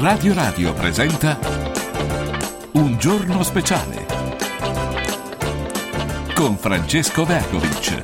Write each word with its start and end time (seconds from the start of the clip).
Radio 0.00 0.32
Radio 0.32 0.72
presenta 0.74 1.36
Un 2.74 2.96
giorno 2.98 3.42
speciale 3.42 4.06
con 6.36 6.56
Francesco 6.56 7.24
Vergovic. 7.24 8.00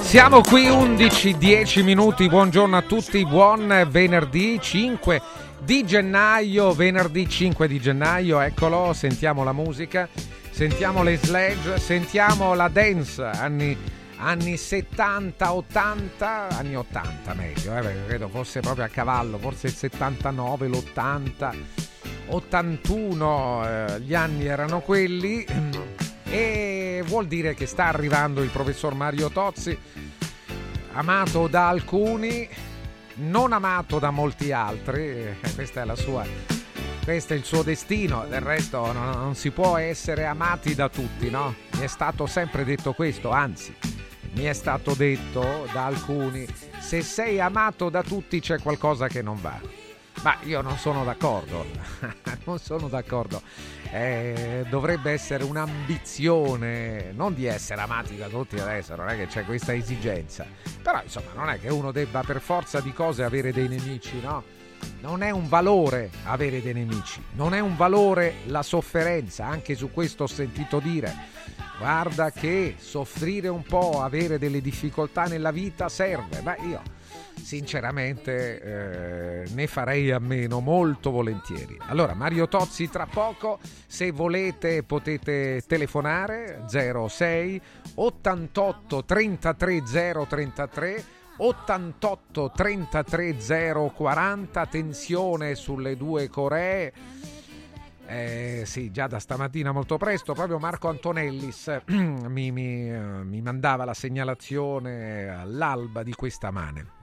Siamo 0.00 0.40
qui 0.40 0.66
11, 0.66 1.36
10 1.36 1.82
minuti, 1.82 2.26
buongiorno 2.26 2.78
a 2.78 2.82
tutti, 2.82 3.22
buon 3.26 3.86
venerdì 3.90 4.58
5 4.62 5.20
di 5.62 5.84
gennaio, 5.84 6.72
venerdì 6.72 7.28
5 7.28 7.68
di 7.68 7.78
gennaio, 7.78 8.40
eccolo, 8.40 8.94
sentiamo 8.94 9.44
la 9.44 9.52
musica, 9.52 10.08
sentiamo 10.50 11.02
le 11.02 11.18
sledge, 11.18 11.78
sentiamo 11.78 12.54
la 12.54 12.68
dance, 12.68 13.22
anni, 13.22 13.76
anni 14.16 14.56
70, 14.56 15.52
80, 15.52 16.48
anni 16.48 16.76
80 16.76 17.34
meglio, 17.34 17.76
eh, 17.76 18.06
credo 18.06 18.28
fosse 18.28 18.60
proprio 18.60 18.84
a 18.84 18.88
cavallo, 18.88 19.38
forse 19.38 19.68
il 19.68 19.74
79, 19.74 20.68
l'80, 20.68 21.56
81, 22.28 23.68
eh, 23.68 24.00
gli 24.00 24.14
anni 24.14 24.46
erano 24.46 24.80
quelli 24.80 25.44
e 26.24 27.02
vuol 27.06 27.26
dire 27.26 27.54
che 27.54 27.66
sta 27.66 27.86
arrivando 27.86 28.42
il 28.42 28.50
professor 28.50 28.94
Mario 28.94 29.30
Tozzi, 29.30 29.76
amato 30.92 31.46
da 31.46 31.68
alcuni, 31.68 32.48
non 33.16 33.52
amato 33.52 33.98
da 33.98 34.10
molti 34.10 34.52
altri, 34.52 35.02
eh, 35.02 35.36
questa 35.54 35.82
è 35.82 35.84
la 35.84 35.96
sua 35.96 36.64
questo 37.06 37.34
è 37.34 37.36
il 37.36 37.44
suo 37.44 37.62
destino, 37.62 38.26
del 38.28 38.40
resto 38.40 38.92
non, 38.92 39.10
non, 39.10 39.36
si 39.36 39.52
può 39.52 39.76
essere 39.76 40.24
amati 40.24 40.74
da 40.74 40.88
tutti, 40.88 41.30
no? 41.30 41.54
Mi 41.74 41.82
è 41.82 41.86
stato 41.86 42.26
sempre 42.26 42.64
detto 42.64 42.94
questo, 42.94 43.30
anzi, 43.30 43.72
mi 44.34 44.44
è 44.44 44.52
stato 44.52 44.94
detto 44.94 45.66
da 45.72 45.86
alcuni, 45.86 46.46
se 46.78 47.02
sei 47.02 47.40
amato 47.40 47.88
da 47.88 48.02
tutti 48.02 48.40
c'è 48.40 48.60
qualcosa 48.60 49.08
che 49.08 49.22
non 49.22 49.40
va. 49.40 49.58
Ma 50.22 50.38
io 50.44 50.60
non 50.62 50.76
sono 50.78 51.04
d'accordo, 51.04 51.66
non 52.44 52.58
sono 52.58 52.88
d'accordo. 52.88 53.42
Eh, 53.92 54.64
dovrebbe 54.68 55.12
essere 55.12 55.44
un'ambizione, 55.44 57.12
non 57.12 57.34
di 57.34 57.46
essere 57.46 57.80
amati 57.82 58.16
da 58.16 58.28
tutti 58.28 58.58
adesso, 58.58 58.96
non 58.96 59.08
è 59.08 59.16
che 59.16 59.26
c'è 59.26 59.44
questa 59.44 59.74
esigenza. 59.74 60.46
Però 60.82 61.00
insomma 61.02 61.32
non 61.34 61.50
è 61.50 61.60
che 61.60 61.68
uno 61.68 61.92
debba 61.92 62.22
per 62.22 62.40
forza 62.40 62.80
di 62.80 62.92
cose 62.92 63.24
avere 63.24 63.52
dei 63.52 63.68
nemici, 63.68 64.18
no? 64.20 64.42
Non 65.00 65.22
è 65.22 65.30
un 65.30 65.48
valore 65.48 66.10
avere 66.24 66.62
dei 66.62 66.74
nemici, 66.74 67.22
non 67.32 67.54
è 67.54 67.60
un 67.60 67.76
valore 67.76 68.36
la 68.46 68.62
sofferenza, 68.62 69.46
anche 69.46 69.74
su 69.74 69.90
questo 69.90 70.24
ho 70.24 70.28
sentito 70.28 70.78
dire. 70.80 71.14
Guarda 71.78 72.30
che 72.30 72.76
soffrire 72.78 73.48
un 73.48 73.62
po', 73.62 74.02
avere 74.02 74.38
delle 74.38 74.60
difficoltà 74.60 75.24
nella 75.24 75.50
vita 75.50 75.88
serve, 75.88 76.40
ma 76.40 76.56
io 76.56 76.80
sinceramente 77.42 78.60
eh, 78.62 79.48
ne 79.50 79.66
farei 79.66 80.10
a 80.10 80.18
meno 80.18 80.60
molto 80.60 81.10
volentieri. 81.10 81.76
Allora, 81.86 82.14
Mario 82.14 82.48
Tozzi 82.48 82.88
tra 82.88 83.06
poco, 83.06 83.58
se 83.86 84.10
volete 84.10 84.82
potete 84.82 85.62
telefonare 85.66 86.64
06 86.66 87.60
88 87.94 89.04
33 89.04 89.82
033 90.28 91.04
88 91.36 92.52
33 92.54 93.36
040 93.94 94.66
tensione 94.66 95.54
sulle 95.54 95.96
due 95.96 96.28
Coree 96.28 96.92
eh, 98.06 98.62
sì, 98.66 98.90
già 98.90 99.06
da 99.06 99.18
stamattina 99.18 99.72
molto 99.72 99.96
presto, 99.96 100.32
proprio 100.32 100.58
Marco 100.58 100.88
Antonellis 100.88 101.80
mi, 101.86 102.50
mi, 102.50 102.90
mi 102.90 103.40
mandava 103.40 103.84
la 103.84 103.94
segnalazione 103.94 105.28
all'alba 105.28 106.02
di 106.02 106.12
questa 106.14 106.50
mane. 106.50 106.94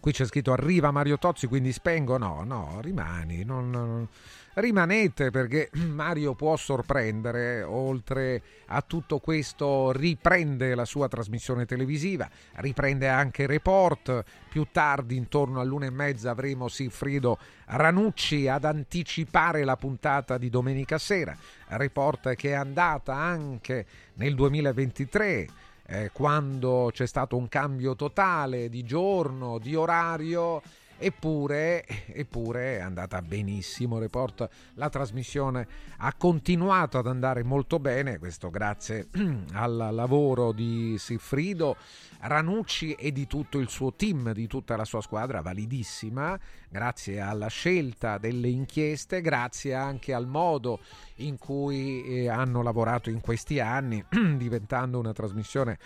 Qui 0.00 0.12
c'è 0.12 0.24
scritto 0.24 0.52
arriva 0.52 0.92
Mario 0.92 1.18
Tozzi, 1.18 1.48
quindi 1.48 1.72
spengo. 1.72 2.16
No, 2.16 2.44
no, 2.44 2.78
rimani. 2.80 3.42
Non, 3.42 4.08
rimanete 4.56 5.30
perché 5.30 5.70
Mario 5.86 6.34
può 6.34 6.56
sorprendere. 6.56 7.62
Oltre 7.62 8.42
a 8.66 8.82
tutto 8.82 9.18
questo, 9.18 9.92
riprende 9.92 10.74
la 10.74 10.84
sua 10.84 11.08
trasmissione 11.08 11.66
televisiva, 11.66 12.28
riprende 12.56 13.08
anche 13.08 13.46
report. 13.46 14.24
Più 14.48 14.66
tardi, 14.72 15.16
intorno 15.16 15.60
all'una 15.60 15.86
e 15.86 15.90
mezza, 15.90 16.30
avremo 16.30 16.68
Sigfrido 16.68 17.38
Ranucci 17.66 18.48
ad 18.48 18.64
anticipare 18.64 19.64
la 19.64 19.76
puntata 19.76 20.38
di 20.38 20.48
domenica 20.48 20.98
sera. 20.98 21.36
Report 21.68 22.34
che 22.34 22.50
è 22.50 22.54
andata 22.54 23.14
anche 23.14 23.86
nel 24.14 24.34
2023 24.34 25.46
eh, 25.88 26.10
quando 26.12 26.90
c'è 26.92 27.06
stato 27.06 27.36
un 27.36 27.48
cambio 27.48 27.94
totale 27.94 28.68
di 28.68 28.84
giorno, 28.84 29.58
di 29.58 29.74
orario. 29.74 30.62
Eppure, 30.98 31.84
eppure, 32.06 32.78
è 32.78 32.80
andata 32.80 33.20
benissimo 33.20 33.98
Report, 33.98 34.48
la 34.74 34.88
trasmissione 34.88 35.68
ha 35.98 36.14
continuato 36.14 36.96
ad 36.96 37.06
andare 37.06 37.42
molto 37.42 37.78
bene, 37.78 38.18
questo 38.18 38.48
grazie 38.48 39.08
al 39.52 39.90
lavoro 39.92 40.52
di 40.52 40.96
Siffrido, 40.98 41.76
Ranucci 42.20 42.94
e 42.94 43.12
di 43.12 43.26
tutto 43.26 43.58
il 43.58 43.68
suo 43.68 43.92
team, 43.92 44.32
di 44.32 44.46
tutta 44.46 44.74
la 44.74 44.86
sua 44.86 45.02
squadra 45.02 45.42
validissima, 45.42 46.38
grazie 46.70 47.20
alla 47.20 47.48
scelta 47.48 48.16
delle 48.16 48.48
inchieste, 48.48 49.20
grazie 49.20 49.74
anche 49.74 50.14
al 50.14 50.26
modo 50.26 50.80
in 51.16 51.36
cui 51.36 52.04
eh, 52.04 52.30
hanno 52.30 52.62
lavorato 52.62 53.10
in 53.10 53.20
questi 53.20 53.60
anni, 53.60 54.02
diventando 54.36 54.98
una 54.98 55.12
trasmissione 55.12 55.78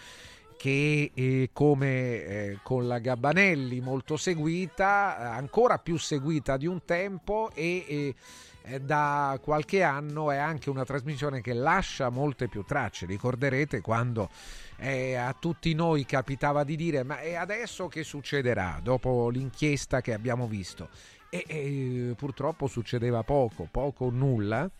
che 0.60 1.10
eh, 1.14 1.48
come 1.54 1.88
eh, 1.88 2.58
con 2.62 2.86
la 2.86 2.98
Gabbanelli 2.98 3.80
molto 3.80 4.18
seguita, 4.18 5.32
ancora 5.32 5.78
più 5.78 5.96
seguita 5.96 6.58
di 6.58 6.66
un 6.66 6.84
tempo 6.84 7.50
e 7.54 8.14
eh, 8.60 8.80
da 8.80 9.40
qualche 9.42 9.82
anno 9.82 10.30
è 10.30 10.36
anche 10.36 10.68
una 10.68 10.84
trasmissione 10.84 11.40
che 11.40 11.54
lascia 11.54 12.10
molte 12.10 12.48
più 12.48 12.62
tracce. 12.62 13.06
Ricorderete 13.06 13.80
quando 13.80 14.28
eh, 14.76 15.14
a 15.14 15.32
tutti 15.32 15.72
noi 15.72 16.04
capitava 16.04 16.62
di 16.62 16.76
dire 16.76 17.04
ma 17.04 17.20
e 17.20 17.36
adesso 17.36 17.88
che 17.88 18.04
succederà 18.04 18.80
dopo 18.82 19.30
l'inchiesta 19.30 20.02
che 20.02 20.12
abbiamo 20.12 20.46
visto? 20.46 20.90
E, 21.30 21.42
e 21.46 22.14
purtroppo 22.18 22.66
succedeva 22.66 23.22
poco, 23.22 23.66
poco 23.70 24.04
o 24.04 24.10
nulla. 24.10 24.70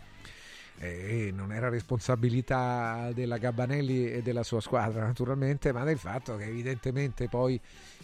E 0.82 1.30
non 1.30 1.52
era 1.52 1.68
responsabilità 1.68 3.10
della 3.12 3.36
Gabbanelli 3.36 4.10
e 4.10 4.22
della 4.22 4.42
sua 4.42 4.62
squadra 4.62 5.04
naturalmente, 5.04 5.72
ma 5.72 5.84
del 5.84 5.98
fatto 5.98 6.36
che 6.36 6.44
evidentemente 6.44 7.28
poi 7.28 7.60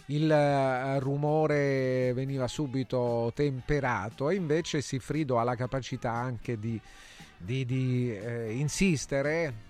il 0.07 0.29
eh, 0.31 0.99
rumore 0.99 2.13
veniva 2.13 2.47
subito 2.47 3.31
temperato 3.33 4.29
e 4.29 4.35
invece 4.35 4.81
Sifrido 4.81 5.39
ha 5.39 5.43
la 5.43 5.55
capacità 5.55 6.11
anche 6.11 6.59
di, 6.59 6.79
di, 7.35 7.65
di 7.65 8.15
eh, 8.15 8.51
insistere 8.51 9.65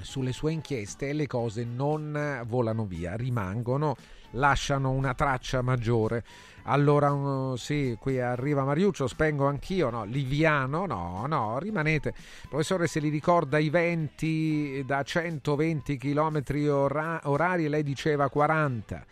sulle 0.00 0.32
sue 0.32 0.50
inchieste 0.50 1.10
e 1.10 1.12
le 1.12 1.28
cose 1.28 1.64
non 1.64 2.42
volano 2.46 2.84
via, 2.84 3.14
rimangono, 3.14 3.96
lasciano 4.34 4.90
una 4.90 5.14
traccia 5.14 5.62
maggiore. 5.62 6.24
Allora, 6.66 7.56
sì, 7.56 7.96
qui 8.00 8.18
arriva 8.20 8.64
Mariuccio, 8.64 9.06
spengo 9.06 9.46
anch'io, 9.46 9.90
no, 9.90 10.04
Liviano, 10.04 10.86
no, 10.86 11.26
no, 11.26 11.58
rimanete. 11.58 12.14
Professore, 12.48 12.86
se 12.86 13.00
li 13.00 13.10
ricorda 13.10 13.58
i 13.58 13.68
venti 13.68 14.82
da 14.86 15.02
120 15.02 15.98
km 15.98 16.42
ora- 16.70 17.20
orari, 17.24 17.68
lei 17.68 17.82
diceva 17.82 18.30
40. 18.30 19.04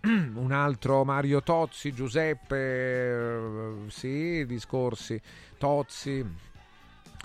Un 0.34 0.52
altro 0.52 1.04
Mario 1.04 1.42
Tozzi, 1.42 1.94
Giuseppe, 1.94 3.10
uh, 3.10 3.88
sì, 3.88 4.44
discorsi, 4.46 5.20
Tozzi, 5.56 6.24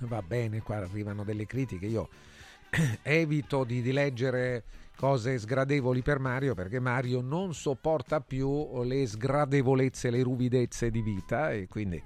va 0.02 0.22
bene, 0.22 0.62
qua 0.62 0.78
arrivano 0.78 1.24
delle 1.24 1.46
critiche, 1.46 1.88
io 1.88 2.08
evito 3.04 3.66
di, 3.66 3.82
di 3.82 3.92
leggere 3.92 4.64
cose 4.96 5.38
sgradevoli 5.38 6.02
per 6.02 6.20
Mario 6.20 6.54
perché 6.54 6.80
Mario 6.80 7.22
non 7.22 7.54
sopporta 7.54 8.22
più 8.22 8.84
le 8.84 9.06
sgradevolezze, 9.06 10.10
le 10.10 10.24
ruvidezze 10.24 10.90
di 10.92 11.02
vita 11.02 11.52
e 11.52 11.68
quindi 11.68 12.02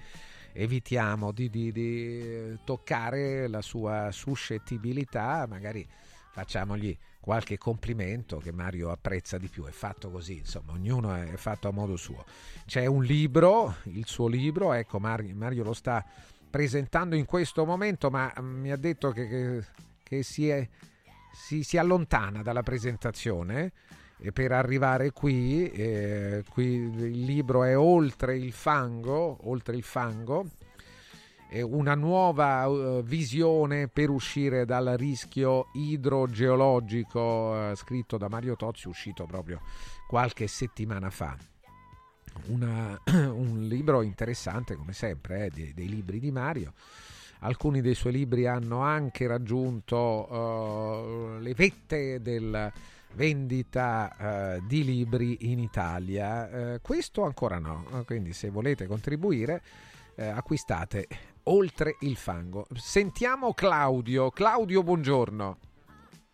evitiamo 0.53 1.31
di, 1.31 1.49
di, 1.49 1.71
di 1.71 2.57
toccare 2.63 3.47
la 3.47 3.61
sua 3.61 4.09
suscettibilità, 4.11 5.45
magari 5.47 5.87
facciamogli 6.31 6.97
qualche 7.19 7.57
complimento 7.57 8.37
che 8.37 8.51
Mario 8.51 8.89
apprezza 8.89 9.37
di 9.37 9.47
più, 9.47 9.65
è 9.65 9.71
fatto 9.71 10.09
così, 10.09 10.37
insomma, 10.37 10.71
ognuno 10.71 11.13
è 11.13 11.35
fatto 11.35 11.67
a 11.67 11.71
modo 11.71 11.95
suo. 11.97 12.25
C'è 12.65 12.85
un 12.85 13.03
libro, 13.03 13.75
il 13.83 14.07
suo 14.07 14.27
libro, 14.27 14.73
ecco 14.73 14.99
Mario, 14.99 15.35
Mario 15.35 15.63
lo 15.63 15.73
sta 15.73 16.03
presentando 16.49 17.15
in 17.15 17.25
questo 17.25 17.65
momento, 17.65 18.09
ma 18.09 18.33
mi 18.39 18.71
ha 18.71 18.77
detto 18.77 19.11
che, 19.11 19.27
che 19.27 19.65
che 20.07 20.23
si, 20.23 20.47
è, 20.47 20.65
si, 21.37 21.63
si 21.63 21.77
allontana 21.77 22.41
dalla 22.41 22.63
presentazione 22.63 23.71
per 24.33 24.51
arrivare 24.51 25.11
qui, 25.11 25.69
eh, 25.69 26.43
qui 26.49 26.65
il 26.65 27.23
libro 27.23 27.63
è 27.63 27.77
Oltre 27.77 28.35
il 28.35 28.51
fango, 28.51 29.37
oltre 29.49 29.75
il 29.75 29.83
fango 29.83 30.49
una 31.49 31.95
nuova 31.95 32.67
uh, 32.67 33.01
visione 33.03 33.87
per 33.87 34.09
uscire 34.09 34.65
dal 34.65 34.95
rischio 34.97 35.67
idrogeologico 35.75 37.21
uh, 37.21 37.73
scritto 37.75 38.17
da 38.17 38.27
Mario 38.27 38.57
Tozzi 38.57 38.89
uscito 38.89 39.25
proprio 39.25 39.61
qualche 40.09 40.47
settimana 40.47 41.09
fa 41.09 41.37
una, 42.47 42.99
un 43.05 43.65
libro 43.67 44.01
interessante 44.01 44.75
come 44.75 44.93
sempre, 44.93 45.45
eh, 45.45 45.49
dei, 45.49 45.73
dei, 45.73 45.89
libri 45.89 46.19
di 46.19 46.31
Mario. 46.31 46.73
Alcuni 47.41 47.81
dei 47.81 47.93
suoi 47.93 48.13
libri 48.13 48.47
hanno 48.47 48.79
anche 48.79 49.27
raggiunto 49.27 49.95
uh, 49.97 51.39
le 51.39 51.53
vette 51.53 52.21
del 52.21 52.71
vendita 53.13 54.15
uh, 54.59 54.65
di 54.65 54.83
libri 54.83 55.51
in 55.51 55.59
Italia. 55.59 56.49
Uh, 56.51 56.81
questo 56.81 57.23
ancora 57.23 57.59
no, 57.59 57.85
quindi 58.05 58.33
se 58.33 58.49
volete 58.49 58.87
contribuire 58.87 59.61
acquistate 60.17 61.07
Oltre 61.49 61.95
il 62.01 62.17
fango. 62.17 62.65
Sentiamo 62.73 63.53
Claudio. 63.53 64.29
Claudio, 64.31 64.83
buongiorno. 64.83 65.57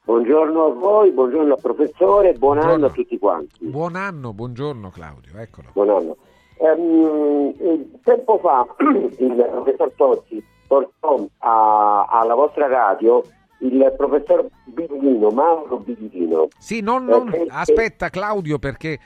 Buongiorno 0.05 0.65
a 0.65 0.73
voi, 0.73 1.11
buongiorno 1.11 1.53
al 1.53 1.61
professore, 1.61 2.33
buon 2.33 2.57
buongiorno. 2.57 2.73
anno 2.73 2.85
a 2.88 2.89
tutti 2.89 3.19
quanti. 3.19 3.65
Buon 3.65 3.95
anno, 3.95 4.33
buongiorno 4.33 4.89
Claudio, 4.89 5.38
eccolo. 5.38 5.69
Buon 5.73 5.89
anno. 5.89 6.17
Um, 6.57 8.00
tempo 8.01 8.39
fa 8.39 8.65
il 8.79 9.50
professor 9.51 9.91
Tozzi 9.91 10.44
portò 10.73 11.23
a, 11.39 12.05
alla 12.09 12.33
vostra 12.33 12.67
radio 12.67 13.21
il 13.59 13.93
professor 13.95 14.45
Biglino, 14.65 15.29
Mauro 15.29 15.77
Biglino. 15.77 16.47
Sì, 16.57 16.81
non, 16.81 17.05
non, 17.05 17.31
eh, 17.33 17.45
aspetta 17.47 18.09
Claudio 18.09 18.57
perché 18.57 18.97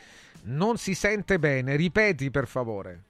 non 0.45 0.77
si 0.77 0.93
sente 0.95 1.37
bene, 1.37 1.75
ripeti 1.75 2.31
per 2.31 2.47
favore. 2.47 3.01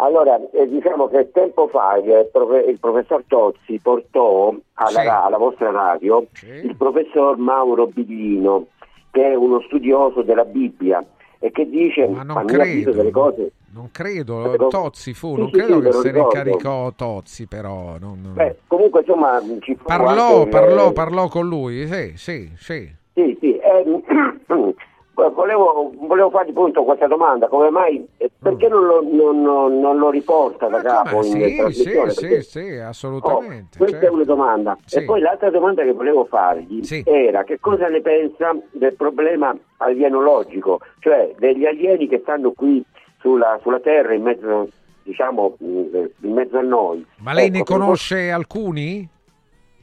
Allora, 0.00 0.38
eh, 0.52 0.68
diciamo 0.68 1.08
che 1.08 1.30
tempo 1.32 1.66
fa 1.68 1.96
il, 1.96 2.30
il 2.68 2.78
professor 2.78 3.24
Tozzi 3.26 3.80
portò 3.82 4.54
alla, 4.74 5.00
sì. 5.00 5.06
alla 5.08 5.38
vostra 5.38 5.70
radio 5.72 6.24
sì. 6.32 6.46
il 6.46 6.76
professor 6.76 7.36
Mauro 7.38 7.86
Biglino, 7.86 8.66
che 9.10 9.32
è 9.32 9.34
uno 9.34 9.60
studioso 9.62 10.22
della 10.22 10.44
Bibbia 10.44 11.04
e 11.40 11.50
che 11.50 11.68
dice, 11.68 12.06
Ma 12.08 12.22
non 12.22 12.44
credo. 12.46 12.92
delle 12.92 13.10
cose... 13.10 13.52
Non 13.70 13.90
credo, 13.92 14.56
Tozzi 14.70 15.12
fu, 15.12 15.34
sì, 15.34 15.40
non 15.40 15.50
credo 15.50 15.80
che 15.80 15.92
se 15.92 16.10
ne 16.10 16.20
incaricò 16.20 16.90
Tozzi 16.92 17.46
però. 17.46 17.96
Non, 18.00 18.20
non... 18.22 18.32
Beh, 18.32 18.56
comunque 18.66 19.00
insomma 19.00 19.40
ci 19.60 19.76
parlò, 19.80 20.46
parlò, 20.48 20.90
parlò 20.92 21.28
con 21.28 21.46
lui, 21.46 21.86
sì, 21.86 22.12
sì, 22.16 22.50
sì. 22.56 22.90
Sì, 23.12 23.36
sì, 23.40 23.56
eh, 23.58 23.84
Volevo, 25.18 25.90
volevo, 25.96 26.30
fargli 26.30 26.50
appunto 26.50 26.84
questa 26.84 27.08
domanda, 27.08 27.48
come 27.48 27.70
mai, 27.70 28.06
eh, 28.18 28.30
perché 28.40 28.68
mm. 28.68 28.70
non 28.70 28.86
lo, 28.86 29.02
non, 29.02 29.80
non 29.80 29.98
lo 29.98 30.10
riporta 30.10 30.68
da 30.68 30.80
capo 30.80 31.22
sì, 31.22 31.42
in 31.42 31.56
trasmissione? 31.56 32.10
Sì, 32.10 32.20
perché, 32.20 32.42
sì, 32.42 32.60
sì, 32.60 32.76
assolutamente. 32.76 33.74
Oh, 33.74 33.78
questa 33.78 33.98
certo. 33.98 34.06
è 34.06 34.14
una 34.14 34.24
domanda. 34.24 34.78
Sì. 34.84 34.98
E 34.98 35.04
poi 35.04 35.20
l'altra 35.20 35.50
domanda 35.50 35.82
che 35.82 35.92
volevo 35.92 36.24
fargli 36.24 36.84
sì. 36.84 37.02
era 37.04 37.42
che 37.42 37.58
cosa 37.58 37.88
ne 37.88 38.00
pensa 38.00 38.56
del 38.70 38.94
problema 38.94 39.56
alienologico, 39.78 40.78
cioè 41.00 41.34
degli 41.36 41.66
alieni 41.66 42.06
che 42.06 42.20
stanno 42.22 42.52
qui 42.52 42.84
sulla, 43.18 43.58
sulla 43.60 43.80
Terra 43.80 44.14
in 44.14 44.22
mezzo, 44.22 44.68
diciamo, 45.02 45.56
in 45.58 46.32
mezzo 46.32 46.58
a 46.58 46.62
noi. 46.62 47.04
Ma 47.16 47.32
lei 47.32 47.46
ecco, 47.46 47.56
ne 47.56 47.64
conosce 47.64 48.30
alcuni? 48.30 49.08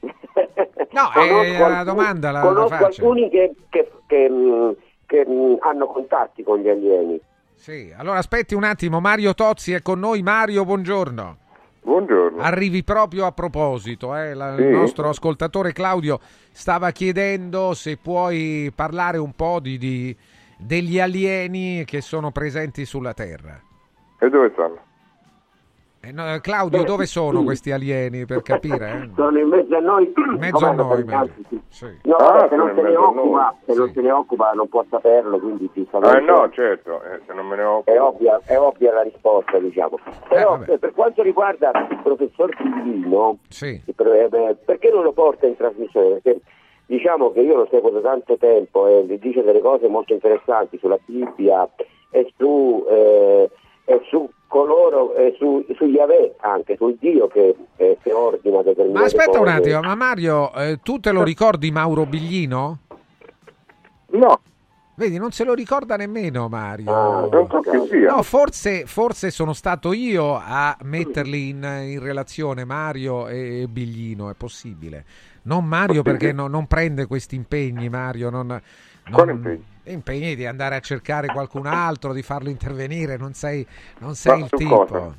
no, 0.00 1.12
è 1.14 1.62
una 1.62 1.84
domanda 1.84 2.30
la, 2.30 2.40
conosco 2.40 2.74
la 2.80 2.86
alcuni 2.86 3.28
che, 3.28 3.52
che, 3.68 3.90
che 4.06 4.30
mm, 4.30 4.70
che 5.06 5.24
mh, 5.26 5.32
mm, 5.32 5.54
hanno 5.60 5.86
contatti 5.86 6.42
con 6.42 6.58
gli 6.58 6.68
alieni. 6.68 7.20
Sì, 7.54 7.92
allora 7.96 8.18
aspetti 8.18 8.54
un 8.54 8.64
attimo, 8.64 9.00
Mario 9.00 9.34
Tozzi 9.34 9.72
è 9.72 9.80
con 9.80 9.98
noi. 9.98 10.22
Mario, 10.22 10.64
buongiorno. 10.64 11.38
Buongiorno. 11.82 12.42
Arrivi 12.42 12.82
proprio 12.82 13.26
a 13.26 13.32
proposito, 13.32 14.14
eh? 14.16 14.34
La, 14.34 14.56
sì. 14.56 14.62
il 14.62 14.68
nostro 14.68 15.08
ascoltatore 15.08 15.72
Claudio 15.72 16.18
stava 16.50 16.90
chiedendo 16.90 17.74
se 17.74 17.96
puoi 17.96 18.72
parlare 18.74 19.18
un 19.18 19.32
po' 19.34 19.60
di, 19.60 19.78
di, 19.78 20.14
degli 20.58 20.98
alieni 20.98 21.84
che 21.84 22.00
sono 22.00 22.32
presenti 22.32 22.84
sulla 22.84 23.14
Terra. 23.14 23.60
E 24.18 24.28
dove 24.28 24.50
stanno? 24.52 24.85
Eh, 26.06 26.12
no, 26.12 26.38
Claudio, 26.40 26.84
dove 26.84 27.04
sono 27.04 27.42
questi 27.42 27.72
alieni 27.72 28.26
per 28.26 28.40
capire? 28.42 28.90
Eh? 28.90 29.10
Sono 29.16 29.36
in 29.40 29.48
mezzo 29.48 29.74
a 29.74 29.80
noi. 29.80 30.12
In 30.14 30.36
mezzo 30.38 30.64
a 30.64 30.70
noi, 30.70 31.04
sì. 31.68 31.86
No, 32.02 32.14
ah, 32.14 32.46
se, 32.48 32.54
non 32.54 32.72
se, 32.76 32.82
ne 32.82 32.94
occupa, 32.94 33.56
se 33.64 33.72
sì. 33.72 33.78
non 33.78 33.92
se 33.92 34.00
ne 34.02 34.10
occupa 34.12 34.52
non 34.52 34.68
può 34.68 34.84
saperlo, 34.88 35.40
quindi 35.40 35.68
ti 35.72 35.84
saluto. 35.90 36.16
Eh 36.16 36.20
no, 36.20 36.48
certo, 36.50 37.02
eh, 37.02 37.22
se 37.26 37.32
non 37.32 37.48
me 37.48 37.56
ne 37.56 37.64
occupo. 37.64 37.90
È 37.90 38.00
ovvia, 38.00 38.40
è 38.44 38.56
ovvia 38.56 38.92
la 38.92 39.02
risposta, 39.02 39.58
diciamo. 39.58 39.98
Però 40.28 40.62
eh, 40.64 40.78
per 40.78 40.92
quanto 40.92 41.22
riguarda 41.24 41.72
il 41.90 41.98
professor 42.04 42.54
Pillino, 42.54 43.38
sì. 43.48 43.82
Eh, 43.84 44.56
perché 44.64 44.90
non 44.92 45.02
lo 45.02 45.10
porta 45.10 45.46
in 45.46 45.56
trasmissione? 45.56 46.20
Perché 46.20 46.40
diciamo 46.86 47.32
che 47.32 47.40
io 47.40 47.56
lo 47.56 47.66
seguo 47.68 47.90
da 47.90 48.00
tanto 48.00 48.36
tempo 48.36 48.86
e 48.86 49.18
dice 49.18 49.42
delle 49.42 49.60
cose 49.60 49.88
molto 49.88 50.12
interessanti 50.12 50.78
sulla 50.78 51.00
Bibbia 51.04 51.68
e 52.10 52.32
su... 52.36 52.84
Eh, 53.86 53.92
e 53.94 54.00
su 54.08 54.28
coloro, 54.46 55.14
eh, 55.14 55.34
su, 55.38 55.64
su 55.76 55.84
Yahweh 55.84 56.36
anche, 56.40 56.76
sul 56.76 56.96
Dio 56.98 57.28
che, 57.28 57.54
eh, 57.76 57.98
che 58.02 58.12
ordina 58.12 58.62
determinate 58.62 58.98
Ma 58.98 59.04
aspetta 59.04 59.38
cose. 59.38 59.40
un 59.40 59.48
attimo, 59.48 59.80
ma 59.80 59.94
Mario, 59.94 60.52
eh, 60.54 60.78
tu 60.82 60.98
te 60.98 61.12
lo 61.12 61.22
ricordi 61.22 61.70
Mauro 61.70 62.06
Biglino? 62.06 62.78
No. 64.10 64.40
Vedi, 64.94 65.18
non 65.18 65.30
se 65.30 65.44
lo 65.44 65.52
ricorda 65.52 65.96
nemmeno 65.96 66.48
Mario. 66.48 66.90
Ah. 66.90 67.28
No, 67.28 68.22
forse, 68.22 68.86
forse, 68.86 69.30
sono 69.30 69.52
stato 69.52 69.92
io 69.92 70.40
a 70.42 70.74
metterli 70.84 71.50
in, 71.50 71.82
in 71.86 72.00
relazione 72.00 72.64
Mario 72.64 73.28
e 73.28 73.66
Biglino, 73.68 74.30
è 74.30 74.34
possibile. 74.34 75.04
Non 75.42 75.66
Mario 75.66 76.02
perché 76.02 76.32
no, 76.32 76.46
non 76.46 76.66
prende 76.66 77.06
questi 77.06 77.34
impegni, 77.36 77.90
Mario. 77.90 78.30
Non, 78.30 78.46
non, 78.46 78.60
Quali 79.12 79.32
impegni? 79.32 79.64
Impegni 79.92 80.34
di 80.34 80.46
andare 80.46 80.76
a 80.76 80.80
cercare 80.80 81.28
qualcun 81.28 81.66
altro, 81.66 82.12
di 82.12 82.22
farlo 82.22 82.48
intervenire, 82.48 83.16
non 83.16 83.32
sei, 83.32 83.66
non 83.98 84.14
sei 84.14 84.40
il 84.40 84.48
tipo. 84.50 84.84
Cosa? 84.84 85.16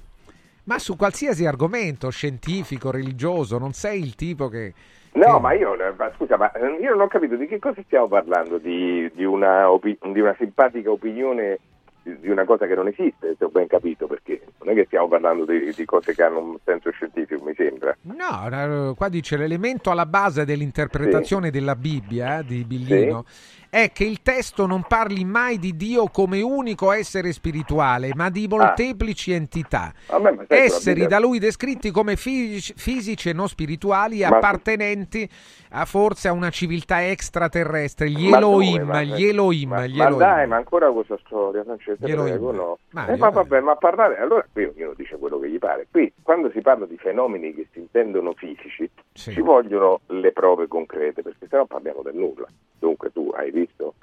Ma 0.64 0.80
su 0.80 0.96
qualsiasi 0.98 1.46
argomento 1.46 2.10
scientifico, 2.10 2.92
religioso, 2.92 3.58
non 3.58 3.72
sei 3.72 4.02
il 4.02 4.16
tipo 4.16 4.50
che... 4.50 4.74
No, 5.14 5.36
che... 5.36 5.40
ma 5.40 5.54
io, 5.54 5.75
ma 5.98 6.12
scusa, 6.16 6.36
ma 6.38 6.52
io 6.80 6.90
non 6.92 7.02
ho 7.02 7.08
capito 7.08 7.36
di 7.36 7.48
che 7.48 7.58
cosa 7.58 7.81
stiamo 7.86 8.08
parlando, 8.08 8.58
di, 8.58 9.10
di, 9.14 9.24
una, 9.24 9.72
opi- 9.72 9.98
di 10.12 10.19
una 10.19 10.36
simpatica 10.38 10.92
opinione 10.92 11.60
di 12.04 12.30
una 12.30 12.46
cosa 12.46 12.68
che 12.68 12.75
non 12.75 12.88
esiste, 12.88 13.36
se 13.38 13.44
ho 13.44 13.50
ben 13.50 13.68
capito, 13.68 14.08
perché 14.08 14.42
non 14.60 14.69
è 14.69 14.74
che 14.74 14.86
stiamo 14.86 15.10
parlando 15.10 15.46
di, 15.46 15.74
di, 15.74 15.86
cose 15.86 16.14
che 16.14 16.24
hanno 16.24 16.40
un 16.40 16.58
senso 16.64 16.90
scientifico, 16.92 17.44
mi 17.44 17.54
sembra. 17.54 17.96
No, 18.02 18.94
qua 18.96 19.10
dice 19.10 19.36
l'elemento 19.36 19.92
alla 19.92 20.06
base 20.06 20.46
dell'interpretazione 20.46 21.48
sì. 21.48 21.52
della 21.52 21.75
Bibbia 21.75 22.40
eh, 22.40 22.46
di 22.46 22.64
Billino 22.64 23.25
sì 23.28 23.56
è 23.69 23.92
che 23.92 24.04
il 24.04 24.22
testo 24.22 24.66
non 24.66 24.84
parli 24.88 25.24
mai 25.25 25.60
di 25.60 25.75
Dio 25.75 26.08
come 26.08 26.42
unico 26.42 26.92
essere 26.92 27.31
spirituale, 27.31 28.12
ma 28.16 28.30
di 28.30 28.47
molteplici 28.47 29.33
ah. 29.33 29.36
entità, 29.36 29.94
me, 30.19 30.45
esseri 30.47 31.07
da 31.07 31.19
lui 31.19 31.40
descritti 31.40 31.92
come 31.92 32.16
fisici, 32.16 32.74
fisici 32.76 33.30
e 33.30 33.33
non 33.33 33.47
spirituali, 33.47 34.21
ma... 34.21 34.28
appartenenti 34.28 35.30
a 35.71 35.86
forse 35.86 36.28
a 36.28 36.31
una 36.31 36.50
civiltà 36.50 37.06
extraterrestre, 37.07 38.09
gli 38.09 38.30
ma 38.30 38.38
Elohim, 38.38 38.86
dove, 38.86 39.06
gli 39.06 39.26
Elohim, 39.26 39.69
ma, 39.69 39.86
gli 39.86 40.00
Elohim. 40.00 40.18
Ma 40.18 40.26
dai, 40.26 40.47
ma 40.47 40.56
ancora 40.56 40.92
questa 40.92 41.18
storia, 41.26 41.64
Francesco, 41.64 42.06
prego, 42.06 42.52
no. 42.52 42.78
Ma, 42.92 43.07
eh, 43.07 43.18
ma 43.18 43.30
vabbè, 43.30 43.59
ma 43.59 43.76
parlare, 43.76 44.18
allora 44.18 44.45
qui 44.52 44.64
ognuno 44.64 44.94
dice 44.95 45.18
quello 45.18 45.40
che 45.40 45.50
gli 45.50 45.59
pare. 45.59 45.88
Qui, 45.92 46.12
quando 46.21 46.50
si 46.52 46.62
parla 46.62 46.86
di 46.86 46.97
fenomeni 46.97 47.54
che 47.54 47.68
si 47.71 47.80
intendono 47.80 48.33
fisici, 48.33 48.90
sì. 49.14 49.31
ci 49.31 49.42
vogliono 49.42 50.02
le 50.07 50.31
prove 50.31 50.68
concrete, 50.68 51.21
perché 51.21 51.47
sennò 51.50 51.66
parliamo 51.66 52.02
del 52.02 52.16
nulla. 52.16 52.47
Dunque 52.80 53.12
tu 53.12 53.31
hai 53.36 53.52
visto, 53.59 53.94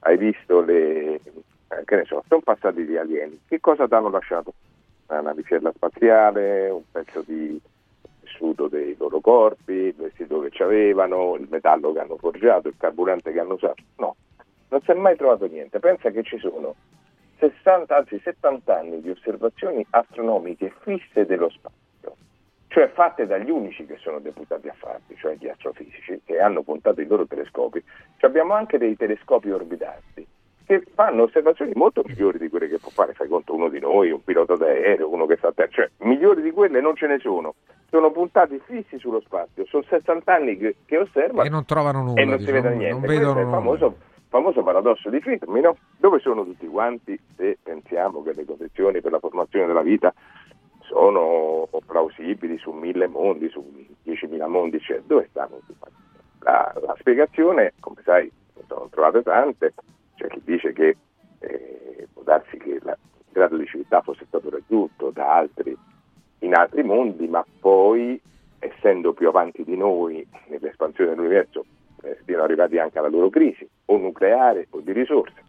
hai 0.00 0.16
visto 0.16 0.60
le, 0.60 1.14
eh, 1.14 1.84
che 1.84 1.96
ne 1.96 2.04
so, 2.04 2.22
sono 2.28 2.40
passati 2.40 2.84
gli 2.84 2.96
alieni, 2.96 3.40
che 3.46 3.60
cosa 3.60 3.86
ti 3.86 3.94
hanno 3.94 4.10
lasciato? 4.10 4.54
Una 5.08 5.20
navicella 5.20 5.72
spaziale, 5.74 6.70
un 6.70 6.82
pezzo 6.90 7.22
di 7.26 7.60
tessuto 8.20 8.68
dei 8.68 8.94
loro 8.96 9.20
corpi, 9.20 9.72
il 9.72 9.94
vestito 9.94 10.40
che 10.40 10.62
avevano, 10.62 11.34
il 11.36 11.48
metallo 11.50 11.92
che 11.92 12.00
hanno 12.00 12.16
forgiato, 12.16 12.68
il 12.68 12.74
carburante 12.78 13.32
che 13.32 13.40
hanno 13.40 13.54
usato. 13.54 13.82
No, 13.96 14.16
non 14.68 14.80
si 14.82 14.90
è 14.92 14.94
mai 14.94 15.16
trovato 15.16 15.46
niente. 15.46 15.80
Pensa 15.80 16.10
che 16.10 16.22
ci 16.22 16.38
sono 16.38 16.76
60, 17.38 17.96
anzi 17.96 18.20
70 18.22 18.78
anni 18.78 19.00
di 19.00 19.10
osservazioni 19.10 19.84
astronomiche 19.90 20.72
fisse 20.82 21.26
dello 21.26 21.50
spazio 21.50 21.89
cioè 22.70 22.88
fatte 22.88 23.26
dagli 23.26 23.50
unici 23.50 23.84
che 23.84 23.96
sono 24.00 24.20
deputati 24.20 24.68
a 24.68 24.74
farli, 24.78 25.16
cioè 25.16 25.34
gli 25.34 25.48
astrofisici, 25.48 26.20
che 26.24 26.38
hanno 26.38 26.62
puntato 26.62 27.00
i 27.00 27.06
loro 27.06 27.26
telescopi. 27.26 27.82
Cioè 28.16 28.30
abbiamo 28.30 28.54
anche 28.54 28.78
dei 28.78 28.96
telescopi 28.96 29.50
orbitanti 29.50 30.24
che 30.64 30.84
fanno 30.94 31.24
osservazioni 31.24 31.72
molto 31.74 32.04
migliori 32.06 32.38
di 32.38 32.48
quelle 32.48 32.68
che 32.68 32.78
può 32.78 32.90
fare, 32.90 33.12
fai 33.12 33.26
conto, 33.26 33.56
uno 33.56 33.68
di 33.68 33.80
noi, 33.80 34.12
un 34.12 34.22
pilota 34.22 34.54
d'aereo, 34.54 35.12
uno 35.12 35.26
che 35.26 35.36
sta 35.36 35.48
a 35.48 35.52
terra, 35.52 35.68
cioè 35.72 35.90
migliori 36.02 36.42
di 36.42 36.52
quelle 36.52 36.80
non 36.80 36.94
ce 36.94 37.08
ne 37.08 37.18
sono. 37.18 37.56
Sono 37.90 38.12
puntati 38.12 38.60
fissi 38.64 39.00
sullo 39.00 39.20
spazio, 39.20 39.66
sono 39.66 39.82
60 39.88 40.32
anni 40.32 40.56
che, 40.56 40.76
che 40.86 40.96
osservano 40.96 41.42
e 41.42 41.50
non 41.50 41.64
trovano 41.64 42.04
nulla 42.04 42.20
e 42.20 42.24
non 42.24 42.36
diciamo, 42.36 42.56
si 42.56 42.62
vede 42.62 42.76
niente. 42.76 43.04
Questo 43.04 43.36
è 43.36 43.42
il 43.42 43.48
famoso, 43.48 43.96
famoso 44.28 44.62
paradosso 44.62 45.10
di 45.10 45.20
Fermi, 45.20 45.60
no? 45.60 45.76
Dove 45.96 46.20
sono 46.20 46.44
tutti 46.44 46.68
quanti 46.68 47.18
se 47.36 47.58
pensiamo 47.60 48.22
che 48.22 48.32
le 48.32 48.44
condizioni 48.44 49.00
per 49.00 49.10
la 49.10 49.18
formazione 49.18 49.66
della 49.66 49.82
vita 49.82 50.14
sono 50.90 51.68
plausibili 51.86 52.58
su 52.58 52.72
mille 52.72 53.06
mondi, 53.06 53.48
su 53.48 53.64
diecimila 54.02 54.48
mondi, 54.48 54.80
cioè, 54.80 55.00
dove 55.06 55.28
stanno? 55.30 55.60
La, 56.40 56.74
la 56.84 56.96
spiegazione, 56.98 57.74
come 57.78 58.02
sai, 58.04 58.30
ne 58.54 58.62
sono 58.66 58.88
trovate 58.90 59.22
tante, 59.22 59.72
c'è 60.16 60.26
chi 60.26 60.40
dice 60.44 60.72
che 60.72 60.96
eh, 61.38 62.08
può 62.12 62.22
darsi 62.22 62.56
che 62.56 62.80
la, 62.82 62.96
grado 63.30 63.56
di 63.56 63.66
civiltà 63.66 64.02
fosse 64.02 64.24
stato 64.26 64.50
raggiunto 64.50 65.10
da 65.10 65.36
altri 65.36 65.76
in 66.40 66.54
altri 66.54 66.82
mondi, 66.82 67.28
ma 67.28 67.44
poi, 67.60 68.20
essendo 68.58 69.12
più 69.12 69.28
avanti 69.28 69.62
di 69.62 69.76
noi 69.76 70.26
nell'espansione 70.48 71.10
dell'universo, 71.10 71.64
eh, 72.02 72.18
siano 72.24 72.42
arrivati 72.42 72.78
anche 72.78 72.98
alla 72.98 73.08
loro 73.08 73.28
crisi, 73.28 73.68
o 73.86 73.96
nucleare 73.96 74.66
o 74.70 74.80
di 74.80 74.92
risorse. 74.92 75.44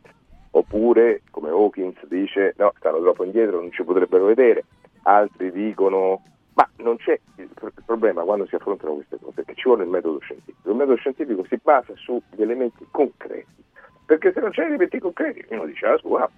Oppure, 0.52 1.22
come 1.32 1.50
Hawkins 1.50 2.06
dice, 2.08 2.54
no, 2.58 2.74
stanno 2.78 3.00
troppo 3.00 3.24
indietro, 3.24 3.62
non 3.62 3.72
ci 3.72 3.84
potrebbero 3.84 4.26
vedere. 4.26 4.66
Altri 5.04 5.52
dicono, 5.52 6.22
ma 6.54 6.70
non 6.78 6.98
c'è 6.98 7.20
il 7.38 7.50
problema 7.86 8.24
quando 8.24 8.46
si 8.46 8.56
affrontano 8.56 8.96
queste 8.96 9.18
cose, 9.22 9.44
che 9.46 9.56
ci 9.56 9.64
vuole 9.64 9.84
il 9.84 9.90
metodo 9.90 10.20
scientifico. 10.20 10.70
Il 10.70 10.76
metodo 10.76 10.98
scientifico 10.98 11.46
si 11.46 11.60
basa 11.62 11.94
sugli 11.96 12.42
elementi 12.42 12.86
concreti, 12.92 13.64
perché 14.06 14.32
se 14.32 14.40
non 14.40 14.52
c'è 14.52 14.66
elementi 14.66 15.00
concreti, 15.00 15.46
uno 15.50 15.66
dice 15.66 15.88
la 15.88 15.98
sua, 15.98 16.30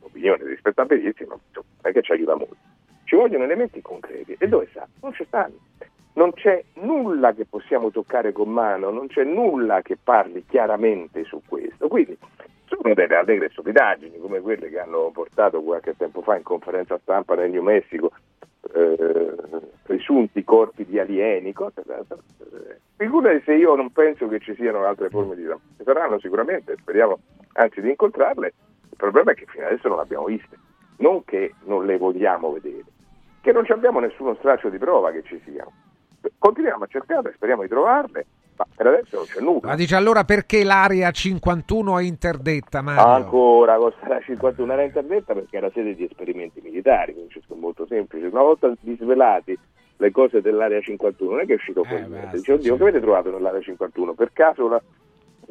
opinione 0.00 0.44
rispettabilissima, 0.44 1.34
non 1.54 1.64
è 1.82 1.92
che 1.92 2.02
ci 2.02 2.12
aiuta 2.12 2.36
molto. 2.36 2.56
Ci 3.04 3.16
vogliono 3.16 3.44
elementi 3.44 3.80
concreti. 3.80 4.36
E 4.38 4.48
dove 4.48 4.68
sta? 4.70 4.86
Non 5.00 5.12
ci 5.12 5.24
stanno. 5.24 5.54
Non 6.12 6.32
c'è 6.32 6.62
nulla 6.74 7.32
che 7.32 7.46
possiamo 7.46 7.90
toccare 7.90 8.32
con 8.32 8.50
mano, 8.50 8.90
non 8.90 9.06
c'è 9.06 9.24
nulla 9.24 9.80
che 9.80 9.96
parli 9.96 10.44
chiaramente 10.46 11.24
su 11.24 11.40
questo. 11.46 11.88
Quindi 11.88 12.18
sono 12.80 12.94
delle 12.94 13.16
allegre 13.16 13.50
stupidaggini 13.50 14.18
come 14.18 14.40
quelle 14.40 14.70
che 14.70 14.80
hanno 14.80 15.10
portato 15.12 15.62
qualche 15.62 15.94
tempo 15.96 16.22
fa 16.22 16.36
in 16.36 16.42
conferenza 16.42 16.98
stampa 17.02 17.34
nel 17.34 17.50
New 17.50 17.62
Mexico 17.62 18.10
eh, 18.72 19.34
presunti 19.82 20.42
corpi 20.44 20.86
di 20.86 20.98
alieni. 20.98 21.52
Cose, 21.52 21.82
figurati 22.96 23.42
se 23.44 23.54
io 23.54 23.74
non 23.74 23.90
penso 23.90 24.28
che 24.28 24.40
ci 24.40 24.54
siano 24.54 24.84
altre 24.84 25.10
forme 25.10 25.34
di 25.34 25.42
vita. 25.42 25.58
Ci 25.76 25.84
saranno 25.84 26.18
sicuramente, 26.20 26.76
speriamo 26.78 27.18
anzi 27.52 27.80
di 27.82 27.90
incontrarle. 27.90 28.52
Il 28.90 28.96
problema 28.96 29.32
è 29.32 29.34
che 29.34 29.46
fino 29.46 29.66
adesso 29.66 29.88
non 29.88 29.98
le 29.98 30.02
abbiamo 30.02 30.24
viste, 30.24 30.58
non 30.98 31.24
che 31.24 31.54
non 31.64 31.84
le 31.84 31.98
vogliamo 31.98 32.52
vedere, 32.52 32.84
che 33.40 33.52
non 33.52 33.64
abbiamo 33.68 34.00
nessuno 34.00 34.34
straccio 34.36 34.68
di 34.68 34.78
prova 34.78 35.10
che 35.10 35.22
ci 35.22 35.40
siano. 35.44 35.72
Continuiamo 36.38 36.84
a 36.84 36.86
cercarle, 36.86 37.32
speriamo 37.34 37.62
di 37.62 37.68
trovarle 37.68 38.26
ma 38.60 38.66
per 38.74 38.86
adesso 38.88 39.16
non 39.16 39.24
c'è 39.24 39.40
nulla. 39.40 39.68
Ma 39.68 39.74
dice 39.74 39.94
allora 39.94 40.24
perché 40.24 40.64
l'area 40.64 41.10
51 41.10 41.98
è 41.98 42.02
interdetta? 42.02 42.82
Mario? 42.82 43.02
Ancora, 43.02 43.78
l'area 43.78 44.20
51 44.20 44.72
era 44.72 44.82
interdetta 44.82 45.32
perché 45.32 45.56
era 45.56 45.70
sede 45.72 45.94
di 45.94 46.04
esperimenti 46.04 46.60
militari, 46.60 47.14
quindi 47.14 47.32
è 47.34 47.54
molto 47.54 47.86
semplice. 47.86 48.26
Una 48.26 48.42
volta 48.42 48.70
disvelati 48.80 49.58
le 49.96 50.10
cose 50.10 50.40
dell'area 50.42 50.80
51, 50.80 51.30
non 51.30 51.40
è 51.40 51.46
che 51.46 51.52
è 51.52 51.56
uscito 51.56 51.84
fuori 51.84 52.02
eh, 52.02 52.06
niente. 52.06 52.36
Dice, 52.36 52.52
oddio, 52.52 52.76
che 52.76 52.82
avete 52.82 53.00
trovato 53.00 53.30
nell'area 53.30 53.60
51? 53.60 54.12
Per 54.12 54.30
caso 54.32 54.68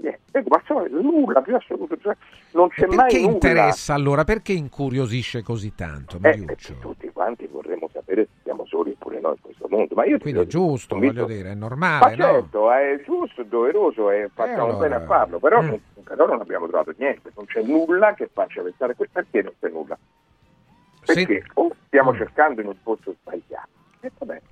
Eh, 0.01 0.43
ma 0.47 0.61
nulla, 0.89 1.41
più 1.41 1.55
assoluto, 1.55 1.97
cioè, 1.97 2.15
non 2.51 2.69
c'è 2.69 2.85
mai 2.85 2.89
nulla. 2.89 3.03
Perché 3.03 3.19
interessa 3.19 3.93
allora? 3.93 4.23
Perché 4.23 4.53
incuriosisce 4.53 5.41
così 5.41 5.73
tanto, 5.75 6.19
Eh, 6.21 6.45
tutti 6.79 7.09
quanti 7.11 7.47
vorremmo 7.47 7.89
sapere 7.91 8.25
se 8.25 8.39
siamo 8.43 8.65
soli 8.65 8.91
oppure 8.91 9.19
no 9.19 9.31
in 9.31 9.41
questo 9.41 9.67
mondo. 9.69 9.95
Ma 9.95 10.05
io 10.05 10.19
Quindi 10.19 10.41
è 10.41 10.45
giusto, 10.45 10.97
voglio 10.97 11.25
dire, 11.25 11.51
è 11.51 11.55
normale. 11.55 12.15
Ma 12.15 12.23
certo, 12.23 12.59
no? 12.59 12.71
è 12.71 13.01
giusto, 13.03 13.41
è 13.41 13.45
doveroso 13.45 14.09
e 14.11 14.29
facciamo 14.33 14.63
allora... 14.65 14.77
bene 14.77 14.95
a 14.95 15.01
farlo, 15.05 15.39
però, 15.39 15.61
mm. 15.61 15.73
però, 16.03 16.27
non 16.27 16.39
abbiamo 16.39 16.67
trovato 16.67 16.93
niente, 16.97 17.31
non 17.35 17.45
c'è 17.45 17.61
nulla 17.61 18.13
che 18.13 18.29
faccia 18.31 18.61
pensare 18.61 18.95
questo. 18.95 19.13
Perché 19.21 19.41
non 19.41 19.53
c'è 19.59 19.69
nulla? 19.69 19.97
Perché 21.05 21.43
Se... 21.45 21.51
o 21.55 21.75
stiamo 21.87 22.13
mm. 22.13 22.17
cercando 22.17 22.61
in 22.61 22.67
un 22.67 22.75
posto 22.83 23.15
sbagliato 23.19 23.77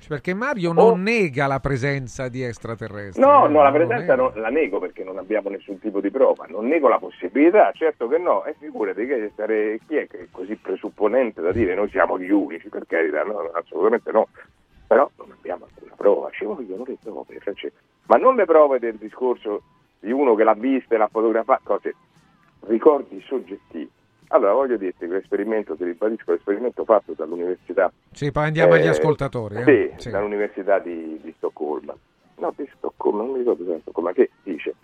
perché 0.08 0.34
Mario 0.34 0.74
non 0.74 0.92
oh. 0.92 0.96
nega 0.96 1.48
la 1.48 1.62
presenza 1.62 2.28
di 2.28 2.44
extraterrestri. 2.44 3.22
No, 3.22 3.46
eh? 3.46 3.50
no, 3.50 3.64
la 3.64 3.72
presenza 3.72 4.16
non, 4.16 4.34
la 4.36 4.50
nego 4.50 4.80
perché 4.80 5.06
non 5.06 5.18
abbiamo 5.18 5.50
nessun 5.50 5.80
tipo 5.80 6.02
di 6.02 6.12
prova, 6.12 6.46
non 6.50 6.68
nego 6.68 6.90
la 6.90 7.00
possibilità, 7.00 7.72
certo 7.72 8.10
che 8.10 8.18
no, 8.18 8.44
e 8.44 8.56
figurati 8.60 9.06
che 9.06 9.30
stare, 9.32 9.80
chi 9.88 9.96
è 9.96 10.08
che 10.08 10.20
è 10.20 10.28
così 10.32 10.56
presupponente 10.56 11.42
da 11.42 11.54
dire 11.54 11.76
noi 11.76 11.90
siamo 11.90 12.20
gli 12.20 12.30
unici, 12.30 12.68
per 12.68 12.86
carità, 12.86 13.24
no, 13.24 13.50
assolutamente 13.54 14.12
no, 14.12 14.28
però 14.86 15.10
non 15.16 15.32
abbiamo 15.32 15.66
alcuna 15.66 15.94
prova, 15.96 16.30
ci 16.32 16.44
vogliono 16.44 16.84
le 16.86 16.98
prove, 17.02 17.40
cioè, 17.56 17.72
ma 18.08 18.18
non 18.18 18.36
le 18.36 18.46
prove 18.46 18.80
del 18.80 18.96
discorso 18.96 19.62
di 20.00 20.12
uno 20.12 20.36
che 20.36 20.44
l'ha 20.44 20.56
vista 20.56 20.96
e 20.96 20.98
l'ha 20.98 21.08
fotografata, 21.08 21.62
cose, 21.64 21.96
ricordi 22.68 23.24
soggettivi. 23.26 23.90
Allora, 24.30 24.54
voglio 24.54 24.78
dirti 24.78 25.08
che 25.08 25.14
l'esperimento, 25.14 25.76
ti 25.76 25.86
ribadisco, 25.86 26.32
l'esperimento 26.32 26.84
fatto 26.84 27.14
dall'università... 27.14 27.92
Sì, 28.12 28.32
poi 28.32 28.46
andiamo 28.46 28.76
eh, 28.76 28.80
agli 28.80 28.88
ascoltatori. 28.88 29.56
Eh? 29.56 29.64
Sì, 29.64 30.02
sì, 30.02 30.10
dall'università 30.10 30.80
di, 30.80 31.20
di, 31.22 31.34
Stoccolma. 31.38 31.96
No, 32.36 32.54
di 32.56 32.70
Stoccolma, 32.76 33.24
non 33.24 33.32
mi 33.32 33.40
ricordo 33.40 33.66
se 33.66 33.80
Stoccolma, 33.82 34.12
che 34.12 34.32
dice 34.44 34.76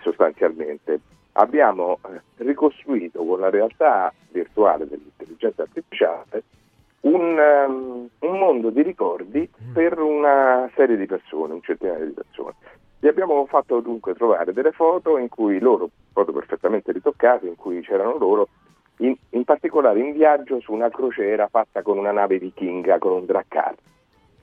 sostanzialmente 0.00 1.00
abbiamo 1.32 1.98
eh, 2.06 2.20
ricostruito 2.36 3.22
con 3.22 3.40
la 3.40 3.50
realtà 3.50 4.12
virtuale 4.30 4.88
dell'intelligenza 4.88 5.62
artificiale 5.62 6.42
un, 7.00 7.38
um, 7.68 8.08
un 8.18 8.38
mondo 8.38 8.70
di 8.70 8.82
ricordi 8.82 9.48
mm. 9.48 9.72
per 9.72 9.98
una 9.98 10.70
serie 10.74 10.96
di 10.96 11.06
persone, 11.06 11.54
un 11.54 11.62
centinaio 11.62 12.06
di 12.06 12.12
persone. 12.12 12.54
Gli 12.98 13.06
abbiamo 13.06 13.46
fatto 13.46 13.80
dunque 13.80 14.14
trovare 14.14 14.52
delle 14.52 14.72
foto 14.72 15.16
in 15.16 15.28
cui 15.28 15.58
loro, 15.58 15.88
foto 16.12 16.32
perfettamente 16.32 16.92
ritoccate, 16.92 17.46
in 17.46 17.56
cui 17.56 17.80
c'erano 17.80 18.18
loro 18.18 18.48
in, 19.00 19.14
in, 19.30 19.44
particolare 19.44 20.00
in 20.00 20.12
viaggio 20.12 20.60
su 20.60 20.72
una 20.72 20.88
crociera 20.88 21.48
fatta 21.48 21.82
con 21.82 21.98
una 21.98 22.12
nave 22.12 22.38
vichinga, 22.38 22.98
con 22.98 23.12
un 23.12 23.26
drakkar. 23.26 23.74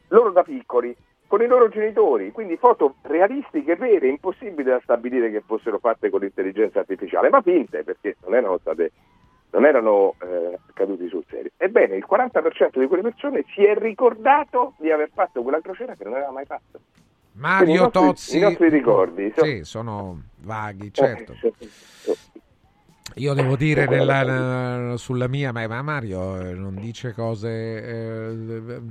Loro 0.09 0.31
da 0.31 0.43
piccoli, 0.43 0.95
con 1.27 1.41
i 1.41 1.47
loro 1.47 1.67
genitori, 1.69 2.31
quindi 2.31 2.55
foto 2.57 2.95
realistiche, 3.01 3.75
vere, 3.75 4.07
impossibili 4.07 4.69
da 4.69 4.79
stabilire 4.81 5.29
che 5.29 5.43
fossero 5.45 5.77
fatte 5.77 6.09
con 6.09 6.21
l'intelligenza 6.21 6.79
artificiale, 6.79 7.29
ma 7.29 7.41
finte 7.41 7.83
perché 7.83 8.15
non 8.23 8.35
erano 8.35 8.57
state 8.59 8.91
non 9.49 9.65
erano 9.65 10.15
eh, 10.21 10.59
caduti 10.73 11.07
sul 11.07 11.23
serio. 11.29 11.51
Ebbene, 11.57 11.95
il 11.95 12.05
40% 12.09 12.79
di 12.79 12.87
quelle 12.87 13.01
persone 13.01 13.45
si 13.53 13.63
è 13.63 13.75
ricordato 13.75 14.73
di 14.77 14.91
aver 14.91 15.09
fatto 15.13 15.41
quella 15.41 15.61
crociera 15.61 15.95
che 15.95 16.03
non 16.03 16.13
aveva 16.13 16.31
mai 16.31 16.45
fatto. 16.45 16.79
Mario 17.33 17.73
i 17.73 17.77
nostri, 17.77 18.01
Tozzi. 18.01 18.37
I 18.37 18.41
nostri 18.41 18.69
ricordi. 18.69 19.33
Sì, 19.35 19.63
sono 19.63 20.21
vaghi, 20.39 20.91
certo. 20.91 21.33
Io 23.17 23.33
devo 23.33 23.55
dire 23.55 23.87
nella, 23.87 24.95
sulla 24.97 25.27
mia, 25.27 25.51
ma 25.51 25.81
Mario 25.81 26.39
eh, 26.39 26.53
non 26.53 26.75
dice 26.75 27.13
cose, 27.13 27.49
eh, 27.49 28.81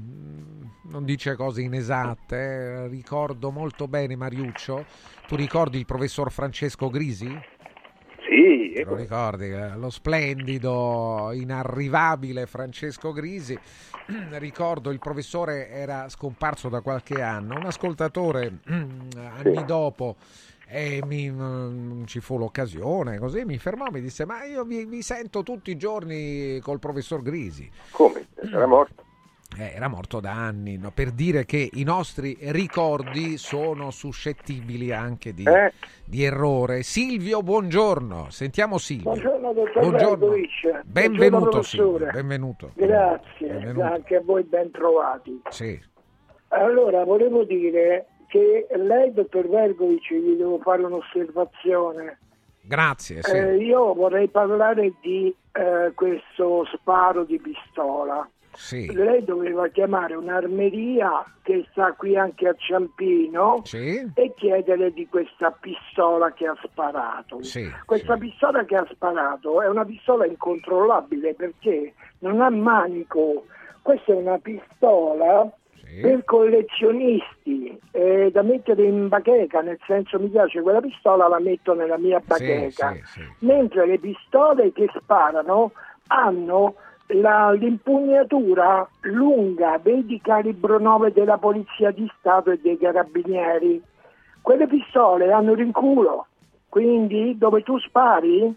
non 0.89 1.05
dice 1.05 1.37
cose 1.37 1.63
inesatte. 1.63 2.37
Eh. 2.37 2.89
Ricordo 2.89 3.51
molto 3.51 3.87
bene 3.87 4.17
Mariuccio. 4.17 4.85
Tu 5.29 5.37
ricordi 5.37 5.79
il 5.79 5.87
professor 5.87 6.33
Francesco 6.33 6.89
Grisi? 6.89 7.29
Sì, 8.29 8.73
Te 8.75 8.85
lo 8.85 8.97
ricordi? 8.97 9.51
Lo 9.77 9.91
splendido, 9.91 11.31
inarrivabile 11.33 12.47
Francesco 12.47 13.13
Grisi. 13.13 13.57
Ricordo 14.39 14.91
il 14.91 14.99
professore 14.99 15.71
era 15.71 16.09
scomparso 16.09 16.69
da 16.69 16.81
qualche 16.81 17.23
anno. 17.23 17.57
Un 17.57 17.67
ascoltatore 17.67 18.59
anni 18.67 19.57
sì. 19.57 19.65
dopo 19.65 20.17
e 20.69 21.01
mi, 21.07 21.31
mh, 21.31 22.07
ci 22.07 22.21
fu 22.21 22.39
l'occasione, 22.39 23.19
così 23.19 23.45
mi 23.45 23.57
fermò, 23.59 23.87
mi 23.91 24.01
disse 24.01 24.25
ma 24.25 24.45
io 24.45 24.65
vi, 24.65 24.85
vi 24.85 25.03
sento 25.03 25.43
tutti 25.43 25.71
i 25.71 25.77
giorni 25.77 26.59
col 26.61 26.79
professor 26.79 27.23
Grisi. 27.23 27.71
Come? 27.91 28.27
Era 28.35 28.67
morto? 28.67 29.05
Eh, 29.59 29.73
era 29.75 29.89
morto 29.89 30.19
da 30.21 30.33
anni, 30.33 30.77
no? 30.77 30.91
per 30.93 31.13
dire 31.13 31.47
che 31.47 31.71
i 31.73 31.85
nostri 31.85 32.37
ricordi 32.41 33.39
sono 33.39 33.91
suscettibili 33.91 34.93
anche 34.93 35.33
di, 35.33 35.45
eh? 35.45 35.73
di 36.05 36.25
errore. 36.25 36.83
Silvio, 36.83 37.43
buongiorno. 37.43 38.27
Sentiamo 38.29 38.77
Silvio. 38.77 39.13
Buongiorno, 39.13 39.53
dottor 39.53 39.89
buongiorno. 39.89 40.83
Benvenuto, 40.85 41.39
buongiorno, 41.39 41.63
Silvio. 41.63 42.11
Benvenuto. 42.11 42.71
Grazie, 42.75 43.47
Benvenuto. 43.47 43.85
anche 43.87 44.17
a 44.17 44.21
voi 44.21 44.43
ben 44.43 44.71
trovati. 44.73 45.41
Sì. 45.49 45.81
Allora, 46.49 47.05
volevo 47.05 47.45
dire 47.45 48.07
che 48.27 48.67
lei, 48.77 49.13
dottor 49.13 49.49
Vergovic, 49.49 50.13
gli 50.13 50.37
devo 50.37 50.59
fare 50.59 50.83
un'osservazione. 50.83 52.19
Grazie. 52.61 53.23
Sì. 53.23 53.37
Eh, 53.37 53.57
io 53.57 53.95
vorrei 53.95 54.29
parlare 54.29 54.93
di 55.01 55.35
eh, 55.53 55.93
questo 55.95 56.65
sparo 56.73 57.25
di 57.25 57.39
pistola. 57.39 58.29
Sì. 58.57 58.91
Lei 58.93 59.23
doveva 59.23 59.69
chiamare 59.69 60.15
un'armeria 60.15 61.25
che 61.43 61.67
sta 61.71 61.93
qui 61.93 62.17
anche 62.17 62.49
a 62.49 62.55
Ciampino 62.57 63.61
sì. 63.65 64.11
e 64.15 64.33
chiedere 64.35 64.93
di 64.93 65.07
questa 65.09 65.51
pistola 65.51 66.33
che 66.33 66.47
ha 66.47 66.57
sparato. 66.63 67.43
Sì, 67.43 67.71
questa 67.85 68.17
pistola 68.17 68.65
che 68.65 68.77
ha 68.77 68.87
sparato 68.91 69.61
è 69.61 69.69
una 69.69 69.85
pistola 69.85 70.25
incontrollabile 70.25 71.35
perché 71.35 71.93
non 72.21 72.41
ha 72.41 72.49
manico. 72.49 73.45
Questa 73.83 74.13
è 74.13 74.17
una 74.17 74.39
pistola 74.39 75.53
per 76.01 76.25
collezionisti 76.25 77.79
eh, 77.93 78.31
da 78.33 78.43
mettere 78.43 78.85
in 78.85 79.09
bacheca, 79.09 79.61
nel 79.61 79.79
senso 79.87 80.19
mi 80.19 80.29
piace 80.29 80.61
quella 80.61 80.81
pistola, 80.81 81.29
la 81.29 81.41
metto 81.41 81.75
nella 81.75 81.99
mia 81.99 82.21
bacheca, 82.25 82.93
sì, 82.93 83.03
sì, 83.05 83.21
sì. 83.21 83.27
mentre 83.41 83.87
le 83.87 83.99
pistole 83.99 84.73
che 84.73 84.91
sparano 84.95 85.73
hanno 86.09 86.75
la, 87.09 87.53
l'impugnatura 87.53 88.89
lunga, 89.03 89.79
vedi 89.79 90.21
calibro 90.21 90.79
9 90.79 91.13
della 91.13 91.39
Polizia 91.39 91.91
di 91.91 92.11
Stato 92.19 92.51
e 92.51 92.59
dei 92.61 92.79
Carabinieri. 92.79 93.83
Quelle 94.41 94.67
pistole 94.67 95.33
hanno 95.33 95.55
rinculo, 95.55 96.27
quindi 96.69 97.37
dove 97.39 97.63
tu 97.63 97.79
spari 97.79 98.55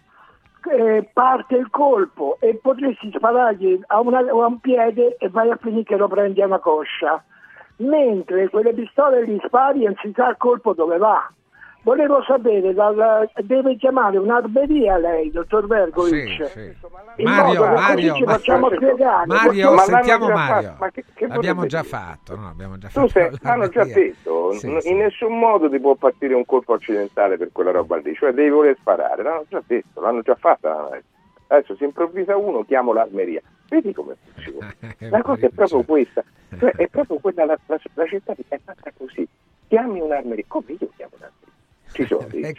eh, 0.67 1.09
parte 1.13 1.55
il 1.55 1.69
colpo 1.69 2.37
e 2.39 2.55
potresti 2.61 3.11
sparargli 3.15 3.81
a, 3.87 3.99
una, 3.99 4.19
a, 4.19 4.33
un 4.33 4.59
piede 4.59 5.15
e 5.17 5.29
vai 5.29 5.49
a 5.49 5.57
finire 5.57 5.83
che 5.83 5.95
lo 5.95 6.07
prendi 6.07 6.41
a 6.41 6.45
una 6.45 6.59
coscia. 6.59 7.23
Mentre 7.77 8.49
quelle 8.49 8.73
pistole 8.73 9.25
gli 9.25 9.39
spari 9.45 9.83
e 9.83 9.85
non 9.85 9.95
si 10.01 10.11
sa 10.15 10.29
il 10.29 10.37
colpo 10.37 10.73
dove 10.73 10.97
va. 10.97 11.31
Volevo 11.89 12.21
sapere, 12.21 12.71
dal, 12.75 13.27
deve 13.41 13.75
chiamare 13.75 14.19
un'arberia 14.19 14.99
lei, 14.99 15.31
dottor 15.31 15.65
Vergovic. 15.65 16.45
Sì, 16.45 16.75
sì. 17.15 17.23
Mario, 17.23 17.65
Mario, 17.65 18.13
ci 18.13 18.25
facciamo 18.25 18.69
ma, 18.69 18.75
spiegare. 18.75 19.25
Mario, 19.25 19.73
ma 19.73 19.81
sentiamo 19.81 20.29
Mario. 20.29 20.75
Ma 20.77 20.91
che, 20.91 21.03
che 21.15 21.25
l'abbiamo 21.25 21.65
già 21.65 21.81
dire? 21.81 21.89
fatto, 21.91 22.35
no, 22.35 22.47
abbiamo 22.47 22.77
già 22.77 22.89
tu 22.89 23.07
sei, 23.07 23.31
hanno 23.41 23.69
già 23.69 23.85
detto, 23.85 24.51
sì, 24.51 24.67
in 24.67 24.81
sì. 24.81 24.93
nessun 24.93 25.39
modo 25.39 25.67
ti 25.67 25.79
può 25.79 25.95
partire 25.95 26.35
un 26.35 26.45
colpo 26.45 26.73
accidentale 26.73 27.37
per 27.37 27.49
quella 27.51 27.71
roba 27.71 27.97
lì, 27.97 28.13
cioè 28.13 28.33
devi 28.33 28.49
voler 28.51 28.77
sparare, 28.79 29.23
l'hanno 29.23 29.45
già 29.49 29.63
detto, 29.65 29.99
l'hanno 29.99 30.21
già 30.21 30.35
fatta. 30.35 30.89
Adesso 31.47 31.75
si 31.75 31.85
improvvisa 31.85 32.37
uno, 32.37 32.63
chiamo 32.65 32.93
l'armeria. 32.93 33.41
Vedi 33.67 33.95
come 33.95 34.15
funziona? 34.31 34.71
La 35.09 35.23
cosa 35.23 35.47
è 35.47 35.49
proprio 35.49 35.81
questa, 35.81 36.23
cioè, 36.55 36.69
è 36.69 36.87
proprio 36.87 37.17
quella, 37.17 37.45
la, 37.45 37.57
la, 37.65 37.79
la 37.95 38.05
città 38.05 38.35
è 38.47 38.59
fatta 38.63 38.91
così. 38.95 39.27
Chiami 39.67 39.99
un'armeria, 39.99 40.45
come 40.47 40.75
io 40.79 40.89
chiamo? 40.95 41.17
Ci 42.01 42.07
sono 42.07 42.27
dei, 42.29 42.41
eh, 42.41 42.53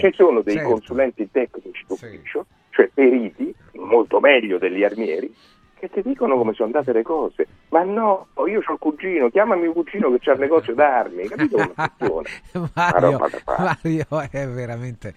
ci 0.00 0.12
sono 0.14 0.40
dei 0.40 0.54
certo. 0.54 0.70
consulenti 0.70 1.28
tecnici 1.30 1.84
d'ufficio, 1.86 2.46
sì. 2.48 2.54
cioè 2.70 2.90
periti, 2.92 3.54
molto 3.72 4.20
meglio 4.20 4.58
degli 4.58 4.82
armieri, 4.82 5.34
che 5.78 5.90
ti 5.90 6.02
dicono 6.02 6.36
come 6.36 6.54
sono 6.54 6.66
andate 6.66 6.92
le 6.92 7.02
cose. 7.02 7.46
Ma 7.68 7.82
no, 7.82 8.28
io 8.46 8.62
ho 8.64 8.72
il 8.72 8.78
cugino, 8.78 9.28
chiamami 9.28 9.62
mio 9.62 9.72
cugino 9.72 10.10
che 10.10 10.18
c'ha 10.20 10.32
il 10.32 10.38
negozio 10.38 10.74
d'armi, 10.74 11.26
capito 11.28 11.56
come 11.56 11.72
funziona? 11.74 12.28
Mario, 12.74 13.20
Mario 13.46 14.06
è 14.30 14.48
veramente... 14.48 15.14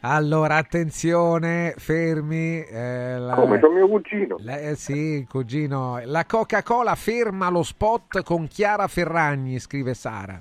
Allora, 0.00 0.56
attenzione, 0.56 1.74
fermi. 1.76 2.62
Eh, 2.62 3.18
la... 3.18 3.34
Come, 3.34 3.58
c'ho 3.58 3.72
mio 3.72 3.88
cugino? 3.88 4.36
La, 4.40 4.58
eh, 4.58 4.76
sì, 4.76 4.92
il 4.92 5.26
cugino. 5.26 6.00
La 6.04 6.24
Coca-Cola 6.24 6.94
ferma 6.94 7.50
lo 7.50 7.64
spot 7.64 8.22
con 8.22 8.46
Chiara 8.46 8.86
Ferragni, 8.86 9.58
scrive 9.58 9.94
Sara. 9.94 10.40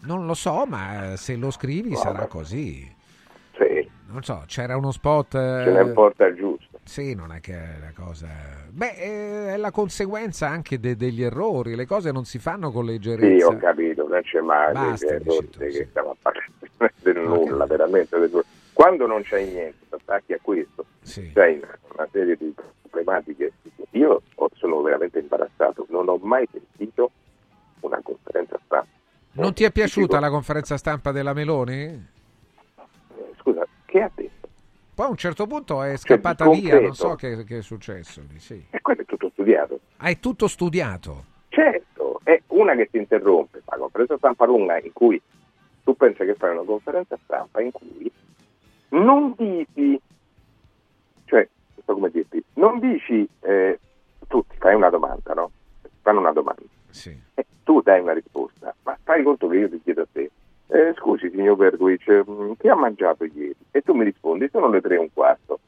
Non 0.00 0.26
lo 0.26 0.34
so, 0.34 0.64
ma 0.66 1.16
se 1.16 1.36
lo 1.36 1.50
scrivi 1.50 1.90
Vabbè. 1.90 2.00
sarà 2.00 2.26
così. 2.26 2.96
Sì. 3.56 3.90
Non 4.06 4.22
so, 4.22 4.44
c'era 4.46 4.76
uno 4.76 4.92
spot... 4.92 5.32
Ce 5.32 5.70
ne 5.70 5.82
importa 5.82 6.26
il 6.26 6.36
giusto. 6.36 6.78
Sì, 6.84 7.14
non 7.14 7.32
è 7.32 7.40
che 7.40 7.52
è 7.52 7.78
la 7.80 7.92
cosa... 7.94 8.28
Beh, 8.70 8.94
è 8.94 9.56
la 9.56 9.70
conseguenza 9.70 10.48
anche 10.48 10.78
de- 10.78 10.96
degli 10.96 11.22
errori, 11.22 11.74
le 11.74 11.84
cose 11.84 12.12
non 12.12 12.24
si 12.24 12.38
fanno 12.38 12.70
con 12.70 12.84
leggerezza. 12.84 13.36
Sì, 13.36 13.42
ho 13.42 13.56
capito, 13.58 14.06
non 14.08 14.22
c'è 14.22 14.40
mai 14.40 14.72
Basta, 14.72 15.06
errori 15.06 15.50
tu, 15.50 15.58
che 15.58 15.70
sì. 15.70 15.86
stiamo 15.90 16.10
a 16.10 16.16
parlare 16.20 16.46
del 17.02 17.18
nulla, 17.18 17.64
okay. 17.64 17.76
veramente. 17.76 18.18
Del... 18.18 18.44
Quando 18.72 19.06
non 19.06 19.22
c'è 19.22 19.44
niente, 19.44 19.84
attacchi 19.90 20.32
a 20.32 20.38
questo, 20.40 20.86
sì. 21.02 21.32
c'è 21.34 21.60
una 21.92 22.08
serie 22.12 22.36
di 22.36 22.54
problematiche. 22.82 23.52
Io 23.90 24.22
sono 24.54 24.80
veramente 24.80 25.18
imbarazzato, 25.18 25.86
non 25.90 26.08
ho 26.08 26.16
mai 26.22 26.48
sentito 26.50 27.10
una 27.80 28.00
conferenza 28.02 28.58
stampa 28.64 28.97
non 29.38 29.54
ti 29.54 29.64
è 29.64 29.70
piaciuta 29.70 30.18
la 30.20 30.30
conferenza 30.30 30.76
stampa 30.76 31.12
della 31.12 31.32
Meloni? 31.32 32.06
Scusa, 33.38 33.66
che 33.84 34.02
ha 34.02 34.10
detto? 34.14 34.48
Poi 34.94 35.06
a 35.06 35.10
un 35.10 35.16
certo 35.16 35.46
punto 35.46 35.82
è 35.82 35.90
cioè, 35.90 35.96
scappata 35.96 36.44
cioè, 36.44 36.56
via, 36.58 36.80
non 36.80 36.94
so 36.94 37.14
che, 37.14 37.44
che 37.44 37.58
è 37.58 37.62
successo. 37.62 38.20
Sì. 38.38 38.66
E 38.70 38.80
quello 38.80 39.02
è 39.02 39.04
tutto 39.04 39.30
studiato. 39.30 39.78
Ah, 39.98 40.08
è 40.08 40.18
tutto 40.18 40.48
studiato? 40.48 41.24
Certo, 41.50 42.20
è 42.24 42.42
una 42.48 42.74
che 42.74 42.88
si 42.90 42.96
interrompe, 42.98 43.62
fa 43.64 43.76
conferenza 43.76 44.16
stampa 44.16 44.44
lunga 44.44 44.80
in 44.80 44.92
cui 44.92 45.20
tu 45.84 45.96
pensi 45.96 46.24
che 46.24 46.34
fai 46.34 46.50
una 46.50 46.64
conferenza 46.64 47.16
stampa 47.22 47.60
in 47.60 47.70
cui 47.70 48.10
non 48.88 49.34
dici, 49.36 50.00
cioè, 51.26 51.48
non 51.74 51.84
so 51.84 51.94
come 51.94 52.10
dirti, 52.10 52.42
non 52.54 52.80
dici, 52.80 53.28
eh, 53.40 53.78
tu 54.26 54.44
ti 54.48 54.56
fai 54.58 54.74
una 54.74 54.90
domanda, 54.90 55.32
no? 55.32 55.50
Fanno 56.02 56.20
una 56.20 56.32
domanda. 56.32 56.62
Sì. 56.90 57.16
E 57.34 57.46
tu 57.64 57.80
dai 57.80 58.00
una 58.00 58.12
risposta, 58.12 58.74
ma 58.82 58.98
fai 59.02 59.22
conto 59.22 59.48
che 59.48 59.56
io 59.56 59.68
ti 59.68 59.80
chiedo 59.82 60.02
a 60.02 60.06
te, 60.10 60.30
eh, 60.68 60.94
scusi 60.96 61.30
signor 61.30 61.56
Bergovic, 61.56 62.24
mm, 62.28 62.52
che 62.58 62.68
ha 62.68 62.74
mangiato 62.74 63.24
ieri? 63.24 63.56
E 63.70 63.80
tu 63.82 63.94
mi 63.94 64.04
rispondi, 64.04 64.48
sono 64.50 64.68
le 64.68 64.80
tre 64.80 64.96
e 64.96 64.98
un 64.98 65.12
quarto. 65.12 65.58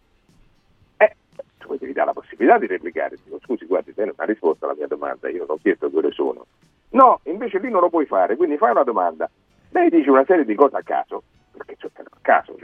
Eh, 0.99 1.17
tu 1.59 1.77
devi 1.77 1.93
dare 1.93 2.07
la 2.07 2.13
possibilità 2.13 2.59
di 2.59 2.67
replicare, 2.67 3.17
dico, 3.25 3.39
scusi 3.43 3.65
guardi, 3.67 3.95
te 3.95 4.05
non 4.05 4.15
ha 4.17 4.25
risposto 4.25 4.65
alla 4.65 4.75
mia 4.77 4.87
domanda, 4.87 5.29
io 5.29 5.47
non 5.47 5.57
ho 5.57 5.59
chiesto 5.61 5.91
ore 5.93 6.11
sono. 6.13 6.47
No, 6.91 7.21
invece 7.25 7.59
lì 7.59 7.71
non 7.71 7.81
lo 7.81 7.89
puoi 7.89 8.07
fare, 8.07 8.37
quindi 8.37 8.57
fai 8.57 8.73
una 8.73 8.83
domanda. 8.83 9.31
Lei 9.71 9.89
dice 9.89 10.11
una 10.11 10.25
serie 10.25 10.45
di 10.45 10.55
cose 10.55 10.77
a 10.77 10.83
caso, 10.83 11.23
perché 11.53 11.77
cioè, 11.79 11.91
a 11.97 12.19
caso, 12.21 12.57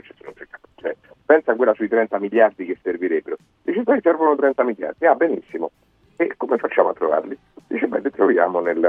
cioè, 0.75 0.95
pensa 1.25 1.53
a 1.53 1.55
quella 1.55 1.73
sui 1.73 1.87
30 1.87 2.19
miliardi 2.19 2.65
che 2.65 2.77
servirebbero. 2.81 3.37
Dice, 3.63 3.83
poi 3.83 3.99
servono 4.01 4.35
30 4.35 4.63
miliardi, 4.63 5.05
ah 5.05 5.15
benissimo, 5.15 5.71
e 6.17 6.33
come 6.35 6.57
facciamo 6.57 6.89
a 6.89 6.93
trovarli? 6.93 7.37
Dice, 7.67 7.87
beh, 7.87 7.99
li 7.99 8.09
troviamo 8.09 8.59
nel, 8.59 8.79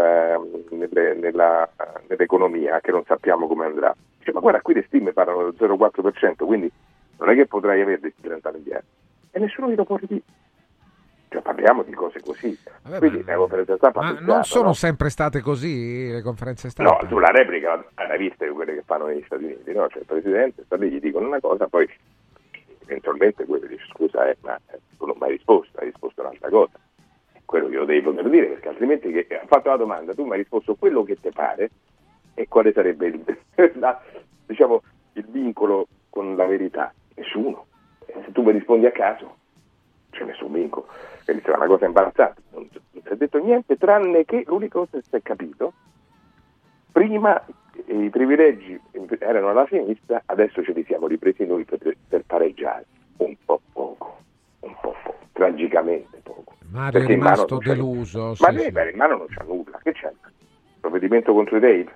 nelle, 0.71 1.15
nella, 1.15 1.69
nell'economia 2.09 2.81
che 2.81 2.91
non 2.91 3.05
sappiamo 3.05 3.47
come 3.47 3.67
andrà. 3.67 3.95
Dice, 4.19 4.33
ma 4.33 4.41
guarda, 4.41 4.63
qui 4.63 4.75
le 4.75 4.85
stime 4.87 5.13
parlano 5.13 5.51
del 5.51 5.55
0,4%, 5.59 6.47
quindi 6.47 6.73
non 7.19 7.29
è 7.29 7.35
che 7.35 7.47
potrai 7.47 7.83
avere 7.83 8.01
questi 8.01 8.23
30 8.23 8.53
miliardi. 8.53 8.87
E 9.31 9.39
nessuno 9.39 9.69
glielo 9.69 9.85
può 9.85 9.99
dire. 10.01 10.23
Cioè, 11.29 11.43
parliamo 11.43 11.83
di 11.83 11.93
cose 11.93 12.21
così. 12.23 12.59
Vabbè, 12.85 12.99
Quindi 12.99 13.23
ma, 13.23 13.33
le 13.33 13.37
conferenze 13.37 13.77
stampa 13.77 14.01
ma 14.01 14.19
non 14.19 14.45
sono 14.45 14.69
no? 14.69 14.73
sempre 14.73 15.11
state 15.11 15.43
così 15.43 16.11
le 16.11 16.23
conferenze 16.23 16.71
stampa? 16.71 17.01
No, 17.03 17.07
tu 17.07 17.19
la 17.19 17.29
replica 17.29 17.85
l'hai 17.97 18.17
vista 18.17 18.47
di 18.47 18.53
quelle 18.53 18.73
che 18.73 18.83
fanno 18.87 19.05
negli 19.05 19.23
Stati 19.27 19.45
Uniti, 19.45 19.71
no? 19.75 19.87
Cioè 19.89 20.01
il 20.01 20.07
presidente 20.07 20.63
sta 20.65 20.77
lì, 20.77 20.89
gli 20.91 21.01
dicono 21.01 21.27
una 21.27 21.41
cosa, 21.41 21.67
poi 21.67 21.87
eventualmente 22.87 23.45
quello 23.45 23.67
dice 23.67 23.85
scusa, 23.91 24.27
eh, 24.31 24.39
ma 24.41 24.59
tu 24.97 25.05
non 25.05 25.17
mi 25.21 25.27
hai 25.27 25.33
risposto, 25.33 25.79
hai 25.79 25.87
risposto 25.87 26.23
un'altra 26.23 26.49
cosa 26.49 26.79
quello 27.49 27.71
glielo 27.71 27.87
devi 27.87 28.03
poter 28.03 28.29
dire, 28.29 28.47
perché 28.49 28.69
altrimenti 28.69 29.11
che, 29.11 29.27
ha 29.41 29.47
fatto 29.47 29.71
la 29.71 29.77
domanda, 29.77 30.13
tu 30.13 30.23
mi 30.25 30.33
hai 30.33 30.39
risposto 30.41 30.75
quello 30.75 31.03
che 31.03 31.19
ti 31.19 31.31
pare 31.31 31.71
e 32.35 32.47
quale 32.47 32.75
sarebbe 32.75 33.07
il, 33.07 33.25
la, 33.81 33.99
diciamo, 34.45 34.83
il 35.15 35.25
vincolo 35.25 35.89
con 36.11 36.37
la 36.37 36.45
verità? 36.45 36.93
Nessuno. 37.15 37.65
Se 38.05 38.33
tu 38.33 38.43
mi 38.43 38.53
rispondi 38.53 38.85
a 38.85 38.93
caso, 38.93 39.37
c'è 40.11 40.25
nessun 40.25 40.53
vincolo. 40.53 40.89
Quindi 41.25 41.43
è 41.43 41.55
una 41.55 41.67
cosa 41.67 41.87
imbarazzante. 41.87 42.43
Non, 42.51 42.69
non 42.91 43.03
si 43.03 43.09
è 43.09 43.17
detto 43.17 43.39
niente, 43.39 43.79
tranne 43.79 44.27
che 44.27 44.45
l'unica 44.47 44.81
cosa 44.81 44.99
che 44.99 45.05
si 45.09 45.17
è 45.17 45.23
capito, 45.23 45.73
prima 46.93 47.43
i 47.87 48.11
privilegi 48.11 48.79
erano 49.21 49.49
alla 49.49 49.67
sinistra, 49.71 50.21
adesso 50.27 50.63
ce 50.63 50.73
li 50.73 50.85
siamo 50.85 51.07
ripresi 51.07 51.47
noi 51.47 51.65
per, 51.65 51.97
per 52.07 52.25
pareggiare. 52.27 52.85
Un 53.17 53.35
po' 53.43 53.63
poco, 53.73 54.19
un 54.61 54.75
po' 54.81 54.95
poco, 55.03 55.17
tragicamente 55.33 56.21
poco. 56.23 56.55
Mario 56.71 57.03
è 57.03 57.07
rimasto 57.07 57.59
deluso. 57.59 58.35
Sì, 58.35 58.43
ma 58.43 58.53
sì. 58.53 58.67
in 58.67 58.97
mano 58.97 59.17
non 59.17 59.27
c'ha 59.29 59.45
nulla. 59.45 59.79
Che 59.83 59.93
c'è? 59.93 60.13
Provvedimento 60.81 61.33
contro 61.33 61.57
i 61.57 61.61
Dave? 61.61 61.95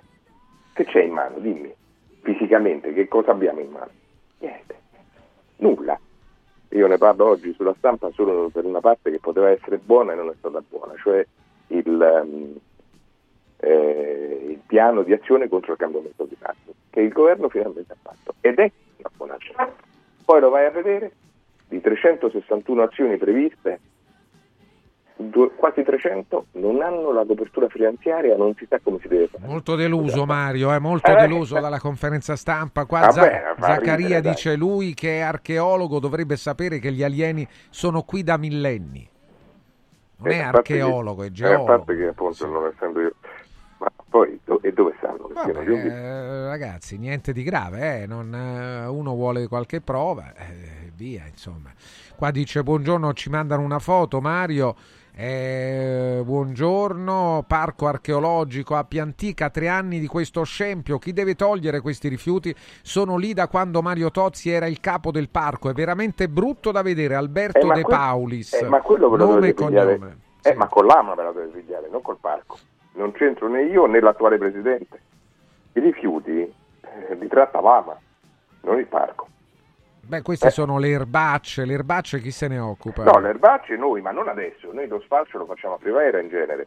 Che 0.72 0.85
c'è 0.85 1.03
in 1.03 1.12
mano? 1.12 1.38
Dimmi. 1.38 1.72
Fisicamente, 2.22 2.92
che 2.92 3.09
cosa 3.09 3.33
abbiamo 3.33 3.61
in 3.61 3.70
mano? 3.70 3.90
Niente. 4.38 4.77
Nulla. 5.57 5.98
Io 6.70 6.87
ne 6.87 6.96
parlo 6.96 7.27
oggi 7.27 7.53
sulla 7.53 7.75
stampa 7.77 8.11
solo 8.12 8.48
per 8.48 8.64
una 8.64 8.81
parte 8.81 9.11
che 9.11 9.18
poteva 9.18 9.51
essere 9.51 9.77
buona 9.77 10.12
e 10.12 10.16
non 10.16 10.31
è 10.31 10.35
stata 10.38 10.62
buona, 10.66 10.94
cioè 10.96 11.27
il, 11.66 12.22
um, 12.22 12.57
eh, 13.59 14.46
il 14.48 14.61
piano 14.66 15.03
di 15.03 15.12
azione 15.12 15.48
contro 15.48 15.72
il 15.72 15.79
cambiamento 15.79 16.27
climatico, 16.27 16.72
che 16.88 17.01
il 17.01 17.12
governo 17.12 17.51
finalmente 17.51 17.92
ha 17.92 17.96
fatto. 18.01 18.35
Ed 18.40 18.59
è 18.59 18.70
una 18.96 19.11
buona 19.14 19.35
azione. 19.35 19.72
Poi 20.25 20.40
lo 20.40 20.48
vai 20.48 20.64
a 20.64 20.70
vedere, 20.70 21.12
di 21.72 21.80
361 21.80 22.82
azioni 22.82 23.16
previste, 23.16 23.80
quasi 25.56 25.82
300 25.82 26.46
non 26.52 26.82
hanno 26.82 27.12
la 27.12 27.24
copertura 27.24 27.68
finanziaria, 27.68 28.37
non 28.37 28.54
si 28.56 28.66
sa 28.68 28.78
come 28.82 28.98
si 29.00 29.08
deve 29.08 29.28
fare. 29.28 29.46
Molto 29.46 29.74
deluso 29.74 30.26
Mario, 30.26 30.74
eh, 30.74 30.78
molto 30.78 31.11
eh, 31.11 31.14
deluso 31.14 31.58
dalla 31.61 31.78
conferenza 31.78 32.37
stampa. 32.37 32.85
Qua 32.85 33.00
vabbè, 33.00 33.54
Zaccaria 33.58 33.94
ridere, 33.94 34.20
dice 34.20 34.54
lui 34.54 34.92
che 34.92 35.18
è 35.18 35.20
archeologo, 35.20 35.98
dovrebbe 35.98 36.37
sapere 36.37 36.78
che 36.78 36.92
gli 36.92 37.02
alieni 37.02 37.46
sono 37.70 38.02
qui 38.02 38.22
da 38.22 38.37
millenni. 38.37 39.08
Non 40.16 40.30
eh, 40.30 40.35
è 40.35 40.42
archeologo, 40.42 41.22
che, 41.22 41.28
è 41.28 41.30
geologo. 41.30 41.70
Eh, 41.70 41.74
a 41.74 41.76
parte 41.78 41.96
che 41.96 42.06
appunto 42.06 42.35
sì. 42.35 42.46
non 42.46 42.66
essendo 42.66 43.00
io... 43.00 43.14
Ma 43.78 43.90
poi 44.11 44.38
e 44.61 44.72
dove 44.72 44.94
stanno? 44.98 45.28
Vabbè, 45.32 45.68
eh, 45.68 46.46
ragazzi, 46.46 46.96
niente 46.98 47.32
di 47.32 47.42
grave, 47.42 48.02
eh? 48.02 48.06
non, 48.06 48.32
eh, 48.32 48.87
uno 48.87 49.14
vuole 49.14 49.48
qualche 49.48 49.80
prova, 49.80 50.32
eh, 50.37 50.81
via, 50.94 51.24
insomma. 51.26 51.70
Qua 52.16 52.31
dice 52.31 52.62
buongiorno, 52.62 53.12
ci 53.12 53.31
mandano 53.31 53.62
una 53.62 53.78
foto, 53.78 54.20
Mario. 54.20 54.74
Eh, 55.14 56.22
buongiorno, 56.24 57.44
parco 57.46 57.87
archeologico 57.87 58.76
a 58.76 58.85
Piantica, 58.85 59.50
tre 59.50 59.68
anni 59.68 59.98
di 59.98 60.07
questo 60.07 60.42
scempio. 60.42 60.98
Chi 60.98 61.12
deve 61.12 61.35
togliere 61.35 61.81
questi 61.81 62.09
rifiuti? 62.09 62.55
Sono 62.81 63.18
lì 63.18 63.35
da 63.35 63.46
quando 63.46 63.83
Mario 63.83 64.11
Tozzi 64.11 64.50
era 64.50 64.66
il 64.66 64.81
capo 64.81 65.11
del 65.11 65.28
parco. 65.28 65.68
È 65.68 65.74
veramente 65.74 66.28
brutto 66.28 66.70
da 66.70 66.81
vedere. 66.81 67.14
Alberto 67.14 67.70
eh, 67.70 67.74
De 67.74 67.83
que- 67.83 67.94
Paulis, 67.94 68.55
eh, 68.55 68.64
ma 68.64 68.81
quello 68.81 69.11
ve 69.11 69.18
lo 69.18 69.26
nome 69.26 69.48
e 69.48 69.55
cognome. 69.55 70.16
Eh, 70.42 70.52
sì. 70.52 70.57
ma 70.57 70.66
con 70.66 70.87
l'AMA 70.87 71.14
ve 71.14 71.22
la 71.22 71.31
dovete 71.31 71.59
pigliare, 71.59 71.88
non 71.90 72.00
col 72.00 72.18
parco. 72.18 72.59
Non 72.94 73.12
c'entro 73.12 73.48
né 73.48 73.64
io 73.64 73.87
né 73.87 74.00
l'attuale 74.00 74.38
presidente. 74.38 75.00
I 75.74 75.81
rifiuti 75.81 76.40
eh, 76.40 77.14
li 77.18 77.28
tratta 77.28 77.61
l'AMA, 77.61 77.96
non 78.62 78.78
il 78.78 78.87
parco. 78.87 79.28
Beh, 80.04 80.22
queste 80.22 80.48
eh. 80.48 80.50
sono 80.50 80.78
le 80.78 80.88
erbacce, 80.88 81.64
le 81.64 81.74
erbacce 81.74 82.20
chi 82.20 82.32
se 82.32 82.48
ne 82.48 82.58
occupa? 82.58 83.04
No, 83.04 83.20
le 83.20 83.28
erbacce 83.28 83.76
noi, 83.76 84.00
ma 84.00 84.10
non 84.10 84.28
adesso, 84.28 84.72
noi 84.72 84.88
lo 84.88 85.00
sfalcio 85.00 85.38
lo 85.38 85.46
facciamo 85.46 85.74
a 85.74 85.78
primavera 85.78 86.20
in 86.20 86.28
genere. 86.28 86.66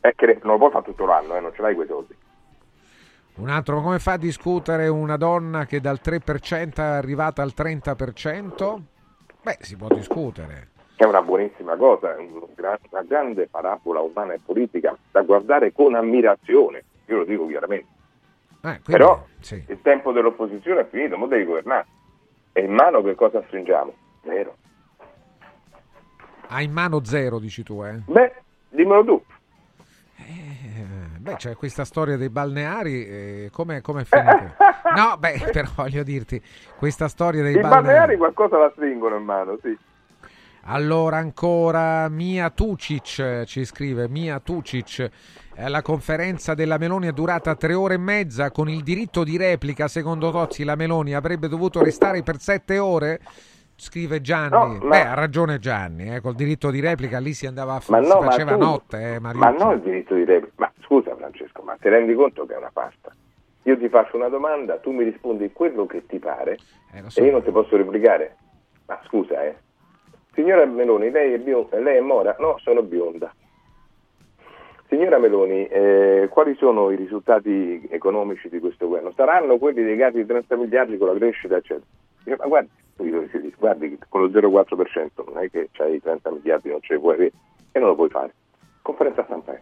È 0.00 0.12
che 0.16 0.38
non 0.42 0.54
lo 0.54 0.58
puoi 0.58 0.70
fare 0.70 0.84
tutto 0.84 1.06
l'anno, 1.06 1.36
eh, 1.36 1.40
non 1.40 1.52
ce 1.54 1.62
l'hai 1.62 1.74
quei 1.74 1.86
soldi. 1.86 2.16
Un 3.34 3.48
altro, 3.48 3.80
come 3.80 3.98
fa 3.98 4.12
a 4.12 4.18
discutere 4.18 4.88
una 4.88 5.16
donna 5.16 5.64
che 5.64 5.80
dal 5.80 6.00
3% 6.02 6.74
è 6.74 6.82
arrivata 6.82 7.42
al 7.42 7.52
30%? 7.56 8.80
Beh, 9.40 9.58
si 9.60 9.76
può 9.76 9.88
discutere. 9.88 10.68
È 10.96 11.04
una 11.04 11.22
buonissima 11.22 11.76
cosa, 11.76 12.14
una 12.18 13.02
grande 13.06 13.48
parabola 13.48 14.00
umana 14.00 14.34
e 14.34 14.40
politica 14.44 14.96
da 15.10 15.22
guardare 15.22 15.72
con 15.72 15.94
ammirazione, 15.94 16.84
io 17.06 17.18
lo 17.18 17.24
dico 17.24 17.46
chiaramente. 17.46 17.88
Eh, 18.64 18.80
quindi, 18.82 18.82
Però 18.84 19.24
sì. 19.40 19.64
il 19.66 19.80
tempo 19.80 20.12
dell'opposizione 20.12 20.82
è 20.82 20.86
finito, 20.88 21.16
ora 21.16 21.26
devi 21.26 21.44
governare. 21.44 21.86
E 22.52 22.60
in 22.62 22.72
mano 22.72 23.02
che 23.02 23.14
cosa 23.14 23.42
stringiamo? 23.46 23.92
Zero. 24.22 24.56
Ha 26.48 26.60
in 26.60 26.72
mano 26.72 27.02
zero, 27.04 27.38
dici 27.38 27.62
tu, 27.62 27.82
eh? 27.82 28.02
Beh, 28.06 28.32
dimmelo 28.68 29.04
tu. 29.04 29.22
Beh, 31.22 31.36
c'è 31.36 31.54
questa 31.54 31.84
storia 31.84 32.16
dei 32.16 32.30
balneari, 32.30 33.06
eh, 33.06 33.48
come 33.52 33.76
è 33.78 33.80
finita? 33.82 34.56
no, 34.96 35.16
beh, 35.18 35.50
però 35.54 35.68
voglio 35.76 36.02
dirti, 36.02 36.42
questa 36.76 37.06
storia 37.06 37.42
dei 37.42 37.52
I 37.52 37.60
balneari... 37.60 37.78
I 37.78 37.84
balneari 37.84 38.16
qualcosa 38.16 38.58
la 38.58 38.70
stringono 38.72 39.16
in 39.16 39.22
mano, 39.22 39.56
sì. 39.62 39.78
Allora 40.64 41.16
ancora 41.16 42.08
Mia 42.08 42.48
Tucic 42.50 43.42
ci 43.46 43.64
scrive, 43.64 44.08
Mia 44.08 44.38
Tucic, 44.38 45.10
eh, 45.56 45.68
la 45.68 45.82
conferenza 45.82 46.54
della 46.54 46.78
Meloni 46.78 47.08
è 47.08 47.12
durata 47.12 47.56
tre 47.56 47.74
ore 47.74 47.94
e 47.94 47.98
mezza, 47.98 48.52
con 48.52 48.68
il 48.68 48.84
diritto 48.84 49.24
di 49.24 49.36
replica 49.36 49.88
secondo 49.88 50.30
Tozzi 50.30 50.62
la 50.62 50.76
Meloni 50.76 51.14
avrebbe 51.14 51.48
dovuto 51.48 51.82
restare 51.82 52.22
per 52.22 52.38
sette 52.38 52.78
ore? 52.78 53.18
Scrive 53.74 54.20
Gianni, 54.20 54.50
no, 54.50 54.84
ma... 54.84 54.88
beh 54.88 55.06
ha 55.06 55.14
ragione 55.14 55.58
Gianni, 55.58 56.14
eh, 56.14 56.20
col 56.20 56.34
diritto 56.34 56.70
di 56.70 56.78
replica 56.78 57.18
lì 57.18 57.32
si 57.32 57.46
andava 57.46 57.74
a 57.74 57.80
fare, 57.80 58.06
no, 58.06 58.20
si 58.20 58.26
faceva 58.28 58.52
tu... 58.52 58.58
notte. 58.58 59.14
Eh, 59.14 59.18
ma 59.18 59.32
non 59.32 59.72
il 59.72 59.80
diritto 59.80 60.14
di 60.14 60.24
replica, 60.24 60.54
ma 60.58 60.72
scusa 60.84 61.16
Francesco, 61.16 61.62
ma 61.62 61.74
ti 61.74 61.88
rendi 61.88 62.14
conto 62.14 62.46
che 62.46 62.54
è 62.54 62.58
una 62.58 62.70
pasta? 62.72 63.12
Io 63.64 63.76
ti 63.76 63.88
faccio 63.88 64.16
una 64.16 64.28
domanda, 64.28 64.78
tu 64.78 64.92
mi 64.92 65.02
rispondi 65.02 65.50
quello 65.52 65.86
che 65.86 66.06
ti 66.06 66.20
pare 66.20 66.56
eh, 66.92 67.02
so. 67.08 67.20
e 67.20 67.24
io 67.24 67.32
non 67.32 67.42
ti 67.42 67.50
posso 67.50 67.76
replicare. 67.76 68.36
Ma 68.86 69.00
scusa, 69.06 69.42
eh. 69.44 69.56
Signora 70.34 70.64
Meloni, 70.64 71.10
lei 71.10 71.34
è, 71.34 71.38
bionda, 71.38 71.78
lei 71.78 71.98
è 71.98 72.00
mora? 72.00 72.34
No, 72.38 72.58
sono 72.62 72.82
bionda. 72.82 73.32
Signora 74.88 75.18
Meloni, 75.18 75.66
eh, 75.66 76.28
quali 76.30 76.54
sono 76.56 76.90
i 76.90 76.96
risultati 76.96 77.86
economici 77.90 78.48
di 78.48 78.58
questo 78.58 78.86
governo? 78.86 79.12
Saranno 79.14 79.58
quelli 79.58 79.82
legati 79.82 80.18
ai 80.18 80.26
30 80.26 80.56
miliardi 80.56 80.98
con 80.98 81.08
la 81.08 81.14
crescita, 81.14 81.56
eccetera. 81.56 81.86
Ma 82.24 82.46
guardi, 82.46 82.70
guardi, 83.58 83.98
con 84.08 84.22
lo 84.22 84.28
0,4% 84.28 85.24
non 85.26 85.42
è 85.42 85.50
che 85.50 85.68
c'hai 85.72 86.00
30 86.00 86.30
miliardi, 86.30 86.68
non 86.70 86.80
ce 86.82 86.94
li 86.94 87.00
puoi 87.00 87.14
avere 87.14 87.32
e 87.72 87.78
non 87.78 87.88
lo 87.88 87.94
puoi 87.94 88.08
fare. 88.10 88.34
Conferenza 88.82 89.24
stampa. 89.24 89.58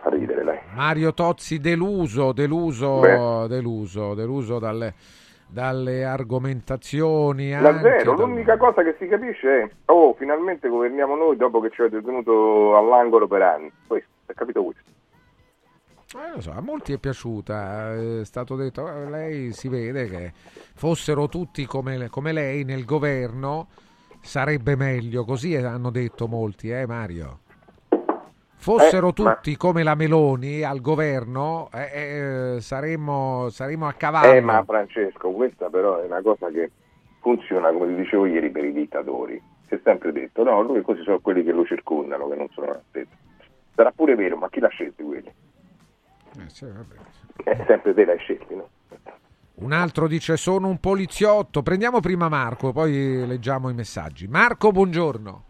Fa 0.00 0.10
ridere 0.10 0.44
lei. 0.44 0.58
Mario 0.74 1.12
Tozzi 1.12 1.58
deluso, 1.58 2.32
deluso, 2.32 3.00
Beh. 3.00 3.48
deluso, 3.48 4.14
deluso 4.14 4.58
dalle, 4.58 4.94
dalle 5.46 6.04
argomentazioni. 6.04 7.50
Davvero, 7.50 8.14
l'unica 8.14 8.56
cosa 8.56 8.82
che 8.82 8.96
si 8.98 9.06
capisce 9.06 9.62
è, 9.62 9.70
oh, 9.86 10.14
finalmente 10.14 10.68
governiamo 10.68 11.14
noi 11.14 11.36
dopo 11.36 11.60
che 11.60 11.70
ci 11.70 11.80
avete 11.82 12.02
tenuto 12.02 12.76
all'angolo 12.76 13.26
per 13.26 13.42
anni. 13.42 13.72
Questo, 13.86 14.08
è 14.26 14.32
capito 14.34 14.64
questo. 14.64 14.94
Eh, 16.14 16.40
so, 16.40 16.52
a 16.52 16.60
molti 16.60 16.92
è 16.92 16.98
piaciuta, 16.98 17.94
è 17.94 18.24
stato 18.24 18.54
detto, 18.54 18.88
eh, 18.88 19.10
lei 19.10 19.52
si 19.52 19.68
vede 19.68 20.06
che 20.06 20.32
fossero 20.34 21.28
tutti 21.28 21.66
come, 21.66 22.08
come, 22.08 22.32
lei 22.32 22.64
nel 22.64 22.84
governo 22.84 23.68
sarebbe 24.22 24.76
meglio, 24.76 25.24
così 25.24 25.56
hanno 25.56 25.90
detto 25.90 26.26
molti, 26.28 26.70
eh 26.70 26.86
Mario? 26.86 27.40
Fossero 28.66 29.10
eh, 29.10 29.12
tutti 29.12 29.50
ma... 29.52 29.56
come 29.56 29.84
la 29.84 29.94
Meloni 29.94 30.64
al 30.64 30.80
governo, 30.80 31.68
eh, 31.72 32.56
eh, 32.56 32.60
saremmo, 32.60 33.48
saremmo, 33.48 33.86
a 33.86 33.92
cavallo. 33.92 34.32
Eh, 34.32 34.40
ma 34.40 34.64
Francesco, 34.64 35.30
questa 35.30 35.68
però 35.70 36.00
è 36.00 36.06
una 36.06 36.20
cosa 36.20 36.48
che 36.48 36.72
funziona, 37.20 37.70
come 37.70 37.94
ti 37.94 38.02
dicevo 38.02 38.26
ieri, 38.26 38.50
per 38.50 38.64
i 38.64 38.72
dittatori. 38.72 39.40
Si 39.68 39.74
è 39.74 39.80
sempre 39.84 40.10
detto, 40.10 40.42
no, 40.42 40.62
lui 40.62 40.82
così 40.82 41.00
sono 41.02 41.20
quelli 41.20 41.44
che 41.44 41.52
lo 41.52 41.64
circondano, 41.64 42.28
che 42.28 42.34
non 42.34 42.48
sono 42.50 42.82
stessa. 42.88 43.14
Sarà 43.72 43.92
pure 43.92 44.16
vero, 44.16 44.36
ma 44.36 44.48
chi 44.48 44.58
l'ha 44.58 44.68
scelto 44.68 45.04
quelli? 45.04 45.32
Eh, 46.38 46.48
sì, 46.48 46.66
È 47.44 47.64
sempre 47.68 47.94
te 47.94 48.04
l'hai 48.04 48.18
scelti, 48.18 48.52
no? 48.56 48.68
Un 49.58 49.70
altro 49.70 50.08
dice 50.08 50.36
sono 50.36 50.66
un 50.66 50.80
poliziotto. 50.80 51.62
Prendiamo 51.62 52.00
prima 52.00 52.28
Marco, 52.28 52.72
poi 52.72 53.24
leggiamo 53.28 53.68
i 53.68 53.74
messaggi. 53.74 54.26
Marco, 54.26 54.72
buongiorno. 54.72 55.44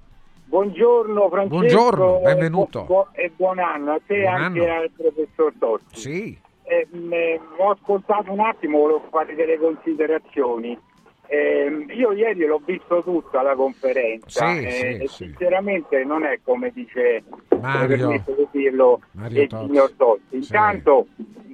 Buongiorno 0.61 1.29
Francesco. 1.29 1.55
Buongiorno, 1.59 2.21
benvenuto. 2.23 2.81
E, 2.81 2.85
bu- 2.87 3.07
e 3.13 3.31
buon 3.37 3.59
anno 3.59 3.93
a 3.93 4.01
te 4.07 4.23
e 4.23 4.27
anche 4.27 4.67
al 4.67 4.91
professor 4.97 5.53
Totti. 5.59 6.01
Sì. 6.01 6.39
Eh, 6.63 6.89
mh, 6.91 7.13
ho 7.59 7.71
ascoltato 7.73 8.33
un 8.33 8.41
attimo, 8.41 8.79
volevo 8.79 9.03
fare 9.11 9.35
delle 9.35 9.59
considerazioni. 9.59 10.79
Eh, 11.27 11.85
io 11.91 12.13
ieri 12.13 12.47
l'ho 12.47 12.63
visto 12.65 13.03
tutta 13.03 13.43
la 13.43 13.55
conferenza 13.55 14.47
sì, 14.47 14.65
eh, 14.65 14.99
sì, 15.09 15.25
sinceramente 15.25 16.05
non 16.05 16.25
è 16.25 16.39
come 16.43 16.71
dice 16.71 17.25
Mario, 17.61 18.23
di 18.25 18.49
dirlo 18.53 19.01
Mario 19.11 19.43
il 19.43 19.49
Tozzi. 19.49 19.67
signor 19.67 19.93
Totti. 19.97 20.37
Intanto 20.37 21.07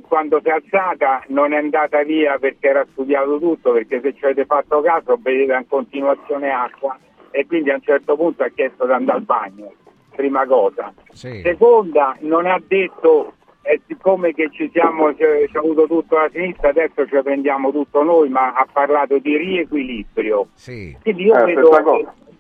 quando 0.06 0.40
si 0.42 0.48
è 0.48 0.52
alzata 0.52 1.24
non 1.28 1.54
è 1.54 1.56
andata 1.56 2.04
via 2.04 2.38
perché 2.38 2.68
era 2.68 2.86
studiato 2.92 3.38
tutto, 3.38 3.72
perché 3.72 4.00
se 4.00 4.14
ci 4.14 4.24
avete 4.26 4.44
fatto 4.44 4.80
caso 4.82 5.18
vedete 5.20 5.54
in 5.54 5.66
continuazione 5.66 6.50
acqua 6.50 6.96
e 7.32 7.46
quindi 7.46 7.70
a 7.70 7.74
un 7.74 7.82
certo 7.82 8.16
punto 8.16 8.44
ha 8.44 8.48
chiesto 8.48 8.86
di 8.86 8.92
andare 8.92 9.18
al 9.18 9.24
bagno, 9.24 9.72
prima 10.14 10.46
cosa. 10.46 10.92
Seconda, 11.10 12.16
non 12.20 12.46
ha 12.46 12.60
detto 12.64 13.34
e 13.62 13.80
siccome 13.86 14.34
che 14.34 14.50
ci 14.50 14.68
siamo 14.72 15.14
ci 15.14 15.22
ha 15.22 15.58
avuto 15.58 15.86
tutto 15.86 16.16
la 16.16 16.28
sinistra 16.32 16.70
adesso 16.70 17.06
ci 17.06 17.16
prendiamo 17.22 17.70
tutto 17.70 18.02
noi 18.02 18.28
ma 18.28 18.54
ha 18.54 18.66
parlato 18.70 19.18
di 19.18 19.36
riequilibrio 19.36 20.48
sì. 20.54 20.96
quindi 21.00 21.26
io 21.26 21.36
eh, 21.36 21.44
vedo 21.44 21.70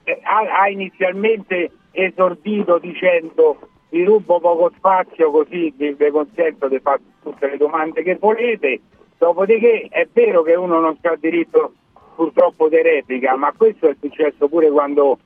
che 0.02 0.20
ha, 0.24 0.62
ha, 0.62 0.68
inizialmente 0.68 1.70
esordito 1.92 2.78
dicendo 2.78 3.56
vi 3.90 4.02
rubo 4.02 4.40
poco 4.40 4.72
spazio 4.76 5.30
così 5.30 5.72
vi, 5.76 5.94
vi 5.94 6.10
consento 6.10 6.66
di 6.66 6.80
fare 6.80 7.00
tutte 7.22 7.50
le 7.50 7.56
domande 7.56 8.02
che 8.02 8.16
volete 8.16 8.80
dopodiché 9.16 9.86
è 9.90 10.08
vero 10.12 10.42
che 10.42 10.56
uno 10.56 10.80
non 10.80 10.96
ha 11.00 11.16
diritto 11.20 11.74
purtroppo 12.14 12.68
di 12.68 12.80
replica 12.82 13.36
ma 13.36 13.52
questo 13.56 13.88
è 13.88 13.96
successo 14.00 14.48
pure 14.48 14.70
quando 14.70 15.18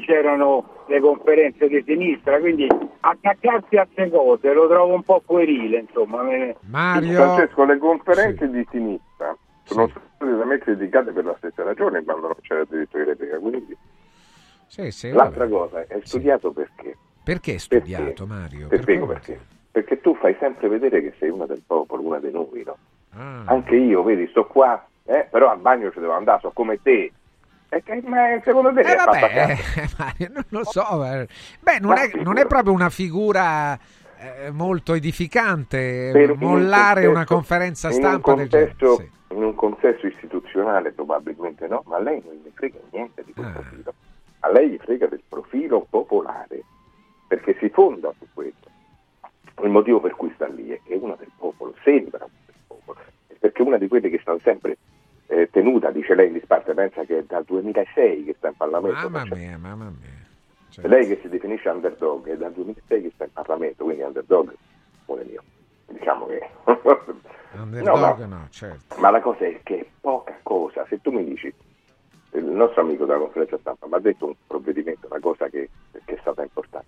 c'erano 0.00 0.82
le 0.86 1.00
conferenze 1.00 1.68
di 1.68 1.82
sinistra, 1.86 2.38
quindi 2.38 2.66
attaccarsi 3.00 3.76
a 3.76 3.86
queste 3.86 4.10
cose 4.10 4.52
lo 4.52 4.68
trovo 4.68 4.94
un 4.94 5.02
po' 5.02 5.20
puerile, 5.24 5.80
insomma. 5.80 6.22
Mario... 6.68 7.14
Francesco, 7.14 7.64
le 7.64 7.78
conferenze 7.78 8.46
sì. 8.46 8.50
di 8.50 8.66
sinistra 8.70 9.36
sono 9.64 9.86
sì. 9.86 9.92
state 10.14 10.36
da 10.36 10.44
me 10.44 10.58
criticate 10.58 11.12
per 11.12 11.24
la 11.24 11.34
stessa 11.38 11.62
ragione 11.62 12.02
quando 12.02 12.28
non 12.28 12.36
c'era 12.40 12.60
il 12.60 12.66
diritto 12.68 12.98
di 12.98 13.04
replica, 13.04 13.38
quindi 13.38 13.76
sì, 14.66 14.90
sì, 14.90 15.10
l'altra 15.10 15.46
cosa 15.48 15.86
è 15.86 16.00
studiato 16.02 16.50
perché. 16.50 16.96
Perché 17.22 17.54
è 17.54 17.58
studiato 17.58 18.04
perché? 18.04 18.24
Mario? 18.26 18.68
Ti 18.68 18.78
spiego 18.78 19.06
perché. 19.06 19.40
Perché 19.70 20.00
tu 20.00 20.14
fai 20.16 20.36
sempre 20.38 20.68
vedere 20.68 21.00
che 21.00 21.14
sei 21.18 21.30
una 21.30 21.46
del 21.46 21.62
popolo, 21.66 22.02
una 22.02 22.18
di 22.18 22.30
noi, 22.30 22.62
no? 22.64 22.76
Ah. 23.10 23.44
Anche 23.46 23.76
io, 23.76 24.02
vedi, 24.02 24.26
sto 24.28 24.46
qua, 24.46 24.84
eh, 25.04 25.26
però 25.30 25.50
al 25.50 25.58
bagno 25.58 25.90
ci 25.92 26.00
devo 26.00 26.12
andare, 26.12 26.40
so 26.40 26.50
come 26.50 26.80
te, 26.82 27.12
ma 28.04 28.40
secondo 28.42 28.72
te 28.72 28.80
eh, 28.80 28.94
vabbè, 28.96 29.56
Mario, 29.98 30.30
non 30.32 30.44
lo 30.48 30.64
so. 30.64 30.84
Beh, 31.60 31.78
non, 31.80 31.96
è, 31.96 32.10
non 32.22 32.38
è 32.38 32.46
proprio 32.46 32.72
una 32.72 32.90
figura 32.90 33.78
eh, 34.18 34.50
molto 34.50 34.94
edificante 34.94 36.10
per 36.12 36.36
mollare 36.36 37.06
un 37.06 37.06
contesto, 37.06 37.10
una 37.10 37.24
conferenza 37.24 37.90
stampa 37.90 38.30
un 38.32 38.36
contesto, 38.38 38.96
sì. 38.96 39.12
In 39.34 39.42
un 39.42 39.54
contesto 39.54 40.06
istituzionale 40.06 40.92
probabilmente 40.92 41.66
no, 41.66 41.82
ma 41.86 41.96
a 41.96 42.00
lei 42.00 42.22
non 42.24 42.34
gli 42.34 42.50
frega 42.54 42.78
niente 42.92 43.24
di 43.24 43.32
quel 43.32 43.46
ah. 43.46 43.50
profilo. 43.50 43.94
A 44.40 44.50
lei 44.50 44.70
gli 44.70 44.78
frega 44.78 45.06
del 45.06 45.22
profilo 45.28 45.86
popolare, 45.90 46.62
perché 47.26 47.56
si 47.58 47.68
fonda 47.70 48.12
su 48.18 48.26
questo. 48.32 48.70
Il 49.62 49.70
motivo 49.70 50.00
per 50.00 50.14
cui 50.14 50.30
sta 50.34 50.46
lì 50.46 50.68
è 50.68 50.80
che 50.84 50.94
è 50.94 50.98
una 51.00 51.16
del 51.18 51.30
popolo, 51.36 51.74
sembra 51.82 52.24
una 52.24 52.34
del 52.46 52.54
popolo, 52.66 53.00
perché 53.44 53.60
una 53.60 53.76
di 53.76 53.88
quelle 53.88 54.08
che 54.08 54.18
stanno 54.20 54.38
sempre 54.38 54.78
eh, 55.26 55.50
tenuta, 55.50 55.90
dice 55.90 56.14
lei 56.14 56.28
in 56.28 56.32
disparte, 56.32 56.72
pensa 56.72 57.04
che 57.04 57.18
è 57.18 57.24
dal 57.24 57.44
2006 57.44 58.24
che 58.24 58.34
sta 58.38 58.48
in 58.48 58.56
Parlamento. 58.56 59.10
Mamma 59.10 59.34
mia, 59.36 59.58
mamma 59.58 59.84
mia. 59.84 60.08
Cioè... 60.70 60.88
Lei 60.88 61.06
che 61.06 61.18
si 61.20 61.28
definisce 61.28 61.68
underdog 61.68 62.26
è 62.26 62.38
dal 62.38 62.52
2006 62.54 63.02
che 63.02 63.10
sta 63.12 63.24
in 63.24 63.32
Parlamento, 63.34 63.84
quindi 63.84 64.02
underdog, 64.02 64.54
pure 65.04 65.24
mio. 65.24 65.42
Diciamo 65.88 66.24
che... 66.24 66.48
underdog 67.52 68.18
no, 68.20 68.26
no, 68.26 68.46
certo. 68.48 68.98
Ma 68.98 69.10
la 69.10 69.20
cosa 69.20 69.44
è 69.44 69.60
che 69.62 69.80
è 69.80 69.86
poca 70.00 70.38
cosa. 70.42 70.86
Se 70.88 71.02
tu 71.02 71.10
mi 71.10 71.24
dici, 71.24 71.52
il 72.32 72.44
nostro 72.44 72.80
amico 72.80 73.04
della 73.04 73.18
conferenza 73.18 73.58
stampa 73.58 73.86
mi 73.86 73.94
ha 73.94 73.98
detto 73.98 74.24
un 74.24 74.34
provvedimento, 74.46 75.06
una 75.10 75.20
cosa 75.20 75.50
che, 75.50 75.68
che 76.02 76.14
è 76.14 76.18
stata 76.22 76.40
importante. 76.40 76.86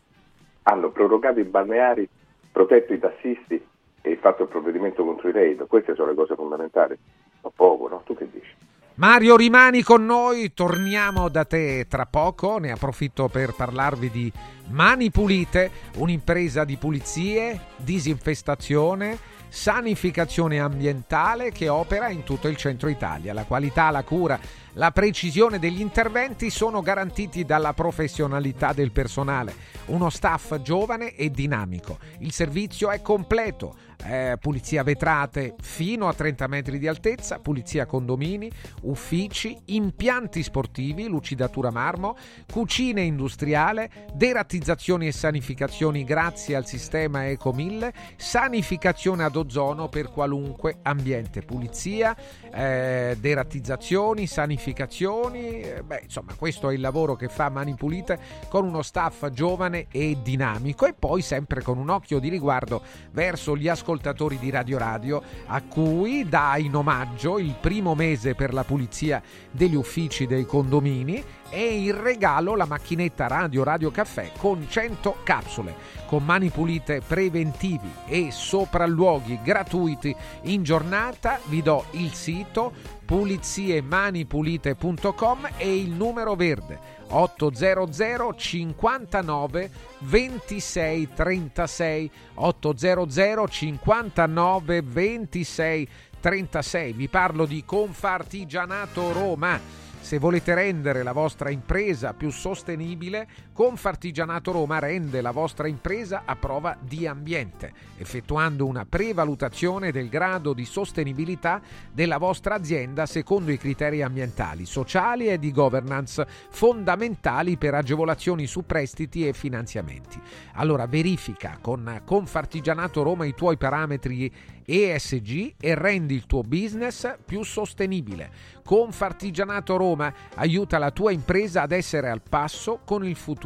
Hanno 0.62 0.88
prorogato 0.88 1.38
i 1.38 1.44
balneari, 1.44 2.08
protetto 2.50 2.94
i 2.94 2.98
tassisti 2.98 3.62
e 4.06 4.16
fatto 4.16 4.44
il 4.44 4.48
provvedimento 4.48 5.04
contro 5.04 5.28
i 5.28 5.32
raid. 5.32 5.66
Queste 5.66 5.94
sono 5.96 6.10
le 6.10 6.14
cose 6.14 6.36
fondamentali. 6.36 6.96
Ma 7.42 7.50
poco, 7.54 7.88
no? 7.88 8.02
Tu 8.04 8.16
che 8.16 8.28
dici? 8.30 8.54
Mario 8.94 9.36
rimani 9.36 9.82
con 9.82 10.06
noi, 10.06 10.54
torniamo 10.54 11.28
da 11.28 11.44
te 11.44 11.86
tra 11.88 12.06
poco, 12.06 12.58
ne 12.58 12.70
approfitto 12.70 13.28
per 13.28 13.52
parlarvi 13.54 14.10
di 14.10 14.32
Mani 14.70 15.10
Pulite, 15.10 15.70
un'impresa 15.96 16.64
di 16.64 16.76
pulizie, 16.76 17.60
disinfestazione, 17.76 19.18
sanificazione 19.48 20.60
ambientale 20.60 21.50
che 21.50 21.68
opera 21.68 22.08
in 22.08 22.22
tutto 22.22 22.48
il 22.48 22.56
centro 22.56 22.88
Italia. 22.88 23.34
La 23.34 23.44
qualità, 23.44 23.90
la 23.90 24.04
cura, 24.04 24.38
la 24.76 24.90
precisione 24.90 25.58
degli 25.58 25.80
interventi 25.80 26.50
sono 26.50 26.82
garantiti 26.82 27.44
dalla 27.44 27.72
professionalità 27.72 28.74
del 28.74 28.92
personale, 28.92 29.54
uno 29.86 30.10
staff 30.10 30.60
giovane 30.60 31.14
e 31.14 31.30
dinamico. 31.30 31.98
Il 32.18 32.32
servizio 32.32 32.90
è 32.90 33.00
completo 33.00 33.74
eh, 34.04 34.36
pulizia 34.38 34.82
vetrate 34.82 35.54
fino 35.60 36.08
a 36.08 36.12
30 36.12 36.46
metri 36.46 36.78
di 36.78 36.86
altezza, 36.86 37.38
pulizia 37.38 37.86
condomini, 37.86 38.50
uffici, 38.82 39.56
impianti 39.66 40.42
sportivi, 40.42 41.06
lucidatura 41.06 41.70
marmo, 41.70 42.16
cucine 42.50 43.00
industriale, 43.00 43.90
derattizzazioni 44.14 45.06
e 45.06 45.12
sanificazioni 45.12 46.04
grazie 46.04 46.54
al 46.54 46.66
sistema 46.66 47.26
Eco 47.28 47.52
1000, 47.52 47.92
sanificazione 48.16 49.24
ad 49.24 49.36
ozono 49.36 49.88
per 49.88 50.10
qualunque 50.10 50.78
ambiente, 50.82 51.40
pulizia, 51.42 52.14
eh, 52.52 53.16
derattizzazioni, 53.18 54.26
sanificazioni, 54.26 54.64
eh, 54.72 55.82
beh, 55.82 56.00
insomma 56.04 56.34
questo 56.34 56.70
è 56.70 56.74
il 56.74 56.80
lavoro 56.80 57.16
che 57.16 57.28
fa 57.28 57.48
Mani 57.48 57.74
Pulite 57.74 58.18
con 58.48 58.66
uno 58.66 58.82
staff 58.82 59.28
giovane 59.30 59.86
e 59.90 60.18
dinamico 60.22 60.86
e 60.86 60.94
poi 60.94 61.22
sempre 61.22 61.62
con 61.62 61.78
un 61.78 61.88
occhio 61.88 62.18
di 62.18 62.28
riguardo 62.28 62.82
verso 63.12 63.56
gli 63.56 63.68
ascoltatori 63.68 64.38
di 64.38 64.50
Radio 64.50 64.78
Radio 64.78 65.22
a 65.46 65.62
cui 65.62 66.28
dà 66.28 66.56
in 66.56 66.74
omaggio 66.74 67.38
il 67.38 67.54
primo 67.60 67.94
mese 67.94 68.34
per 68.34 68.52
la 68.52 68.64
pulizia 68.64 69.22
degli 69.50 69.74
uffici 69.74 70.26
dei 70.26 70.46
condomini 70.46 71.22
e 71.48 71.82
in 71.82 72.02
regalo 72.02 72.54
la 72.56 72.66
macchinetta 72.66 73.26
Radio 73.26 73.62
Radio 73.62 73.90
Caffè 73.90 74.32
con 74.36 74.66
100 74.68 75.18
capsule 75.22 75.96
con 76.06 76.24
mani 76.24 76.50
pulite 76.50 77.02
preventivi 77.06 77.90
e 78.06 78.28
sopralluoghi 78.30 79.40
gratuiti 79.42 80.14
in 80.42 80.62
giornata. 80.62 81.38
Vi 81.46 81.62
do 81.62 81.84
il 81.92 82.12
sito 82.12 82.72
puliziemanipulite.com 83.06 85.48
e 85.56 85.76
il 85.76 85.92
numero 85.92 86.34
verde 86.34 86.78
800 87.08 88.34
59 88.34 89.70
26 90.00 91.08
36 91.14 92.10
800 92.34 93.48
59 93.48 94.82
26 94.82 95.88
36 96.20 96.92
vi 96.92 97.08
parlo 97.08 97.46
di 97.46 97.64
Confartigianato 97.64 99.12
Roma. 99.12 99.58
Se 100.00 100.18
volete 100.18 100.54
rendere 100.54 101.02
la 101.02 101.12
vostra 101.12 101.50
impresa 101.50 102.14
più 102.14 102.30
sostenibile, 102.30 103.28
Confartigianato 103.56 104.52
Roma 104.52 104.78
rende 104.78 105.22
la 105.22 105.30
vostra 105.30 105.66
impresa 105.66 106.24
a 106.26 106.36
prova 106.36 106.76
di 106.78 107.06
ambiente, 107.06 107.72
effettuando 107.96 108.66
una 108.66 108.84
prevalutazione 108.84 109.90
del 109.92 110.10
grado 110.10 110.52
di 110.52 110.66
sostenibilità 110.66 111.62
della 111.90 112.18
vostra 112.18 112.56
azienda 112.56 113.06
secondo 113.06 113.50
i 113.50 113.56
criteri 113.56 114.02
ambientali, 114.02 114.66
sociali 114.66 115.28
e 115.28 115.38
di 115.38 115.52
governance 115.52 116.26
fondamentali 116.50 117.56
per 117.56 117.72
agevolazioni 117.72 118.46
su 118.46 118.66
prestiti 118.66 119.26
e 119.26 119.32
finanziamenti. 119.32 120.20
Allora 120.56 120.86
verifica 120.86 121.56
con 121.58 122.02
Confartigianato 122.04 123.02
Roma 123.02 123.24
i 123.24 123.32
tuoi 123.32 123.56
parametri 123.56 124.30
ESG 124.66 125.54
e 125.60 125.74
rendi 125.74 126.14
il 126.14 126.26
tuo 126.26 126.42
business 126.42 127.16
più 127.24 127.42
sostenibile. 127.42 128.30
Confartigianato 128.64 129.76
Roma 129.76 130.12
aiuta 130.34 130.76
la 130.76 130.90
tua 130.90 131.12
impresa 131.12 131.62
ad 131.62 131.72
essere 131.72 132.10
al 132.10 132.20
passo 132.20 132.80
con 132.84 133.04
il 133.06 133.16
futuro. 133.16 133.44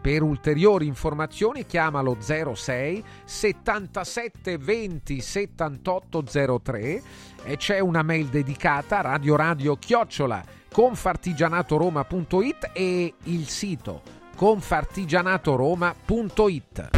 Per 0.00 0.22
ulteriori 0.22 0.86
informazioni 0.86 1.66
chiamalo 1.66 2.16
06 2.20 3.04
77 3.24 4.58
20 4.58 5.20
78 5.20 6.24
03 6.62 7.02
e 7.44 7.56
c'è 7.56 7.78
una 7.78 8.02
mail 8.02 8.26
dedicata 8.28 9.00
radio 9.00 9.36
radio 9.36 9.76
chiocciola 9.76 10.42
confartigianatoroma.it 10.72 12.70
e 12.72 13.14
il 13.24 13.48
sito 13.48 14.00
confartigianatoroma.it. 14.34 16.90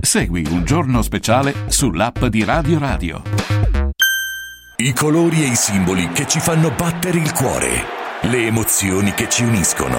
Segui 0.00 0.46
un 0.48 0.64
giorno 0.64 1.02
speciale 1.02 1.54
sull'app 1.66 2.24
di 2.24 2.42
Radio 2.42 2.78
Radio. 2.78 3.22
I 4.76 4.94
colori 4.94 5.42
e 5.42 5.48
i 5.48 5.54
simboli 5.54 6.08
che 6.08 6.26
ci 6.26 6.40
fanno 6.40 6.70
battere 6.70 7.18
il 7.18 7.34
cuore, 7.34 7.84
le 8.22 8.46
emozioni 8.46 9.12
che 9.12 9.28
ci 9.28 9.44
uniscono, 9.44 9.98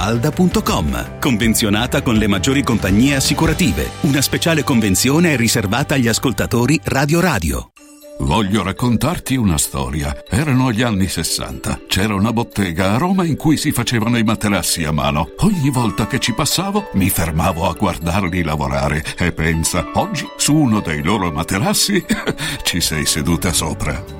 falda.com. 0.00 1.18
Convenzionata 1.20 2.00
con 2.00 2.14
le 2.14 2.26
maggiori 2.26 2.62
compagnie 2.62 3.16
assicurative. 3.16 3.90
Una 4.02 4.22
speciale 4.22 4.64
convenzione 4.64 5.34
è 5.34 5.36
riservata 5.36 5.94
agli 5.94 6.08
ascoltatori 6.08 6.80
Radio 6.84 7.20
Radio. 7.20 7.72
Voglio 8.20 8.62
raccontarti 8.62 9.36
una 9.36 9.58
storia. 9.58 10.24
Erano 10.26 10.72
gli 10.72 10.80
anni 10.80 11.06
60. 11.06 11.82
C'era 11.86 12.14
una 12.14 12.32
bottega 12.32 12.94
a 12.94 12.96
Roma 12.96 13.26
in 13.26 13.36
cui 13.36 13.58
si 13.58 13.72
facevano 13.72 14.16
i 14.16 14.22
materassi 14.22 14.84
a 14.84 14.90
mano. 14.90 15.32
Ogni 15.40 15.68
volta 15.68 16.06
che 16.06 16.18
ci 16.18 16.32
passavo 16.32 16.88
mi 16.94 17.10
fermavo 17.10 17.68
a 17.68 17.74
guardarli 17.74 18.42
lavorare 18.42 19.04
e 19.18 19.32
pensa, 19.32 19.86
oggi 19.94 20.26
su 20.38 20.54
uno 20.54 20.80
dei 20.80 21.02
loro 21.02 21.30
materassi 21.30 22.02
ci 22.64 22.80
sei 22.80 23.04
seduta 23.04 23.52
sopra. 23.52 24.19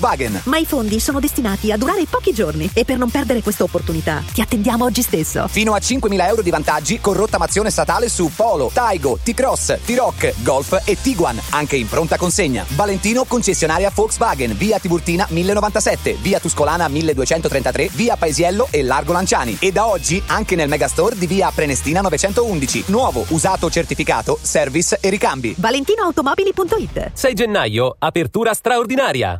Ma 0.45 0.57
i 0.57 0.65
fondi 0.65 0.99
sono 0.99 1.19
destinati 1.19 1.71
a 1.71 1.77
durare 1.77 2.05
pochi 2.09 2.33
giorni 2.33 2.67
e 2.73 2.85
per 2.85 2.97
non 2.97 3.11
perdere 3.11 3.43
questa 3.43 3.63
opportunità 3.63 4.23
ti 4.33 4.41
attendiamo 4.41 4.83
oggi 4.83 5.03
stesso. 5.03 5.47
Fino 5.47 5.73
a 5.73 5.77
5.000 5.77 6.27
euro 6.27 6.41
di 6.41 6.49
vantaggi 6.49 6.99
con 6.99 7.13
rottamazione 7.13 7.69
statale 7.69 8.09
su 8.09 8.31
Polo, 8.35 8.71
Taigo, 8.73 9.19
T-Cross, 9.23 9.77
T-Rock, 9.85 10.41
Golf 10.41 10.81
e 10.85 10.97
Tiguan, 10.99 11.39
anche 11.51 11.75
in 11.75 11.87
pronta 11.87 12.17
consegna. 12.17 12.65
Valentino 12.69 13.25
concessionaria 13.25 13.91
Volkswagen, 13.93 14.57
via 14.57 14.79
Tiburtina 14.79 15.27
1097, 15.29 16.17
via 16.19 16.39
Tuscolana 16.39 16.87
1233, 16.87 17.89
via 17.93 18.15
Paesiello 18.15 18.69
e 18.71 18.81
Largo 18.81 19.13
Lanciani. 19.13 19.57
E 19.59 19.71
da 19.71 19.85
oggi 19.85 20.21
anche 20.25 20.55
nel 20.55 20.67
megastore 20.67 21.15
di 21.15 21.27
via 21.27 21.51
Prenestina 21.51 22.01
911. 22.01 22.85
Nuovo, 22.87 23.23
usato 23.29 23.69
certificato, 23.69 24.39
service 24.41 24.97
e 24.99 25.09
ricambi. 25.09 25.53
ValentinoAutomobili.it 25.57 27.11
6 27.13 27.33
gennaio, 27.35 27.95
apertura 27.99 28.55
straordinaria. 28.55 29.39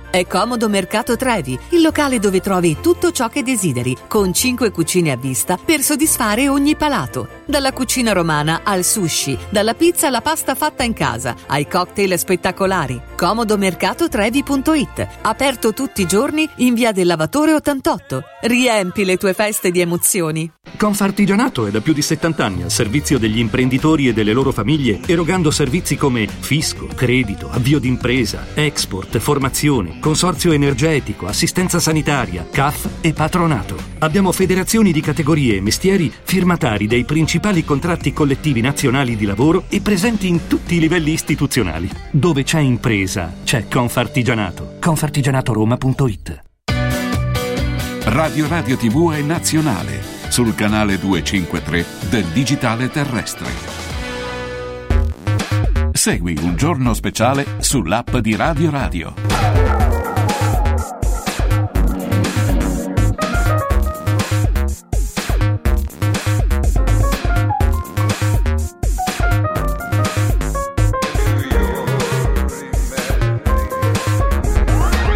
È 0.11 0.27
Comodo 0.27 0.67
Mercato 0.67 1.15
Trevi, 1.15 1.57
il 1.69 1.81
locale 1.81 2.19
dove 2.19 2.41
trovi 2.41 2.75
tutto 2.81 3.11
ciò 3.11 3.29
che 3.29 3.43
desideri, 3.43 3.95
con 4.09 4.33
5 4.33 4.69
cucine 4.69 5.11
a 5.11 5.15
vista 5.15 5.55
per 5.57 5.79
soddisfare 5.79 6.49
ogni 6.49 6.75
palato. 6.75 7.39
Dalla 7.45 7.71
cucina 7.71 8.11
romana 8.11 8.59
al 8.65 8.83
sushi, 8.83 9.37
dalla 9.49 9.73
pizza 9.73 10.07
alla 10.07 10.19
pasta 10.19 10.53
fatta 10.53 10.83
in 10.83 10.91
casa, 10.91 11.33
ai 11.47 11.65
cocktail 11.65 12.19
spettacolari. 12.19 13.01
Comodomercatotrevi.it, 13.15 15.07
aperto 15.21 15.73
tutti 15.73 16.01
i 16.01 16.07
giorni 16.07 16.45
in 16.57 16.73
via 16.73 16.91
del 16.91 17.07
Lavatore 17.07 17.53
88. 17.53 18.23
Riempi 18.41 19.05
le 19.05 19.15
tue 19.15 19.33
feste 19.33 19.71
di 19.71 19.79
emozioni. 19.79 20.51
Confartigianato 20.75 21.67
è 21.67 21.71
da 21.71 21.79
più 21.79 21.93
di 21.93 22.01
70 22.01 22.43
anni 22.43 22.63
al 22.63 22.71
servizio 22.71 23.17
degli 23.17 23.39
imprenditori 23.39 24.09
e 24.09 24.13
delle 24.13 24.33
loro 24.33 24.51
famiglie, 24.51 24.99
erogando 25.05 25.51
servizi 25.51 25.95
come 25.95 26.27
fisco, 26.27 26.87
credito, 26.93 27.49
avvio 27.49 27.79
d'impresa, 27.79 28.47
export, 28.55 29.17
formazione 29.19 29.99
consorzio 30.01 30.51
energetico, 30.51 31.27
assistenza 31.27 31.79
sanitaria, 31.79 32.45
CAF 32.51 32.89
e 32.99 33.13
patronato. 33.13 33.77
Abbiamo 33.99 34.33
federazioni 34.33 34.91
di 34.91 34.99
categorie 34.99 35.55
e 35.55 35.61
mestieri 35.61 36.11
firmatari 36.23 36.87
dei 36.87 37.05
principali 37.05 37.63
contratti 37.63 38.11
collettivi 38.11 38.59
nazionali 38.59 39.15
di 39.15 39.25
lavoro 39.25 39.63
e 39.69 39.79
presenti 39.79 40.27
in 40.27 40.47
tutti 40.47 40.75
i 40.75 40.79
livelli 40.79 41.13
istituzionali. 41.13 41.89
Dove 42.11 42.43
c'è 42.43 42.59
impresa, 42.59 43.33
c'è 43.45 43.69
Confartigianato. 43.69 44.75
Confartigianatoroma.it 44.81 46.41
Radio 48.03 48.47
Radio 48.47 48.77
TV 48.77 49.13
è 49.13 49.21
nazionale 49.21 50.01
sul 50.29 50.55
canale 50.55 50.97
253 50.97 51.85
del 52.09 52.25
digitale 52.25 52.89
terrestre. 52.89 53.45
Segui 55.91 56.35
un 56.41 56.55
giorno 56.55 56.93
speciale 56.95 57.45
sull'app 57.59 58.15
di 58.17 58.35
Radio 58.35 58.71
Radio. 58.71 59.90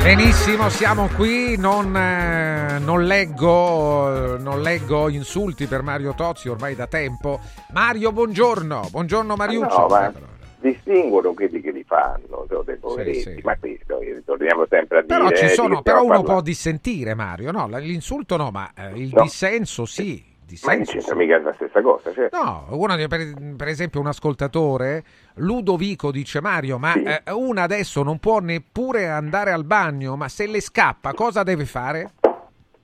Benissimo, 0.05 0.69
siamo 0.69 1.07
qui, 1.07 1.57
non, 1.57 1.97
eh, 1.97 2.77
non, 2.77 3.05
leggo, 3.05 4.37
non, 4.37 4.61
leggo, 4.61 5.09
insulti 5.09 5.65
per 5.65 5.81
Mario 5.81 6.13
Tozzi 6.13 6.47
ormai 6.47 6.75
da 6.75 6.85
tempo. 6.85 7.39
Mario, 7.71 8.11
buongiorno, 8.11 8.89
buongiorno 8.91 9.35
Mariuccio. 9.35 9.79
No, 9.79 9.87
ma 9.87 10.13
distinguono 10.59 11.33
quelli 11.33 11.59
che 11.59 11.71
li 11.71 11.83
fanno, 11.83 12.45
dei 12.63 12.77
poveretti, 12.77 13.19
sì, 13.19 13.33
sì. 13.33 13.41
ma 13.43 13.57
questo 13.57 13.97
torniamo 14.25 14.67
sempre 14.69 14.99
a 14.99 15.01
dire... 15.01 15.17
Però, 15.17 15.31
ci 15.31 15.49
sono, 15.49 15.81
però 15.81 16.03
uno 16.03 16.21
può 16.21 16.39
dissentire 16.39 17.15
Mario, 17.15 17.49
no, 17.49 17.67
l'insulto 17.79 18.37
no, 18.37 18.51
ma 18.51 18.73
eh, 18.77 18.91
il 18.99 19.09
no. 19.11 19.23
dissenso 19.23 19.85
sì. 19.85 20.23
Ma 20.63 20.75
non 20.75 20.83
c'entra 20.83 21.15
mica 21.15 21.39
la 21.39 21.53
stessa 21.53 21.81
cosa. 21.81 22.13
Cioè. 22.13 22.29
No, 22.31 22.67
uno, 22.69 22.95
per, 23.07 23.55
per, 23.55 23.67
esempio 23.67 23.99
un 23.99 24.07
ascoltatore, 24.07 25.03
Ludovico, 25.35 26.11
dice 26.11 26.39
Mario, 26.39 26.77
ma 26.77 26.93
sì. 26.93 27.03
eh, 27.03 27.23
una 27.31 27.63
adesso 27.63 28.03
non 28.03 28.19
può 28.19 28.39
neppure 28.39 29.09
andare 29.09 29.51
al 29.51 29.63
bagno, 29.63 30.15
ma 30.15 30.29
se 30.29 30.45
le 30.47 30.61
scappa 30.61 31.13
cosa 31.13 31.43
deve 31.43 31.65
fare? 31.65 32.11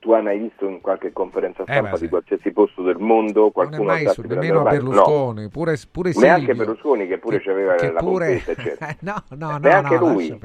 Tu 0.02 0.10
hai 0.10 0.20
mai 0.20 0.36
visto 0.36 0.66
in 0.66 0.80
qualche 0.80 1.12
conferenza 1.12 1.62
eh, 1.62 1.72
stampa 1.72 1.94
eh, 1.94 2.00
di 2.00 2.08
qualsiasi 2.08 2.50
posto 2.50 2.82
del 2.82 2.98
mondo 2.98 3.52
qualcuno 3.52 3.84
non 3.84 3.96
è 3.96 4.02
mai 4.02 4.12
su, 4.12 4.22
nemmeno 4.22 4.62
Berlusconi, 4.64 5.42
no. 5.42 5.48
pure, 5.48 5.78
pure 5.92 6.10
neanche 6.16 6.54
Berlusconi 6.56 7.06
che 7.06 7.18
pure 7.18 7.40
che, 7.40 7.50
aveva 7.50 7.74
che 7.74 7.92
la 7.92 8.00
pure... 8.00 8.32
eccetera. 8.44 8.96
no, 8.98 9.22
no, 9.28 9.50
no, 9.52 9.58
neanche 9.58 9.96
no, 9.96 10.08
lui. 10.08 10.40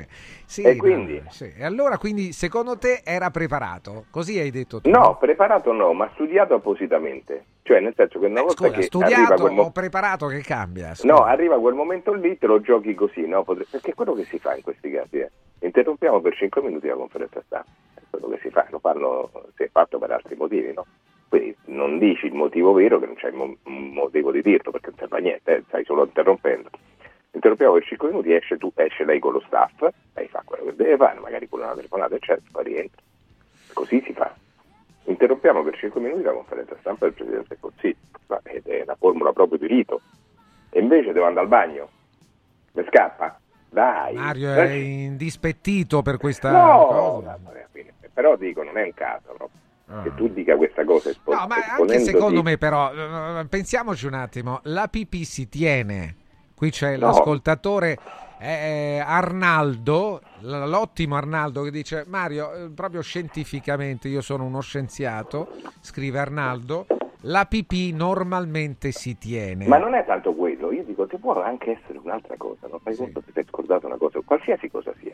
Sì, 0.45 0.61
e 0.61 0.75
quindi? 0.75 1.19
No, 1.23 1.31
sì. 1.31 1.51
E 1.57 1.65
allora 1.65 1.97
quindi 1.97 2.33
secondo 2.33 2.77
te 2.77 3.01
era 3.03 3.31
preparato? 3.31 4.05
Così 4.11 4.37
hai 4.37 4.51
detto 4.51 4.79
tu? 4.79 4.91
No, 4.91 5.17
preparato 5.19 5.71
no, 5.73 5.91
ma 5.93 6.07
studiato 6.13 6.53
appositamente. 6.53 7.45
Cioè, 7.63 7.79
nel 7.79 7.93
senso 7.97 8.19
che 8.19 8.27
una 8.27 8.41
eh, 8.41 8.43
volta 8.43 8.65
scusa, 8.65 8.77
che 8.77 8.83
studiato 8.83 9.41
quel 9.41 9.53
mo- 9.53 9.71
preparato 9.71 10.27
che 10.27 10.41
cambia? 10.41 10.93
Scusa. 10.93 11.11
No, 11.11 11.23
arriva 11.23 11.59
quel 11.59 11.73
momento 11.73 12.13
lì, 12.13 12.37
te 12.37 12.45
lo 12.45 12.61
giochi 12.61 12.93
così, 12.93 13.25
no? 13.25 13.43
Perché 13.43 13.79
è 13.81 13.93
quello 13.95 14.13
che 14.13 14.23
si 14.25 14.37
fa 14.37 14.55
in 14.55 14.61
questi 14.61 14.91
casi. 14.91 15.17
Eh. 15.17 15.31
Interrompiamo 15.61 16.21
per 16.21 16.35
5 16.35 16.61
minuti 16.61 16.87
la 16.87 16.93
conferenza 16.93 17.41
stampa 17.43 17.86
quello 18.09 18.29
che 18.29 18.39
si 18.41 18.49
fa, 18.49 18.65
lo 18.69 18.79
fanno, 18.79 19.29
si 19.55 19.63
è 19.63 19.69
fatto 19.69 19.97
per 19.97 20.11
altri 20.11 20.35
motivi, 20.35 20.73
no? 20.73 20.85
Quindi 21.27 21.55
non 21.65 21.99
dici 21.99 22.27
il 22.27 22.33
motivo 22.33 22.71
vero 22.73 22.99
che 22.99 23.05
non 23.05 23.15
c'è 23.15 23.29
un 23.31 23.55
motivo 23.63 24.31
di 24.31 24.41
dirlo 24.41 24.71
perché 24.71 24.89
non 24.89 24.99
serve 24.99 25.17
a 25.17 25.21
niente, 25.21 25.55
eh, 25.55 25.63
stai 25.67 25.83
solo 25.83 26.05
interrompendo. 26.05 26.69
Interrompiamo 27.31 27.73
per 27.73 27.83
5 27.83 28.07
minuti, 28.09 28.33
esce, 28.33 28.57
tu, 28.57 28.71
esce 28.75 29.03
lei 29.03 29.19
con 29.19 29.33
lo 29.33 29.43
staff, 29.45 29.85
lei 30.13 30.27
fa 30.27 30.41
quello 30.45 30.65
che 30.65 30.75
deve 30.75 30.97
fare, 30.97 31.19
magari 31.19 31.47
con 31.49 31.59
una 31.59 31.75
telefonata 31.75 32.15
eccetera, 32.15 32.47
poi 32.51 32.63
rientra. 32.63 33.01
Così 33.73 34.01
si 34.05 34.13
fa. 34.13 34.33
Interrompiamo 35.03 35.63
per 35.63 35.77
5 35.77 36.01
minuti 36.01 36.23
la 36.23 36.31
conferenza 36.31 36.75
stampa 36.79 37.05
del 37.05 37.13
Presidente 37.13 37.47
del 37.49 37.59
Consiglio, 37.59 38.41
ed 38.43 38.65
è 38.65 38.83
la 38.85 38.95
formula 38.95 39.33
proprio 39.33 39.59
di 39.59 39.67
rito. 39.67 40.01
E 40.69 40.79
invece 40.79 41.11
devo 41.11 41.25
andare 41.25 41.45
al 41.45 41.51
bagno, 41.51 41.89
mi 42.71 42.83
scappa? 42.87 43.39
Dai. 43.69 44.15
Mario 44.15 44.53
è 44.53 44.71
indispettito 44.71 46.01
per 46.01 46.17
questa 46.17 46.51
no, 46.51 46.85
cosa. 46.87 47.37
No, 47.43 47.51
però 48.17 48.35
dico, 48.35 48.63
non 48.63 48.79
è 48.79 48.83
un 48.83 48.93
caso, 48.95 49.35
no? 49.37 49.49
Ah. 49.89 50.01
Che 50.01 50.15
tu 50.15 50.27
dica 50.29 50.55
questa 50.57 50.83
cosa 50.83 51.11
espo- 51.11 51.35
No, 51.35 51.45
ma 51.45 51.57
anche 51.77 51.99
secondo 51.99 52.41
me 52.41 52.57
però, 52.57 52.91
eh, 52.91 53.45
pensiamoci 53.45 54.07
un 54.07 54.15
attimo, 54.15 54.59
la 54.63 54.87
PP 54.87 55.17
si 55.17 55.47
tiene, 55.47 56.15
qui 56.55 56.71
c'è 56.71 56.97
no. 56.97 57.05
l'ascoltatore 57.05 57.95
eh, 58.39 58.99
Arnaldo, 59.05 60.19
l'ottimo 60.39 61.15
Arnaldo 61.15 61.61
che 61.61 61.69
dice 61.69 62.05
Mario, 62.07 62.53
eh, 62.55 62.69
proprio 62.69 63.01
scientificamente, 63.01 64.07
io 64.07 64.21
sono 64.21 64.45
uno 64.45 64.61
scienziato, 64.61 65.49
scrive 65.81 66.17
Arnaldo, 66.17 66.87
la 67.21 67.45
PP 67.45 67.93
normalmente 67.93 68.91
si 68.91 69.15
tiene. 69.19 69.67
Ma 69.67 69.77
non 69.77 69.93
è 69.93 70.03
tanto 70.07 70.33
quello, 70.33 70.71
io 70.71 70.83
dico, 70.83 71.05
ti 71.05 71.17
può 71.17 71.39
anche 71.39 71.79
essere 71.79 71.99
un'altra 71.99 72.35
cosa, 72.35 72.65
non 72.67 72.79
fai 72.79 72.95
sì. 72.95 73.03
conto 73.03 73.21
che 73.21 73.31
ti 73.31 73.39
hai 73.39 73.45
scordato 73.47 73.85
una 73.85 73.97
cosa, 73.97 74.19
qualsiasi 74.25 74.71
cosa 74.71 74.91
sia 74.99 75.13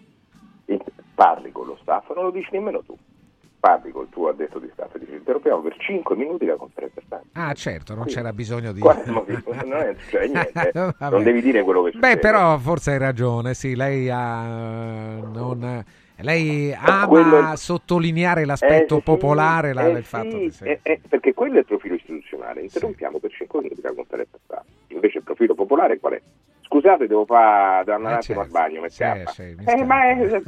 parli 1.14 1.51
con 1.51 1.68
lo 1.68 1.78
staff, 1.82 2.14
non 2.14 2.26
lo 2.26 2.32
dici 2.32 2.49
nemmeno 2.51 2.82
tu. 2.82 2.97
parli 3.59 3.91
col 3.91 4.09
tuo 4.09 4.30
addetto 4.30 4.59
di 4.59 4.70
Stato, 4.74 4.97
dici 4.97 5.14
interrompiamo 5.14 5.61
per 5.61 5.78
5 5.78 6.16
minuti 6.16 6.45
la 6.45 6.55
conferenza 6.55 7.01
stampa. 7.05 7.28
Ah 7.32 7.53
certo, 7.53 7.93
non 7.93 8.03
Quindi, 8.03 8.20
c'era 8.20 8.34
bisogno 8.34 8.72
di... 8.74 8.82
non, 8.82 9.74
è, 9.74 9.95
cioè, 10.09 10.28
niente, 10.28 10.72
non 10.99 11.24
devi 11.24 11.41
dire 11.41 11.64
quello 11.64 11.84
che 11.84 11.91
succede. 11.91 12.16
Beh, 12.16 12.20
però 12.20 12.57
forse 12.57 12.91
hai 12.91 12.97
ragione, 12.97 13.53
sì, 13.53 13.76
lei 13.76 14.09
ha... 14.09 15.20
Non 15.22 15.84
lei 16.18 16.74
ama 16.74 17.07
quello... 17.07 17.55
sottolineare 17.55 18.45
l'aspetto 18.45 18.97
eh, 18.97 19.01
popolare 19.01 19.70
sì, 19.70 19.74
la, 19.74 19.88
eh, 19.88 19.93
del 19.93 20.03
fatto 20.03 20.49
sì, 20.49 20.64
che 20.64 20.72
eh, 20.72 20.80
eh, 20.84 21.01
perché 21.07 21.34
quello 21.34 21.55
è 21.55 21.59
il 21.59 21.66
profilo 21.66 21.95
istituzionale. 21.95 22.61
Interrompiamo 22.61 23.16
sì. 23.16 23.22
per 23.22 23.32
5 23.32 23.61
minuti 23.61 23.82
la 23.82 23.93
conferenza 23.93 24.38
stampa. 24.43 24.66
Invece 24.88 25.18
il 25.18 25.24
profilo 25.24 25.55
popolare 25.55 25.99
qual 25.99 26.14
è? 26.14 26.22
Scusate, 26.66 27.07
devo 27.07 27.26
fare 27.26 27.84
da 27.84 27.97
un 27.97 28.05
attimo 28.05 28.22
certo. 28.22 28.41
al 28.41 28.49
bagno, 28.49 28.82
mi 28.82 28.89
sì, 28.89 29.03
sì, 29.28 29.55
eh, 29.66 29.84
ma 29.84 30.09
è... 30.09 30.41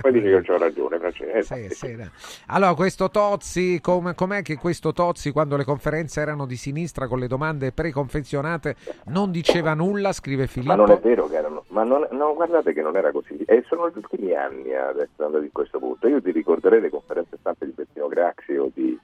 Poi 0.00 0.12
dice 0.12 0.40
che 0.40 0.52
ho 0.52 0.58
ragione, 0.58 0.98
sì, 1.42 1.68
sì, 1.70 1.94
no. 1.94 2.10
Allora, 2.46 2.74
questo 2.74 3.10
Tozzi, 3.10 3.80
com- 3.80 4.14
com'è 4.14 4.42
che 4.42 4.56
questo 4.56 4.92
Tozzi, 4.92 5.30
quando 5.30 5.56
le 5.56 5.64
conferenze 5.64 6.20
erano 6.20 6.46
di 6.46 6.56
sinistra 6.56 7.06
con 7.06 7.18
le 7.18 7.26
domande 7.28 7.72
preconfezionate, 7.72 8.76
non 9.06 9.30
diceva 9.30 9.74
nulla, 9.74 10.12
scrive 10.12 10.46
Filippo? 10.46 10.74
Ma 10.74 10.84
non 10.84 10.90
è 10.90 10.98
vero 10.98 11.28
che 11.28 11.36
erano, 11.36 11.64
ma 11.68 11.84
non, 11.84 12.06
no, 12.10 12.34
guardate 12.34 12.72
che 12.72 12.82
non 12.82 12.96
era 12.96 13.12
così. 13.12 13.36
E 13.46 13.64
sono 13.68 13.88
gli 13.88 13.96
ultimi 13.96 14.34
anni 14.34 14.74
ad 14.74 14.98
essere 14.98 15.24
andati 15.24 15.44
in 15.44 15.52
questo 15.52 15.78
punto. 15.78 16.08
Io 16.08 16.20
ti 16.20 16.32
ricorderei 16.32 16.80
le 16.80 16.90
conferenze 16.90 17.36
stampe 17.38 17.66
di 17.66 17.72
Bettino 17.72 18.08
Graxi 18.08 18.56
o 18.56 18.70
di, 18.74 18.98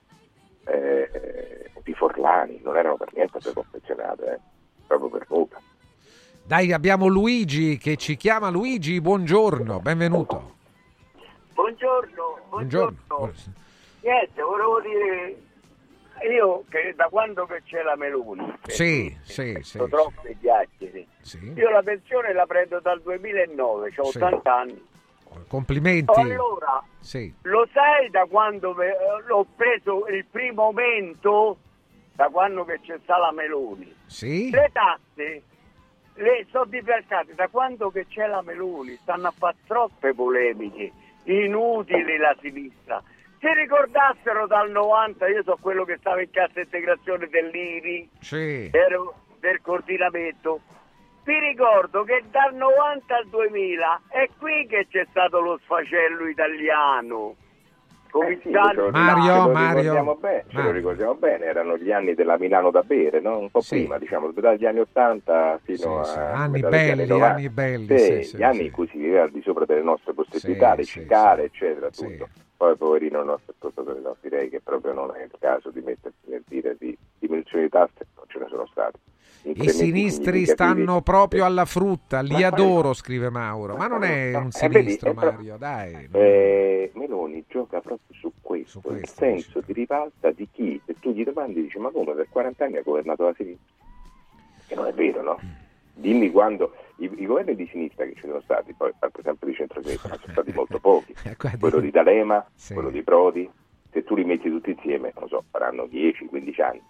eh, 0.65 1.71
di 1.83 1.95
Forlani, 1.95 2.61
non 2.65 2.77
erano 2.77 2.97
per 2.97 3.11
niente 3.15 3.39
preconfezionate, 3.41 4.33
eh, 4.33 4.39
proprio 4.87 5.11
per 5.11 5.27
nulla. 5.29 5.61
Dai, 6.47 6.73
abbiamo 6.75 7.07
Luigi 7.07 7.79
che 7.79 7.97
ci 7.97 8.17
chiama. 8.17 8.51
Luigi, 8.51 9.01
buongiorno, 9.01 9.81
benvenuto. 9.81 10.57
Buongiorno, 11.55 12.39
buongiorno. 12.51 12.99
buongiorno. 13.07 13.53
Niente, 14.03 14.43
volevo 14.43 14.79
dire, 14.83 15.41
io 16.31 16.65
che 16.69 16.93
da 16.95 17.09
quando 17.09 17.47
che 17.47 17.63
c'è 17.65 17.83
la 17.83 17.97
Meloni, 17.97 18.59
sì, 18.67 19.17
sì, 19.23 19.59
sì, 19.63 19.79
troppe 19.89 20.37
chiacchiere, 20.39 21.07
sì. 21.23 21.55
io 21.57 21.71
la 21.71 21.83
pensione 21.83 22.35
la 22.35 22.45
prendo 22.45 22.79
dal 22.79 23.01
2009, 23.01 23.95
ho 23.97 24.05
sì. 24.05 24.19
80 24.19 24.55
anni. 24.55 24.87
Complimenti. 25.49 26.21
Allora, 26.21 26.85
sì. 26.99 27.33
lo 27.41 27.67
sai 27.73 28.11
da 28.11 28.27
quando 28.27 28.77
l'ho 29.27 29.47
preso 29.57 30.07
il 30.09 30.27
primo 30.27 30.65
momento, 30.65 31.57
da 32.13 32.29
quando 32.29 32.67
che 32.67 32.81
c'è 32.83 32.99
stata 33.03 33.21
la 33.21 33.33
Meloni? 33.33 33.97
Sì. 34.05 34.51
Le 34.51 34.71
tasse 34.71 35.43
le 36.15 36.47
sono 36.51 36.67
diversiate 36.67 37.35
da 37.35 37.49
quando 37.49 37.91
che 37.91 38.07
c'è 38.07 38.27
la 38.27 38.43
Meloni, 38.43 38.97
stanno 39.03 39.29
a 39.29 39.35
fare 39.37 39.57
troppe 39.67 40.15
polemiche, 40.15 40.93
inutili 41.25 42.17
la 42.17 42.37
sinistra. 42.41 43.03
Si 43.39 43.53
ricordassero 43.53 44.47
dal 44.47 44.71
90, 44.71 45.29
io 45.29 45.43
so 45.43 45.59
quello 45.61 45.85
che 45.85 45.97
stava 45.99 46.23
in 46.23 46.31
cassa 46.31 46.61
integrazione 46.61 47.29
dell'IRI, 47.29 48.09
sì. 48.21 48.69
per, 48.71 48.99
per 49.39 49.61
coordinamento, 49.61 50.61
vi 51.25 51.39
ricordo 51.39 52.05
che 52.05 52.23
dal 52.31 52.55
90 52.55 53.17
al 53.17 53.27
2000 53.29 54.03
è 54.09 54.29
qui 54.39 54.67
che 54.67 54.87
c'è 54.91 55.07
stato 55.11 55.41
lo 55.41 55.59
sfacello 55.65 56.27
italiano 56.29 57.37
come 58.15 58.39
sì, 58.43 58.51
Mario, 58.51 58.91
Mario, 58.93 59.81
ricordiamo 59.81 60.15
bene, 60.15 60.45
ce 60.47 60.63
lo 60.63 60.71
ricordiamo 60.71 61.15
bene, 61.17 61.47
erano 61.47 61.77
gli 61.77 61.91
anni 61.91 62.15
della 62.15 62.39
Milano 62.39 62.71
da 62.71 62.83
bere, 62.83 63.21
no? 63.21 63.39
un 63.39 63.51
po' 63.51 63.61
sì. 63.61 63.81
prima, 63.81 63.99
diciamo, 63.99 64.31
dagli 64.31 64.65
anni 64.65 64.79
80 64.79 65.61
fino 65.65 66.05
sì, 66.05 66.17
a... 66.17 66.33
Anni 66.33 66.61
belli, 66.61 67.11
anni, 67.11 67.49
belli. 67.51 67.99
Sì, 67.99 68.37
gli 68.37 68.45
anni 68.45 68.67
in 68.67 68.71
cui 68.71 68.87
si 68.87 68.99
viveva 68.99 69.25
al 69.25 69.33
di 69.33 69.43
sopra 69.43 69.65
delle 69.65 69.83
nostre 69.83 70.13
possibilità, 70.13 70.77
recicare, 70.77 71.47
eccetera, 71.47 71.91
tutto. 71.91 72.29
Poi 72.57 72.77
poverino 72.77 73.19
il 73.19 73.27
nostro 73.27 73.53
ascoltatore, 73.53 73.99
no, 73.99 74.17
direi 74.21 74.49
che 74.49 74.61
proprio 74.61 74.93
non 74.93 75.11
è 75.13 75.25
il 75.25 75.33
caso 75.41 75.71
di 75.71 75.81
mettersi 75.81 76.17
nel 76.27 76.45
dire 76.47 76.77
di 76.79 76.97
diminuzione 77.19 77.65
di 77.65 77.71
tasse, 77.71 78.07
non 78.15 78.27
ce 78.29 78.39
ne 78.39 78.47
sono 78.49 78.67
stati. 78.71 78.97
I 79.47 79.69
sinistri 79.69 80.47
stanno 80.47 81.03
proprio 81.03 81.45
alla 81.45 81.67
frutta, 81.67 82.23
li 82.23 82.41
ma 82.41 82.47
adoro, 82.47 82.83
poi... 82.83 82.95
scrive 82.95 83.29
Mauro. 83.29 83.77
Ma 83.77 83.87
non 83.87 84.03
è 84.03 84.35
un 84.37 84.51
sinistro, 84.51 85.11
eh, 85.11 85.15
vedi, 85.15 85.27
Mario, 85.27 85.57
dai. 85.59 86.09
Eh, 86.13 86.91
Meloni 86.95 87.45
gioca 87.47 87.81
proprio 87.81 88.17
su 88.19 88.33
questo, 88.41 88.71
su 88.71 88.81
questo 88.81 89.03
il 89.03 89.09
senso 89.09 89.61
di 89.61 89.75
rivalsa 89.75 90.31
di 90.31 90.49
chi, 90.51 90.81
se 90.87 90.95
tu 90.99 91.13
gli 91.13 91.25
domandi, 91.25 91.61
dici 91.61 91.79
ma 91.79 91.91
come 91.91 92.15
per 92.15 92.27
40 92.31 92.65
anni 92.65 92.77
ha 92.79 92.83
governato 92.83 93.25
la 93.25 93.35
sinistra? 93.37 93.75
Che 94.67 94.75
non 94.75 94.87
è 94.87 94.93
vero, 94.95 95.23
no? 95.23 95.39
Dimmi 95.93 96.31
quando 96.31 96.75
i, 96.97 97.11
i, 97.15 97.27
governi 97.27 97.55
di 97.55 97.69
sinistra 97.71 98.07
che 98.07 98.15
ci 98.15 98.23
sono 98.23 98.41
stati, 98.41 98.73
poi 98.73 98.93
per 98.99 99.11
esempio 99.15 99.47
di 99.47 99.55
centro-sinistra, 99.55 100.17
sono 100.17 100.33
stati 100.33 100.53
molto 100.57 100.79
pochi. 100.79 101.15
quello 101.61 101.81
di 101.81 101.91
D'Alema, 101.91 102.45
sì. 102.55 102.73
quello 102.73 102.89
di 102.89 103.03
Prodi, 103.03 103.49
se 103.91 104.03
tu 104.05 104.15
li 104.17 104.25
metti 104.25 104.49
tutti 104.49 104.71
insieme, 104.71 105.13
non 105.19 105.29
so, 105.29 105.45
faranno 105.51 105.85
10-15 105.85 106.63
anni 106.63 106.83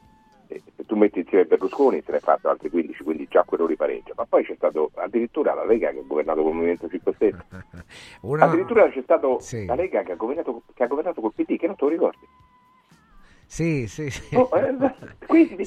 tu 0.87 0.97
metti 0.97 1.21
insieme 1.21 1.45
Berlusconi 1.45 2.03
se 2.05 2.13
ne 2.13 2.19
è 2.19 2.21
fatto 2.21 2.49
altri 2.49 2.71
15, 2.71 3.03
quindi 3.03 3.27
già 3.29 3.43
quello 3.45 3.67
ripareggia. 3.67 4.13
Ma 4.17 4.25
poi 4.27 4.45
c'è 4.45 4.55
stato 4.57 4.91
addirittura 4.95 5.55
la 5.55 5.65
Lega 5.65 5.91
che 5.91 5.99
ha 5.99 6.05
governato 6.07 6.41
con 6.43 6.51
il 6.51 6.57
Movimento 6.57 6.89
5 6.89 7.13
Stelle. 7.15 7.45
Una... 8.23 8.45
Addirittura 8.45 8.89
c'è 8.91 9.03
stato 9.03 9.39
sì. 9.41 9.67
la 9.67 9.75
Lega 9.75 10.03
che 10.03 10.13
ha, 10.13 10.17
governato, 10.17 10.63
che 10.75 10.83
ha 10.83 10.87
governato 10.87 11.21
col 11.21 11.33
PD, 11.35 11.57
che 11.57 11.67
non 11.67 11.77
te 11.77 11.85
lo 11.85 11.91
ricordi. 11.91 12.27
Sì, 13.47 13.87
sì, 13.87 14.11
sì. 14.11 14.35
Oh, 14.35 14.49
eh, 14.57 14.95
quindi 15.27 15.65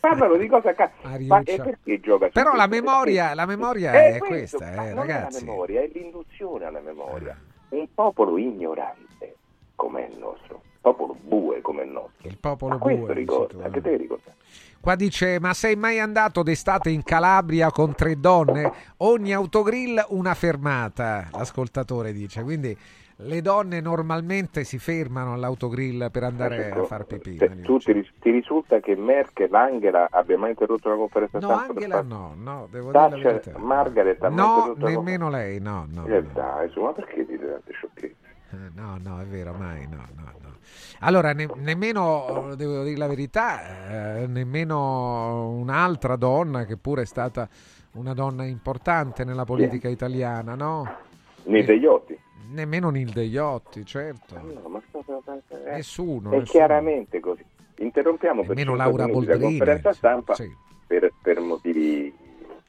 parlano 0.00 0.36
di 0.36 0.46
cosa 0.46 0.72
ca- 0.74 0.90
ma 1.26 1.42
perché 1.42 2.00
gioca 2.00 2.28
Però 2.28 2.54
la 2.54 2.66
memoria, 2.66 3.34
la 3.34 3.46
memoria 3.46 3.92
è, 3.92 4.14
è 4.14 4.18
questo, 4.18 4.58
questa, 4.58 4.86
eh, 4.86 4.94
ragazzi. 4.94 5.42
È 5.42 5.44
la 5.44 5.52
memoria, 5.52 5.82
è 5.82 5.90
l'induzione 5.92 6.64
alla 6.64 6.80
memoria. 6.80 7.38
Un 7.70 7.86
popolo 7.92 8.38
ignorante 8.38 9.36
come 9.74 10.08
il 10.10 10.18
nostro 10.18 10.62
popolo 10.86 11.16
bue 11.20 11.60
come 11.60 11.82
il 11.82 11.90
nostro. 11.90 12.28
Il 12.28 12.38
popolo 12.38 12.78
bue. 12.78 12.94
Questo 12.94 13.12
ricorda, 13.12 13.64
anche 13.64 13.80
te 13.80 13.96
ricorda. 13.96 14.34
Qua 14.80 14.94
dice, 14.94 15.40
ma 15.40 15.52
sei 15.52 15.74
mai 15.74 15.98
andato 15.98 16.44
d'estate 16.44 16.90
in 16.90 17.02
Calabria 17.02 17.72
con 17.72 17.94
tre 17.94 18.20
donne? 18.20 18.70
Ogni 18.98 19.34
autogrill 19.34 20.04
una 20.10 20.34
fermata, 20.34 21.28
l'ascoltatore 21.32 22.12
dice. 22.12 22.44
Quindi 22.44 22.76
le 23.20 23.40
donne 23.40 23.80
normalmente 23.80 24.62
si 24.62 24.78
fermano 24.78 25.32
all'autogrill 25.32 26.08
per 26.10 26.22
andare 26.22 26.68
ecco, 26.68 26.82
a 26.82 26.84
far 26.84 27.04
pipì. 27.04 27.36
Te, 27.36 27.62
tu 27.62 27.78
ti, 27.78 28.08
ti, 28.20 28.30
risulta 28.30 28.78
che 28.78 28.94
Merkel, 28.94 29.52
Angela 29.52 30.06
abbia 30.10 30.38
mai 30.38 30.50
interrotto 30.50 30.86
una 30.86 30.98
conferenza 30.98 31.38
no, 31.40 31.46
stampa? 31.48 31.72
Angela 31.72 32.02
no, 32.02 32.34
no, 32.36 32.68
devo 32.70 32.92
Thatcher, 32.92 33.40
dire 33.40 33.58
Margaret 33.58 34.22
ha 34.22 34.28
No, 34.28 34.74
nemmeno 34.76 35.30
lei, 35.30 35.58
no, 35.58 35.86
no. 35.90 36.06
Eh, 36.06 36.22
dai, 36.22 36.70
ma 36.76 36.92
perché 36.92 37.24
dite 37.24 37.50
tante 37.50 37.72
sciocchezze? 37.72 38.25
Eh, 38.50 38.70
no, 38.74 38.98
no, 39.02 39.20
è 39.20 39.24
vero, 39.24 39.52
mai, 39.52 39.86
no, 39.88 40.06
no, 40.14 40.32
no. 40.40 40.56
Allora, 41.00 41.32
ne- 41.32 41.50
nemmeno, 41.56 42.54
devo 42.56 42.84
dire 42.84 42.96
la 42.96 43.08
verità, 43.08 44.20
eh, 44.20 44.26
nemmeno 44.26 45.50
un'altra 45.50 46.16
donna 46.16 46.64
che 46.64 46.76
pure 46.76 47.02
è 47.02 47.06
stata 47.06 47.48
una 47.92 48.14
donna 48.14 48.44
importante 48.44 49.24
nella 49.24 49.44
politica 49.44 49.88
italiana, 49.88 50.54
no? 50.54 50.96
Nilde 51.44 51.74
Iotti. 51.74 52.18
Nemmeno 52.50 52.90
Nilde 52.90 53.22
Iotti, 53.22 53.84
certo. 53.84 54.40
No, 54.40 54.68
ma 54.68 54.82
cosa, 54.90 55.18
eh, 55.48 55.72
nessuno. 55.72 56.30
È 56.30 56.38
nessuno. 56.38 56.42
chiaramente 56.42 57.20
così. 57.20 57.44
Interrompiamo 57.78 58.42
nemmeno 58.42 58.70
per 58.70 58.78
Laura 58.78 59.06
Boldrini, 59.06 59.38
la 59.38 59.46
conferenza 59.46 59.92
stampa 59.92 60.34
sì. 60.34 60.50
per, 60.86 61.12
per 61.20 61.40
motivi 61.40 62.14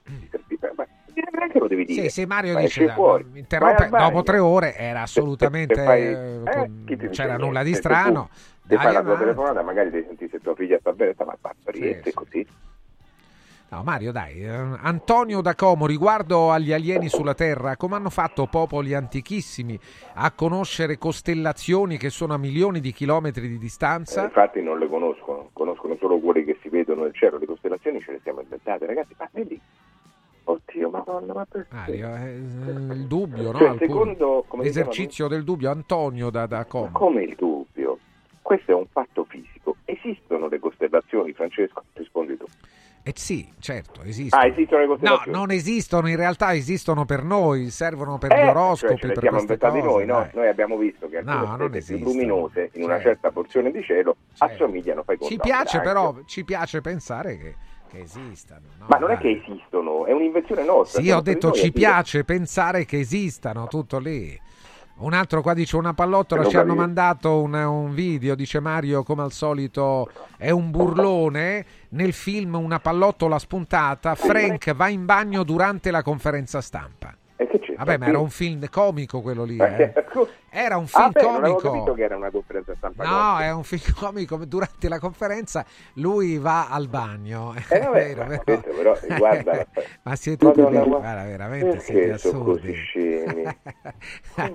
di 0.03 0.27
servizio 0.29 0.73
neanche 1.31 1.59
lo 1.59 1.67
devi 1.67 1.85
dire. 1.85 2.03
Sì, 2.03 2.09
sì, 2.09 2.25
Mario 2.25 2.53
Vai 2.53 2.63
dice, 2.63 2.89
fuori. 2.89 3.25
interrompe 3.33 3.89
dopo 3.89 4.23
tre 4.23 4.39
ore, 4.39 4.75
era 4.75 5.01
assolutamente, 5.01 5.75
se, 5.75 5.81
se 5.81 5.85
fai, 5.85 6.65
eh, 6.85 7.05
eh 7.05 7.09
c'era 7.09 7.37
nulla 7.37 7.63
di 7.63 7.73
strano. 7.73 8.29
Se, 8.31 8.75
tu, 8.75 8.81
fai 8.81 8.93
la 8.93 9.01
tua 9.01 9.17
telefonata, 9.17 9.61
magari 9.61 9.89
devi 9.89 10.05
sentire 10.07 10.29
se 10.29 10.39
tua 10.39 10.55
figlia 10.55 10.77
sta 10.79 10.93
bene, 10.93 11.13
ma 11.17 11.37
basta, 11.39 11.71
riesce 11.71 12.09
sì, 12.09 12.13
così. 12.13 12.47
No, 13.69 13.83
Mario, 13.83 14.13
dai. 14.13 14.45
Eh, 14.45 14.49
Antonio 14.49 15.41
da 15.41 15.53
Como, 15.53 15.87
riguardo 15.87 16.51
agli 16.51 16.71
alieni 16.71 17.09
sulla 17.09 17.33
Terra, 17.33 17.75
come 17.75 17.95
hanno 17.95 18.09
fatto 18.09 18.45
popoli 18.45 18.93
antichissimi 18.93 19.77
a 20.13 20.31
conoscere 20.31 20.97
costellazioni 20.97 21.97
che 21.97 22.09
sono 22.09 22.33
a 22.33 22.37
milioni 22.37 22.79
di 22.79 22.93
chilometri 22.93 23.49
di 23.49 23.57
distanza? 23.57 24.21
Eh, 24.21 24.25
infatti 24.25 24.61
non 24.61 24.79
le 24.79 24.87
conoscono, 24.87 25.49
conoscono 25.51 25.97
solo 25.99 26.17
quelle 26.19 26.45
che 26.45 26.57
si 26.61 26.69
vedono 26.69 27.03
nel 27.03 27.13
cielo, 27.13 27.37
le 27.37 27.45
costellazioni 27.45 27.99
ce 27.99 28.13
le 28.13 28.19
siamo 28.23 28.39
inventate, 28.39 28.85
ragazzi, 28.85 29.13
ma 29.17 29.27
vedi, 29.33 29.59
Oddio, 30.49 30.89
madonna, 30.89 31.33
ma 31.33 31.45
perché? 31.45 31.75
Mario, 31.75 32.15
è 32.15 32.29
il 32.29 33.05
dubbio, 33.05 33.51
no? 33.51 33.57
Cioè, 33.57 33.75
secondo, 33.79 34.45
L'esercizio 34.61 35.27
del 35.27 35.43
dubbio, 35.43 35.69
Antonio 35.69 36.29
da, 36.29 36.45
da 36.45 36.63
Como. 36.63 36.91
Come 36.93 37.23
il 37.23 37.35
dubbio? 37.35 37.99
Questo 38.41 38.71
è 38.71 38.73
un 38.73 38.85
fatto 38.89 39.25
fisico. 39.25 39.75
Esistono 39.83 40.47
le 40.47 40.59
costellazioni, 40.59 41.33
Francesco? 41.33 41.83
Rispondi 41.91 42.37
tu. 42.37 42.45
Eh 43.03 43.11
sì, 43.15 43.45
certo, 43.59 44.03
esistono. 44.03 44.41
Ah, 44.41 44.47
esistono 44.47 44.81
le 44.81 44.87
costellazioni? 44.87 45.31
No, 45.31 45.37
non 45.37 45.51
esistono, 45.51 46.07
in 46.07 46.15
realtà 46.15 46.53
esistono 46.53 47.03
per 47.03 47.23
noi, 47.23 47.69
servono 47.69 48.17
per 48.17 48.31
eh, 48.31 48.45
gli 48.45 48.47
oroscopi, 48.47 48.99
cioè, 48.99 49.11
per 49.11 49.23
siamo 49.23 49.39
inventati 49.39 49.81
noi, 49.81 50.05
no? 50.05 50.29
Noi 50.33 50.47
abbiamo 50.47 50.77
visto 50.77 51.09
che 51.09 51.17
alcune 51.17 51.35
no, 51.35 51.81
stelle 51.81 51.81
più 51.81 51.97
luminose 52.05 52.69
in 52.73 52.83
una 52.83 52.93
certo. 52.93 53.09
certa 53.09 53.31
porzione 53.31 53.71
di 53.71 53.83
cielo 53.83 54.15
certo. 54.33 54.53
assomigliano, 54.53 55.03
fai 55.03 55.17
Ci 55.21 55.37
piace 55.37 55.81
però, 55.81 56.15
ci 56.25 56.45
piace 56.45 56.79
pensare 56.79 57.37
che 57.37 57.55
che 57.87 57.99
esistano. 57.99 58.65
No? 58.79 58.85
Ma 58.87 58.97
non 58.97 59.11
è 59.11 59.17
che 59.17 59.41
esistono, 59.43 60.05
è 60.05 60.11
un'invenzione 60.11 60.63
nostra. 60.63 61.01
Sì, 61.01 61.09
ho 61.11 61.21
detto 61.21 61.51
ci 61.51 61.71
piace 61.71 62.23
pensare 62.23 62.85
che 62.85 62.99
esistano, 62.99 63.67
tutto 63.67 63.99
lì. 63.99 64.39
Un 64.99 65.13
altro 65.13 65.41
qua 65.41 65.53
dice 65.53 65.77
una 65.77 65.93
pallottola, 65.93 66.45
ci 66.45 66.57
hanno 66.57 66.73
mandato 66.73 67.39
un, 67.41 67.53
un, 67.53 67.93
video, 67.93 68.33
dice 68.33 68.59
Mario 68.59 69.03
come 69.03 69.21
al 69.21 69.31
solito 69.31 70.09
è 70.37 70.49
un 70.49 70.71
burlone, 70.71 71.65
nel 71.89 72.13
film 72.13 72.55
una 72.55 72.79
pallottola 72.79 73.37
spuntata, 73.37 74.15
Frank 74.15 74.73
va 74.73 74.87
in 74.87 75.05
bagno 75.05 75.43
durante 75.43 75.91
la 75.91 76.01
conferenza 76.01 76.61
stampa. 76.61 77.15
Vabbè, 77.77 77.97
ma 77.97 78.07
era 78.07 78.17
un 78.17 78.29
film 78.31 78.67
comico 78.69 79.21
quello 79.21 79.43
lì. 79.43 79.57
Eh. 79.57 79.93
Era 80.49 80.77
un 80.77 80.85
ah, 80.85 80.87
film 80.87 81.05
ah, 81.05 81.09
beh, 81.09 81.21
comico. 81.21 81.85
Non 81.85 81.95
che 81.95 82.03
era 82.03 82.15
una 82.15 82.31
conferenza 82.31 82.73
stampa. 82.75 83.03
No, 83.03 83.39
è 83.39 83.51
un 83.51 83.63
film 83.63 83.81
comico. 83.95 84.37
Durante 84.45 84.87
la 84.87 84.99
conferenza 84.99 85.65
lui 85.93 86.37
va 86.37 86.69
al 86.69 86.87
bagno. 86.87 87.53
Eh, 87.69 87.79
vabbè, 87.83 87.91
vero, 87.91 88.23
ma, 88.23 88.41
vero. 88.45 88.61
però, 88.61 88.97
guarda, 89.17 89.67
ma 90.03 90.15
siete 90.15 90.45
Madonna, 90.45 90.79
tutti 90.79 90.89
guarda, 90.89 91.23
veramente 91.23 91.79
siete 91.79 92.11
assurdi. 92.13 92.75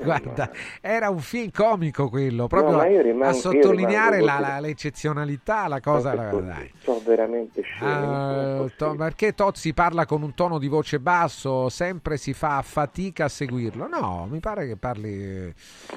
guarda, 0.02 0.50
era 0.80 1.10
un 1.10 1.20
film 1.20 1.50
comico 1.50 2.08
quello, 2.08 2.46
proprio 2.46 2.76
no, 2.76 2.82
rimango, 2.82 3.28
a 3.28 3.32
sottolineare 3.32 4.20
la, 4.20 4.38
la, 4.38 4.60
l'eccezionalità, 4.60 5.68
la 5.68 5.80
cosa. 5.80 6.14
La, 6.14 6.30
dai. 6.30 6.72
Sono 6.78 7.00
veramente 7.04 7.60
scemo. 7.62 8.62
Uh, 8.62 8.70
to, 8.76 8.94
perché 8.96 9.34
Tozzi 9.34 9.74
parla 9.74 10.06
con 10.06 10.22
un 10.22 10.34
tono 10.34 10.58
di 10.58 10.68
voce 10.68 10.98
basso, 11.00 11.68
sempre 11.68 12.16
si 12.16 12.32
fa 12.32 12.62
fatica 12.62 13.26
a 13.26 13.28
seguirlo. 13.28 13.86
No, 13.88 14.26
mi 14.30 14.40
pare 14.40 14.66
che 14.66 14.76
parli 14.76 15.52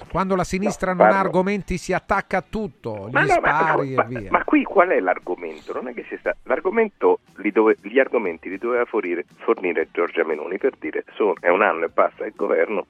quando 0.09 0.35
la 0.35 0.43
sinistra 0.43 0.91
no, 0.91 0.97
non 0.97 1.07
parlo. 1.07 1.21
ha 1.21 1.25
argomenti 1.25 1.77
si 1.77 1.93
attacca 1.93 2.37
a 2.37 2.43
tutto, 2.47 3.09
ma 3.11 3.23
gli 3.23 3.27
no, 3.27 3.33
spari 3.33 3.93
ma, 3.93 4.03
e 4.03 4.07
via. 4.07 4.31
Ma, 4.31 4.43
qui 4.43 4.63
qual 4.63 4.89
è 4.89 4.99
l'argomento? 4.99 5.73
Non 5.73 5.87
è 5.87 5.93
che 5.93 6.05
si 6.07 6.17
sta... 6.17 6.35
L'argomento, 6.43 7.19
li 7.37 7.51
dove... 7.51 7.77
gli 7.81 7.99
argomenti 7.99 8.49
li 8.49 8.57
doveva 8.57 8.85
fornire, 8.85 9.25
fornire 9.37 9.87
Giorgia 9.91 10.23
Meloni 10.23 10.57
per 10.57 10.75
dire 10.79 11.03
sono, 11.13 11.35
è 11.39 11.49
un 11.49 11.61
anno 11.61 11.85
e 11.85 11.89
passa 11.89 12.25
il 12.25 12.33
governo, 12.35 12.85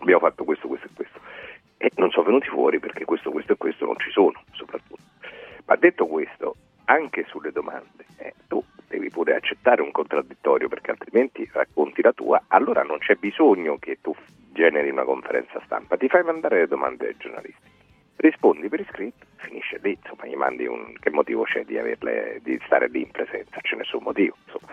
abbiamo 0.00 0.20
fatto 0.20 0.44
questo, 0.44 0.68
questo 0.68 0.86
e 0.86 0.90
questo. 0.94 1.20
E 1.76 1.90
non 1.96 2.10
sono 2.10 2.26
venuti 2.26 2.48
fuori 2.48 2.78
perché 2.78 3.04
questo, 3.04 3.30
questo 3.30 3.52
e 3.52 3.56
questo 3.56 3.86
non 3.86 3.96
ci 3.98 4.10
sono, 4.10 4.42
soprattutto. 4.52 5.02
Ma 5.64 5.76
detto 5.76 6.06
questo, 6.06 6.56
anche 6.84 7.24
sulle 7.28 7.52
domande, 7.52 8.04
eh, 8.18 8.34
tu 8.48 8.62
devi 8.88 9.08
pure 9.08 9.34
accettare 9.34 9.80
un 9.80 9.92
contraddittorio 9.92 10.68
perché 10.68 10.90
altrimenti 10.90 11.48
racconti 11.52 12.02
la 12.02 12.12
tua, 12.12 12.42
allora 12.48 12.82
non 12.82 12.98
c'è 12.98 13.14
bisogno 13.14 13.78
che 13.78 13.98
tu 14.00 14.14
generi 14.52 14.90
una 14.90 15.04
conferenza 15.04 15.60
stampa, 15.64 15.96
ti 15.96 16.08
fai 16.08 16.22
mandare 16.22 16.60
le 16.60 16.66
domande 16.66 17.08
ai 17.08 17.16
giornalisti, 17.18 17.68
rispondi 18.16 18.68
per 18.68 18.80
iscritto, 18.80 19.26
finisce 19.36 19.78
lì, 19.82 19.98
insomma, 20.00 20.26
gli 20.26 20.36
mandi 20.36 20.66
un 20.66 20.94
che 20.98 21.10
motivo 21.10 21.44
c'è 21.44 21.64
di, 21.64 21.78
averle, 21.78 22.40
di 22.42 22.60
stare 22.66 22.88
lì 22.88 23.02
in 23.02 23.10
presenza, 23.10 23.60
c'è 23.60 23.76
nessun 23.76 24.02
motivo. 24.02 24.36
Insomma. 24.44 24.72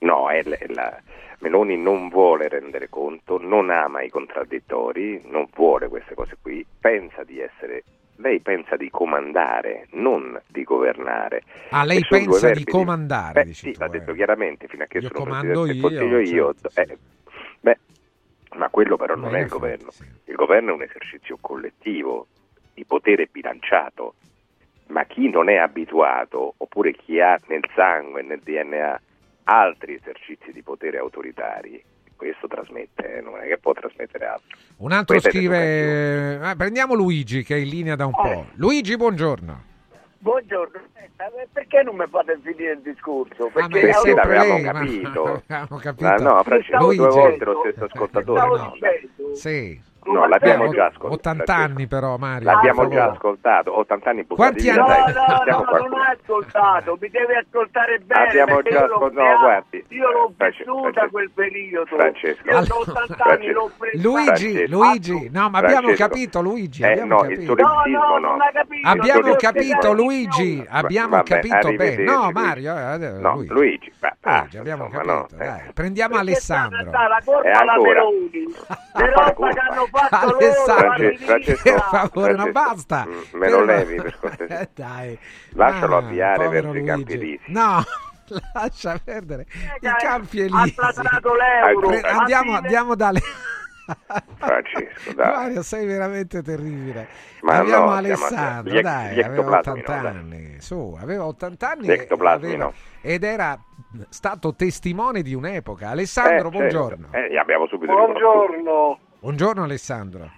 No, 0.00 0.28
è 0.28 0.42
la, 0.44 0.56
è 0.58 0.66
la, 0.68 1.00
Meloni 1.38 1.76
non 1.76 2.08
vuole 2.08 2.48
rendere 2.48 2.88
conto, 2.88 3.38
non 3.40 3.70
ama 3.70 4.02
i 4.02 4.10
contraddittori, 4.10 5.22
non 5.24 5.48
vuole 5.54 5.88
queste 5.88 6.14
cose 6.14 6.36
qui, 6.40 6.64
pensa 6.80 7.24
di 7.24 7.40
essere 7.40 7.82
lei 8.16 8.40
pensa 8.40 8.76
di 8.76 8.88
comandare, 8.90 9.88
non 9.92 10.40
di 10.46 10.64
governare. 10.64 11.42
Ah, 11.70 11.84
lei 11.84 12.04
pensa 12.08 12.50
di 12.50 12.64
comandare? 12.64 13.44
Beh, 13.44 13.52
sì, 13.52 13.74
l'ha 13.76 13.88
detto 13.88 14.12
chiaramente, 14.12 14.68
fino 14.68 14.84
a 14.84 14.86
che 14.86 14.98
io 14.98 15.10
sono 15.12 15.24
Presidente 15.24 15.72
del 15.72 15.80
Consiglio 15.80 16.18
io. 16.20 16.54
Certo, 16.54 16.80
eh, 16.80 16.98
beh, 17.60 17.78
ma 18.56 18.68
quello 18.68 18.96
però 18.96 19.14
non 19.14 19.34
è 19.36 19.40
il 19.40 19.48
governo. 19.48 19.90
Il 20.24 20.34
governo 20.34 20.70
è 20.70 20.74
un 20.74 20.82
esercizio 20.82 21.38
collettivo 21.40 22.26
di 22.74 22.84
potere 22.84 23.28
bilanciato, 23.30 24.14
ma 24.88 25.04
chi 25.04 25.28
non 25.28 25.48
è 25.48 25.56
abituato, 25.56 26.54
oppure 26.56 26.92
chi 26.92 27.20
ha 27.20 27.38
nel 27.46 27.64
sangue, 27.74 28.22
nel 28.22 28.40
DNA, 28.40 29.00
altri 29.44 29.94
esercizi 29.94 30.52
di 30.52 30.62
potere 30.62 30.98
autoritari, 30.98 31.82
questo 32.16 32.46
trasmette, 32.48 33.20
non 33.22 33.38
è 33.40 33.46
che 33.46 33.58
può 33.58 33.72
trasmettere 33.72 34.26
altro. 34.26 34.56
Un 34.78 34.92
altro 34.92 35.14
Questa 35.14 35.30
scrive, 35.30 36.50
eh, 36.50 36.56
prendiamo 36.56 36.94
Luigi 36.94 37.42
che 37.42 37.56
è 37.56 37.58
in 37.58 37.68
linea 37.68 37.96
da 37.96 38.06
un 38.06 38.12
oh. 38.14 38.22
po'. 38.22 38.46
Luigi, 38.54 38.96
buongiorno. 38.96 39.74
Buongiorno, 40.18 40.80
perché 41.52 41.82
non 41.82 41.96
mi 41.96 42.06
fate 42.08 42.38
finire 42.42 42.72
il 42.72 42.80
discorso? 42.80 43.50
Perché, 43.52 43.90
ah, 43.90 44.00
perché 44.00 44.14
l'avevamo 44.14 44.60
capito. 44.60 45.42
Capito. 45.80 46.06
Ah, 46.06 46.16
no, 46.16 46.42
Francesco, 46.42 46.78
due 46.78 46.96
volte 46.96 47.44
lo 47.44 47.60
stesso 47.60 47.84
ascoltatore. 47.90 48.40
No. 48.40 48.72
Sì. 49.34 49.80
No, 50.06 50.26
l'abbiamo 50.26 50.68
già 50.70 50.86
ascoltato. 50.86 51.14
80 51.14 51.54
anni 51.54 51.86
però, 51.86 52.16
Mario. 52.16 52.50
L'abbiamo 52.50 52.88
già 52.88 53.10
ascoltato, 53.10 53.78
80 53.78 54.10
anni 54.10 54.26
Quanti 54.26 54.70
anni? 54.70 54.78
No, 54.78 54.84
no, 55.46 55.64
no, 55.64 55.86
non 55.88 56.00
hai 56.00 56.16
ascoltato, 56.20 56.96
mi 57.00 57.08
devi 57.08 57.34
ascoltare 57.34 57.98
bene. 57.98 58.28
Abbiamo 58.28 58.62
già 58.62 58.84
ascoltato, 58.84 59.28
no, 59.28 59.38
guardi. 59.38 59.84
Io 59.88 60.10
l'ho 60.10 60.32
vissuta 60.36 61.08
quel 61.08 61.30
periodo. 61.30 61.96
Francesco. 61.96 62.48
Io 62.48 62.58
ho 62.58 62.80
80 62.80 63.24
anni, 63.24 63.50
l'ho 63.50 63.70
preso. 63.76 64.08
Luigi, 64.08 64.68
Luigi, 64.68 65.28
no, 65.30 65.50
ma 65.50 65.58
abbiamo 65.58 65.92
capito, 65.92 66.40
Luigi. 66.40 66.82
Eh, 66.82 67.04
no, 67.04 67.18
capito. 67.18 67.40
il 67.40 67.46
solipsismo 67.46 68.18
no. 68.18 68.36
Abbiamo 68.82 69.34
capito, 69.34 69.92
Luigi, 69.92 70.64
abbiamo 70.68 71.22
capito 71.22 71.72
bene. 71.72 72.02
No, 72.04 72.30
Mario, 72.32 72.76
eh, 72.76 73.04
eh, 73.04 73.10
no, 73.10 73.42
Luigi. 73.48 73.92
abbiamo 74.22 74.88
capito, 74.88 75.28
Prendiamo 75.74 76.16
Alessandro. 76.16 76.90
La 76.90 77.20
colpa 77.24 77.60
alla 77.60 77.80
Meloni. 77.80 78.44
Le 78.96 79.12
roba 79.12 79.52
che 79.52 79.58
hanno 79.60 79.86
fatto 79.96 80.36
Alessandro, 80.36 81.16
Francesco, 81.16 81.62
per 81.62 81.80
favore, 81.80 82.34
non 82.34 82.52
basta. 82.52 83.06
Mm, 83.06 83.38
me 83.38 83.50
lo 83.50 83.64
levi 83.64 83.96
per 83.96 84.18
cortesia. 84.18 84.68
Dai. 84.74 85.18
Lascialo 85.50 85.96
ah, 85.96 85.98
avviare 85.98 86.48
verso 86.48 86.74
i 86.74 86.84
campi 86.84 87.18
lisi. 87.18 87.42
No. 87.46 87.82
Lascia 88.54 89.00
perdere 89.02 89.46
eh, 89.80 89.88
i 89.88 89.94
campi 89.98 90.40
elisi. 90.40 90.74
l'euro. 91.36 91.90
Andiamo, 92.02 92.56
andiamo 92.56 92.94
dalle. 92.94 93.20
Francesco, 94.36 95.12
dai. 95.14 95.32
Mario, 95.32 95.62
sei 95.62 95.86
veramente 95.86 96.42
terribile. 96.42 97.08
Ma 97.42 97.58
Abbiamo 97.58 97.86
no, 97.86 97.92
Alessandro, 97.92 98.74
gli, 98.74 98.80
dai, 98.80 99.14
gli 99.14 99.20
aveva 99.20 99.58
80 99.58 100.00
no, 100.00 100.08
anni. 100.08 100.60
Su, 100.60 100.96
aveva 101.00 101.26
80 101.26 101.70
anni 101.70 101.86
e 101.86 102.08
aveva, 102.10 102.72
ed 103.00 103.22
era 103.22 103.58
stato 104.08 104.54
testimone 104.54 105.22
di 105.22 105.34
un'epoca. 105.34 105.90
Alessandro, 105.90 106.48
eh, 106.48 106.50
buongiorno. 106.50 107.08
Certo. 107.10 107.32
Eh, 107.32 107.38
abbiamo 107.38 107.66
subito 107.68 107.92
buongiorno. 107.92 108.98
Buongiorno 109.26 109.64
Alessandro. 109.64 110.30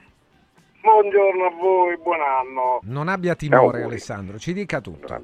Buongiorno 0.80 1.44
a 1.44 1.50
voi, 1.50 1.98
buon 1.98 2.22
anno. 2.22 2.78
Non 2.84 3.08
abbia 3.08 3.34
timore 3.34 3.82
Alessandro, 3.82 4.38
ci 4.38 4.54
dica 4.54 4.80
tutto. 4.80 5.22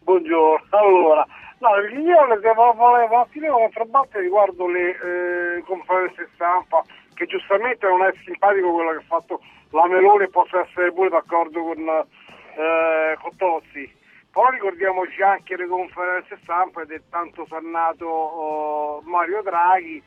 Buongiorno, 0.00 0.66
allora, 0.70 1.24
no, 1.58 1.76
io 1.96 2.74
volevo 2.74 3.24
finire 3.30 3.52
un'altra 3.52 3.86
parte 3.88 4.18
riguardo 4.18 4.66
le 4.66 4.88
eh, 4.90 5.62
conferenze 5.62 6.28
stampa, 6.34 6.82
che 7.14 7.26
giustamente 7.26 7.86
non 7.86 8.02
è 8.02 8.12
simpatico 8.24 8.72
quello 8.72 8.90
che 8.90 8.96
ha 8.96 9.06
fatto 9.06 9.40
la 9.70 9.86
Meloni 9.86 10.24
e 10.24 10.30
posso 10.30 10.58
essere 10.58 10.92
pure 10.92 11.10
d'accordo 11.10 11.62
con, 11.62 11.78
eh, 11.78 13.16
con 13.22 13.36
Tozzi. 13.36 13.88
Poi 14.32 14.50
ricordiamoci 14.50 15.22
anche 15.22 15.56
le 15.56 15.68
conferenze 15.68 16.36
stampa 16.42 16.84
del 16.84 17.04
tanto 17.10 17.46
sannato 17.48 18.06
oh, 18.06 19.02
Mario 19.02 19.40
Draghi 19.42 20.02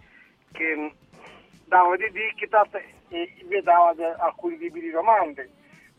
che 0.51 0.91
dava 1.71 1.95
dei 1.95 2.11
diktat 2.11 2.83
e 3.07 3.33
vietava 3.47 3.95
alcuni 4.19 4.57
tipi 4.57 4.81
di 4.81 4.91
domande. 4.91 5.49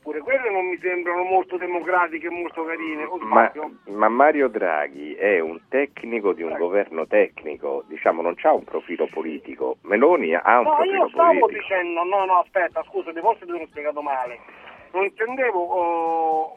Pure 0.02 0.18
quelle 0.20 0.50
non 0.50 0.66
mi 0.66 0.76
sembrano 0.78 1.22
molto 1.22 1.56
democratiche 1.56 2.26
e 2.26 2.30
molto 2.30 2.64
carine. 2.64 3.08
Ma, 3.20 3.50
ma, 3.86 4.08
Mario 4.08 4.48
Draghi 4.48 5.14
è 5.14 5.38
un 5.38 5.60
tecnico 5.68 6.32
di 6.34 6.42
un 6.42 6.48
Draghi. 6.48 6.64
governo 6.64 7.06
tecnico, 7.06 7.84
diciamo 7.86 8.20
non 8.20 8.34
ha 8.42 8.52
un 8.52 8.64
profilo 8.64 9.06
politico. 9.06 9.78
Meloni 9.82 10.34
ha 10.34 10.58
un 10.58 10.64
no, 10.64 10.74
profilo 10.74 10.98
politico. 10.98 10.98
No, 10.98 11.04
io 11.04 11.08
stavo 11.08 11.38
politico. 11.38 11.60
dicendo, 11.60 12.04
no, 12.04 12.24
no, 12.26 12.38
aspetta, 12.40 12.82
scusami, 12.82 13.20
forse 13.20 13.46
ti 13.46 13.52
ho 13.52 13.66
spiegato 13.68 14.02
male. 14.02 14.40
Non 14.92 15.04
intendevo, 15.04 15.58
oh, 15.58 16.56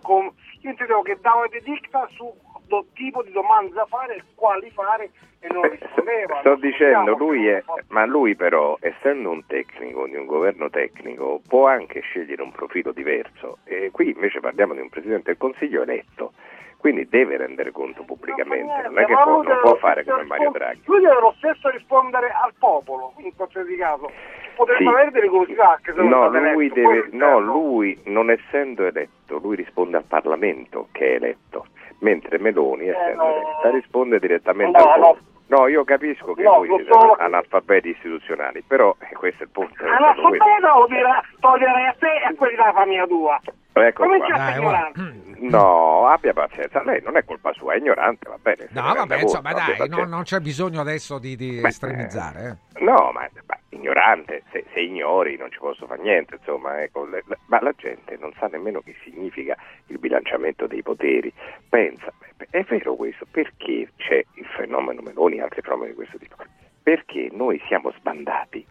con, 0.00 0.32
io 0.60 0.70
intendevo 0.70 1.02
che 1.02 1.18
dava 1.20 1.46
dei 1.48 1.60
diktat 1.60 2.08
su 2.10 2.32
do, 2.70 2.86
tipo 2.94 3.22
di 3.22 3.32
domande 3.32 3.74
da 3.74 3.84
fare, 3.86 4.22
quali 4.36 4.70
fare 4.70 5.10
e 5.40 5.48
non 5.52 5.68
rispondeva. 5.68 6.38
Sto 6.38 6.54
dicendo, 6.54 7.16
lui 7.16 7.48
è, 7.48 7.62
ma 7.88 8.06
lui 8.06 8.36
però, 8.36 8.78
essendo 8.80 9.30
un 9.30 9.44
tecnico 9.46 10.06
di 10.06 10.14
un 10.14 10.26
governo 10.26 10.70
tecnico, 10.70 11.42
può 11.46 11.66
anche 11.66 12.00
scegliere 12.00 12.40
un 12.40 12.52
profilo 12.52 12.92
diverso. 12.92 13.58
E 13.64 13.90
qui 13.90 14.10
invece 14.10 14.40
parliamo 14.40 14.74
di 14.74 14.80
un 14.80 14.88
Presidente 14.88 15.32
del 15.32 15.36
Consiglio 15.36 15.82
eletto. 15.82 16.32
Quindi 16.76 17.06
deve 17.08 17.36
rendere 17.36 17.72
conto 17.72 18.04
pubblicamente, 18.04 18.88
non 18.88 18.98
è 18.98 19.04
che 19.04 19.12
può, 19.12 19.42
non 19.42 19.58
può 19.60 19.74
fare 19.74 20.02
come 20.02 20.22
Mario 20.22 20.50
Draghi. 20.50 20.80
Lui 20.86 21.00
deve 21.00 21.20
lo 21.20 21.34
stesso 21.36 21.68
rispondere 21.68 22.30
al 22.30 22.54
popolo, 22.58 23.12
in 23.18 23.36
qualsiasi 23.36 23.76
caso. 23.76 24.10
Potrebbe 24.56 24.84
sì. 24.84 24.88
avere 24.88 25.10
delle 25.10 25.28
curiosità 25.28 25.78
che 25.82 25.92
sono 25.92 26.28
no, 26.28 26.52
lui 26.52 26.70
deve, 26.70 27.08
no, 27.12 27.38
lui 27.38 28.00
non 28.04 28.30
essendo 28.30 28.86
eletto, 28.86 29.36
lui 29.38 29.56
risponde 29.56 29.98
al 29.98 30.04
Parlamento 30.04 30.88
che 30.92 31.12
è 31.12 31.14
eletto 31.16 31.66
mentre 32.00 32.38
Meloni, 32.38 32.86
eh, 32.86 32.90
essendo 32.90 33.24
eh, 33.24 33.40
eletta, 33.40 33.70
risponde 33.70 34.18
direttamente 34.18 34.78
no, 34.78 34.92
al. 34.92 35.00
No. 35.00 35.16
no, 35.46 35.68
io 35.68 35.84
capisco 35.84 36.34
che 36.34 36.42
no, 36.42 36.56
voi 36.56 36.68
siete 36.68 36.92
solo... 36.92 37.16
analfabeti 37.18 37.88
istituzionali, 37.90 38.62
però 38.66 38.94
eh, 38.98 39.14
questo 39.14 39.42
è 39.42 39.46
il 39.46 39.52
punto. 39.52 39.84
Analfabeto 39.84 40.72
vuol 40.74 40.88
dire 40.88 41.22
togliere 41.40 41.86
a 41.86 41.96
te 41.98 42.06
e 42.06 42.24
a 42.24 42.34
quelli 42.34 42.56
della 42.56 42.72
famiglia 42.72 43.06
tua. 43.06 43.40
Ecco 43.72 44.02
Come 44.02 44.18
qua. 44.18 44.92
No, 45.38 46.06
abbia 46.08 46.32
pazienza, 46.32 46.82
lei 46.82 47.00
non 47.02 47.16
è 47.16 47.24
colpa 47.24 47.52
sua, 47.52 47.74
è 47.74 47.78
ignorante, 47.78 48.28
va 48.28 48.38
bene. 48.40 48.68
No, 48.72 48.92
vabbè, 48.92 49.22
insomma, 49.22 49.52
dai, 49.52 49.88
non, 49.88 50.08
non, 50.08 50.22
c'è 50.22 50.40
bisogno 50.40 50.80
adesso 50.80 51.18
di, 51.18 51.34
di 51.36 51.60
Beh, 51.60 51.68
estremizzare. 51.68 52.58
Eh. 52.74 52.84
No, 52.84 53.10
ma, 53.12 53.26
ma 53.46 53.58
ignorante, 53.70 54.42
se, 54.50 54.66
se, 54.72 54.80
ignori 54.80 55.36
non 55.36 55.50
ci 55.50 55.58
posso 55.58 55.86
fare 55.86 56.02
niente, 56.02 56.34
insomma, 56.34 56.82
ecco, 56.82 57.06
le, 57.06 57.22
le, 57.26 57.38
ma 57.46 57.60
la 57.62 57.72
gente 57.76 58.16
non 58.20 58.32
sa 58.38 58.48
nemmeno 58.48 58.80
che 58.80 58.94
significa 59.02 59.56
il 59.86 59.98
bilanciamento 59.98 60.66
dei 60.66 60.82
poteri. 60.82 61.32
Pensa, 61.68 62.12
è 62.50 62.62
vero 62.64 62.94
questo, 62.96 63.26
perché 63.30 63.92
c'è 63.96 64.22
il 64.34 64.46
fenomeno 64.56 65.00
Meloni 65.00 65.36
e 65.36 65.42
altri 65.42 65.62
fenomeni 65.62 65.90
di 65.90 65.96
questo 65.96 66.18
tipo? 66.18 66.36
Perché 66.82 67.28
noi 67.32 67.62
siamo 67.66 67.92
sbandati 67.92 68.66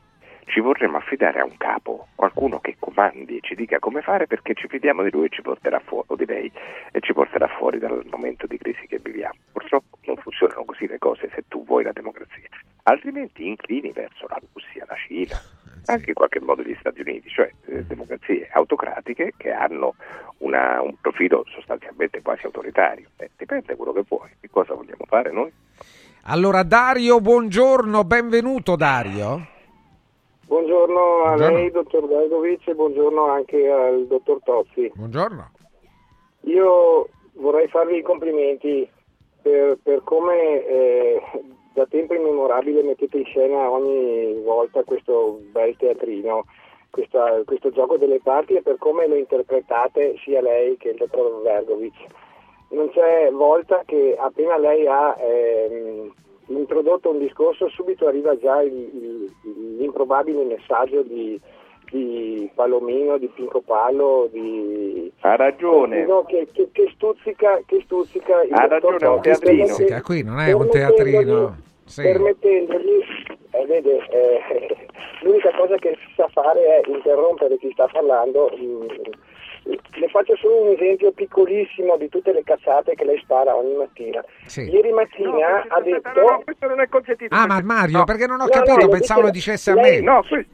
ci 0.49 0.59
vorremmo 0.59 0.97
affidare 0.97 1.39
a 1.39 1.45
un 1.45 1.55
capo, 1.57 2.07
qualcuno 2.15 2.59
che 2.59 2.75
comandi 2.79 3.37
e 3.37 3.41
ci 3.41 3.55
dica 3.55 3.79
come 3.79 4.01
fare 4.01 4.25
perché 4.25 4.55
ci 4.55 4.67
fidiamo 4.67 5.03
di 5.03 5.11
lui 5.11 5.25
e 5.25 5.29
ci 5.29 5.41
porterà 5.41 5.79
fuori, 5.79 6.07
o 6.07 6.15
di 6.15 6.25
lei, 6.25 6.51
e 6.91 6.99
ci 7.01 7.13
porterà 7.13 7.47
fuori 7.47 7.77
dal 7.77 8.03
momento 8.09 8.47
di 8.47 8.57
crisi 8.57 8.87
che 8.87 8.99
viviamo. 9.01 9.35
Purtroppo 9.51 9.97
non 10.05 10.17
funzionano 10.17 10.65
così 10.65 10.87
le 10.87 10.97
cose 10.97 11.29
se 11.33 11.43
tu 11.47 11.63
vuoi 11.65 11.83
la 11.83 11.91
democrazia, 11.91 12.49
altrimenti 12.83 13.47
inclini 13.47 13.91
verso 13.91 14.25
la 14.27 14.39
Russia, 14.51 14.85
la 14.87 14.95
Cina, 14.95 15.39
anche 15.85 16.09
in 16.09 16.15
qualche 16.15 16.39
modo 16.39 16.63
gli 16.63 16.75
Stati 16.79 17.01
Uniti, 17.01 17.29
cioè 17.29 17.51
eh, 17.67 17.83
democrazie 17.83 18.49
autocratiche 18.51 19.33
che 19.37 19.51
hanno 19.51 19.95
una, 20.39 20.81
un 20.81 20.95
profilo 20.99 21.45
sostanzialmente 21.47 22.23
quasi 22.23 22.45
autoritario. 22.45 23.07
Eh, 23.17 23.29
dipende 23.37 23.75
quello 23.75 23.93
che 23.93 24.03
vuoi, 24.07 24.29
che 24.39 24.49
cosa 24.49 24.73
vogliamo 24.73 25.05
fare 25.07 25.31
noi? 25.31 25.51
Allora 26.23 26.63
Dario, 26.63 27.21
buongiorno, 27.21 28.03
benvenuto 28.03 28.75
Dario. 28.75 29.57
Buongiorno 30.49 30.99
a 30.99 31.35
buongiorno. 31.35 31.57
lei, 31.57 31.69
dottor 31.69 32.07
Gaidovic, 32.07 32.67
e 32.69 32.73
buongiorno 32.73 33.23
anche 33.25 33.69
al 33.69 34.07
dottor 34.07 34.39
Tozzi. 34.43 34.91
Buongiorno. 34.95 35.51
Io 36.45 37.07
vorrei 37.33 37.67
farvi 37.67 37.97
i 37.97 38.01
complimenti 38.01 38.89
per, 39.43 39.77
per 39.83 40.01
come 40.03 40.65
eh, 40.65 41.21
da 41.75 41.85
tempo 41.85 42.15
immemorabile 42.15 42.81
mettete 42.81 43.17
in 43.17 43.25
scena 43.25 43.69
ogni 43.69 44.41
volta 44.41 44.83
questo 44.83 45.39
bel 45.51 45.77
teatrino, 45.77 46.45
questa, 46.89 47.43
questo 47.45 47.69
gioco 47.69 47.97
delle 47.97 48.19
parti 48.19 48.55
e 48.55 48.63
per 48.63 48.79
come 48.79 49.05
lo 49.05 49.13
interpretate 49.13 50.15
sia 50.23 50.41
lei 50.41 50.77
che 50.77 50.89
il 50.89 50.97
dottor 50.97 51.43
Vergovic. 51.43 52.07
Non 52.71 52.89
c'è 52.89 53.29
volta 53.31 53.83
che 53.85 54.15
appena 54.17 54.57
lei 54.57 54.87
ha... 54.87 55.15
Eh, 55.15 56.11
introdotto 56.57 57.11
un 57.11 57.19
discorso 57.19 57.69
subito 57.69 58.07
arriva 58.07 58.37
già 58.37 58.61
il, 58.61 58.73
il, 58.73 59.75
l'improbabile 59.77 60.43
messaggio 60.43 61.01
di, 61.03 61.39
di 61.91 62.49
Palomino, 62.53 63.17
di 63.17 63.27
Pinco 63.27 63.61
Pallo, 63.61 64.27
di... 64.31 65.11
Ha 65.21 65.35
ragione. 65.35 66.05
No, 66.05 66.23
che, 66.25 66.47
che, 66.51 66.69
che, 66.71 66.91
stuzzica, 66.93 67.61
che 67.65 67.81
stuzzica 67.85 68.43
il 68.43 68.53
Ha 68.53 68.67
ragione, 68.67 68.97
è 68.97 69.07
un 69.07 69.21
teatrino. 69.21 69.65
Stuzzica, 69.67 70.01
qui 70.01 70.23
non 70.23 70.39
è 70.39 70.51
un 70.51 70.69
teatrino. 70.69 71.57
Sì. 71.85 72.03
Permettendogli, 72.03 73.03
eh, 73.51 73.65
vede, 73.65 73.97
eh, 74.09 74.87
l'unica 75.23 75.51
cosa 75.57 75.75
che 75.77 75.97
si 76.05 76.13
sa 76.15 76.27
fare 76.27 76.81
è 76.81 76.87
interrompere 76.87 77.57
chi 77.57 77.71
sta 77.71 77.87
parlando. 77.91 78.51
Mh, 78.55 78.63
mm, 78.63 78.85
le 79.69 80.07
faccio 80.09 80.35
solo 80.37 80.61
un 80.61 80.73
esempio 80.73 81.11
piccolissimo 81.11 81.97
di 81.97 82.09
tutte 82.09 82.31
le 82.33 82.43
cazzate 82.43 82.95
che 82.95 83.05
lei 83.05 83.19
spara 83.19 83.55
ogni 83.55 83.75
mattina. 83.75 84.23
Sì. 84.45 84.61
Ieri 84.61 84.91
mattina 84.91 85.29
no, 85.29 85.65
ha 85.67 85.81
detto... 85.81 86.09
No, 86.19 86.41
questo 86.43 86.67
non 86.67 86.81
è 86.81 86.87
consentito. 86.87 87.35
Ah, 87.35 87.45
ma 87.45 87.61
Mario, 87.61 87.99
no. 87.99 88.03
perché 88.05 88.25
non 88.25 88.39
ho 88.39 88.45
no, 88.45 88.49
capito, 88.49 88.87
pensavo 88.87 89.21
lo 89.21 89.29
dicesse 89.29 89.73
lei, 89.73 89.97
a 89.97 90.01
me. 90.01 90.01
No, 90.01 90.23
questo, 90.27 90.49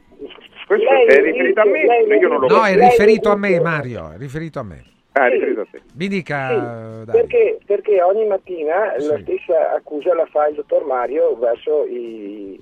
questo 0.66 0.88
è 0.88 1.20
riferito 1.22 1.46
dice, 1.46 1.60
a 1.60 1.64
me, 1.64 2.16
io 2.16 2.28
non 2.28 2.40
lo 2.40 2.46
No, 2.48 2.64
è 2.64 2.74
riferito 2.74 3.30
a 3.30 3.36
me, 3.36 3.60
Mario, 3.60 4.12
è 4.12 4.16
riferito 4.18 4.58
a 4.58 4.62
me. 4.62 4.84
Ah, 5.12 5.28
riferito 5.28 5.60
a 5.62 5.66
te. 5.70 5.80
Mi 5.94 6.08
dica... 6.08 7.04
Sì, 7.04 7.10
perché, 7.10 7.58
perché, 7.64 8.02
ogni 8.02 8.26
mattina 8.26 8.94
sì. 8.98 9.08
la 9.08 9.18
stessa 9.20 9.72
accusa 9.74 10.14
la 10.14 10.26
fa 10.26 10.48
il 10.48 10.56
dottor 10.56 10.84
Mario 10.84 11.36
verso 11.36 11.84
i, 11.84 12.60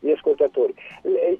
gli 0.00 0.10
ascoltatori. 0.10 0.74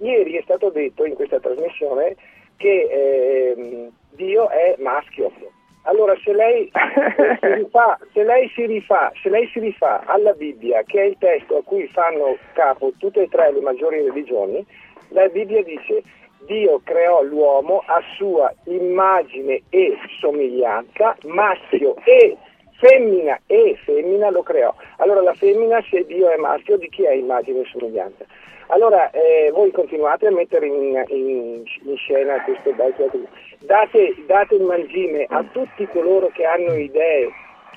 Ieri 0.00 0.36
è 0.36 0.42
stato 0.42 0.70
detto 0.70 1.04
in 1.04 1.14
questa 1.14 1.40
trasmissione 1.40 2.16
che... 2.56 2.88
Eh, 2.90 3.90
Dio 4.14 4.48
è 4.48 4.74
maschio. 4.78 5.32
Allora 5.82 6.14
se 6.24 6.32
lei, 6.32 6.70
si 7.40 7.46
rifà, 7.54 7.98
se, 8.12 8.24
lei 8.24 8.50
si 8.54 8.64
rifà, 8.64 9.12
se 9.22 9.28
lei 9.28 9.46
si 9.48 9.60
rifà 9.60 10.02
alla 10.06 10.32
Bibbia, 10.32 10.82
che 10.84 11.00
è 11.00 11.04
il 11.04 11.16
testo 11.18 11.58
a 11.58 11.62
cui 11.62 11.86
fanno 11.88 12.38
capo 12.54 12.92
tutte 12.98 13.22
e 13.22 13.28
tre 13.28 13.52
le 13.52 13.60
maggiori 13.60 14.02
religioni, 14.02 14.64
la 15.08 15.28
Bibbia 15.28 15.62
dice 15.62 16.02
Dio 16.46 16.80
creò 16.82 17.22
l'uomo 17.22 17.82
a 17.86 18.00
sua 18.16 18.52
immagine 18.66 19.62
e 19.68 19.98
somiglianza, 20.20 21.16
maschio 21.24 21.96
e 22.04 22.36
femmina 22.76 23.38
e 23.46 23.76
femmina 23.84 24.30
lo 24.30 24.42
creò. 24.42 24.74
Allora 24.98 25.20
la 25.20 25.34
femmina 25.34 25.82
se 25.88 26.04
Dio 26.06 26.28
è 26.28 26.36
maschio 26.36 26.76
di 26.76 26.88
chi 26.88 27.04
è 27.04 27.12
immagine 27.12 27.60
e 27.60 27.64
somiglianza? 27.70 28.24
Allora 28.68 29.10
eh, 29.10 29.50
voi 29.52 29.70
continuate 29.72 30.26
a 30.26 30.30
mettere 30.30 30.66
in, 30.66 31.04
in, 31.08 31.62
in 31.82 31.96
scena 31.96 32.42
questo 32.44 32.72
bel 32.72 32.94
teatro. 32.96 33.20
Date, 33.60 34.14
date 34.26 34.54
il 34.54 34.62
mangime 34.62 35.26
a 35.28 35.44
tutti 35.52 35.86
coloro 35.86 36.28
che 36.28 36.44
hanno 36.44 36.74
idee 36.74 37.30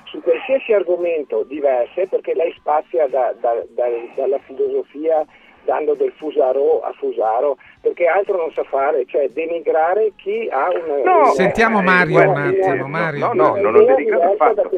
su 0.04 0.22
qualsiasi 0.22 0.72
argomento 0.72 1.44
diverse, 1.44 2.06
perché 2.06 2.34
lei 2.34 2.52
spazia 2.56 3.06
da, 3.08 3.34
da, 3.40 3.62
da, 3.74 3.84
dalla 4.14 4.38
filosofia 4.38 5.24
dando 5.64 5.94
del 5.94 6.12
fusaro 6.16 6.80
a 6.80 6.92
fusaro, 6.92 7.56
perché 7.80 8.06
altro 8.06 8.36
non 8.36 8.50
sa 8.52 8.64
fare, 8.64 9.04
cioè 9.06 9.28
denigrare 9.30 10.12
chi 10.16 10.48
ha 10.50 10.68
un... 10.68 11.02
No, 11.04 11.26
sentiamo 11.32 11.82
Mario 11.82 12.30
un 12.30 12.36
attimo, 12.36 12.86
Mario. 12.86 13.26
No, 13.26 13.32
no, 13.32 13.54
no 13.56 13.60
non 13.60 13.74
ho 13.76 13.84
denigrato 13.84 14.32
affatto. 14.32 14.70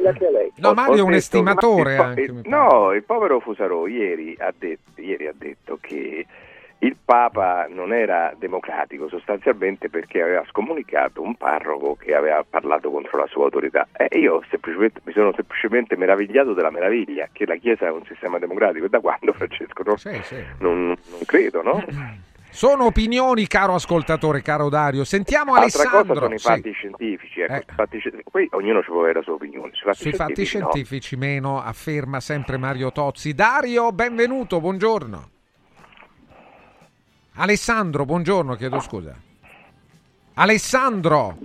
No, 0.57 0.73
Mario 0.75 0.97
è 0.97 1.03
un 1.03 1.15
estimatore 1.15 1.97
anche. 1.97 2.33
No, 2.45 2.93
il 2.93 3.05
povero 3.05 3.41
Fusaro 3.41 3.87
ieri 3.87 4.37
ha 4.39 4.53
detto, 4.57 5.01
ieri 5.01 5.27
ha 5.27 5.35
detto 5.35 5.79
che 5.81 6.27
il 6.83 6.97
Papa 7.05 7.67
non 7.69 7.93
era 7.93 8.35
democratico 8.39 9.09
sostanzialmente 9.09 9.91
perché 9.91 10.23
aveva 10.23 10.45
scomunicato 10.49 11.21
un 11.21 11.35
parroco 11.35 11.95
che 11.95 12.15
aveva 12.15 12.45
parlato 12.49 12.91
contro 12.91 13.19
la 13.19 13.27
sua 13.27 13.45
autorità 13.45 13.89
e 13.93 14.19
io 14.19 14.43
mi 15.05 15.13
sono 15.13 15.33
semplicemente 15.35 15.97
meravigliato 15.97 16.55
della 16.55 16.71
meraviglia 16.71 17.29
che 17.33 17.45
la 17.45 17.57
Chiesa 17.57 17.87
è 17.87 17.91
un 17.91 18.05
sistema 18.07 18.39
democratico 18.39 18.87
e 18.87 18.89
da 18.89 19.01
quando 19.01 19.33
Francesco 19.33 19.83
non, 19.85 19.99
sì, 19.99 20.21
sì. 20.23 20.43
non, 20.61 20.87
non 20.87 21.21
credo 21.27 21.63
no? 21.63 21.85
Sono 22.53 22.87
opinioni, 22.87 23.47
caro 23.47 23.75
ascoltatore, 23.75 24.43
caro 24.43 24.69
Dario. 24.69 25.05
Sentiamo 25.05 25.55
Altra 25.55 25.83
Alessandro. 25.83 26.15
cosa 26.15 26.21
sono 26.21 26.35
i 26.35 26.39
fatti 26.39 26.63
sì. 26.63 26.73
scientifici. 26.73 27.41
Ecco, 27.43 27.55
eh. 27.55 27.75
fatti, 27.75 28.03
poi 28.29 28.49
ognuno 28.51 28.83
ci 28.83 28.89
può 28.91 29.03
avere 29.03 29.21
la 29.21 29.23
sua 29.23 29.35
opinione. 29.35 29.71
Sui 29.73 29.85
fatti, 29.85 29.99
Sui 29.99 30.13
fatti 30.13 30.45
scientifici, 30.45 31.15
no. 31.15 31.21
meno, 31.25 31.63
afferma 31.63 32.19
sempre 32.19 32.57
Mario 32.59 32.91
Tozzi. 32.91 33.35
Dario, 33.35 33.93
benvenuto, 33.93 34.59
buongiorno. 34.59 35.40
Alessandro, 37.35 38.05
buongiorno, 38.05 38.55
chiedo 38.55 38.81
scusa. 38.81 39.15
Alessandro! 40.35 41.37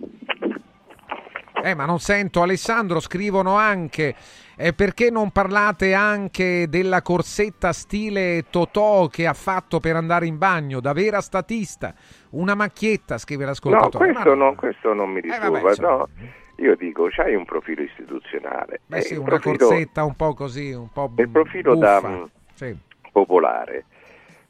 Eh, 1.63 1.73
ma 1.73 1.85
non 1.85 1.99
sento 1.99 2.41
Alessandro, 2.41 2.99
scrivono 2.99 3.55
anche 3.55 4.15
eh, 4.57 4.73
perché 4.73 5.09
non 5.09 5.31
parlate 5.31 5.93
anche 5.93 6.67
della 6.69 7.01
corsetta 7.01 7.71
stile 7.71 8.45
Totò 8.49 9.07
che 9.07 9.25
ha 9.25 9.33
fatto 9.33 9.79
per 9.79 9.95
andare 9.95 10.25
in 10.27 10.37
bagno, 10.37 10.79
da 10.79 10.93
vera 10.93 11.21
statista, 11.21 11.93
una 12.31 12.55
macchietta, 12.55 13.17
scrive 13.17 13.45
l'ascoltatore. 13.45 14.07
No, 14.07 14.13
questo, 14.13 14.35
no. 14.35 14.43
non, 14.43 14.55
questo 14.55 14.93
non 14.93 15.11
mi 15.11 15.21
disturba, 15.21 15.57
eh, 15.57 15.61
vabbè, 15.61 15.81
no. 15.81 16.09
Io 16.57 16.75
dico, 16.75 17.07
c'hai 17.09 17.35
un 17.35 17.45
profilo 17.45 17.81
istituzionale. 17.81 18.81
Beh 18.85 19.01
sì, 19.01 19.15
una 19.15 19.25
profilo, 19.25 19.67
corsetta 19.67 20.03
un 20.03 20.15
po' 20.15 20.33
così, 20.33 20.71
un 20.71 20.89
po' 20.91 21.11
Il 21.17 21.29
profilo 21.29 21.73
buffa. 21.73 21.99
da 21.99 22.07
mm, 22.07 22.23
sì. 22.53 22.77
popolare 23.11 23.85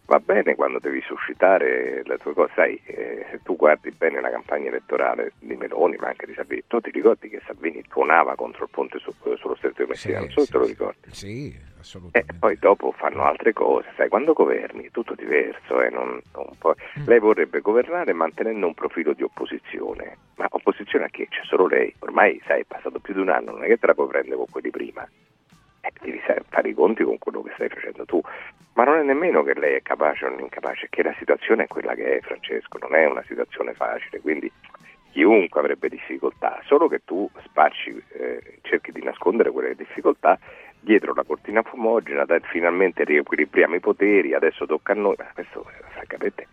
va 0.06 0.20
bene 0.20 0.56
quando 0.56 0.80
devi 0.80 1.02
suscitare 1.02 2.04
le 2.04 2.18
tue 2.18 2.34
cose, 2.34 2.52
sai, 2.56 2.80
eh, 2.86 3.26
se 3.32 3.40
tu 3.44 3.56
guardi 3.56 3.92
bene 3.92 4.22
la 4.22 4.30
campagna 4.30 4.68
elettorale 4.68 5.34
di 5.40 5.56
Meloni, 5.56 5.96
ma 5.98 6.08
anche 6.08 6.26
di 6.26 6.34
Salvini, 6.34 6.64
tu 6.68 6.80
ti 6.80 6.92
ricordi 6.92 7.30
che 7.30 7.42
Salvini 7.46 7.84
tuonava 7.88 8.36
contro 8.36 8.64
il 8.64 8.70
ponte 8.70 9.00
su, 9.00 9.12
sullo 9.38 9.56
stretto 9.56 9.84
di 9.84 9.90
Messina, 9.90 10.20
non 10.20 10.30
so 10.30 10.46
se 10.46 10.52
te 10.52 10.58
lo 10.58 10.66
ricordi. 10.66 11.10
Sì, 11.12 11.56
assolutamente. 11.80 12.34
E 12.34 12.38
poi 12.38 12.58
dopo 12.58 12.92
fanno 12.92 13.24
altre 13.24 13.54
cose, 13.54 13.88
sai, 13.96 14.10
quando 14.10 14.34
governi 14.34 14.86
è 14.86 14.92
tutto 14.92 15.16
diverso, 15.16 15.82
eh, 15.82 15.90
non, 15.90 16.22
non 16.34 16.50
mm. 16.60 17.08
lei 17.08 17.20
vorrebbe 17.20 17.62
governare 17.62 18.14
mantenendo 18.14 18.68
un 18.68 18.74
profilo 18.74 19.14
di 19.14 19.24
opposizione, 19.24 20.18
ma 20.36 20.48
opposizione 20.50 21.06
a 21.06 21.10
che? 21.10 21.28
C'è 21.30 21.42
solo 21.44 21.68
lei, 21.68 21.94
ormai 22.00 22.40
sai, 22.46 22.62
è 22.62 22.66
passato 22.66 23.00
più 23.00 23.14
di 23.14 23.22
un 23.22 23.30
anno, 23.30 23.52
non 23.52 23.64
è 23.64 23.68
che 23.68 23.78
te 23.78 23.88
la 23.88 23.96
puoi 23.96 24.08
prendere 24.08 24.36
con 24.36 24.48
quelli 24.50 24.70
prima 24.70 25.08
eh, 25.08 25.35
devi 26.02 26.22
fare 26.50 26.70
i 26.70 26.74
conti 26.74 27.04
con 27.04 27.18
quello 27.18 27.42
che 27.42 27.52
stai 27.56 27.70
facendo 27.70 28.06
tu. 28.06 28.22
Ma 28.74 28.84
non 28.84 28.98
è 28.98 29.04
nemmeno 29.04 29.44
che 29.44 29.54
lei 29.54 29.76
è 29.76 29.82
capace 29.82 30.26
o 30.26 30.30
non 30.30 30.42
incapace, 30.42 30.86
è 30.86 30.90
che 30.90 31.04
la 31.04 31.16
situazione 31.18 31.64
è 31.64 31.68
quella 31.68 31.94
che 31.94 32.18
è, 32.18 32.22
Francesco, 32.22 32.78
non 32.80 32.96
è 32.96 33.06
una 33.06 33.24
situazione 33.28 33.74
facile, 33.74 34.20
quindi 34.20 34.52
chiunque 35.12 35.62
avrebbe 35.62 35.88
difficoltà, 35.88 36.60
solo 36.66 36.90
che 36.90 37.02
tu 37.06 37.30
spacci, 37.46 38.04
eh, 38.14 38.60
cerchi 38.64 38.92
di 38.92 39.02
nascondere 39.02 39.50
quelle 39.52 39.76
difficoltà 39.76 40.38
dietro 40.78 41.14
la 41.14 41.24
cortina 41.24 41.64
fumogena, 41.64 42.26
finalmente 42.52 43.06
riequilibriamo 43.06 43.76
i 43.76 43.80
poteri, 43.80 44.34
adesso 44.34 44.66
tocca 44.66 44.92
a 44.92 44.96
noi, 44.96 45.16
ma 45.18 45.32
questo 45.34 45.66
francamente 45.94 46.48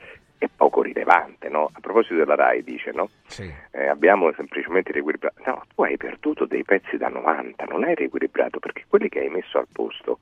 è 0.44 0.48
poco 0.54 0.82
rilevante, 0.82 1.48
no? 1.48 1.70
A 1.72 1.80
proposito 1.80 2.16
della 2.16 2.34
RAI 2.34 2.64
dice, 2.64 2.90
no? 2.90 3.08
Sì. 3.26 3.50
Eh, 3.70 3.86
abbiamo 3.86 4.32
semplicemente 4.34 4.90
riequilibrato. 4.90 5.40
No, 5.46 5.62
tu 5.72 5.82
hai 5.82 5.96
perduto 5.96 6.46
dei 6.46 6.64
pezzi 6.64 6.96
da 6.96 7.08
90, 7.08 7.64
non 7.66 7.84
hai 7.84 7.94
riequilibrato 7.94 8.58
perché 8.58 8.84
quelli 8.88 9.08
che 9.08 9.20
hai 9.20 9.28
messo 9.28 9.58
al 9.58 9.68
posto 9.72 10.18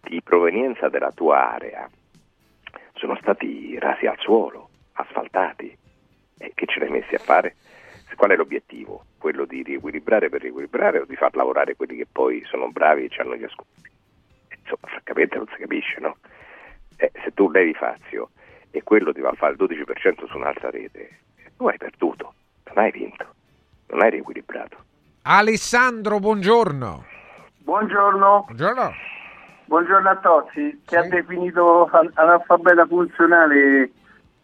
di 0.00 0.20
provenienza 0.22 0.88
della 0.88 1.12
tua 1.12 1.54
area 1.54 1.88
sono 2.94 3.16
stati 3.20 3.78
rasi 3.78 4.06
al 4.06 4.18
suolo, 4.18 4.70
asfaltati. 4.94 5.76
E 6.38 6.52
che 6.54 6.66
ce 6.66 6.80
l'hai 6.80 6.90
messi 6.90 7.14
a 7.14 7.18
fare? 7.18 7.54
Qual 8.16 8.32
è 8.32 8.36
l'obiettivo? 8.36 9.04
Quello 9.18 9.44
di 9.44 9.62
riequilibrare 9.62 10.28
per 10.28 10.40
riequilibrare 10.42 10.98
o 10.98 11.04
di 11.04 11.14
far 11.14 11.34
lavorare 11.36 11.76
quelli 11.76 11.96
che 11.96 12.06
poi 12.10 12.42
sono 12.44 12.70
bravi 12.70 13.04
e 13.04 13.10
hanno 13.18 13.36
gli 13.36 13.44
ascolti? 13.44 13.88
Insomma, 14.50 14.88
francamente 14.88 15.36
non 15.36 15.46
si 15.46 15.60
capisce, 15.60 16.00
no? 16.00 16.16
Eh, 16.96 17.12
se 17.22 17.32
tu 17.32 17.48
levi 17.50 17.72
Fazio 17.72 18.30
e 18.70 18.82
quello 18.82 19.12
ti 19.12 19.20
va 19.20 19.30
a 19.30 19.34
fare 19.34 19.52
il 19.52 19.58
12% 19.58 20.26
su 20.28 20.36
un'altra 20.36 20.70
rete, 20.70 21.18
tu 21.56 21.66
hai 21.66 21.76
perduto, 21.76 22.34
non 22.66 22.84
hai 22.84 22.90
vinto, 22.90 23.26
non 23.88 24.02
hai 24.02 24.10
riequilibrato. 24.10 24.76
Alessandro, 25.22 26.18
buongiorno. 26.18 27.04
Buongiorno. 27.58 28.44
Buongiorno. 28.46 28.92
Buongiorno 29.66 30.08
a 30.08 30.16
Tozzi, 30.16 30.80
che 30.84 30.88
sì. 30.88 30.96
ha 30.96 31.02
definito 31.02 31.88
analfabeta 32.14 32.86
funzionale 32.86 33.90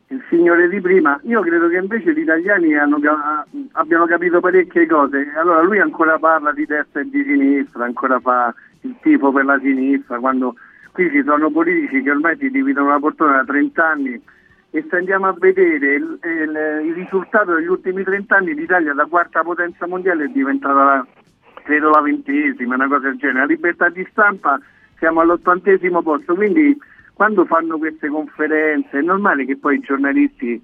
il 0.09 0.25
signore 0.29 0.69
di 0.69 0.81
prima. 0.81 1.19
Io 1.25 1.41
credo 1.41 1.69
che 1.69 1.77
invece 1.77 2.13
gli 2.13 2.21
italiani 2.21 2.77
hanno, 2.77 2.99
abbiano 3.73 4.07
capito 4.07 4.41
parecchie 4.41 4.87
cose. 4.87 5.33
Allora 5.37 5.63
lui 5.63 5.81
ancora 5.81 6.19
parla 6.19 6.53
di 6.53 6.65
destra 6.65 7.01
e 7.01 7.11
di 7.11 7.25
sinistra, 7.25 7.85
ancora 7.85 8.21
fa 8.21 8.55
il 8.83 8.95
tifo 9.01 9.33
per 9.33 9.45
la 9.45 9.59
sinistra, 9.59 10.21
quando 10.21 10.55
qui 10.97 11.11
ci 11.11 11.23
sono 11.25 11.51
politici 11.51 12.03
che 12.03 12.11
ormai 12.11 12.39
si 12.39 12.49
dividono 12.49 12.89
la 12.89 12.99
portone 12.99 13.37
da 13.37 13.45
30 13.45 13.87
anni 13.87 14.23
e 14.71 14.87
se 14.89 14.97
andiamo 14.97 15.27
a 15.27 15.37
vedere 15.39 15.95
il, 15.95 16.19
il, 16.23 16.87
il 16.87 16.95
risultato 16.95 17.55
degli 17.55 17.67
ultimi 17.67 18.03
30 18.03 18.35
anni 18.35 18.55
l'Italia 18.55 18.95
da 18.95 19.05
quarta 19.05 19.43
potenza 19.43 19.87
mondiale 19.87 20.25
è 20.25 20.29
diventata 20.29 20.73
la, 20.85 21.07
credo 21.65 21.91
la 21.91 22.01
ventesima, 22.01 22.77
una 22.77 22.89
cosa 22.89 23.09
del 23.09 23.19
genere. 23.19 23.41
La 23.41 23.45
libertà 23.45 23.91
di 23.91 24.07
stampa 24.11 24.59
siamo 24.97 25.21
all'ottantesimo 25.21 26.01
posto, 26.01 26.35
quindi 26.35 26.75
quando 27.13 27.45
fanno 27.45 27.77
queste 27.77 28.09
conferenze 28.09 28.99
è 28.99 29.03
normale 29.03 29.45
che 29.45 29.59
poi 29.59 29.77
i 29.77 29.81
giornalisti 29.81 30.63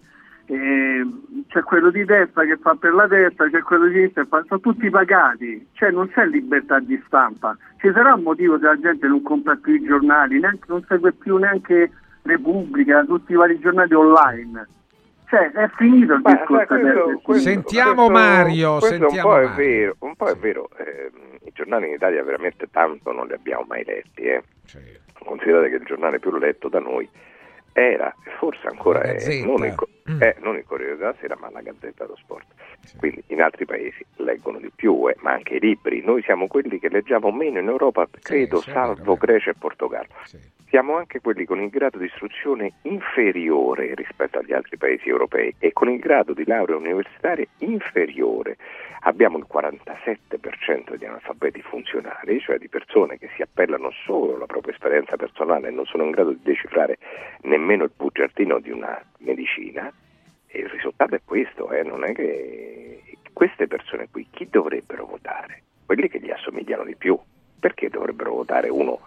eh, 0.53 1.07
c'è 1.49 1.63
quello 1.63 1.91
di 1.91 2.05
destra 2.05 2.45
che 2.45 2.59
fa 2.59 2.75
per 2.75 2.93
la 2.93 3.07
destra, 3.07 3.49
c'è 3.49 3.63
quello 3.63 3.87
di 3.87 3.95
sinistra 3.95 4.23
che 4.23 4.29
fa, 4.29 4.45
sono 4.47 4.61
tutti 4.61 4.91
pagati, 4.91 5.67
cioè 5.73 5.91
non 5.91 6.09
c'è 6.11 6.27
libertà 6.27 6.79
di 6.79 7.01
stampa. 7.07 7.57
Ci 7.79 7.91
sarà 7.93 8.15
un 8.15 8.23
motivo 8.23 8.59
se 8.59 8.67
la 8.67 8.79
gente 8.79 9.07
non 9.07 9.23
compra 9.23 9.57
più 9.57 9.75
i 9.75 9.83
giornali, 9.83 10.39
neanche, 10.39 10.65
non 10.67 10.85
segue 10.87 11.13
più 11.13 11.39
neanche 11.39 11.91
Repubblica, 12.23 13.03
tutti 13.05 13.33
i 13.33 13.37
vari 13.37 13.59
giornali 13.61 13.95
online. 13.95 14.69
Cioè, 15.27 15.51
è 15.53 15.69
finito 15.77 16.13
il 16.13 16.21
Beh, 16.21 16.33
discorso. 16.33 16.67
Questo, 16.67 17.21
questo, 17.23 17.49
sentiamo 17.49 18.07
questo, 18.07 18.13
Mario. 18.13 18.79
Questo 18.79 18.89
sentiamo 18.99 19.17
un 19.17 19.23
po' 19.23 19.29
Mario. 19.31 19.49
è 19.49 19.57
vero, 19.57 19.97
un 20.01 20.15
po' 20.17 20.27
è 20.27 20.37
vero. 20.37 20.69
Eh, 20.77 21.11
I 21.47 21.51
giornali 21.55 21.87
in 21.87 21.95
Italia 21.95 22.23
veramente 22.23 22.69
tanto 22.71 23.11
non 23.13 23.27
li 23.27 23.33
abbiamo 23.33 23.65
mai 23.67 23.83
letti. 23.85 24.23
Eh. 24.23 24.43
Certo. 24.67 25.25
Considerate 25.25 25.71
che 25.71 25.77
il 25.77 25.85
giornale 25.85 26.19
più 26.19 26.37
letto 26.37 26.69
da 26.69 26.81
noi 26.81 27.09
era, 27.73 28.15
forse 28.39 28.67
ancora 28.67 29.01
è, 29.01 29.43
non 29.45 29.65
il, 29.65 29.75
mm. 30.11 30.23
eh, 30.23 30.37
non 30.41 30.57
il 30.57 30.65
Corriere 30.65 30.97
della 30.97 31.15
Sera, 31.21 31.37
ma 31.39 31.51
la 31.51 31.61
Gazzetta 31.61 32.05
dello 32.05 32.17
Sport. 32.17 32.47
Sì. 32.81 32.97
Quindi 32.97 33.23
in 33.29 33.43
altri 33.43 33.65
paesi 33.65 34.05
leggono 34.17 34.59
di 34.59 34.71
più, 34.75 35.09
eh, 35.09 35.17
ma 35.21 35.33
anche 35.33 35.55
i 35.55 35.61
libri. 35.61 36.03
Noi 36.05 36.23
siamo 36.23 36.47
quelli 36.47 36.79
che 36.79 36.89
leggiamo 36.89 37.31
meno 37.31 37.59
in 37.59 37.69
Europa, 37.69 38.09
credo, 38.21 38.61
sì, 38.61 38.71
salvo 38.71 39.17
Grecia 39.17 39.51
e 39.51 39.55
Portogallo. 39.55 40.09
Sì. 40.25 40.39
Siamo 40.69 40.97
anche 40.97 41.21
quelli 41.21 41.45
con 41.45 41.61
il 41.61 41.69
grado 41.69 41.99
di 41.99 42.07
istruzione 42.07 42.73
inferiore 42.83 43.95
rispetto 43.95 44.39
agli 44.39 44.55
altri 44.55 44.79
paesi 44.79 45.07
europei 45.07 45.55
e 45.59 45.75
con 45.75 45.91
il 45.91 45.99
grado 45.99 46.33
di 46.33 46.47
laurea 46.47 46.77
universitaria 46.77 47.45
inferiore 47.59 48.57
abbiamo 49.03 49.39
il 49.39 49.47
47% 49.53 50.95
di 50.97 51.05
analfabeti 51.05 51.61
funzionali, 51.63 52.41
cioè 52.41 52.59
di 52.59 52.69
persone 52.69 53.19
che 53.19 53.29
si 53.35 53.43
appellano 53.43 53.91
solo 54.05 54.37
alla 54.37 54.47
propria 54.47 54.73
esperienza 54.73 55.17
personale 55.17 55.69
e 55.69 55.71
non 55.73 55.85
sono 55.87 56.05
in 56.05 56.11
grado 56.11 56.31
di 56.31 56.41
decifrare 56.43 56.99
nemmeno 57.43 57.85
il 57.85 57.93
bugiardino 57.95 58.59
di 58.59 58.71
una 58.71 58.99
medicina. 59.23 59.93
E 60.47 60.59
il 60.59 60.69
risultato 60.69 61.15
è 61.15 61.21
questo, 61.25 61.71
eh? 61.73 61.83
non 61.83 62.05
è 62.05 62.13
che 62.13 63.03
queste 63.33 63.67
persone 63.67 64.09
qui 64.11 64.27
chi 64.31 64.49
dovrebbero 64.51 65.07
votare? 65.07 65.63
Quelli 65.87 66.09
che 66.09 66.21
gli 66.21 66.31
assomigliano 66.31 66.85
di 66.85 66.97
più. 66.97 67.19
Perché 67.59 67.89
dovrebbero 67.89 68.35
votare 68.35 68.69
uno 68.69 69.01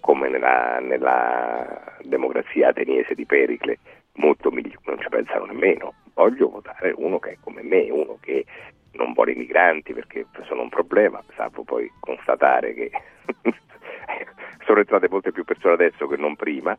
come 0.00 0.28
nella, 0.28 0.78
nella 0.80 1.96
democrazia 2.02 2.68
ateniese 2.68 3.14
di 3.14 3.26
Pericle, 3.26 3.78
molto 4.14 4.50
migliore, 4.50 4.80
non 4.84 5.00
ci 5.00 5.08
pensano 5.08 5.44
nemmeno. 5.44 5.94
Voglio 6.14 6.48
votare 6.48 6.92
uno 6.96 7.18
che 7.18 7.32
è 7.32 7.36
come 7.40 7.62
me, 7.62 7.90
uno 7.90 8.18
che 8.20 8.44
non 8.92 9.12
vuole 9.12 9.32
i 9.32 9.36
migranti 9.36 9.92
perché 9.92 10.26
sono 10.46 10.62
un 10.62 10.68
problema, 10.68 11.22
salvo 11.36 11.62
poi 11.62 11.90
constatare 12.00 12.74
che 12.74 12.90
sono 14.66 14.80
entrate 14.80 15.08
molte 15.08 15.32
più 15.32 15.44
persone 15.44 15.74
adesso 15.74 16.06
che 16.06 16.16
non 16.16 16.36
prima, 16.36 16.76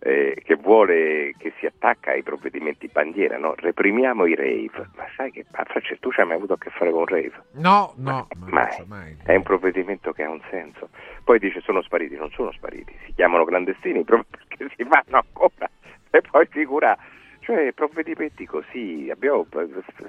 eh, 0.00 0.40
che 0.44 0.54
vuole 0.54 1.34
che 1.38 1.52
si 1.58 1.66
attacca 1.66 2.12
ai 2.12 2.22
provvedimenti 2.22 2.88
bandiera, 2.88 3.36
no? 3.38 3.54
reprimiamo 3.56 4.26
i 4.26 4.34
rave. 4.34 4.90
Ma 4.96 5.06
sai 5.16 5.30
che 5.30 5.44
a 5.50 5.64
Francesco 5.64 6.00
tu 6.00 6.12
ci 6.12 6.20
hai 6.20 6.26
mai 6.26 6.36
avuto 6.36 6.54
a 6.54 6.58
che 6.58 6.70
fare 6.70 6.90
con 6.90 7.06
rave? 7.06 7.32
No, 7.52 7.92
no, 7.96 8.28
ma, 8.36 8.46
mai. 8.50 8.84
mai. 8.86 9.16
È 9.24 9.34
un 9.34 9.42
provvedimento 9.42 10.12
che 10.12 10.22
ha 10.22 10.30
un 10.30 10.40
senso. 10.50 10.90
Poi 11.24 11.38
dice 11.38 11.60
sono 11.60 11.82
spariti, 11.82 12.16
non 12.16 12.30
sono 12.30 12.52
spariti, 12.52 12.94
si 13.06 13.12
chiamano 13.14 13.44
clandestini 13.44 14.04
proprio 14.04 14.26
perché 14.48 14.74
si 14.76 14.84
fanno 14.84 15.24
ancora. 15.24 15.68
E 16.10 16.22
poi 16.22 16.46
figura 16.46 16.96
cioè 17.48 17.72
provvedimenti 17.72 18.44
così, 18.44 19.08
abbiamo 19.10 19.46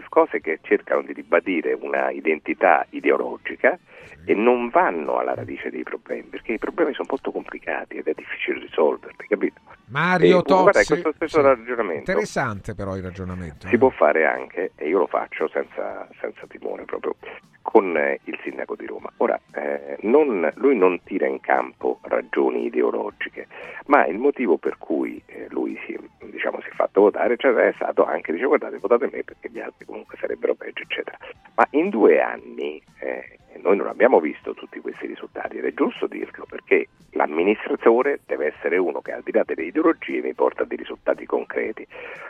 cose 0.10 0.42
che 0.42 0.60
cercano 0.62 1.04
di 1.04 1.14
ribadire 1.14 1.72
una 1.72 2.10
identità 2.10 2.86
ideologica 2.90 3.80
e 4.26 4.34
non 4.34 4.68
vanno 4.68 5.20
alla 5.20 5.36
radice 5.36 5.70
dei 5.70 5.84
problemi, 5.84 6.24
perché 6.24 6.52
i 6.54 6.58
problemi 6.58 6.94
sono 6.94 7.08
molto 7.10 7.32
complicati 7.32 7.96
ed 7.96 8.08
è 8.08 8.14
difficile 8.14 8.60
risolverli, 8.60 9.26
capito? 9.26 9.62
Mario 9.88 10.40
e, 10.40 10.42
Tozzi, 10.42 10.62
guarda, 10.64 10.84
questo 10.84 11.12
stesso 11.16 11.40
sì. 11.40 11.42
ragionamento. 11.42 12.12
Interessante 12.12 12.76
però 12.76 12.98
il 12.98 13.04
ragionamento. 13.04 13.68
Si 13.70 13.76
eh? 13.76 13.78
può 13.78 13.90
fare 13.90 14.26
anche, 14.26 14.72
e 14.76 14.90
io 14.90 14.98
lo 14.98 15.08
faccio 15.08 15.48
senza, 15.48 16.10
senza 16.20 16.46
timore 16.46 16.84
proprio, 16.84 17.16
con 17.62 17.96
eh, 17.96 18.20
il 18.24 18.40
sindaco 18.44 18.76
di 18.76 18.88
Roma. 18.88 19.12
Ora, 19.18 19.40
eh, 19.54 19.98
non, 20.02 20.52
lui 20.56 20.76
non 20.76 21.02
tira 21.04 21.28
in 21.28 21.40
campo 21.40 22.00
ragioni 22.02 22.66
ideologiche, 22.66 23.48
ma 23.86 24.08
il 24.08 24.18
motivo 24.18 24.58
per 24.58 24.78
cui 24.80 25.22
eh, 25.28 25.46
lui 25.50 25.80
si, 25.86 25.96
diciamo, 26.32 26.60
si, 26.62 26.70
è 26.70 26.74
fatto 26.74 27.02
votare 27.02 27.29
cioè, 27.38 27.54
è 27.54 27.74
stato 27.74 28.06
anche, 28.06 28.32
dice 28.32 28.46
guardate 28.46 28.78
votate 28.78 29.10
me 29.12 29.24
perché 29.24 29.50
gli 29.50 29.60
altri 29.60 29.86
comunque 29.86 30.18
sarebbero 30.20 30.56
peggio, 30.56 30.84
eccetera. 30.84 31.18
Ma 31.56 31.68
in 31.72 31.90
due 31.90 32.22
anni 32.22 32.82
eh, 33.00 33.40
noi 33.62 33.78
non 33.78 33.88
abbiamo 33.88 34.20
visto 34.20 34.54
tutti 34.54 34.80
questi 34.80 35.08
risultati 35.08 35.58
ed 35.58 35.66
è 35.66 35.74
giusto 35.74 36.08
dirlo 36.08 36.46
perché 36.48 36.88
l'amministratore 37.12 38.20
deve 38.26 38.54
essere 38.56 38.78
uno 38.78 39.02
che 39.02 39.12
al 39.12 39.24
di 39.24 39.32
là 39.32 39.44
delle 39.44 39.64
ideologie 39.64 40.22
mi 40.22 40.34
porta 40.34 40.64
dei 40.64 40.78
risultati 40.78 41.26
concreti. 41.26 41.86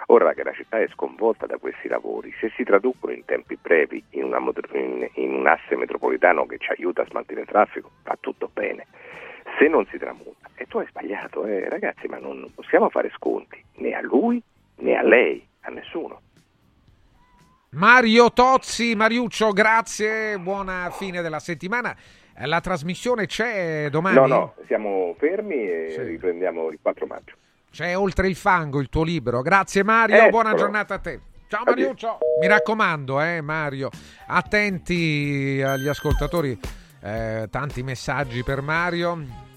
Ora 0.08 0.34
che 0.34 0.44
la 0.44 0.54
città 0.54 0.80
è 0.80 0.88
sconvolta 0.88 1.46
da 1.46 1.58
questi 1.58 1.88
lavori, 1.88 2.34
se 2.40 2.52
si 2.56 2.64
traducono 2.64 3.14
in 3.14 3.26
tempi 3.26 3.58
brevi 3.62 4.04
in, 4.12 4.24
una, 4.24 4.40
in, 4.74 5.08
in 5.14 5.34
un 5.34 5.48
asse 5.48 5.76
metropolitano 5.76 6.46
che 6.46 6.58
ci 6.58 6.72
aiuta 6.72 7.04
a 7.04 7.06
smaltire 7.06 7.42
il 7.42 7.48
traffico, 7.48 7.92
va 8.04 8.18
tutto 8.20 8.50
bene. 8.52 8.88
Se 9.58 9.68
non 9.68 9.86
si 9.88 9.98
tramuta, 9.98 10.50
e 10.56 10.66
tu 10.66 10.80
hai 10.80 10.88
sbagliato, 10.88 11.46
eh, 11.46 11.68
ragazzi, 11.70 12.08
ma 12.08 12.18
non 12.18 12.50
possiamo 12.56 12.90
fare 12.90 13.12
sconti 13.16 13.64
né 13.76 13.94
a 13.94 14.02
lui 14.02 14.42
né 14.80 14.96
a 14.96 15.04
lei, 15.04 15.48
a 15.62 15.70
nessuno. 15.70 16.22
Mario 17.72 18.32
Tozzi, 18.32 18.96
Mariuccio, 18.96 19.52
grazie, 19.52 20.40
buona 20.40 20.90
fine 20.92 21.22
della 21.22 21.40
settimana. 21.40 21.96
La 22.46 22.62
trasmissione 22.62 23.26
c'è 23.26 23.90
domani? 23.90 24.16
No, 24.16 24.26
no, 24.26 24.54
siamo 24.66 25.14
fermi 25.20 25.56
e 25.56 25.92
sì. 25.92 26.02
riprendiamo 26.04 26.70
il 26.70 26.80
4 26.82 27.06
maggio. 27.06 27.36
C'è 27.70 27.96
Oltre 27.96 28.28
il 28.28 28.36
fango, 28.36 28.80
il 28.80 28.90
tuo 28.90 29.04
libro. 29.04 29.42
Grazie 29.42 29.84
Mario, 29.84 30.24
eh, 30.24 30.30
buona 30.30 30.56
giornata 30.56 30.96
a 30.96 31.00
te. 31.00 31.20
Ciao 31.48 31.64
Mariuccio. 31.66 32.18
Mi 32.40 32.48
raccomando, 32.48 33.22
eh, 33.22 33.42
Mario, 33.42 33.90
attenti 34.28 35.62
agli 35.64 35.88
ascoltatori, 35.88 36.58
eh, 37.04 37.48
tanti 37.52 37.84
messaggi 37.84 38.44
per 38.44 38.62
Mario 38.62 39.49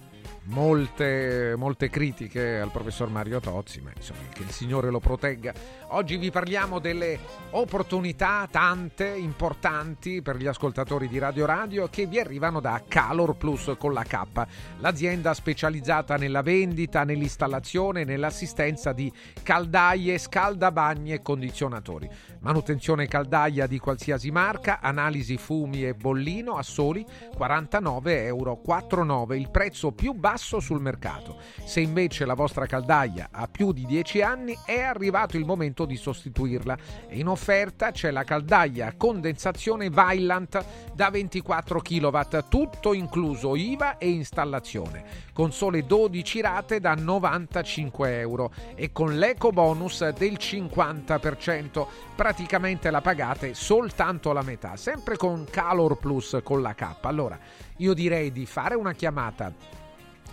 molte, 0.45 1.55
molte 1.57 1.88
critiche 1.88 2.59
al 2.59 2.70
professor 2.70 3.09
Mario 3.09 3.40
Tozzi, 3.40 3.80
ma 3.80 3.90
insomma 3.95 4.20
che 4.32 4.43
il 4.43 4.51
Signore 4.51 4.90
lo 4.90 4.99
protegga. 4.99 5.53
Oggi 5.88 6.16
vi 6.16 6.30
parliamo 6.30 6.78
delle 6.78 7.18
opportunità 7.51 8.49
tante, 8.51 9.07
importanti 9.07 10.22
per 10.22 10.36
gli 10.36 10.47
ascoltatori 10.47 11.07
di 11.07 11.18
Radio 11.18 11.45
Radio 11.47 11.88
che 11.88 12.07
vi 12.07 12.18
arrivano 12.18 12.61
da 12.61 12.82
Calor 12.86 13.36
Plus 13.36 13.74
con 13.78 13.93
la 13.93 14.03
K, 14.03 14.47
l'azienda 14.78 15.34
specializzata 15.34 16.16
nella 16.16 16.43
vendita, 16.43 17.05
nell'installazione 17.05 18.01
e 18.01 18.05
nell'assistenza 18.05 18.93
di 18.93 19.12
caldaie, 19.43 20.18
scaldabagni 20.18 21.12
e 21.12 21.22
condizionatori. 21.22 22.09
Manutenzione 22.43 23.07
caldaia 23.07 23.68
di 23.68 23.78
qualsiasi 23.78 24.32
marca, 24.32 24.80
analisi 24.80 25.36
fumi 25.36 25.86
e 25.86 25.95
bollino 25.95 26.57
a 26.57 26.64
soli 26.64 27.07
49,49 27.38 28.09
euro, 28.24 29.34
il 29.34 29.49
prezzo 29.49 29.93
più 29.93 30.12
basso 30.12 30.59
sul 30.59 30.80
mercato. 30.80 31.38
Se 31.64 31.78
invece 31.78 32.24
la 32.24 32.34
vostra 32.34 32.66
caldaia 32.66 33.28
ha 33.30 33.47
più 33.47 33.70
di 33.70 33.86
10 33.86 34.22
anni 34.22 34.59
è 34.66 34.80
arrivato 34.80 35.36
il 35.36 35.45
momento 35.45 35.84
di 35.84 35.95
sostituirla. 35.95 36.76
In 37.11 37.28
offerta 37.28 37.93
c'è 37.93 38.11
la 38.11 38.24
caldaia 38.24 38.88
a 38.88 38.97
condensazione 38.97 39.88
Vailant 39.88 40.64
da 40.95 41.11
24 41.11 41.80
kW, 41.80 42.20
tutto 42.49 42.93
incluso 42.93 43.55
IVA 43.55 43.99
e 43.99 44.11
installazione, 44.11 45.05
con 45.32 45.53
sole 45.53 45.86
12 45.86 46.40
rate 46.40 46.80
da 46.80 46.95
95 46.95 48.18
euro 48.18 48.53
e 48.74 48.90
con 48.90 49.16
l'eco 49.16 49.51
bonus 49.51 50.09
del 50.09 50.32
50%. 50.32 51.86
Praticamente 52.32 52.90
la 52.90 53.02
pagate 53.02 53.52
soltanto 53.52 54.32
la 54.32 54.40
metà, 54.40 54.78
sempre 54.78 55.18
con 55.18 55.44
Calor 55.50 55.98
Plus 55.98 56.38
con 56.42 56.62
la 56.62 56.74
K. 56.74 56.96
Allora, 57.02 57.38
io 57.76 57.92
direi 57.92 58.32
di 58.32 58.46
fare 58.46 58.74
una 58.74 58.94
chiamata 58.94 59.52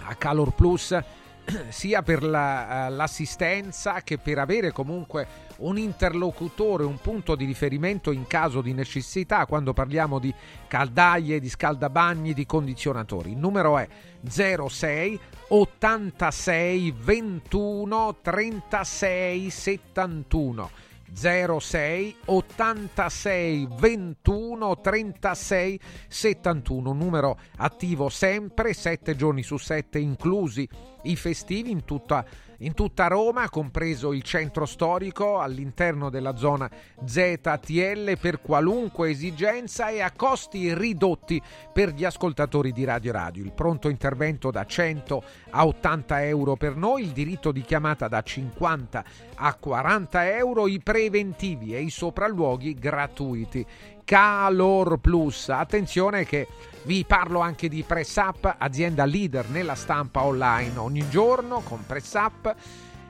a 0.05 0.15
Calor 0.15 0.53
Plus 0.53 0.97
sia 1.67 2.01
per 2.01 2.23
la, 2.23 2.87
uh, 2.87 2.93
l'assistenza 2.93 3.99
che 3.99 4.17
per 4.17 4.37
avere 4.37 4.71
comunque 4.71 5.27
un 5.57 5.77
interlocutore, 5.77 6.85
un 6.85 7.01
punto 7.01 7.35
di 7.35 7.43
riferimento 7.43 8.11
in 8.13 8.27
caso 8.27 8.61
di 8.61 8.71
necessità 8.71 9.45
quando 9.45 9.73
parliamo 9.73 10.19
di 10.19 10.33
caldaie, 10.69 11.41
di 11.41 11.49
scaldabagni, 11.49 12.33
di 12.33 12.45
condizionatori. 12.45 13.31
Il 13.31 13.37
numero 13.37 13.77
è 13.77 13.85
06 14.25 15.19
86 15.49 16.91
21 16.97 18.19
36 18.21 19.49
71. 19.49 20.87
06 21.13 22.15
86 22.25 23.67
21 23.77 24.81
36 24.81 25.79
71 26.07 26.93
numero 26.93 27.39
attivo 27.57 28.09
sempre 28.09 28.73
7 28.73 29.15
giorni 29.15 29.43
su 29.43 29.57
7 29.57 29.99
inclusi 29.99 30.67
i 31.03 31.15
festivi 31.15 31.71
in 31.71 31.85
tutta 31.85 32.25
in 32.59 32.73
tutta 32.73 33.07
Roma, 33.07 33.49
compreso 33.49 34.11
il 34.11 34.23
centro 34.23 34.65
storico 34.65 35.39
all'interno 35.39 36.09
della 36.09 36.35
zona 36.35 36.69
ZTL 37.03 38.17
per 38.19 38.41
qualunque 38.41 39.11
esigenza 39.11 39.89
e 39.89 40.01
a 40.01 40.11
costi 40.11 40.73
ridotti 40.73 41.41
per 41.71 41.93
gli 41.93 42.03
ascoltatori 42.03 42.71
di 42.71 42.83
Radio 42.83 43.11
Radio. 43.11 43.43
Il 43.43 43.53
pronto 43.53 43.89
intervento 43.89 44.51
da 44.51 44.65
100 44.65 45.23
a 45.51 45.65
80 45.65 46.25
euro 46.25 46.55
per 46.55 46.75
noi, 46.75 47.03
il 47.03 47.11
diritto 47.11 47.51
di 47.51 47.61
chiamata 47.61 48.07
da 48.07 48.21
50 48.21 49.03
a 49.35 49.53
40 49.53 50.35
euro, 50.35 50.67
i 50.67 50.81
preventivi 50.81 51.75
e 51.75 51.81
i 51.81 51.89
sopralluoghi 51.89 52.73
gratuiti. 52.73 53.65
Calor 54.09 54.97
Plus. 54.97 55.49
Attenzione 55.49 56.25
che 56.25 56.47
vi 56.81 57.05
parlo 57.05 57.41
anche 57.41 57.69
di 57.69 57.83
Press 57.83 58.15
Up, 58.15 58.55
azienda 58.57 59.05
leader 59.05 59.47
nella 59.49 59.75
stampa 59.75 60.23
online. 60.23 60.79
Ogni 60.79 61.07
giorno 61.09 61.59
con 61.59 61.85
Press 61.85 62.13
Up 62.15 62.55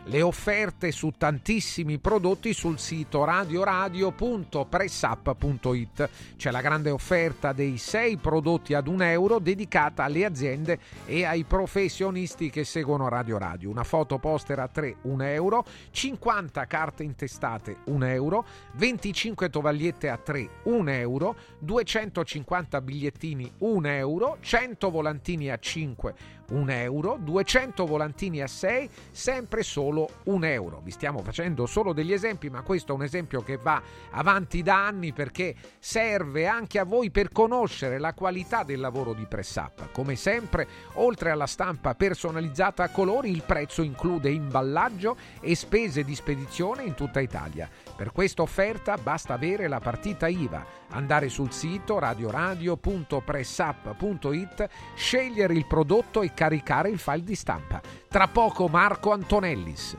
le 0.09 0.21
offerte 0.23 0.91
su 0.91 1.13
tantissimi 1.15 1.99
prodotti 1.99 2.51
sul 2.53 2.79
sito 2.79 3.23
radioradio.pressup.it. 3.25 6.09
C'è 6.35 6.49
la 6.49 6.61
grande 6.61 6.89
offerta 6.89 7.53
dei 7.53 7.77
6 7.77 8.17
prodotti 8.17 8.73
ad 8.73 8.87
un 8.87 9.03
euro 9.03 9.37
dedicata 9.37 10.03
alle 10.03 10.25
aziende 10.25 10.79
e 11.05 11.25
ai 11.25 11.43
professionisti 11.43 12.49
che 12.49 12.63
seguono 12.63 13.07
Radio 13.07 13.37
Radio. 13.37 13.69
Una 13.69 13.83
foto 13.83 14.17
poster 14.17 14.57
a 14.57 14.67
3, 14.67 14.95
1 15.03 15.23
euro, 15.25 15.63
50 15.91 16.65
carte 16.65 17.03
intestate 17.03 17.75
1 17.83 18.05
euro, 18.07 18.45
25 18.73 19.51
tovagliette 19.51 20.09
a 20.09 20.17
3, 20.17 20.49
1 20.63 20.89
euro, 20.89 21.35
250 21.59 22.81
bigliettini 22.81 23.51
1 23.59 23.87
euro, 23.89 24.37
100 24.41 24.89
volantini 24.89 25.51
a 25.51 25.59
5, 25.59 26.38
1 26.49 26.71
euro, 26.71 27.17
200 27.19 27.85
volantini 27.85 28.41
a 28.41 28.47
6, 28.47 28.89
sempre 29.11 29.63
solo 29.63 30.09
1 30.23 30.45
euro. 30.45 30.81
Vi 30.83 30.91
stiamo 30.91 31.21
facendo 31.21 31.65
solo 31.65 31.93
degli 31.93 32.13
esempi, 32.13 32.49
ma 32.49 32.61
questo 32.61 32.91
è 32.91 32.95
un 32.95 33.03
esempio 33.03 33.41
che 33.41 33.57
va 33.57 33.81
avanti 34.11 34.61
da 34.61 34.85
anni 34.85 35.13
perché 35.13 35.55
serve 35.79 36.47
anche 36.47 36.79
a 36.79 36.85
voi 36.85 37.11
per 37.11 37.31
conoscere 37.31 37.99
la 37.99 38.13
qualità 38.13 38.63
del 38.63 38.79
lavoro 38.79 39.13
di 39.13 39.25
Press. 39.25 39.47
Come 39.91 40.15
sempre, 40.15 40.67
oltre 40.93 41.31
alla 41.31 41.47
stampa 41.47 41.95
personalizzata 41.95 42.83
a 42.83 42.89
colori, 42.89 43.29
il 43.29 43.43
prezzo 43.45 43.81
include 43.81 44.29
imballaggio 44.29 45.17
e 45.41 45.55
spese 45.55 46.03
di 46.03 46.15
spedizione 46.15 46.83
in 46.83 46.93
tutta 46.93 47.19
Italia. 47.19 47.69
Per 47.99 48.13
questa 48.13 48.43
offerta 48.43 48.95
basta 48.95 49.33
avere 49.33 49.67
la 49.67 49.81
partita 49.81 50.29
IVA, 50.29 50.65
andare 50.91 51.27
sul 51.27 51.51
sito 51.51 51.99
radioradio.pressup.it, 51.99 54.69
scegliere 54.95 55.53
il 55.53 55.65
prodotto 55.65 56.21
e 56.21 56.33
caricare 56.33 56.87
il 56.87 56.97
file 56.97 57.25
di 57.25 57.35
stampa. 57.35 57.81
Tra 58.07 58.29
poco 58.29 58.69
Marco 58.69 59.11
Antonellis. 59.11 59.97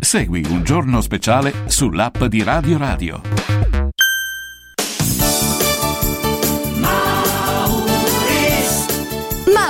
Segui 0.00 0.44
un 0.48 0.64
giorno 0.64 1.00
speciale 1.00 1.52
sull'app 1.66 2.24
di 2.24 2.42
Radio 2.42 2.78
Radio. 2.78 3.20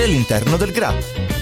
all'interno 0.00 0.56
del 0.56 0.72
GRA. 0.72 1.41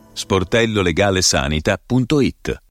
sportellolegalesanita.it 0.13 2.70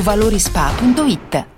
valorispa.it. 0.00 1.57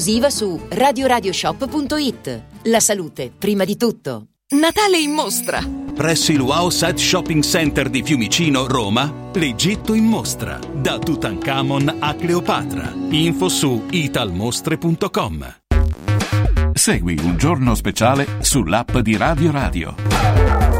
esclusiva 0.01 0.31
su 0.31 0.59
radioradioshop.it. 0.67 2.43
La 2.63 2.79
salute, 2.79 3.31
prima 3.37 3.65
di 3.65 3.77
tutto. 3.77 4.29
Natale 4.55 4.97
in 4.97 5.11
mostra. 5.11 5.61
Presso 5.93 6.31
il 6.31 6.41
Wow 6.41 6.69
Set 6.69 6.97
Shopping 6.97 7.43
Center 7.43 7.87
di 7.89 8.01
Fiumicino, 8.01 8.65
Roma, 8.65 9.29
l'Egitto 9.33 9.93
in 9.93 10.05
mostra. 10.05 10.59
Da 10.73 10.97
Tutankhamon 10.97 11.97
a 11.99 12.15
Cleopatra. 12.15 12.91
Info 13.11 13.47
su 13.47 13.83
italmostre.com. 13.91 15.59
Segui 16.73 17.19
un 17.21 17.37
giorno 17.37 17.75
speciale 17.75 18.25
sull'app 18.39 18.97
di 18.97 19.15
Radio 19.15 19.51
Radio. 19.51 20.70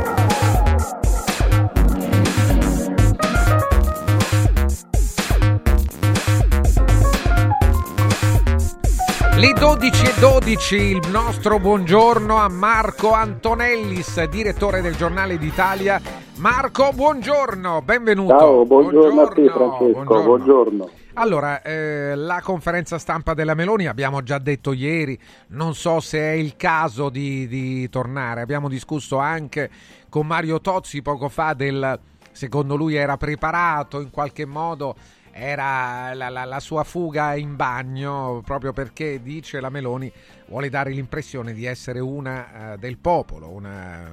Le 9.42 9.54
12 9.54 10.06
e 10.06 10.20
12, 10.20 10.76
il 10.76 11.10
nostro 11.10 11.58
buongiorno 11.58 12.36
a 12.36 12.48
Marco 12.48 13.12
Antonellis, 13.14 14.24
direttore 14.26 14.82
del 14.82 14.96
Giornale 14.96 15.40
d'Italia. 15.40 16.00
Marco, 16.36 16.92
buongiorno, 16.94 17.82
benvenuto. 17.82 18.38
Ciao, 18.38 18.66
buongiorno, 18.68 19.00
buongiorno 19.00 19.22
a 19.22 19.28
te 19.30 19.50
Francesco, 19.50 19.92
buongiorno. 19.94 20.24
buongiorno. 20.24 20.90
Allora, 21.14 21.64
eh, 21.64 22.14
la 22.16 22.40
conferenza 22.44 23.00
stampa 23.00 23.34
della 23.34 23.56
Meloni, 23.56 23.88
abbiamo 23.88 24.22
già 24.22 24.38
detto 24.38 24.74
ieri, 24.74 25.18
non 25.48 25.74
so 25.74 26.00
se 26.02 26.20
è 26.20 26.34
il 26.34 26.56
caso 26.56 27.10
di, 27.10 27.48
di 27.48 27.90
tornare, 27.90 28.42
abbiamo 28.42 28.70
discusso 28.70 29.18
anche 29.18 29.72
con 30.08 30.28
Mario 30.28 30.62
Tozzi 30.62 31.02
poco 31.02 31.30
fa 31.30 31.56
del, 31.56 32.00
secondo 32.32 32.76
lui 32.76 32.94
era 32.94 33.18
preparato 33.18 34.02
in 34.02 34.12
qualche 34.12 34.46
modo 34.46 34.94
era 35.42 36.14
la, 36.14 36.30
la, 36.30 36.46
la, 36.46 36.60
sua 36.60 36.84
fuga 36.84 37.34
in 37.34 37.56
bagno 37.56 38.44
proprio 38.46 38.74
perché 38.74 39.20
dice 39.24 39.60
la 39.60 39.70
Meloni 39.70 40.12
vuole 40.46 40.70
dare 40.70 40.92
l'impressione 40.92 41.52
di 41.54 41.66
essere 41.66 42.00
una 42.00 42.74
uh, 42.76 42.78
del 42.78 43.00
popolo, 43.00 43.50
una, 43.50 44.08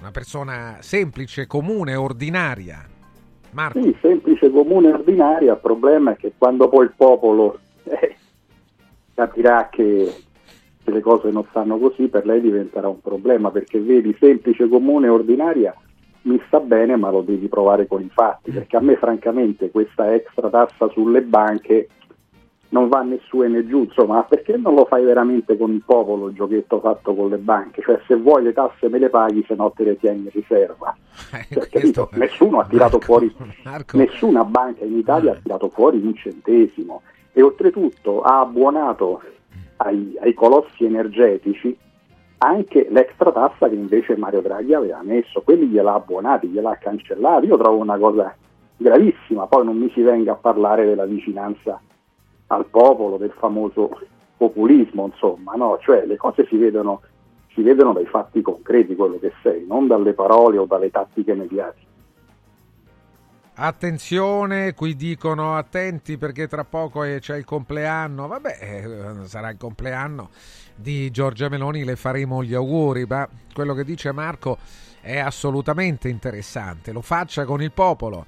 una, 0.00 0.10
persona 0.10 0.78
semplice, 0.80 1.46
comune, 1.46 1.96
ordinaria. 1.96 2.82
Marco. 3.50 3.82
Sì, 3.82 3.94
semplice, 4.00 4.50
comune, 4.50 4.90
ordinaria. 4.90 5.52
Il 5.52 5.60
problema 5.60 6.12
è 6.12 6.16
che 6.16 6.32
quando 6.38 6.70
poi 6.70 6.86
il 6.86 6.94
popolo 6.96 7.58
eh, 7.84 8.16
capirà 9.14 9.68
che, 9.70 10.14
che 10.82 10.90
le 10.90 11.00
cose 11.00 11.30
non 11.30 11.44
stanno 11.50 11.76
così, 11.76 12.08
per 12.08 12.24
lei 12.24 12.40
diventerà 12.40 12.88
un 12.88 13.02
problema 13.02 13.50
perché 13.50 13.80
vedi 13.80 14.16
semplice, 14.18 14.66
comune, 14.66 15.08
ordinaria 15.08 15.74
mi 16.22 16.40
sta 16.46 16.60
bene 16.60 16.96
ma 16.96 17.10
lo 17.10 17.22
devi 17.22 17.48
provare 17.48 17.86
con 17.86 18.02
i 18.02 18.10
fatti, 18.12 18.50
perché 18.50 18.76
a 18.76 18.80
me 18.80 18.96
francamente 18.96 19.70
questa 19.70 20.14
extra 20.14 20.48
tassa 20.50 20.88
sulle 20.88 21.22
banche 21.22 21.88
non 22.70 22.88
va 22.88 23.00
né 23.02 23.18
su 23.24 23.40
né 23.40 23.66
giù, 23.66 23.84
insomma, 23.84 24.22
perché 24.24 24.56
non 24.56 24.74
lo 24.74 24.84
fai 24.84 25.02
veramente 25.02 25.56
con 25.56 25.72
il 25.72 25.82
popolo 25.84 26.28
il 26.28 26.34
giochetto 26.34 26.80
fatto 26.80 27.14
con 27.14 27.30
le 27.30 27.38
banche? 27.38 27.80
Cioè 27.82 28.00
se 28.06 28.14
vuoi 28.14 28.42
le 28.42 28.52
tasse 28.52 28.88
me 28.88 28.98
le 28.98 29.08
paghi, 29.08 29.44
se 29.46 29.54
no 29.54 29.70
te 29.70 29.84
le 29.84 29.96
tieni 29.96 30.20
in 30.20 30.30
riserva. 30.32 30.96
Eh, 31.50 31.92
cioè, 31.92 32.08
Nessuno 32.12 32.60
ha 32.60 32.66
tirato 32.66 32.98
Marco, 32.98 33.00
fuori, 33.00 33.34
Marco. 33.64 33.96
nessuna 33.96 34.44
banca 34.44 34.84
in 34.84 34.96
Italia 34.96 35.32
ha 35.32 35.36
eh. 35.36 35.42
tirato 35.42 35.68
fuori 35.68 36.00
un 36.00 36.14
centesimo 36.14 37.02
e 37.32 37.42
oltretutto 37.42 38.22
ha 38.22 38.40
abbuonato 38.40 39.20
ai, 39.76 40.16
ai 40.20 40.32
colossi 40.32 40.84
energetici 40.84 41.76
anche 42.38 42.86
l'extra 42.90 43.32
tassa 43.32 43.68
che 43.68 43.74
invece 43.74 44.16
Mario 44.16 44.40
Draghi 44.40 44.74
aveva 44.74 45.00
messo, 45.02 45.42
quelli 45.42 45.66
gliel'ha 45.66 45.94
abbonati, 45.94 46.48
gliel'ha 46.48 46.76
cancellati, 46.76 47.46
io 47.46 47.56
trovo 47.56 47.78
una 47.78 47.98
cosa 47.98 48.34
gravissima, 48.76 49.46
poi 49.46 49.64
non 49.64 49.76
mi 49.76 49.90
si 49.90 50.02
venga 50.02 50.32
a 50.32 50.36
parlare 50.36 50.84
della 50.84 51.04
vicinanza 51.04 51.80
al 52.48 52.66
popolo, 52.66 53.16
del 53.16 53.32
famoso 53.36 53.90
populismo, 54.36 55.06
insomma, 55.06 55.54
no? 55.54 55.78
cioè 55.80 56.06
le 56.06 56.16
cose 56.16 56.46
si 56.46 56.56
vedono, 56.56 57.02
si 57.52 57.62
vedono 57.62 57.92
dai 57.92 58.06
fatti 58.06 58.40
concreti 58.40 58.94
quello 58.94 59.18
che 59.18 59.32
sei, 59.42 59.66
non 59.66 59.88
dalle 59.88 60.12
parole 60.12 60.58
o 60.58 60.64
dalle 60.64 60.90
tattiche 60.90 61.34
mediatiche. 61.34 61.86
Attenzione, 63.60 64.72
qui 64.72 64.94
dicono 64.94 65.56
attenti 65.56 66.16
perché 66.16 66.46
tra 66.46 66.62
poco 66.62 67.00
c'è 67.00 67.36
il 67.36 67.44
compleanno. 67.44 68.28
Vabbè, 68.28 68.56
eh, 68.60 69.26
sarà 69.26 69.50
il 69.50 69.56
compleanno 69.56 70.28
di 70.76 71.10
Giorgia 71.10 71.48
Meloni, 71.48 71.82
le 71.82 71.96
faremo 71.96 72.44
gli 72.44 72.54
auguri, 72.54 73.04
ma 73.04 73.28
quello 73.52 73.74
che 73.74 73.82
dice 73.82 74.12
Marco 74.12 74.58
è 75.00 75.18
assolutamente 75.18 76.08
interessante. 76.08 76.92
Lo 76.92 77.00
faccia 77.00 77.44
con 77.44 77.60
il 77.60 77.72
popolo. 77.72 78.26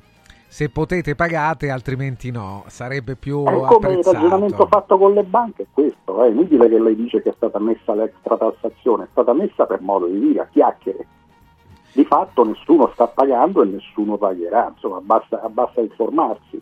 Se 0.49 0.69
potete 0.69 1.15
pagate, 1.15 1.71
altrimenti 1.71 2.33
no, 2.33 2.65
sarebbe 2.67 3.15
più 3.15 3.45
è 3.45 3.53
come 3.67 3.93
il 3.93 4.03
ragionamento 4.03 4.67
fatto 4.67 4.99
con 4.99 5.15
le 5.15 5.23
banche 5.23 5.63
è 5.63 5.67
questo, 5.73 6.25
è 6.25 6.29
inutile 6.29 6.69
che 6.69 6.81
lei 6.81 6.97
dice 6.97 7.23
che 7.23 7.31
è 7.31 7.35
stata 7.37 7.61
messa 7.61 7.95
l'extra 7.95 8.37
tassazione, 8.37 9.05
è 9.05 9.09
stata 9.13 9.33
messa 9.33 9.65
per 9.67 9.81
modo 9.81 10.07
di 10.07 10.19
dire, 10.19 10.41
a 10.41 10.49
chiacchiere 10.51 11.07
di 11.93 12.05
fatto 12.05 12.45
nessuno 12.45 12.91
sta 12.93 13.07
pagando 13.09 13.63
e 13.63 13.67
nessuno 13.67 14.17
pagherà, 14.17 14.71
insomma 14.75 15.01
basta, 15.01 15.37
basta 15.49 15.81
informarsi. 15.81 16.61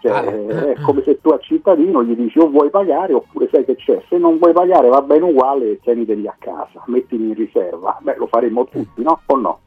Cioè, 0.00 0.12
ah, 0.12 0.70
è 0.70 0.80
come 0.82 1.02
se 1.02 1.20
tu 1.20 1.30
al 1.30 1.42
cittadino 1.42 2.04
gli 2.04 2.14
dici 2.14 2.38
o 2.38 2.48
vuoi 2.48 2.70
pagare 2.70 3.14
oppure 3.14 3.48
sai 3.50 3.64
che 3.64 3.74
c'è, 3.74 4.00
se 4.08 4.16
non 4.16 4.38
vuoi 4.38 4.52
pagare 4.52 4.88
va 4.88 5.02
bene 5.02 5.24
uguale, 5.24 5.80
tieniteli 5.80 6.26
a 6.28 6.36
casa, 6.38 6.82
mettili 6.86 7.28
in 7.28 7.34
riserva, 7.34 7.98
beh 8.00 8.16
lo 8.16 8.28
faremo 8.28 8.64
tutti, 8.66 9.02
no? 9.02 9.20
O 9.26 9.36
no? 9.36 9.60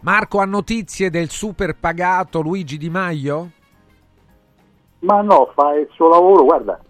Marco 0.00 0.38
ha 0.38 0.44
notizie 0.44 1.10
del 1.10 1.30
super 1.30 1.76
pagato 1.76 2.40
Luigi 2.40 2.76
Di 2.76 2.90
Maio? 2.90 3.50
Ma 5.00 5.20
no, 5.20 5.50
fa 5.52 5.74
il 5.74 5.88
suo 5.90 6.08
lavoro, 6.08 6.44
guarda, 6.44 6.80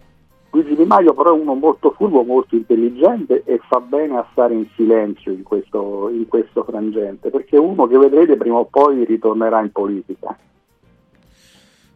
Luigi 0.53 0.75
Di 0.75 0.85
Maio 0.85 1.15
però 1.15 1.35
è 1.35 1.39
uno 1.39 1.55
molto 1.55 1.95
furbo, 1.97 2.23
molto 2.23 2.55
intelligente 2.55 3.41
e 3.43 3.59
fa 3.67 3.79
bene 3.79 4.17
a 4.17 4.27
stare 4.33 4.53
in 4.53 4.67
silenzio 4.75 5.31
in 5.31 5.41
questo, 5.41 6.09
in 6.09 6.27
questo 6.27 6.63
frangente, 6.63 7.31
perché 7.31 7.55
è 7.55 7.59
uno 7.59 7.87
che 7.87 7.97
vedrete 7.97 8.37
prima 8.37 8.57
o 8.57 8.65
poi 8.65 9.03
ritornerà 9.03 9.61
in 9.61 9.71
politica. 9.71 10.37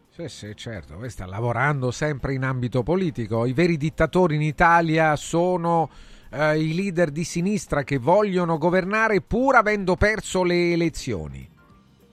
Sì, 0.08 0.28
sì, 0.28 0.56
certo, 0.56 0.96
lui 0.98 1.08
sta 1.08 1.26
lavorando 1.26 1.92
sempre 1.92 2.34
in 2.34 2.42
ambito 2.42 2.82
politico. 2.82 3.46
I 3.46 3.52
veri 3.52 3.76
dittatori 3.76 4.34
in 4.34 4.42
Italia 4.42 5.14
sono 5.14 5.88
eh, 6.32 6.58
i 6.58 6.74
leader 6.74 7.10
di 7.10 7.22
sinistra 7.22 7.84
che 7.84 7.98
vogliono 7.98 8.58
governare 8.58 9.20
pur 9.20 9.54
avendo 9.54 9.94
perso 9.94 10.42
le 10.42 10.72
elezioni. 10.72 11.48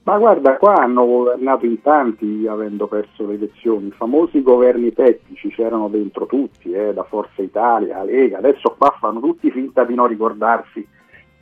Ma 0.06 0.18
guarda, 0.18 0.56
qua 0.56 0.76
hanno 0.76 1.04
governato 1.04 1.66
in 1.66 1.82
tanti 1.82 2.46
avendo 2.46 2.86
perso 2.86 3.26
le 3.26 3.34
elezioni, 3.34 3.88
i 3.88 3.90
famosi 3.90 4.40
governi 4.40 4.92
tecnici 4.92 5.48
c'erano 5.48 5.88
dentro 5.88 6.26
tutti, 6.26 6.70
eh, 6.70 6.94
da 6.94 7.02
Forza 7.02 7.42
Italia, 7.42 8.04
Lega, 8.04 8.38
adesso 8.38 8.76
qua 8.78 8.96
fanno 9.00 9.18
tutti 9.18 9.50
finta 9.50 9.82
di 9.82 9.96
non 9.96 10.06
ricordarsi 10.06 10.86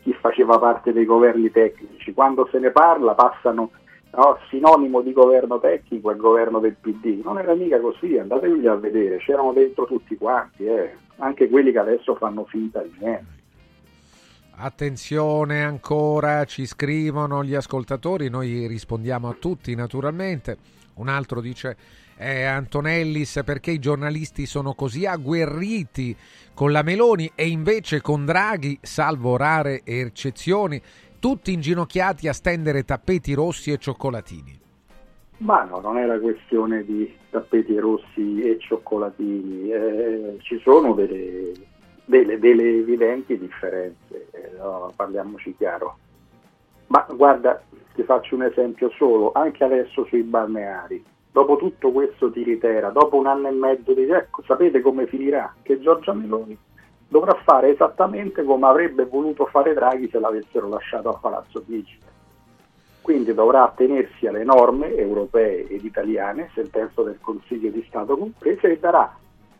chi 0.00 0.14
faceva 0.14 0.58
parte 0.58 0.94
dei 0.94 1.04
governi 1.04 1.50
tecnici, 1.50 2.14
quando 2.14 2.48
se 2.50 2.58
ne 2.58 2.70
parla 2.70 3.12
passano 3.12 3.70
no, 4.12 4.38
sinonimo 4.48 5.02
di 5.02 5.12
governo 5.12 5.60
tecnico 5.60 6.08
al 6.08 6.16
governo 6.16 6.58
del 6.58 6.76
PD, 6.80 7.20
non 7.22 7.38
era 7.38 7.52
mica 7.52 7.78
così, 7.80 8.16
andatevi 8.16 8.66
a 8.66 8.76
vedere, 8.76 9.18
c'erano 9.18 9.52
dentro 9.52 9.84
tutti 9.84 10.16
quanti, 10.16 10.64
eh, 10.64 10.94
anche 11.18 11.50
quelli 11.50 11.70
che 11.70 11.80
adesso 11.80 12.14
fanno 12.14 12.46
finta 12.46 12.80
di 12.80 12.94
niente. 12.98 13.33
Attenzione 14.56 15.64
ancora, 15.64 16.44
ci 16.44 16.64
scrivono 16.64 17.42
gli 17.42 17.54
ascoltatori, 17.54 18.28
noi 18.28 18.68
rispondiamo 18.68 19.28
a 19.28 19.36
tutti 19.38 19.74
naturalmente. 19.74 20.56
Un 20.94 21.08
altro 21.08 21.40
dice 21.40 21.76
eh, 22.16 22.44
Antonellis 22.44 23.42
perché 23.44 23.72
i 23.72 23.80
giornalisti 23.80 24.46
sono 24.46 24.74
così 24.74 25.06
agguerriti 25.06 26.16
con 26.54 26.70
la 26.70 26.82
Meloni 26.82 27.32
e 27.34 27.48
invece 27.48 28.00
con 28.00 28.24
Draghi, 28.24 28.78
salvo 28.80 29.36
rare 29.36 29.82
eccezioni, 29.84 30.80
tutti 31.18 31.52
inginocchiati 31.52 32.28
a 32.28 32.32
stendere 32.32 32.84
tappeti 32.84 33.34
rossi 33.34 33.72
e 33.72 33.78
cioccolatini. 33.78 34.60
Ma 35.38 35.64
no, 35.64 35.80
non 35.80 36.06
la 36.06 36.20
questione 36.20 36.84
di 36.84 37.12
tappeti 37.28 37.76
rossi 37.76 38.40
e 38.40 38.56
cioccolatini, 38.60 39.72
eh, 39.72 40.36
ci 40.42 40.60
sono 40.62 40.94
delle 40.94 41.52
delle, 42.04 42.38
delle 42.38 42.78
evidenti 42.78 43.38
differenze, 43.38 44.28
eh, 44.30 44.50
no? 44.58 44.92
parliamoci 44.94 45.54
chiaro. 45.56 45.96
Ma 46.88 47.06
guarda, 47.10 47.62
ti 47.94 48.02
faccio 48.02 48.34
un 48.34 48.42
esempio 48.42 48.90
solo, 48.96 49.32
anche 49.32 49.64
adesso 49.64 50.04
sui 50.04 50.22
balneari, 50.22 51.02
dopo 51.32 51.56
tutto 51.56 51.90
questo 51.92 52.30
tiritera, 52.30 52.90
dopo 52.90 53.16
un 53.16 53.26
anno 53.26 53.48
e 53.48 53.52
mezzo 53.52 53.92
di 53.94 54.08
ecco, 54.08 54.42
sapete 54.46 54.80
come 54.80 55.06
finirà? 55.06 55.54
Che 55.62 55.80
Giorgia 55.80 56.12
Meloni 56.12 56.56
dovrà 57.08 57.34
fare 57.44 57.70
esattamente 57.70 58.42
come 58.42 58.66
avrebbe 58.66 59.04
voluto 59.04 59.46
fare 59.46 59.72
Draghi 59.72 60.08
se 60.10 60.18
l'avessero 60.18 60.68
lasciato 60.68 61.08
a 61.08 61.18
Palazzo 61.18 61.64
Chigi. 61.64 61.98
Quindi 63.00 63.34
dovrà 63.34 63.64
attenersi 63.64 64.26
alle 64.26 64.44
norme 64.44 64.94
europee 64.94 65.68
ed 65.68 65.84
italiane, 65.84 66.50
sentenza 66.54 67.02
del 67.02 67.18
Consiglio 67.20 67.70
di 67.70 67.84
Stato 67.86 68.16
comprese, 68.16 68.72
e 68.72 68.78
darà 68.78 69.14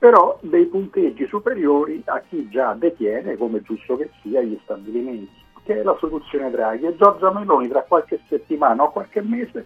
però 0.05 0.37
dei 0.43 0.67
punteggi 0.67 1.27
superiori 1.29 2.03
a 2.05 2.21
chi 2.29 2.47
già 2.51 2.75
detiene, 2.75 3.39
come 3.39 3.63
giusto 3.63 3.97
che 3.97 4.11
sia, 4.21 4.43
gli 4.43 4.61
stabilimenti, 4.63 5.31
che 5.63 5.81
è 5.81 5.83
la 5.83 5.97
soluzione 5.99 6.51
Draghi. 6.51 6.85
E 6.85 6.95
Giorgia 6.95 7.33
Meloni 7.33 7.69
tra 7.69 7.81
qualche 7.85 8.21
settimana 8.29 8.83
o 8.83 8.93
qualche 8.93 9.23
mese 9.23 9.65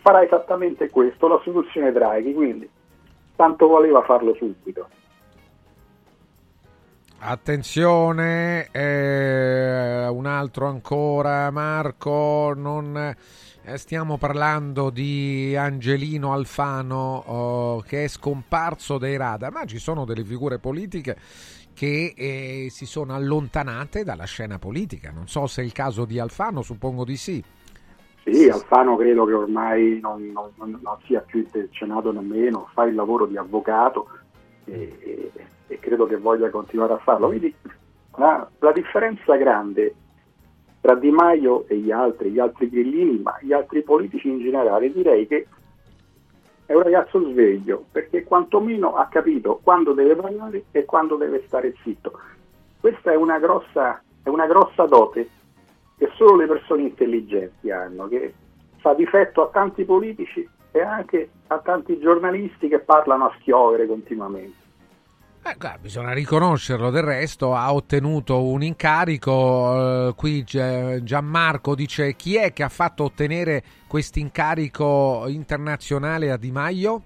farà 0.00 0.22
esattamente 0.22 0.88
questo, 0.88 1.28
la 1.28 1.38
soluzione 1.44 1.92
Draghi, 1.92 2.32
quindi 2.32 2.66
tanto 3.36 3.66
voleva 3.66 4.00
farlo 4.04 4.34
subito. 4.36 4.88
Attenzione, 7.18 8.68
eh, 8.72 10.06
un 10.08 10.24
altro 10.24 10.66
ancora, 10.66 11.50
Marco, 11.50 12.54
non 12.56 13.14
stiamo 13.76 14.16
parlando 14.16 14.90
di 14.90 15.54
Angelino 15.56 16.32
Alfano 16.32 17.22
oh, 17.26 17.80
che 17.80 18.04
è 18.04 18.08
scomparso 18.08 18.98
dai 18.98 19.16
radar, 19.16 19.52
ma 19.52 19.64
ci 19.64 19.78
sono 19.78 20.04
delle 20.04 20.24
figure 20.24 20.58
politiche 20.58 21.16
che 21.74 22.12
eh, 22.16 22.68
si 22.70 22.86
sono 22.86 23.14
allontanate 23.14 24.02
dalla 24.04 24.24
scena 24.24 24.58
politica. 24.58 25.10
Non 25.12 25.28
so 25.28 25.46
se 25.46 25.62
è 25.62 25.64
il 25.64 25.72
caso 25.72 26.04
di 26.04 26.18
Alfano, 26.18 26.62
suppongo 26.62 27.04
di 27.04 27.16
sì. 27.16 27.42
Sì, 28.24 28.48
Alfano 28.48 28.96
credo 28.96 29.24
che 29.24 29.32
ormai 29.32 29.98
non, 30.00 30.30
non, 30.32 30.54
non 30.56 30.96
sia 31.06 31.20
più 31.20 31.40
intenzionato 31.40 32.12
nemmeno, 32.12 32.68
fa 32.72 32.84
il 32.84 32.94
lavoro 32.94 33.26
di 33.26 33.36
avvocato 33.36 34.08
e, 34.64 34.98
e, 35.00 35.32
e 35.66 35.78
credo 35.78 36.06
che 36.06 36.16
voglia 36.16 36.50
continuare 36.50 36.94
a 36.94 36.98
farlo. 36.98 37.28
Quindi 37.28 37.54
la, 38.16 38.48
la 38.58 38.72
differenza 38.72 39.36
grande 39.36 39.94
tra 40.80 40.94
Di 40.94 41.10
Maio 41.10 41.66
e 41.66 41.76
gli 41.76 41.90
altri, 41.90 42.30
gli 42.30 42.38
altri 42.38 42.68
grillini, 42.68 43.18
ma 43.18 43.36
gli 43.40 43.52
altri 43.52 43.82
politici 43.82 44.28
in 44.28 44.40
generale, 44.40 44.92
direi 44.92 45.26
che 45.26 45.46
è 46.66 46.74
un 46.74 46.82
ragazzo 46.82 47.20
sveglio, 47.30 47.86
perché 47.90 48.24
quantomeno 48.24 48.94
ha 48.94 49.06
capito 49.06 49.58
quando 49.62 49.92
deve 49.92 50.14
parlare 50.14 50.64
e 50.70 50.84
quando 50.84 51.16
deve 51.16 51.42
stare 51.46 51.74
zitto. 51.82 52.18
Questa 52.78 53.10
è 53.10 53.16
una 53.16 53.38
grossa, 53.38 54.02
è 54.22 54.28
una 54.28 54.46
grossa 54.46 54.84
dote 54.84 55.28
che 55.96 56.10
solo 56.14 56.36
le 56.36 56.46
persone 56.46 56.82
intelligenti 56.82 57.70
hanno, 57.70 58.06
che 58.06 58.34
fa 58.76 58.94
difetto 58.94 59.42
a 59.42 59.50
tanti 59.50 59.84
politici 59.84 60.48
e 60.70 60.80
anche 60.80 61.30
a 61.48 61.58
tanti 61.58 61.98
giornalisti 61.98 62.68
che 62.68 62.78
parlano 62.80 63.24
a 63.26 63.34
schiovere 63.40 63.86
continuamente. 63.86 64.67
Eh, 65.44 65.78
bisogna 65.80 66.12
riconoscerlo, 66.12 66.90
del 66.90 67.02
resto 67.02 67.54
ha 67.54 67.72
ottenuto 67.72 68.42
un 68.44 68.62
incarico, 68.62 70.08
eh, 70.08 70.14
qui 70.14 70.44
Gianmarco 70.44 71.74
dice 71.74 72.14
chi 72.14 72.36
è 72.36 72.52
che 72.52 72.62
ha 72.62 72.68
fatto 72.68 73.04
ottenere 73.04 73.62
questo 73.86 74.18
incarico 74.18 75.24
internazionale 75.28 76.30
a 76.30 76.36
Di 76.36 76.50
Maio? 76.50 77.02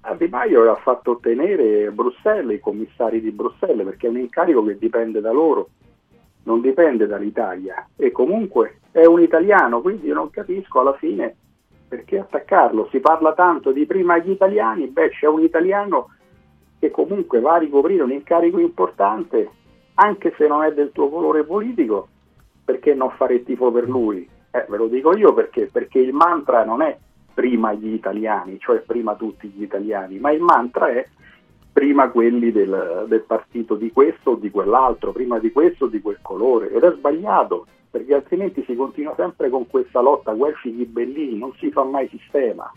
A 0.00 0.14
Di 0.14 0.26
Maio 0.26 0.64
l'ha 0.64 0.74
fatto 0.76 1.12
ottenere 1.12 1.90
Bruxelles, 1.92 2.56
i 2.56 2.60
commissari 2.60 3.20
di 3.20 3.30
Bruxelles, 3.30 3.84
perché 3.84 4.06
è 4.06 4.10
un 4.10 4.18
incarico 4.18 4.64
che 4.64 4.78
dipende 4.78 5.20
da 5.20 5.30
loro, 5.30 5.68
non 6.44 6.60
dipende 6.60 7.06
dall'Italia 7.06 7.88
e 7.94 8.10
comunque 8.10 8.80
è 8.90 9.04
un 9.04 9.20
italiano, 9.20 9.80
quindi 9.80 10.06
io 10.06 10.14
non 10.14 10.30
capisco 10.30 10.80
alla 10.80 10.94
fine 10.94 11.36
perché 11.86 12.18
attaccarlo. 12.18 12.88
Si 12.90 13.00
parla 13.00 13.32
tanto 13.34 13.70
di 13.70 13.86
prima 13.86 14.18
gli 14.18 14.30
italiani, 14.30 14.88
beh 14.88 15.10
c'è 15.10 15.26
un 15.26 15.42
italiano 15.42 16.08
che 16.78 16.90
comunque 16.90 17.40
va 17.40 17.54
a 17.54 17.58
ricoprire 17.58 18.02
un 18.02 18.12
incarico 18.12 18.58
importante, 18.58 19.50
anche 19.94 20.32
se 20.36 20.46
non 20.46 20.62
è 20.62 20.72
del 20.72 20.92
tuo 20.92 21.08
colore 21.08 21.44
politico, 21.44 22.08
perché 22.64 22.94
non 22.94 23.10
fare 23.10 23.42
tifo 23.42 23.72
per 23.72 23.88
lui? 23.88 24.28
Eh, 24.50 24.66
ve 24.68 24.76
lo 24.76 24.86
dico 24.86 25.16
io 25.16 25.34
perché, 25.34 25.68
perché 25.70 25.98
il 25.98 26.12
mantra 26.12 26.64
non 26.64 26.82
è 26.82 26.96
prima 27.34 27.72
gli 27.72 27.92
italiani, 27.92 28.58
cioè 28.58 28.80
prima 28.80 29.14
tutti 29.14 29.48
gli 29.48 29.62
italiani, 29.62 30.18
ma 30.18 30.30
il 30.30 30.40
mantra 30.40 30.88
è 30.88 31.04
prima 31.72 32.10
quelli 32.10 32.50
del, 32.50 33.04
del 33.06 33.22
partito 33.22 33.76
di 33.76 33.92
questo 33.92 34.32
o 34.32 34.34
di 34.34 34.50
quell'altro, 34.50 35.12
prima 35.12 35.38
di 35.38 35.52
questo 35.52 35.84
o 35.84 35.88
di 35.88 36.00
quel 36.00 36.18
colore, 36.20 36.70
ed 36.70 36.82
è 36.82 36.92
sbagliato, 36.92 37.66
perché 37.90 38.14
altrimenti 38.14 38.64
si 38.64 38.74
continua 38.74 39.14
sempre 39.16 39.48
con 39.48 39.66
questa 39.68 40.00
lotta 40.00 40.32
guelfi 40.32 40.74
ghibellini, 40.74 41.38
non 41.38 41.52
si 41.54 41.70
fa 41.70 41.84
mai 41.84 42.08
sistema, 42.08 42.70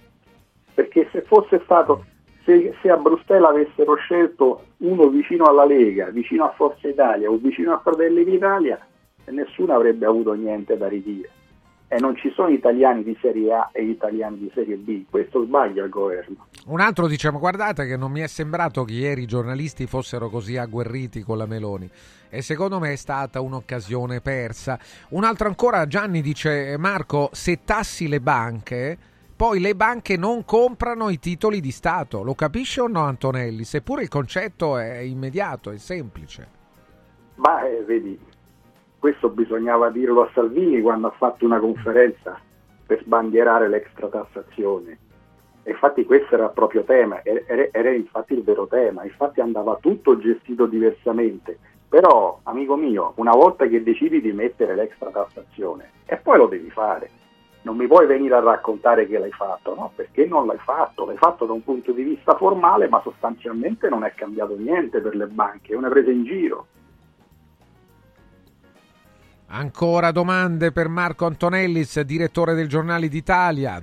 perché 0.74 1.10
se 1.12 1.22
fosse 1.24 1.62
stato 1.64 2.06
se, 2.44 2.76
se, 2.82 2.90
a 2.90 2.98
Bruxelles 2.98 3.50
avessero 3.50 3.96
scelto 3.96 4.66
uno 4.78 5.08
vicino 5.10 5.46
alla 5.46 5.66
Lega, 5.66 6.10
vicino 6.10 6.46
a 6.46 6.52
Forza 6.52 6.88
Italia 6.88 7.30
o 7.30 7.38
vicino 7.38 7.74
a 7.74 7.80
Fratelli 7.80 8.24
d'Italia, 8.24 8.80
nessuno 9.26 9.74
avrebbe 9.74 10.06
avuto 10.06 10.34
niente 10.34 10.78
da 10.78 10.88
ridire. 10.88 11.30
e 11.94 12.00
non 12.00 12.16
ci 12.16 12.32
sono 12.34 12.48
italiani 12.48 13.04
di 13.04 13.18
serie 13.20 13.54
A 13.54 13.70
e 13.74 13.84
italiani 13.84 14.38
di 14.38 14.50
serie 14.54 14.78
B, 14.78 15.04
questo 15.10 15.44
sbaglia 15.44 15.84
il 15.84 15.90
governo. 15.90 16.48
Un 16.68 16.80
altro 16.80 17.06
diciamo, 17.06 17.38
guardate 17.38 17.86
che 17.86 17.98
non 17.98 18.14
mi 18.14 18.22
è 18.22 18.28
sembrato 18.28 18.86
che 18.86 18.94
ieri 18.94 19.24
i 19.24 19.28
giornalisti 19.28 19.88
fossero 19.88 20.30
così 20.30 20.56
agguerriti 20.56 21.22
con 21.22 21.38
la 21.38 21.46
Meloni 21.46 21.90
e 22.30 22.42
secondo 22.42 22.80
me 22.80 22.94
è 22.94 22.96
stata 22.96 23.42
un'occasione 23.42 24.22
persa. 24.22 24.80
Un 25.10 25.26
altro 25.26 25.50
ancora, 25.50 25.86
Gianni 25.86 26.22
dice, 26.22 26.78
Marco, 26.78 27.28
se 27.34 27.66
tassi 27.66 28.08
le 28.08 28.22
banche, 28.22 28.98
poi 29.42 29.60
le 29.60 29.74
banche 29.74 30.18
non 30.18 30.46
comprano 30.46 31.10
i 31.10 31.18
titoli 31.18 31.62
di 31.62 31.72
Stato, 31.72 32.22
lo 32.22 32.36
capisce 32.36 32.80
o 32.80 32.88
no 32.88 33.00
Antonelli? 33.00 33.64
Seppure 33.64 34.04
il 34.04 34.08
concetto 34.08 34.78
è 34.78 35.00
immediato, 35.00 35.72
è 35.72 35.78
semplice. 35.78 36.48
Ma 37.38 37.68
eh, 37.68 37.82
vedi, 37.84 38.20
questo 39.00 39.30
bisognava 39.30 39.90
dirlo 39.90 40.22
a 40.22 40.30
Salvini 40.36 40.80
quando 40.80 41.08
ha 41.08 41.16
fatto 41.18 41.44
una 41.44 41.58
conferenza 41.58 42.40
per 42.86 43.02
sbandierare 43.02 43.68
l'extra 43.68 44.10
tassazione. 44.10 45.00
E 45.64 45.72
infatti 45.72 46.06
questo 46.06 46.36
era 46.36 46.46
il 46.46 46.52
proprio 46.54 46.84
tema, 46.84 47.24
era, 47.24 47.68
era, 47.72 47.90
infatti 47.90 48.34
il 48.34 48.44
vero 48.44 48.68
tema, 48.68 49.06
infatti 49.06 49.42
andava 49.42 49.76
tutto 49.82 50.20
gestito 50.20 50.68
diversamente. 50.68 51.58
Però, 51.90 52.42
amico 52.44 52.76
mio, 52.76 53.14
una 53.16 53.32
volta 53.32 53.66
che 53.66 53.82
decidi 53.82 54.22
di 54.22 54.34
mettere 54.34 54.76
l'extra 54.76 55.10
tassazione, 55.10 55.90
e 56.06 56.18
poi 56.18 56.38
lo 56.38 56.46
devi 56.46 56.70
fare, 56.70 57.10
non 57.64 57.76
mi 57.76 57.88
puoi 57.88 58.08
venire 58.08 58.36
a 58.36 58.40
raccontare 58.40 59.08
che 59.08 59.20
l'hai 59.20 59.32
fatto, 59.32 59.76
no? 59.76 59.92
Perché 59.96 60.26
non 60.26 60.48
l'hai 60.48 60.58
fatto? 60.58 61.06
L'hai 61.06 61.18
fatto 61.18 61.46
da 61.46 61.54
un 61.54 61.64
punto 61.64 61.92
di 61.92 62.04
vista 62.04 62.36
formale, 62.36 62.88
ma 62.88 63.02
sostanzialmente 63.04 63.88
non 63.90 64.04
è 64.04 64.14
cambiato 64.14 64.56
niente 64.58 65.00
per 65.00 65.16
le 65.16 65.28
banche, 65.28 65.74
è 65.74 65.76
una 65.76 65.90
presa 65.90 66.10
in 66.10 66.24
giro. 66.24 66.68
Ancora 69.48 70.12
domande 70.12 70.72
per 70.72 70.88
Marco 70.88 71.26
Antonellis, 71.26 72.00
direttore 72.02 72.54
del 72.54 72.68
Giornale 72.68 73.10
d'Italia. 73.10 73.82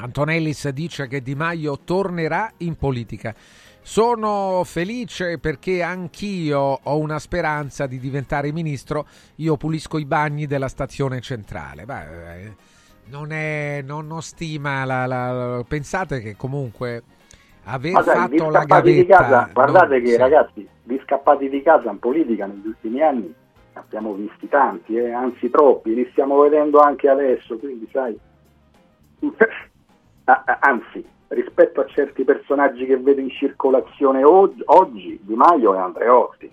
Antonellis 0.00 0.68
dice 0.70 1.06
che 1.08 1.20
Di 1.20 1.34
Maio 1.34 1.78
tornerà 1.84 2.50
in 2.58 2.74
politica. 2.76 3.34
Sono 3.80 4.62
felice 4.64 5.38
perché 5.38 5.82
anch'io 5.82 6.58
ho 6.82 6.98
una 6.98 7.18
speranza 7.18 7.86
di 7.86 7.98
diventare 7.98 8.52
ministro. 8.52 9.06
Io 9.36 9.56
pulisco 9.56 9.98
i 9.98 10.04
bagni 10.04 10.46
della 10.46 10.68
stazione 10.68 11.20
centrale. 11.20 11.84
Beh, 11.84 12.42
eh, 12.42 12.56
non, 13.10 13.32
è, 13.32 13.82
non, 13.84 14.06
non 14.06 14.22
stima 14.22 14.84
la, 14.84 15.06
la, 15.06 15.64
Pensate 15.66 16.20
che 16.20 16.36
comunque 16.36 17.02
aver 17.64 17.92
Ma 17.92 18.02
fatto 18.02 18.50
la 18.50 18.64
gavetta... 18.64 19.16
Casa, 19.16 19.50
guardate 19.52 20.00
che 20.00 20.08
sì. 20.08 20.16
ragazzi, 20.16 20.68
di 20.82 21.00
scappati 21.04 21.48
di 21.48 21.62
casa 21.62 21.90
in 21.90 21.98
politica 21.98 22.46
negli 22.46 22.66
ultimi 22.66 23.02
anni 23.02 23.34
abbiamo 23.74 24.14
visti 24.14 24.48
tanti, 24.48 24.96
eh, 24.96 25.12
anzi 25.12 25.50
troppi, 25.50 25.94
li 25.94 26.08
stiamo 26.10 26.40
vedendo 26.40 26.80
anche 26.80 27.08
adesso, 27.08 27.56
quindi 27.58 27.88
sai, 27.92 28.18
anzi 30.60 31.04
rispetto 31.28 31.80
a 31.80 31.86
certi 31.86 32.24
personaggi 32.24 32.86
che 32.86 32.96
vedo 32.96 33.20
in 33.20 33.30
circolazione 33.30 34.24
oggi, 34.24 34.62
oggi 34.66 35.18
Di 35.22 35.34
Maio 35.34 35.74
e 35.74 35.78
Andreotti. 35.78 36.50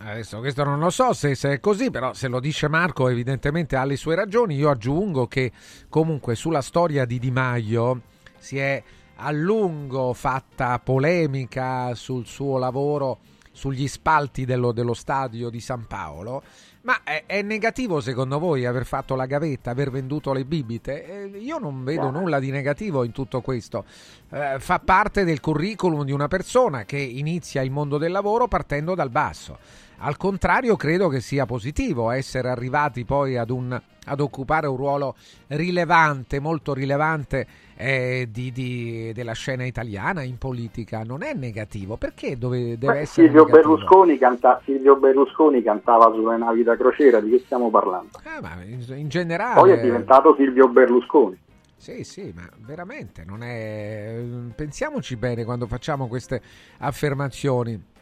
Adesso 0.00 0.38
questo 0.38 0.62
non 0.62 0.78
lo 0.78 0.90
so 0.90 1.12
se, 1.12 1.34
se, 1.34 1.54
è 1.54 1.60
così, 1.60 1.90
però 1.90 2.14
se 2.14 2.28
lo 2.28 2.38
dice 2.38 2.68
Marco 2.68 3.08
evidentemente 3.08 3.76
ha 3.76 3.84
le 3.84 3.96
sue 3.96 4.14
ragioni. 4.14 4.54
Io 4.54 4.70
aggiungo 4.70 5.26
che 5.26 5.50
comunque 5.88 6.34
sulla 6.36 6.62
storia 6.62 7.04
di 7.04 7.18
Di 7.18 7.30
Maio 7.30 8.02
si 8.38 8.58
è 8.58 8.82
a 9.16 9.30
lungo 9.32 10.12
fatta 10.12 10.78
polemica 10.78 11.94
sul 11.94 12.26
suo 12.26 12.58
lavoro 12.58 13.18
sugli 13.58 13.88
spalti 13.88 14.44
dello, 14.44 14.70
dello 14.70 14.94
stadio 14.94 15.50
di 15.50 15.58
San 15.58 15.86
Paolo. 15.88 16.44
Ma 16.82 17.02
è, 17.02 17.24
è, 17.26 17.42
negativo 17.42 18.00
secondo 18.00 18.38
voi 18.38 18.64
aver 18.64 18.86
fatto 18.86 19.16
la 19.16 19.26
gavetta, 19.26 19.72
aver 19.72 19.90
venduto 19.90 20.32
le 20.32 20.44
bibite? 20.44 21.32
Eh, 21.32 21.38
io 21.38 21.58
non 21.58 21.82
vedo 21.82 22.10
nulla 22.10 22.38
di 22.38 22.52
negativo 22.52 23.02
in 23.02 23.10
tutto 23.10 23.40
questo. 23.40 23.84
Eh, 24.30 24.56
fa 24.60 24.78
parte 24.78 25.24
del 25.24 25.40
curriculum 25.40 26.04
di 26.04 26.12
una 26.12 26.28
persona 26.28 26.84
che 26.84 26.98
inizia 26.98 27.62
il 27.62 27.72
mondo 27.72 27.98
del 27.98 28.12
lavoro 28.12 28.46
partendo 28.46 28.94
dal 28.94 29.10
basso. 29.10 29.58
Al 30.00 30.16
contrario, 30.16 30.76
credo 30.76 31.08
che 31.08 31.20
sia 31.20 31.44
positivo 31.44 32.10
essere 32.10 32.48
arrivati 32.48 33.04
poi 33.04 33.36
ad, 33.36 33.50
un, 33.50 33.78
ad 34.04 34.20
occupare 34.20 34.68
un 34.68 34.76
ruolo 34.76 35.16
rilevante, 35.48 36.38
molto 36.38 36.72
rilevante 36.72 37.46
eh, 37.74 38.28
di, 38.30 38.52
di, 38.52 39.12
della 39.12 39.32
scena 39.32 39.64
italiana 39.64 40.22
in 40.22 40.38
politica. 40.38 41.02
Non 41.02 41.24
è 41.24 41.34
negativo, 41.34 41.96
perché 41.96 42.38
dove 42.38 42.78
deve 42.78 42.92
Beh, 42.92 42.98
essere 43.00 43.26
Silvio 43.26 43.44
Berlusconi, 43.46 44.18
canta, 44.18 44.60
Silvio 44.64 44.96
Berlusconi, 44.96 45.62
cantava 45.64 46.12
sulle 46.12 46.36
navi 46.36 46.62
da 46.62 46.76
crociera, 46.76 47.20
di 47.20 47.30
che 47.30 47.40
stiamo 47.40 47.68
parlando? 47.68 48.20
Eh, 48.24 48.70
in, 48.70 48.84
in 48.98 49.08
generale... 49.08 49.60
Poi 49.60 49.72
è 49.72 49.80
diventato 49.80 50.36
Silvio 50.36 50.68
Berlusconi. 50.68 51.36
Sì, 51.74 52.04
sì, 52.04 52.32
ma 52.34 52.48
veramente 52.58 53.24
non 53.24 53.42
è. 53.42 54.20
Pensiamoci 54.54 55.16
bene 55.16 55.44
quando 55.44 55.66
facciamo 55.66 56.08
queste 56.08 56.40
affermazioni. 56.78 57.96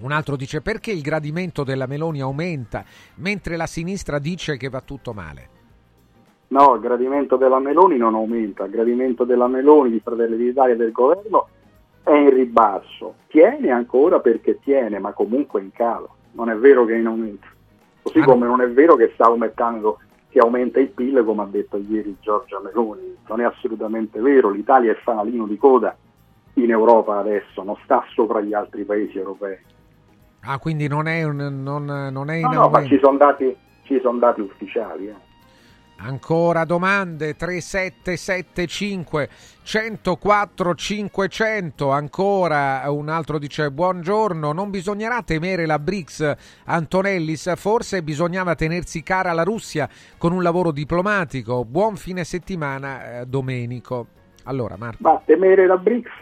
Un 0.00 0.12
altro 0.12 0.36
dice 0.36 0.60
perché 0.60 0.90
il 0.90 1.00
gradimento 1.00 1.64
della 1.64 1.86
Meloni 1.86 2.20
aumenta 2.20 2.84
mentre 3.16 3.56
la 3.56 3.66
sinistra 3.66 4.18
dice 4.18 4.56
che 4.56 4.68
va 4.68 4.80
tutto 4.80 5.12
male. 5.12 5.48
No, 6.48 6.74
il 6.74 6.80
gradimento 6.80 7.36
della 7.36 7.58
Meloni 7.58 7.96
non 7.96 8.14
aumenta, 8.14 8.64
il 8.64 8.70
gradimento 8.70 9.24
della 9.24 9.48
Meloni 9.48 9.90
di 9.90 10.00
Fratelli 10.00 10.36
d'Italia 10.36 10.74
e 10.74 10.76
del 10.76 10.92
governo 10.92 11.48
è 12.02 12.12
in 12.12 12.30
ribasso. 12.30 13.14
Tiene 13.26 13.70
ancora 13.70 14.20
perché 14.20 14.60
tiene, 14.60 14.98
ma 14.98 15.12
comunque 15.12 15.60
in 15.60 15.72
calo. 15.72 16.14
Non 16.32 16.50
è 16.50 16.56
vero 16.56 16.84
che 16.84 16.94
è 16.94 16.98
in 16.98 17.06
aumento. 17.06 17.48
Così 18.02 18.20
ah, 18.20 18.24
come 18.24 18.46
non 18.46 18.60
è 18.60 18.70
vero 18.70 18.94
che 18.94 19.10
sta 19.14 19.24
aumentando, 19.24 19.98
che 20.28 20.38
aumenta 20.38 20.78
il 20.78 20.90
PIL, 20.90 21.24
come 21.24 21.42
ha 21.42 21.48
detto 21.50 21.78
ieri 21.78 22.16
Giorgia 22.20 22.60
Meloni. 22.60 23.16
Non 23.26 23.40
è 23.40 23.44
assolutamente 23.44 24.20
vero. 24.20 24.50
L'Italia 24.50 24.92
è 24.92 24.96
fanalino 25.02 25.46
di 25.46 25.56
coda 25.56 25.96
in 26.54 26.70
Europa 26.70 27.18
adesso, 27.18 27.62
non 27.64 27.76
sta 27.82 28.04
sopra 28.14 28.40
gli 28.40 28.54
altri 28.54 28.84
paesi 28.84 29.18
europei. 29.18 29.58
Ah, 30.46 30.58
quindi 30.58 30.86
non 30.86 31.08
è, 31.08 31.24
un, 31.24 31.60
non, 31.62 31.84
non 31.84 32.30
è 32.30 32.36
in 32.36 32.42
no, 32.42 32.52
no, 32.52 32.68
ma 32.68 32.84
ci 32.86 32.98
sono 33.02 33.16
dati, 33.16 33.54
ci 33.82 33.98
son 34.00 34.20
dati 34.20 34.40
ufficiali. 34.40 35.08
Eh. 35.08 35.14
Ancora 35.98 36.64
domande? 36.64 37.34
3775 37.34 39.28
104 39.62 40.74
500 40.74 41.90
ancora 41.90 42.82
un 42.88 43.08
altro 43.08 43.38
dice 43.38 43.70
buongiorno 43.70 44.52
non 44.52 44.68
bisognerà 44.70 45.22
temere 45.22 45.64
la 45.64 45.78
BRICS 45.78 46.34
Antonellis? 46.66 47.56
Forse 47.56 48.02
bisognava 48.02 48.54
tenersi 48.54 49.02
cara 49.02 49.32
la 49.32 49.42
Russia 49.42 49.88
con 50.18 50.32
un 50.32 50.42
lavoro 50.42 50.70
diplomatico. 50.70 51.64
Buon 51.64 51.96
fine 51.96 52.24
settimana 52.24 53.20
eh, 53.20 53.26
Domenico. 53.26 54.08
Allora 54.44 54.76
Marco. 54.76 54.98
Ma 55.00 55.20
temere 55.24 55.66
la 55.66 55.78
BRICS 55.78 56.20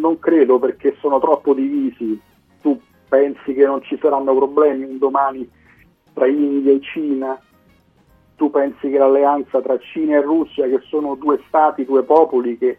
non 0.00 0.18
credo 0.18 0.58
perché 0.58 0.96
sono 1.00 1.20
troppo 1.20 1.54
divisi 1.54 2.20
pensi 3.12 3.52
che 3.52 3.66
non 3.66 3.82
ci 3.82 3.98
saranno 4.00 4.34
problemi 4.34 4.84
un 4.84 4.96
domani 4.96 5.46
tra 6.14 6.26
India 6.26 6.72
e 6.72 6.80
Cina? 6.80 7.38
Tu 8.36 8.50
pensi 8.50 8.88
che 8.88 8.96
l'alleanza 8.96 9.60
tra 9.60 9.78
Cina 9.78 10.16
e 10.16 10.22
Russia, 10.22 10.66
che 10.66 10.80
sono 10.88 11.14
due 11.16 11.38
stati, 11.46 11.84
due 11.84 12.04
popoli 12.04 12.56
che 12.56 12.78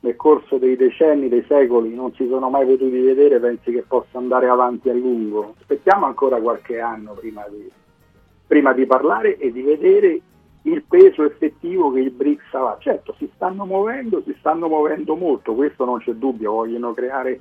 nel 0.00 0.16
corso 0.16 0.56
dei 0.56 0.76
decenni, 0.76 1.28
dei 1.28 1.44
secoli 1.46 1.94
non 1.94 2.14
si 2.14 2.26
sono 2.26 2.48
mai 2.48 2.64
potuti 2.64 2.98
vedere, 2.98 3.38
pensi 3.38 3.70
che 3.70 3.82
possa 3.86 4.16
andare 4.16 4.48
avanti 4.48 4.88
a 4.88 4.94
lungo? 4.94 5.56
Aspettiamo 5.60 6.06
ancora 6.06 6.40
qualche 6.40 6.80
anno 6.80 7.12
prima 7.12 7.44
di, 7.50 7.70
prima 8.46 8.72
di 8.72 8.86
parlare 8.86 9.36
e 9.36 9.52
di 9.52 9.60
vedere 9.60 10.20
il 10.62 10.82
peso 10.88 11.22
effettivo 11.22 11.92
che 11.92 12.00
il 12.00 12.12
BRICS 12.12 12.54
ha. 12.54 12.78
Certo, 12.80 13.14
si 13.18 13.30
stanno 13.34 13.66
muovendo, 13.66 14.22
si 14.22 14.34
stanno 14.38 14.68
muovendo 14.68 15.16
molto, 15.16 15.54
questo 15.54 15.84
non 15.84 15.98
c'è 15.98 16.12
dubbio, 16.12 16.52
vogliono 16.52 16.94
creare 16.94 17.40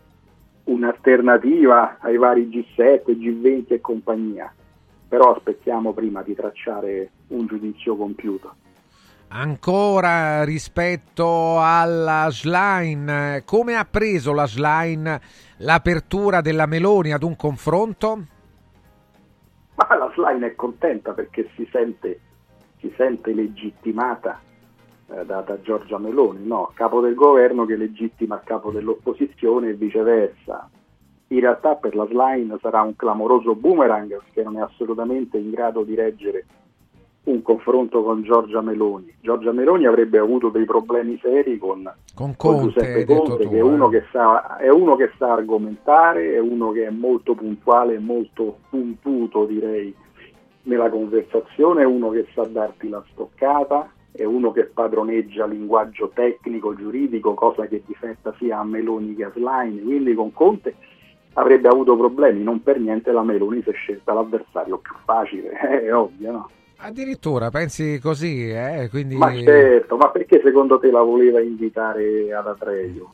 un'alternativa 0.65 1.97
ai 1.99 2.17
vari 2.17 2.47
G7, 2.47 3.11
G20 3.11 3.73
e 3.73 3.81
compagnia, 3.81 4.53
però 5.07 5.35
aspettiamo 5.35 5.93
prima 5.93 6.21
di 6.21 6.35
tracciare 6.35 7.09
un 7.27 7.45
giudizio 7.47 7.95
compiuto. 7.95 8.55
Ancora 9.27 10.43
rispetto 10.43 11.59
alla 11.59 12.27
Schlein, 12.29 13.41
come 13.43 13.75
ha 13.75 13.85
preso 13.85 14.33
la 14.33 14.45
Schlein 14.45 15.19
l'apertura 15.57 16.41
della 16.41 16.67
Meloni 16.67 17.11
ad 17.11 17.23
un 17.23 17.35
confronto? 17.35 18.25
Ma 19.75 19.95
la 19.97 20.09
Schlein 20.13 20.43
è 20.43 20.55
contenta 20.55 21.11
perché 21.13 21.49
si 21.55 21.67
sente, 21.71 22.19
si 22.79 22.93
sente 22.95 23.33
legittimata 23.33 24.39
eh, 25.07 25.25
da, 25.25 25.41
da, 25.41 25.61
Giorgia 25.61 25.97
Meloni, 25.97 26.45
no, 26.45 26.71
capo 26.73 27.01
del 27.01 27.15
governo 27.15 27.65
che 27.65 27.75
legittima 27.75 28.35
il 28.35 28.41
capo 28.43 28.71
dell'opposizione 28.71 29.69
e 29.69 29.73
viceversa. 29.73 30.69
In 31.29 31.39
realtà 31.39 31.75
per 31.75 31.95
la 31.95 32.05
Slime 32.07 32.57
sarà 32.61 32.81
un 32.81 32.95
clamoroso 32.95 33.55
boomerang 33.55 34.07
perché 34.09 34.43
non 34.43 34.57
è 34.57 34.61
assolutamente 34.61 35.37
in 35.37 35.49
grado 35.49 35.83
di 35.83 35.95
reggere 35.95 36.45
un 37.25 37.41
confronto 37.41 38.03
con 38.03 38.21
Giorgia 38.21 38.61
Meloni. 38.61 39.13
Giorgia 39.21 39.51
Meloni 39.51 39.85
avrebbe 39.85 40.19
avuto 40.19 40.49
dei 40.49 40.65
problemi 40.65 41.19
seri 41.21 41.57
con, 41.57 41.91
con, 42.13 42.35
Conte, 42.35 42.59
con 42.59 42.69
Giuseppe 42.69 43.05
Conte, 43.05 43.49
che 43.49 43.57
è 43.57 43.61
uno 43.61 43.89
che, 43.89 44.03
sa, 44.11 44.57
è 44.57 44.69
uno 44.69 44.95
che 44.95 45.11
sa 45.17 45.33
argomentare, 45.33 46.33
è 46.33 46.39
uno 46.39 46.71
che 46.71 46.85
è 46.85 46.91
molto 46.91 47.33
puntuale, 47.33 47.97
molto 47.97 48.59
puntuto 48.69 49.45
direi 49.45 49.93
nella 50.63 50.89
conversazione 50.89 51.83
uno 51.83 52.09
che 52.09 52.27
sa 52.33 52.43
darti 52.43 52.89
la 52.89 53.03
stoccata, 53.11 53.89
è 54.15 54.23
uno 54.23 54.51
che 54.51 54.65
padroneggia 54.65 55.45
linguaggio 55.45 56.11
tecnico, 56.13 56.75
giuridico, 56.75 57.33
cosa 57.33 57.65
che 57.67 57.83
difetta 57.85 58.33
sia 58.37 58.59
a 58.59 58.63
Meloni 58.63 59.15
che 59.15 59.25
a 59.25 59.31
Slime, 59.33 59.81
quindi 59.81 60.13
con 60.13 60.31
Conte 60.31 60.75
avrebbe 61.33 61.67
avuto 61.67 61.97
problemi, 61.97 62.43
non 62.43 62.63
per 62.63 62.79
niente 62.79 63.11
la 63.11 63.23
Meloni 63.23 63.61
si 63.61 63.69
è 63.69 63.73
scelta 63.73 64.13
l'avversario 64.13 64.77
più 64.77 64.93
facile, 65.03 65.49
è 65.83 65.93
ovvio, 65.93 66.31
no? 66.31 66.49
Addirittura 66.77 67.49
pensi 67.49 67.99
così, 67.99 68.49
eh? 68.49 68.87
Quindi... 68.89 69.15
Ma 69.15 69.33
certo, 69.33 69.95
ma 69.97 70.09
perché 70.09 70.41
secondo 70.43 70.77
te 70.77 70.91
la 70.91 71.01
voleva 71.01 71.39
invitare 71.39 72.33
ad 72.33 72.47
Atreio? 72.47 73.13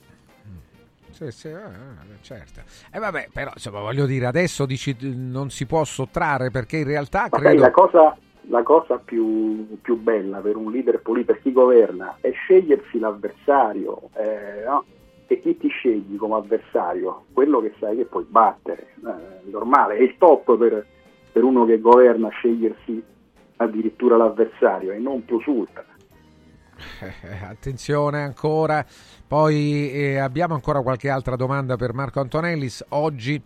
Sì, 1.12 1.30
sì, 1.30 1.48
eh, 1.50 2.18
certo. 2.22 2.62
E 2.92 2.98
eh, 2.98 3.00
vabbè, 3.00 3.30
però 3.32 3.52
insomma, 3.54 3.82
voglio 3.82 4.08
dire, 4.08 4.26
adesso 4.26 4.66
dici 4.66 4.96
non 5.02 5.52
si 5.52 5.68
può 5.68 5.84
sottrarre 5.84 6.50
perché 6.50 6.78
in 6.78 6.86
realtà 6.86 7.28
ma 7.30 7.38
credo... 7.38 7.62
la 7.62 7.70
cosa, 7.70 8.18
la 8.52 8.64
cosa 8.64 8.98
più, 8.98 9.80
più, 9.82 9.98
bella 9.98 10.40
per 10.40 10.58
un 10.58 10.72
leader 10.72 11.02
politico, 11.02 11.34
per 11.34 11.42
chi 11.42 11.52
governa, 11.54 12.18
è 12.20 12.32
scegliersi 12.32 13.00
l'avversario, 13.00 14.10
eh, 14.14 14.66
no? 14.66 14.84
E 15.26 15.40
chi 15.40 15.58
ti 15.58 15.70
scegli 15.70 16.18
come 16.18 16.36
avversario? 16.36 17.24
Quello 17.32 17.62
che 17.62 17.74
sai 17.80 17.96
che 17.96 18.04
puoi 18.04 18.26
battere, 18.28 18.88
eh, 18.98 19.50
normale, 19.50 19.96
è 19.96 20.02
il 20.02 20.16
top 20.18 20.58
per, 20.58 20.86
per 21.32 21.44
uno 21.44 21.64
che 21.64 21.80
governa 21.80 22.28
scegliersi 22.28 23.02
addirittura 23.56 24.18
l'avversario 24.18 24.92
e 24.92 24.98
non 24.98 25.24
plus 25.24 25.46
ultra. 25.46 25.86
Eh, 27.00 27.46
attenzione 27.48 28.24
ancora, 28.24 28.84
poi 29.26 29.92
eh, 29.92 30.18
abbiamo 30.18 30.56
ancora 30.56 30.82
qualche 30.82 31.10
altra 31.10 31.36
domanda 31.38 31.78
per 31.78 31.94
Marco 31.94 32.20
Antonellis. 32.20 32.84
Oggi 32.90 33.42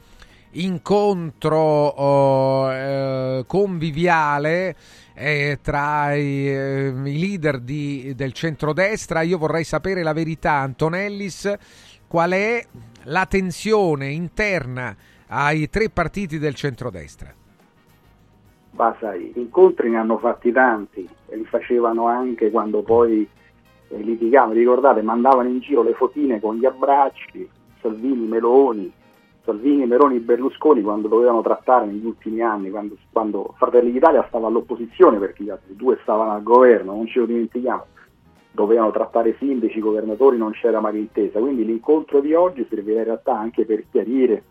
incontro 0.56 1.60
oh, 1.60 2.72
eh, 2.72 3.44
conviviale 3.48 4.76
eh, 5.14 5.60
tra 5.61 6.14
i, 6.14 6.48
eh, 6.48 6.94
i 7.03 7.19
leader 7.19 7.60
di, 7.60 8.14
del 8.15 8.34
centrodestra. 8.34 9.22
Io 9.22 9.38
vorrei 9.38 9.64
sapere 9.64 10.03
la 10.03 10.14
verità, 10.14 10.53
Antonellis, 10.53 11.53
qual 12.07 12.32
è 12.32 12.64
la 13.03 13.26
tensione 13.26 14.10
interna 14.10 14.95
ai 15.27 15.69
tre 15.69 15.90
partiti 15.90 16.38
del 16.38 16.56
centrodestra? 16.56 17.34
Ma 18.72 18.95
sai, 18.99 19.32
incontri 19.36 19.90
ne 19.90 19.98
hanno 19.98 20.18
fatti 20.18 20.52
tanti 20.52 21.07
e 21.27 21.38
li 21.38 21.45
facevano 21.45 22.07
anche 22.07 22.52
quando 22.52 22.82
poi 22.82 23.27
eh, 23.88 23.98
litigavano, 23.98 24.53
ricordate, 24.53 25.02
mandavano 25.02 25.48
in 25.48 25.60
giro 25.60 25.82
le 25.82 25.94
fotine 25.94 26.41
con 26.41 26.57
gli 26.57 26.65
abbracci, 26.65 27.48
Salvini, 27.82 28.27
Meloni, 28.27 28.91
Salvini, 29.46 29.86
Meloni, 29.86 30.20
Berlusconi 30.20 30.82
quando 30.82 31.08
dovevano 31.08 31.42
trattare 31.42 31.86
negli 31.86 32.06
ultimi 32.06 32.42
anni, 32.42 32.72
quando, 32.72 32.98
quando 33.12 33.54
Fratelli 33.58 33.92
d'Italia 33.92 34.26
stava 34.28 34.48
all'opposizione 34.48 35.20
perché 35.20 35.44
gli 35.44 35.50
altri 35.50 35.76
due 35.76 36.00
stavano 36.02 36.32
al 36.32 36.42
governo, 36.44 36.94
non 36.94 37.06
ce 37.06 37.20
lo 37.20 37.26
dimentichiamo, 37.28 37.86
dovevano 38.52 38.90
trattare 38.92 39.36
sindaci, 39.38 39.80
governatori, 39.80 40.38
non 40.38 40.52
c'era 40.52 40.80
mai 40.80 40.98
intesa, 40.98 41.40
quindi 41.40 41.64
l'incontro 41.64 42.22
di 42.22 42.34
oggi 42.34 42.66
servirà 42.68 43.00
in 43.00 43.06
realtà 43.06 43.38
anche 43.38 43.66
per 43.66 43.86
chiarire 43.92 44.44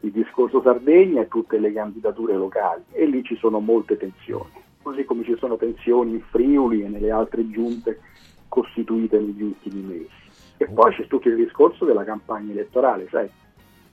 il 0.00 0.12
discorso 0.12 0.62
Sardegna 0.62 1.22
e 1.22 1.28
tutte 1.28 1.58
le 1.58 1.72
candidature 1.72 2.34
locali. 2.34 2.84
E 2.92 3.04
lì 3.06 3.24
ci 3.24 3.36
sono 3.36 3.58
molte 3.58 3.96
tensioni, 3.96 4.52
così 4.80 5.04
come 5.04 5.24
ci 5.24 5.34
sono 5.38 5.56
tensioni 5.56 6.12
in 6.12 6.20
Friuli 6.20 6.82
e 6.82 6.88
nelle 6.88 7.10
altre 7.10 7.50
giunte 7.50 7.98
costituite 8.48 9.18
negli 9.18 9.42
ultimi 9.42 9.80
mesi. 9.80 10.24
E 10.58 10.68
poi 10.68 10.94
c'è 10.94 11.06
tutto 11.08 11.28
il 11.28 11.34
discorso 11.34 11.84
della 11.84 12.04
campagna 12.04 12.52
elettorale, 12.52 13.08
sai, 13.10 13.28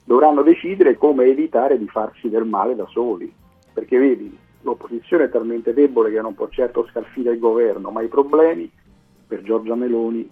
dovranno 0.03 0.41
decidere 0.41 0.97
come 0.97 1.25
evitare 1.25 1.77
di 1.77 1.87
farsi 1.87 2.29
del 2.29 2.45
male 2.45 2.75
da 2.75 2.85
soli, 2.87 3.33
perché 3.73 3.97
vedi, 3.97 4.37
l'opposizione 4.61 5.25
è 5.25 5.29
talmente 5.29 5.73
debole 5.73 6.11
che 6.11 6.21
non 6.21 6.33
può 6.33 6.47
certo 6.49 6.85
scalfire 6.89 7.31
il 7.33 7.39
governo, 7.39 7.89
ma 7.89 8.01
i 8.01 8.07
problemi 8.07 8.69
per 9.27 9.41
Giorgia 9.41 9.75
Meloni 9.75 10.29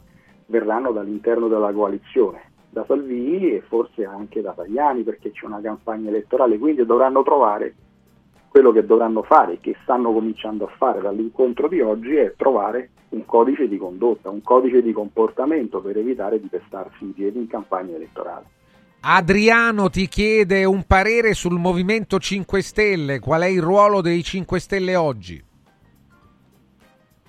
verranno 0.48 0.92
dall'interno 0.92 1.48
della 1.48 1.72
coalizione 1.72 2.50
da 2.70 2.86
Salvini 2.86 3.54
e 3.54 3.62
forse 3.62 4.06
anche 4.06 4.42
da 4.42 4.54
Tajani 4.54 5.04
perché 5.04 5.32
c'è 5.32 5.46
una 5.46 5.60
campagna 5.62 6.10
elettorale, 6.10 6.58
quindi 6.58 6.86
dovranno 6.86 7.22
trovare 7.22 7.76
quello 8.48 8.72
che 8.72 8.86
dovranno 8.86 9.24
fare, 9.24 9.60
che 9.60 9.76
stanno 9.84 10.12
cominciando 10.12 10.66
a 10.66 10.74
fare 10.78 11.02
dall'incontro 11.02 11.68
di 11.68 11.80
oggi, 11.82 12.16
è 12.16 12.34
trovare 12.36 12.90
un 13.10 13.26
codice 13.26 13.68
di 13.68 13.78
condotta, 13.78 14.30
un 14.30 14.42
codice 14.42 14.82
di 14.82 14.92
comportamento 14.92 15.82
per 15.82 15.98
evitare 15.98 16.40
di 16.40 16.48
pestarsi 16.48 17.04
in 17.04 17.14
piedi 17.14 17.40
in 17.40 17.48
campagna 17.48 17.96
elettorale. 17.96 18.60
Adriano 19.04 19.90
ti 19.90 20.08
chiede 20.08 20.64
un 20.64 20.84
parere 20.86 21.34
sul 21.34 21.58
Movimento 21.58 22.20
5 22.20 22.62
Stelle, 22.62 23.20
qual 23.20 23.42
è 23.42 23.48
il 23.48 23.60
ruolo 23.60 24.00
dei 24.00 24.22
5 24.22 24.60
Stelle 24.60 24.96
oggi? 24.96 25.44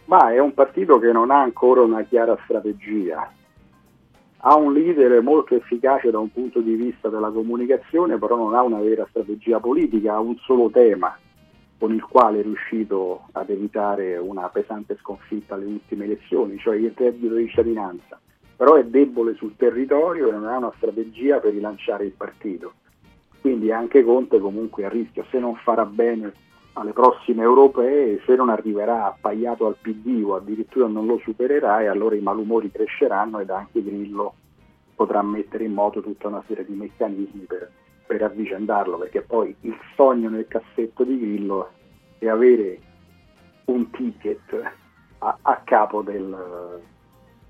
Ma 0.04 0.30
è 0.30 0.38
un 0.38 0.52
partito 0.52 0.98
che 0.98 1.10
non 1.12 1.30
ha 1.30 1.40
ancora 1.40 1.80
una 1.80 2.02
chiara 2.02 2.36
strategia, 2.44 3.26
ha 4.36 4.54
un 4.54 4.74
leader 4.74 5.22
molto 5.22 5.54
efficace 5.54 6.10
da 6.10 6.18
un 6.18 6.30
punto 6.30 6.60
di 6.60 6.74
vista 6.74 7.08
della 7.08 7.30
comunicazione, 7.30 8.18
però 8.18 8.36
non 8.36 8.54
ha 8.54 8.60
una 8.62 8.80
vera 8.80 9.06
strategia 9.08 9.58
politica, 9.58 10.12
ha 10.12 10.20
un 10.20 10.36
solo 10.44 10.68
tema 10.68 11.16
con 11.78 11.94
il 11.94 12.02
quale 12.02 12.40
è 12.40 12.42
riuscito 12.42 13.28
ad 13.32 13.48
evitare 13.48 14.18
una 14.18 14.46
pesante 14.50 14.98
sconfitta 15.00 15.54
alle 15.54 15.64
ultime 15.64 16.04
elezioni, 16.04 16.58
cioè 16.58 16.76
il 16.76 16.92
reddito 16.94 17.34
di 17.34 17.48
cittadinanza, 17.48 18.20
però 18.62 18.76
è 18.76 18.84
debole 18.84 19.34
sul 19.34 19.56
territorio 19.56 20.28
e 20.28 20.30
non 20.30 20.46
ha 20.46 20.56
una 20.56 20.72
strategia 20.76 21.40
per 21.40 21.52
rilanciare 21.52 22.04
il 22.04 22.12
partito. 22.12 22.74
Quindi 23.40 23.72
anche 23.72 24.04
Conte 24.04 24.38
comunque 24.38 24.84
a 24.84 24.88
rischio, 24.88 25.26
se 25.32 25.40
non 25.40 25.56
farà 25.56 25.84
bene 25.84 26.32
alle 26.74 26.92
prossime 26.92 27.42
europee, 27.42 28.20
se 28.24 28.36
non 28.36 28.50
arriverà 28.50 29.06
appaiato 29.06 29.66
al 29.66 29.78
PD 29.80 30.22
o 30.24 30.36
addirittura 30.36 30.86
non 30.86 31.06
lo 31.06 31.18
supererà 31.24 31.80
e 31.80 31.88
allora 31.88 32.14
i 32.14 32.20
malumori 32.20 32.70
cresceranno 32.70 33.40
ed 33.40 33.50
anche 33.50 33.82
Grillo 33.82 34.34
potrà 34.94 35.22
mettere 35.22 35.64
in 35.64 35.72
moto 35.72 36.00
tutta 36.00 36.28
una 36.28 36.44
serie 36.46 36.64
di 36.64 36.74
meccanismi 36.74 37.46
per, 37.46 37.68
per 38.06 38.22
avvicendarlo, 38.22 38.96
perché 38.96 39.22
poi 39.22 39.52
il 39.62 39.76
sogno 39.96 40.28
nel 40.28 40.46
cassetto 40.46 41.02
di 41.02 41.18
Grillo 41.18 41.68
è 42.16 42.28
avere 42.28 42.78
un 43.64 43.90
ticket 43.90 44.72
a, 45.18 45.38
a 45.42 45.60
capo 45.64 46.02
del, 46.02 46.80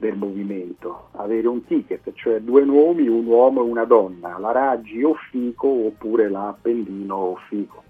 del 0.03 0.17
movimento, 0.17 1.11
avere 1.13 1.47
un 1.47 1.65
ticket, 1.65 2.13
cioè 2.15 2.41
due 2.41 2.65
nomi, 2.65 3.07
un 3.07 3.25
uomo 3.25 3.61
e 3.61 3.71
una 3.71 3.85
donna, 3.85 4.37
la 4.37 4.51
Raggi 4.51 5.01
o 5.05 5.15
Fico 5.31 5.69
oppure 5.69 6.29
la 6.29 6.49
Appendino 6.49 7.15
o 7.15 7.39
Fico. 7.49 7.85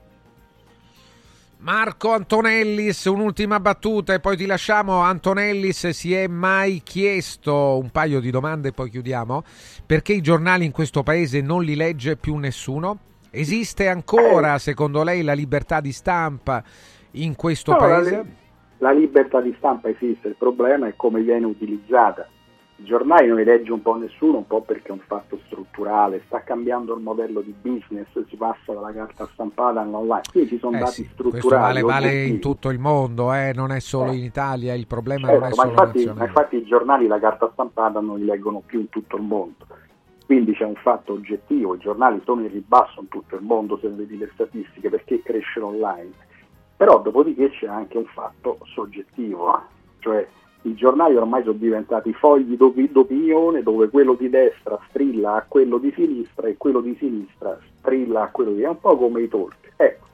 Marco 1.61 2.13
Antonellis, 2.13 3.05
un'ultima 3.07 3.61
battuta 3.61 4.13
e 4.13 4.21
poi 4.21 4.37
ti 4.37 4.45
lasciamo. 4.45 5.01
Antonellis 5.01 5.89
si 5.91 6.13
è 6.13 6.27
mai 6.27 6.83
chiesto 6.85 7.79
un 7.79 7.89
paio 7.91 8.21
di 8.21 8.31
domande 8.31 8.69
e 8.69 8.73
poi 8.73 8.91
chiudiamo. 8.91 9.45
Perché 9.87 10.13
i 10.13 10.21
giornali 10.21 10.67
in 10.67 10.73
questo 10.73 11.03
paese 11.03 11.41
non 11.41 11.63
li 11.63 11.77
legge 11.77 12.17
più 12.17 12.37
nessuno? 12.37 12.99
Esiste 13.31 13.89
ancora, 13.89 14.59
secondo 14.59 15.03
lei, 15.03 15.23
la 15.23 15.35
libertà 15.35 15.81
di 15.81 15.93
stampa 15.93 16.63
in 17.13 17.37
questo 17.37 17.71
no, 17.71 17.79
paese? 17.79 18.25
La, 18.83 18.91
libertà 18.91 19.41
di 19.41 19.55
stampa 19.59 19.89
esiste, 19.89 20.29
il 20.29 20.37
problema 20.37 20.87
è 20.87 20.95
come 20.97 21.21
viene 21.23 21.47
utilizzata 21.47 22.27
i 22.83 22.85
giornali 22.85 23.29
non 23.29 23.37
li 23.37 23.45
legge 23.45 23.71
un 23.71 23.81
po' 23.81 23.95
nessuno, 23.95 24.39
un 24.39 24.47
po' 24.47 24.63
perché 24.63 24.89
è 24.89 24.91
un 24.91 25.01
fatto 25.07 25.39
strutturale, 25.47 26.23
sta 26.27 26.43
cambiando 26.43 26.95
il 26.95 27.01
modello 27.01 27.41
di 27.41 27.55
business, 27.61 28.09
si 28.29 28.35
passa 28.35 28.73
dalla 28.73 28.93
carta 28.93 29.29
stampata 29.33 29.81
all'online, 29.81 30.23
qui 30.33 30.49
ci 30.49 30.59
sono 30.59 30.77
eh 30.77 30.81
dati 30.81 30.93
sì, 30.93 31.09
strutturali. 31.13 31.41
Questo 31.41 31.59
vale, 31.59 31.81
vale 31.83 32.25
in 32.25 32.41
tutto 32.41 32.71
il 32.71 32.81
mondo, 32.81 33.33
eh? 33.33 33.53
non 33.55 33.71
è 33.71 33.79
solo 33.79 34.11
eh. 34.11 34.17
in 34.17 34.25
Italia, 34.25 34.75
il 34.75 34.89
problema 34.89 35.29
certo, 35.29 35.41
non 35.41 35.53
è 35.53 35.55
ma 35.55 35.63
solo 35.63 35.71
infatti, 35.71 36.19
ma 36.19 36.25
infatti 36.25 36.57
i 36.57 36.65
giornali 36.65 37.07
la 37.07 37.21
carta 37.21 37.51
stampata 37.53 38.01
non 38.01 38.19
li 38.19 38.25
leggono 38.25 38.63
più 38.67 38.81
in 38.81 38.89
tutto 38.89 39.17
il 39.17 39.23
mondo. 39.23 39.65
Quindi 40.27 40.53
c'è 40.55 40.65
un 40.65 40.77
fatto 40.77 41.13
oggettivo, 41.13 41.77
i 41.77 41.79
giornali 41.79 42.21
sono 42.25 42.41
in 42.41 42.51
ribasso 42.51 43.01
in 43.01 43.09
tutto 43.09 43.37
il 43.37 43.43
mondo 43.43 43.79
se 43.81 43.89
vedi 43.91 44.19
le 44.19 44.31
statistiche 44.33 44.89
perché 44.89 45.23
crescono 45.23 45.67
online. 45.67 46.11
Però 46.83 47.01
dopodiché 47.01 47.49
c'è 47.51 47.69
anche 47.69 47.97
un 47.97 48.07
fatto 48.07 48.59
soggettivo, 48.65 49.57
cioè 50.01 50.27
i 50.63 50.75
giornali 50.75 51.15
ormai 51.15 51.45
sono 51.45 51.57
diventati 51.57 52.13
fogli 52.13 52.57
d'opinione 52.57 53.63
dove 53.63 53.89
quello 53.89 54.15
di 54.15 54.29
destra 54.29 54.81
strilla 54.89 55.35
a 55.35 55.45
quello 55.47 55.79
di 55.79 55.93
sinistra 55.95 56.49
e 56.49 56.57
quello 56.57 56.81
di 56.81 56.97
sinistra 56.99 57.57
strilla 57.79 58.23
a 58.23 58.31
quello 58.33 58.51
di... 58.51 58.63
è 58.63 58.69
un 58.69 58.81
po' 58.81 58.97
come 58.97 59.23
i 59.23 59.29
talk. 59.29 59.75
Ecco, 59.77 60.07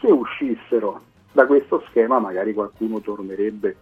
se 0.00 0.06
uscissero 0.06 1.02
da 1.32 1.44
questo 1.44 1.82
schema 1.88 2.18
magari 2.18 2.54
qualcuno 2.54 3.02
tornerebbe 3.02 3.76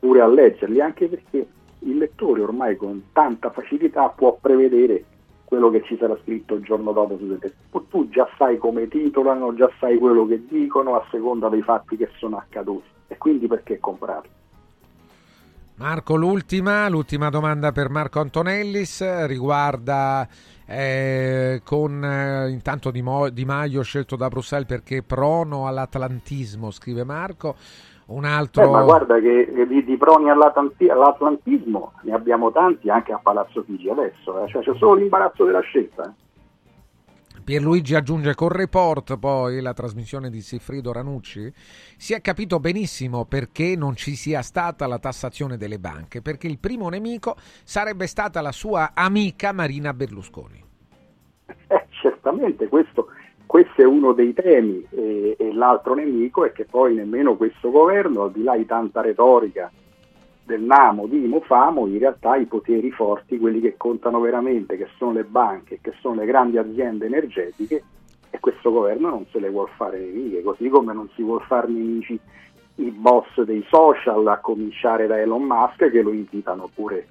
pure 0.00 0.20
a 0.20 0.26
leggerli, 0.26 0.82
anche 0.82 1.08
perché 1.08 1.48
il 1.78 1.96
lettore 1.96 2.42
ormai 2.42 2.76
con 2.76 3.04
tanta 3.14 3.48
facilità 3.48 4.10
può 4.10 4.36
prevedere 4.38 5.04
quello 5.44 5.70
che 5.70 5.82
ci 5.84 5.96
sarà 5.98 6.16
scritto 6.22 6.54
il 6.54 6.62
giorno 6.62 6.92
dopo 6.92 7.16
su 7.18 7.38
te. 7.38 7.52
Tu 7.88 8.08
già 8.08 8.28
sai 8.36 8.58
come 8.58 8.88
titolano, 8.88 9.54
già 9.54 9.70
sai 9.78 9.98
quello 9.98 10.26
che 10.26 10.44
dicono 10.46 10.96
a 10.96 11.06
seconda 11.10 11.48
dei 11.48 11.62
fatti 11.62 11.96
che 11.96 12.08
sono 12.18 12.38
accaduti 12.38 12.88
e 13.06 13.16
quindi 13.16 13.46
perché 13.46 13.78
comprarli? 13.78 14.30
Marco, 15.76 16.14
l'ultima, 16.14 16.88
l'ultima 16.88 17.30
domanda 17.30 17.72
per 17.72 17.90
Marco 17.90 18.20
Antonellis 18.20 19.26
riguarda 19.26 20.26
eh, 20.66 21.60
con 21.64 22.04
eh, 22.04 22.48
intanto 22.50 22.92
Di, 22.92 23.02
Mo- 23.02 23.28
Di 23.28 23.44
Maio 23.44 23.82
scelto 23.82 24.14
da 24.14 24.28
Bruxelles 24.28 24.68
perché 24.68 25.02
prono 25.02 25.66
all'atlantismo, 25.66 26.70
scrive 26.70 27.02
Marco. 27.02 27.56
Un 28.06 28.24
altro... 28.24 28.62
Eh, 28.62 28.68
ma 28.68 28.82
guarda 28.82 29.18
che 29.18 29.66
di, 29.66 29.84
di 29.84 29.96
proni 29.96 30.28
all'atlantismo 30.28 31.92
ne 32.02 32.12
abbiamo 32.12 32.52
tanti 32.52 32.90
anche 32.90 33.12
a 33.12 33.18
Palazzo 33.18 33.62
Figi 33.62 33.88
adesso, 33.88 34.44
eh? 34.44 34.48
cioè, 34.48 34.62
c'è 34.62 34.74
solo 34.76 34.94
l'imbarazzo 34.94 35.44
della 35.44 35.60
scelta. 35.60 36.04
Eh. 36.04 36.22
Pierluigi 37.44 37.94
aggiunge 37.94 38.34
con 38.34 38.48
report 38.48 39.18
poi 39.18 39.60
la 39.60 39.74
trasmissione 39.74 40.30
di 40.30 40.40
Siffrido 40.40 40.92
Ranucci. 40.92 41.52
Si 41.96 42.14
è 42.14 42.22
capito 42.22 42.58
benissimo 42.58 43.26
perché 43.26 43.76
non 43.76 43.96
ci 43.96 44.16
sia 44.16 44.40
stata 44.40 44.86
la 44.86 44.98
tassazione 44.98 45.58
delle 45.58 45.78
banche, 45.78 46.22
perché 46.22 46.46
il 46.46 46.58
primo 46.58 46.88
nemico 46.88 47.36
sarebbe 47.62 48.06
stata 48.06 48.40
la 48.40 48.52
sua 48.52 48.92
amica 48.94 49.52
Marina 49.52 49.92
Berlusconi. 49.92 50.64
Eh, 51.66 51.86
certamente 51.90 52.68
questo, 52.68 53.08
questo, 53.54 53.82
è 53.82 53.84
uno 53.84 54.12
dei 54.14 54.34
temi 54.34 54.84
e, 54.90 55.36
e 55.38 55.52
l'altro 55.52 55.94
nemico 55.94 56.44
è 56.44 56.50
che 56.50 56.64
poi 56.64 56.96
nemmeno 56.96 57.36
questo 57.36 57.70
governo, 57.70 58.22
al 58.22 58.32
di 58.32 58.42
là 58.42 58.56
di 58.56 58.66
tanta 58.66 59.00
retorica 59.00 59.70
del 60.44 60.60
Namo, 60.60 61.06
Dimo, 61.06 61.38
Famo, 61.38 61.86
in 61.86 62.00
realtà 62.00 62.34
i 62.34 62.46
poteri 62.46 62.90
forti, 62.90 63.38
quelli 63.38 63.60
che 63.60 63.76
contano 63.76 64.18
veramente, 64.18 64.76
che 64.76 64.88
sono 64.96 65.12
le 65.12 65.22
banche, 65.22 65.78
che 65.80 65.92
sono 66.00 66.16
le 66.16 66.26
grandi 66.26 66.58
aziende 66.58 67.06
energetiche, 67.06 67.84
e 68.28 68.40
questo 68.40 68.72
governo 68.72 69.10
non 69.10 69.24
se 69.30 69.38
le 69.38 69.50
vuol 69.50 69.68
fare 69.76 70.00
nemiche, 70.00 70.42
così 70.42 70.68
come 70.68 70.92
non 70.92 71.08
si 71.14 71.22
vuol 71.22 71.42
fare 71.42 71.68
nemici 71.68 72.18
i 72.78 72.90
boss 72.90 73.40
dei 73.42 73.64
social, 73.70 74.26
a 74.26 74.38
cominciare 74.38 75.06
da 75.06 75.20
Elon 75.20 75.44
Musk, 75.44 75.92
che 75.92 76.02
lo 76.02 76.10
invitano 76.10 76.68
pure 76.74 77.06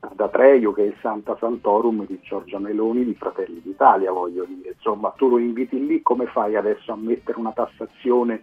ad 0.00 0.20
Atreio, 0.20 0.72
che 0.72 0.84
è 0.84 0.86
il 0.86 0.96
Santa 1.00 1.36
Santorum 1.38 2.06
di 2.06 2.18
Giorgia 2.22 2.58
Meloni 2.58 3.04
di 3.04 3.14
Fratelli 3.14 3.60
d'Italia, 3.62 4.12
voglio 4.12 4.44
dire. 4.44 4.74
Insomma, 4.74 5.12
tu 5.16 5.28
lo 5.28 5.38
inviti 5.38 5.84
lì, 5.84 6.02
come 6.02 6.26
fai 6.26 6.56
adesso 6.56 6.92
a 6.92 6.96
mettere 6.96 7.38
una 7.38 7.52
tassazione 7.52 8.42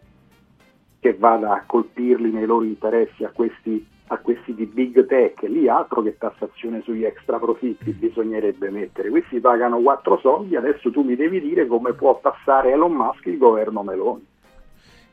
che 0.99 1.14
vada 1.14 1.53
a 1.53 1.64
colpirli 1.65 2.32
nei 2.32 2.45
loro 2.45 2.64
interessi 2.64 3.23
a 3.23 3.32
questi 3.32 3.94
a 4.07 4.19
questi 4.19 4.53
di 4.53 4.65
big 4.68 5.07
tech, 5.07 5.41
lì 5.44 5.68
altro 5.68 6.03
che 6.03 6.18
tassazione 6.18 6.82
sugli 6.82 7.03
extra 7.03 7.40
profitti 7.40 7.91
bisognerebbe 7.91 8.69
mettere. 8.69 9.10
Questi 9.10 9.40
pagano 9.40 9.80
quattro 9.80 10.19
soldi, 10.19 10.56
adesso 10.56 10.91
tu 10.91 11.02
mi 11.02 11.15
devi 11.15 11.41
dire 11.41 11.65
come 11.65 11.94
può 11.94 12.19
tassare 12.22 12.72
Elon 12.72 12.94
Musk 12.94 13.26
il 13.26 13.40
governo 13.40 13.82
Meloni. 13.82 14.26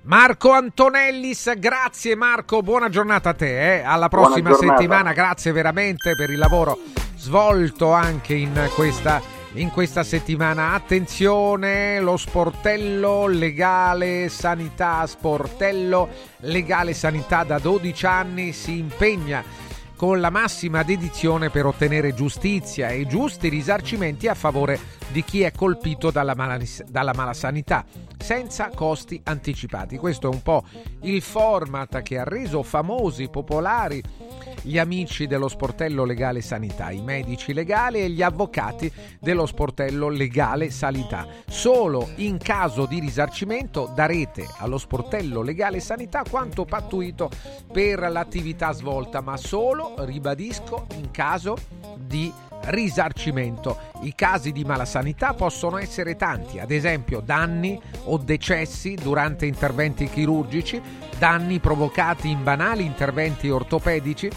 Marco 0.05 0.51
Antonellis, 0.51 1.57
grazie 1.59 2.17
Marco, 2.17 2.61
buona 2.61 2.89
giornata 2.89 3.29
a 3.29 3.35
te, 3.35 3.77
eh? 3.77 3.83
alla 3.83 4.09
prossima 4.09 4.53
settimana, 4.53 5.13
grazie 5.13 5.53
veramente 5.53 6.17
per 6.17 6.29
il 6.29 6.39
lavoro 6.39 6.77
svolto 7.15 7.93
anche 7.93 8.35
in 8.35 8.69
questa 8.75 9.23
in 9.55 9.71
questa 9.71 10.03
settimana. 10.03 10.73
Attenzione, 10.73 12.01
lo 12.01 12.17
sportello 12.17 13.27
legale 13.27 14.29
sanità, 14.29 15.07
sportello 15.07 16.09
legale 16.39 16.95
sanità 16.95 17.45
da 17.45 17.59
12 17.59 18.07
anni 18.07 18.53
si 18.53 18.79
impegna 18.79 19.45
con 20.03 20.19
la 20.19 20.31
massima 20.31 20.83
dedizione 20.83 21.49
per 21.49 21.65
ottenere 21.65 22.13
giustizia 22.13 22.89
e 22.89 23.07
giusti 23.07 23.49
risarcimenti 23.49 24.27
a 24.27 24.35
favore 24.35 24.77
di 25.13 25.23
chi 25.23 25.43
è 25.43 25.53
colpito 25.53 26.11
dalla, 26.11 26.35
malas- 26.35 26.83
dalla 26.83 27.13
malasanità, 27.15 27.85
senza 28.19 28.71
costi 28.75 29.21
anticipati. 29.23 29.99
Questo 29.99 30.29
è 30.29 30.35
un 30.35 30.43
po' 30.43 30.65
il 31.03 31.23
format 31.23 32.03
che 32.03 32.19
ha 32.19 32.25
reso 32.25 32.65
famosi, 32.65 33.29
popolari 33.29 34.03
gli 34.63 34.79
amici 34.79 35.27
dello 35.27 35.49
sportello 35.49 36.05
legale 36.05 36.41
sanità, 36.41 36.91
i 36.91 37.01
medici 37.01 37.53
legali 37.53 38.01
e 38.01 38.11
gli 38.11 38.23
avvocati 38.23 38.91
dello 39.21 39.47
sportello 39.47 40.09
legale 40.09 40.71
sanità. 40.71 41.27
Solo 41.47 42.11
in 42.17 42.39
caso 42.39 42.87
di 42.87 43.01
risarcimento 43.01 43.91
darete 43.95 44.47
allo 44.59 44.79
sportello 44.79 45.43
legale 45.43 45.81
sanità 45.81 46.23
quanto 46.29 46.65
pattuito 46.65 47.31
per 47.73 47.99
l'attività 48.11 48.73
svolta, 48.73 49.21
ma 49.21 49.37
solo, 49.37 49.95
ribadisco, 49.99 50.87
in 50.97 51.11
caso 51.11 51.57
di 51.99 52.33
risarcimento. 52.65 53.91
I 54.03 54.15
casi 54.15 54.53
di 54.53 54.65
malasanità 54.65 55.35
possono 55.35 55.79
essere 55.79 56.15
tanti, 56.15 56.61
ad 56.61 56.71
esempio 56.71 57.21
danni 57.21 57.81
o 58.05 58.17
decessi 58.19 58.95
durante 58.95 59.47
interventi 59.47 60.09
chirurgici, 60.09 60.81
danni 61.19 61.59
provocati 61.59 62.31
in 62.31 62.43
banali 62.43 62.85
interventi 62.85 63.49
ortopedici, 63.49 64.31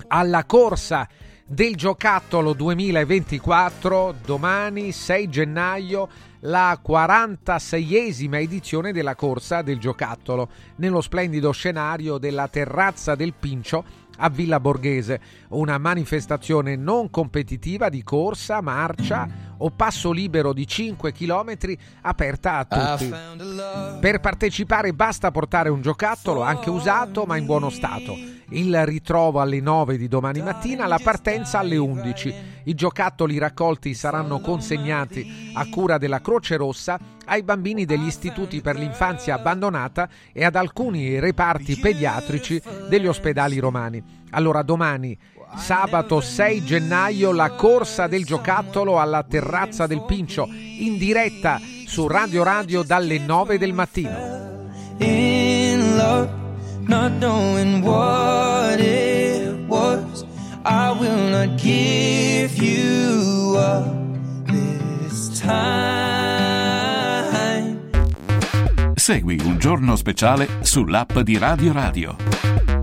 alla 0.07 0.45
corsa 0.45 1.09
del 1.45 1.75
giocattolo 1.75 2.53
2024 2.53 4.15
domani 4.23 4.91
6 4.91 5.29
gennaio 5.29 6.07
la 6.45 6.79
46esima 6.85 8.41
edizione 8.41 8.91
della 8.91 9.15
corsa 9.15 9.61
del 9.61 9.79
giocattolo. 9.79 10.49
Nello 10.77 11.01
splendido 11.01 11.51
scenario 11.51 12.17
della 12.17 12.47
terrazza 12.47 13.15
del 13.15 13.33
Pincio 13.33 14.01
a 14.23 14.29
Villa 14.29 14.61
Borghese, 14.61 15.19
una 15.49 15.77
manifestazione 15.77 16.77
non 16.77 17.09
competitiva 17.09 17.89
di 17.89 18.03
corsa, 18.03 18.61
marcia 18.61 19.51
o 19.65 19.69
passo 19.71 20.11
libero 20.11 20.53
di 20.53 20.67
5 20.67 21.11
km 21.11 21.53
aperta 22.01 22.57
a 22.57 22.65
tutti. 22.65 23.13
Per 23.99 24.19
partecipare 24.19 24.93
basta 24.93 25.31
portare 25.31 25.69
un 25.69 25.81
giocattolo 25.81 26.41
anche 26.41 26.69
usato 26.69 27.23
ma 27.25 27.37
in 27.37 27.45
buono 27.45 27.69
stato. 27.69 28.15
Il 28.49 28.85
ritrovo 28.85 29.39
alle 29.39 29.61
9 29.61 29.97
di 29.97 30.07
domani 30.07 30.41
mattina, 30.41 30.85
la 30.85 30.99
partenza 31.01 31.59
alle 31.59 31.77
11. 31.77 32.33
I 32.65 32.75
giocattoli 32.75 33.37
raccolti 33.37 33.93
saranno 33.93 34.41
consegnati 34.41 35.51
a 35.53 35.67
cura 35.69 35.97
della 35.97 36.21
Croce 36.21 36.57
Rossa 36.57 36.99
ai 37.25 37.41
bambini 37.41 37.85
degli 37.85 38.05
istituti 38.05 38.61
per 38.61 38.75
l'infanzia 38.75 39.35
abbandonata 39.35 40.09
e 40.33 40.43
ad 40.43 40.55
alcuni 40.55 41.19
reparti 41.19 41.77
pediatrici 41.77 42.61
degli 42.89 43.07
ospedali 43.07 43.57
romani. 43.59 44.21
Allora 44.31 44.61
domani 44.61 45.17
Sabato 45.55 46.19
6 46.19 46.65
gennaio 46.65 47.31
la 47.31 47.51
corsa 47.51 48.07
del 48.07 48.25
giocattolo 48.25 48.99
alla 48.99 49.23
terrazza 49.23 49.87
del 49.87 50.03
Pincio 50.03 50.47
in 50.49 50.97
diretta 50.97 51.59
su 51.85 52.07
Radio 52.07 52.43
Radio 52.43 52.83
dalle 52.83 53.19
9 53.19 53.57
del 53.57 53.73
mattino. 53.73 54.67
In 54.97 55.95
love, 55.95 56.29
not 56.87 57.11
knowing 57.19 57.83
what 57.83 58.79
it 58.79 59.67
was, 59.67 60.25
I 60.65 60.91
will 60.97 61.29
not 61.29 61.55
give 61.55 62.55
you 62.57 63.55
up 63.55 63.85
this 64.45 65.39
time. 65.39 66.13
Segui 68.95 69.39
un 69.43 69.57
giorno 69.57 69.95
speciale 69.95 70.47
sull'app 70.61 71.19
di 71.19 71.37
Radio 71.37 71.73
Radio. 71.73 72.82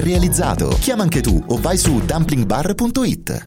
realizzato. 0.01 0.75
Chiama 0.79 1.03
anche 1.03 1.21
tu 1.21 1.41
o 1.47 1.57
vai 1.57 1.77
su 1.77 1.99
dumplingbar.it. 2.03 3.43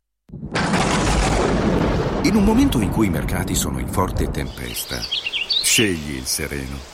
In 2.22 2.36
un 2.36 2.44
momento 2.44 2.80
in 2.80 2.90
cui 2.90 3.08
i 3.08 3.10
mercati 3.10 3.54
sono 3.54 3.78
in 3.78 3.88
forte 3.88 4.30
tempesta, 4.30 4.96
scegli 5.62 6.14
il 6.16 6.24
sereno. 6.24 6.93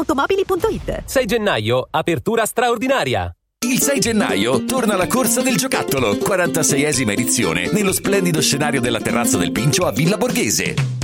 automobili.it 0.01 1.03
6 1.05 1.25
gennaio, 1.25 1.87
apertura 1.89 2.45
straordinaria. 2.45 3.33
Il 3.63 3.79
6 3.79 3.99
gennaio 3.99 4.65
torna 4.65 4.95
la 4.95 5.05
corsa 5.05 5.41
del 5.41 5.55
giocattolo, 5.55 6.13
46esima 6.13 7.11
edizione, 7.11 7.69
nello 7.71 7.93
splendido 7.93 8.41
scenario 8.41 8.81
della 8.81 8.99
terrazza 8.99 9.37
del 9.37 9.51
Pincio 9.51 9.85
a 9.85 9.91
Villa 9.91 10.17
Borghese. 10.17 11.00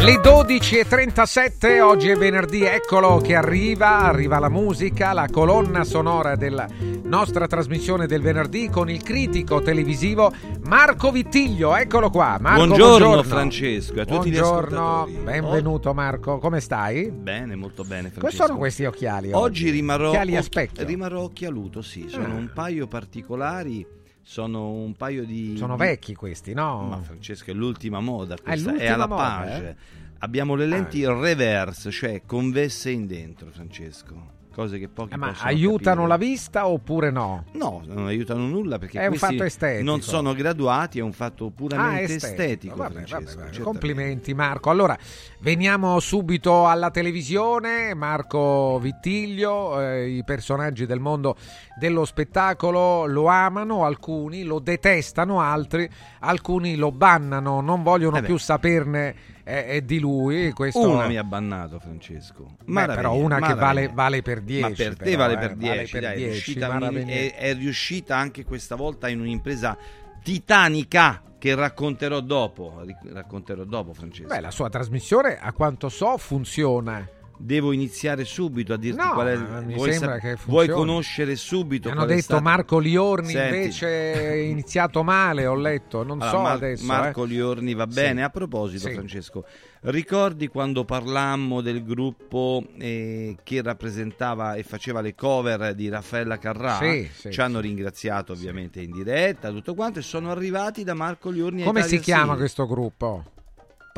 Le 0.00 0.14
12.37, 0.20 1.80
oggi 1.80 2.08
è 2.08 2.14
venerdì, 2.16 2.62
eccolo 2.62 3.18
che 3.18 3.34
arriva, 3.34 3.98
arriva 3.98 4.38
la 4.38 4.48
musica, 4.48 5.12
la 5.12 5.28
colonna 5.28 5.82
sonora 5.82 6.36
della 6.36 6.68
nostra 7.02 7.48
trasmissione 7.48 8.06
del 8.06 8.22
venerdì 8.22 8.68
con 8.70 8.88
il 8.88 9.02
critico 9.02 9.60
televisivo 9.60 10.32
Marco 10.66 11.10
Vittiglio, 11.10 11.74
eccolo 11.74 12.10
qua. 12.10 12.38
Marco, 12.40 12.64
buongiorno, 12.64 12.96
buongiorno, 12.96 13.22
Francesco 13.24 14.00
a 14.00 14.04
tutti 14.04 14.30
buongiorno, 14.30 15.08
benvenuto 15.24 15.92
Marco, 15.92 16.38
come 16.38 16.60
stai? 16.60 17.10
Bene, 17.10 17.56
molto 17.56 17.82
bene 17.82 18.10
Francesco. 18.10 18.36
Cosa 18.36 18.46
sono 18.46 18.58
questi 18.58 18.84
occhiali? 18.84 19.32
Oggi, 19.32 19.64
oggi 19.64 19.70
rimarrò, 19.70 20.12
specchio. 20.42 20.86
rimarrò 20.86 21.22
occhialuto, 21.22 21.82
sì, 21.82 22.06
sono 22.08 22.26
ah. 22.26 22.38
un 22.38 22.50
paio 22.54 22.86
particolari 22.86 23.84
sono 24.28 24.72
un 24.72 24.94
paio 24.94 25.24
di... 25.24 25.56
Sono 25.56 25.78
vecchi 25.78 26.14
questi, 26.14 26.52
no? 26.52 26.82
Ma 26.82 27.00
Francesco 27.00 27.50
è 27.50 27.54
l'ultima 27.54 28.00
moda, 28.00 28.36
questa 28.36 28.68
è, 28.68 28.72
l'ultima 28.72 28.90
è 28.90 28.92
alla 28.92 29.06
moda, 29.06 29.22
page. 29.22 29.68
Eh? 29.68 29.76
Abbiamo 30.18 30.54
le 30.54 30.66
lenti 30.66 31.02
ah. 31.02 31.18
reverse, 31.18 31.90
cioè 31.90 32.20
convesse 32.26 32.90
in 32.90 33.06
dentro, 33.06 33.48
Francesco. 33.50 34.36
Cose 34.52 34.78
che 34.78 34.88
pochi 34.88 35.14
Eh, 35.14 35.16
ma 35.16 35.34
aiutano 35.42 36.02
capire. 36.02 36.08
la 36.08 36.16
vista 36.16 36.66
oppure 36.66 37.10
no? 37.10 37.44
No, 37.52 37.82
non 37.86 38.06
aiutano 38.06 38.46
nulla 38.46 38.78
perché 38.78 39.00
È 39.00 39.06
un 39.06 39.14
fatto 39.14 39.44
estetico. 39.44 39.84
non 39.84 40.00
sono 40.02 40.32
graduati, 40.34 40.98
è 40.98 41.02
un 41.02 41.12
fatto 41.12 41.50
puramente 41.50 42.12
Ah, 42.12 42.16
estetico. 42.16 42.76
Vabbè, 42.76 42.92
Francesco, 42.92 43.14
vabbè, 43.16 43.24
vabbè. 43.24 43.36
certamente. 43.36 43.62
Complimenti 43.62 44.34
Marco. 44.34 44.70
Allora, 44.70 44.96
veniamo 45.40 46.00
subito 46.00 46.66
alla 46.66 46.90
televisione. 46.90 47.94
Marco 47.94 48.78
Vittiglio, 48.80 49.80
eh, 49.80 50.08
i 50.08 50.24
personaggi 50.24 50.86
del 50.86 51.00
mondo 51.00 51.36
dello 51.78 52.04
spettacolo 52.04 53.06
lo 53.06 53.26
amano, 53.26 53.84
alcuni 53.84 54.42
lo 54.42 54.58
detestano, 54.58 55.40
altri, 55.40 55.88
alcuni 56.20 56.74
lo 56.76 56.90
bannano, 56.90 57.60
non 57.60 57.82
vogliono 57.82 58.16
Eh 58.18 58.22
più 58.22 58.36
saperne 58.36 59.14
eh, 59.48 59.76
eh, 59.76 59.84
di 59.84 59.98
lui. 59.98 60.52
Questo 60.52 60.90
Una 60.90 61.06
mi 61.06 61.16
ha 61.16 61.24
bannato 61.24 61.80
Francesco. 61.80 62.56
Maraviglia, 62.66 63.00
però 63.00 63.14
una 63.14 63.40
che 63.40 63.54
vale, 63.54 63.88
vale 63.88 64.20
per 64.20 64.42
10. 64.42 64.60
Ma 64.60 64.68
per 64.68 64.96
te 64.96 65.04
però, 65.04 65.16
vale 65.16 65.32
eh, 65.32 65.38
per 65.38 65.54
10, 65.56 65.90
per 65.90 66.00
dai, 66.02 66.12
è, 66.12 66.16
10, 66.16 66.30
riuscita, 66.30 66.78
è- 66.78 67.34
è 67.34 67.54
riuscita 67.54 68.16
anche 68.16 68.44
questa 68.44 68.74
volta 68.74 69.08
in 69.08 69.20
un'impresa 69.20 69.76
titanica 70.22 71.22
che 71.38 71.54
racconterò 71.54 72.20
dopo. 72.20 72.84
Racconterò 73.10 73.64
dopo, 73.64 73.94
Francesco. 73.94 74.28
Beh, 74.28 74.40
la 74.40 74.50
sua 74.50 74.68
trasmissione, 74.68 75.38
a 75.40 75.52
quanto 75.52 75.88
so, 75.88 76.18
funziona. 76.18 77.08
Devo 77.40 77.70
iniziare 77.70 78.24
subito 78.24 78.72
a 78.72 78.76
dirti 78.76 79.00
No, 79.00 79.12
qual 79.12 79.26
è. 79.28 79.36
mi 79.62 79.74
vuoi, 79.74 79.92
sembra 79.92 80.18
che 80.18 80.36
vuoi 80.46 80.68
conoscere 80.68 81.36
subito? 81.36 81.88
Hanno 81.88 81.98
qual 81.98 82.08
è 82.08 82.14
detto 82.14 82.24
stato- 82.24 82.42
Marco 82.42 82.78
Liorni 82.80 83.30
Senti, 83.30 83.56
invece 83.56 84.12
è 84.12 84.32
iniziato 84.34 85.04
male, 85.04 85.46
ho 85.46 85.54
letto, 85.54 86.02
non 86.02 86.20
Allora, 86.20 86.30
so 86.36 86.42
Mar- 86.42 86.54
adesso. 86.56 86.84
Marco 86.84 87.24
eh. 87.24 87.26
Liorni 87.28 87.74
va 87.74 87.86
Sì. 87.88 87.94
bene. 87.94 88.24
A 88.24 88.30
proposito, 88.30 88.88
Sì. 88.88 88.94
Francesco, 88.94 89.44
ricordi 89.82 90.48
quando 90.48 90.84
parlammo 90.84 91.60
del 91.60 91.84
gruppo 91.84 92.64
eh, 92.76 93.36
che 93.44 93.62
rappresentava 93.62 94.54
e 94.54 94.64
faceva 94.64 95.00
le 95.00 95.14
cover 95.14 95.74
di 95.74 95.88
Raffaella 95.88 96.38
Carrà? 96.38 96.78
Sì, 96.78 97.08
sì, 97.14 97.30
Ci 97.30 97.40
hanno 97.40 97.60
ringraziato 97.60 98.32
ovviamente 98.32 98.80
in 98.80 98.90
diretta, 98.90 99.50
tutto 99.50 99.74
quanto, 99.74 100.00
e 100.00 100.02
sono 100.02 100.32
arrivati 100.32 100.82
da 100.82 100.94
Marco 100.94 101.30
Liorni. 101.30 101.62
Come 101.62 101.82
si 101.84 102.00
chiama 102.00 102.32
Sì. 102.32 102.38
questo 102.38 102.66
gruppo? 102.66 103.24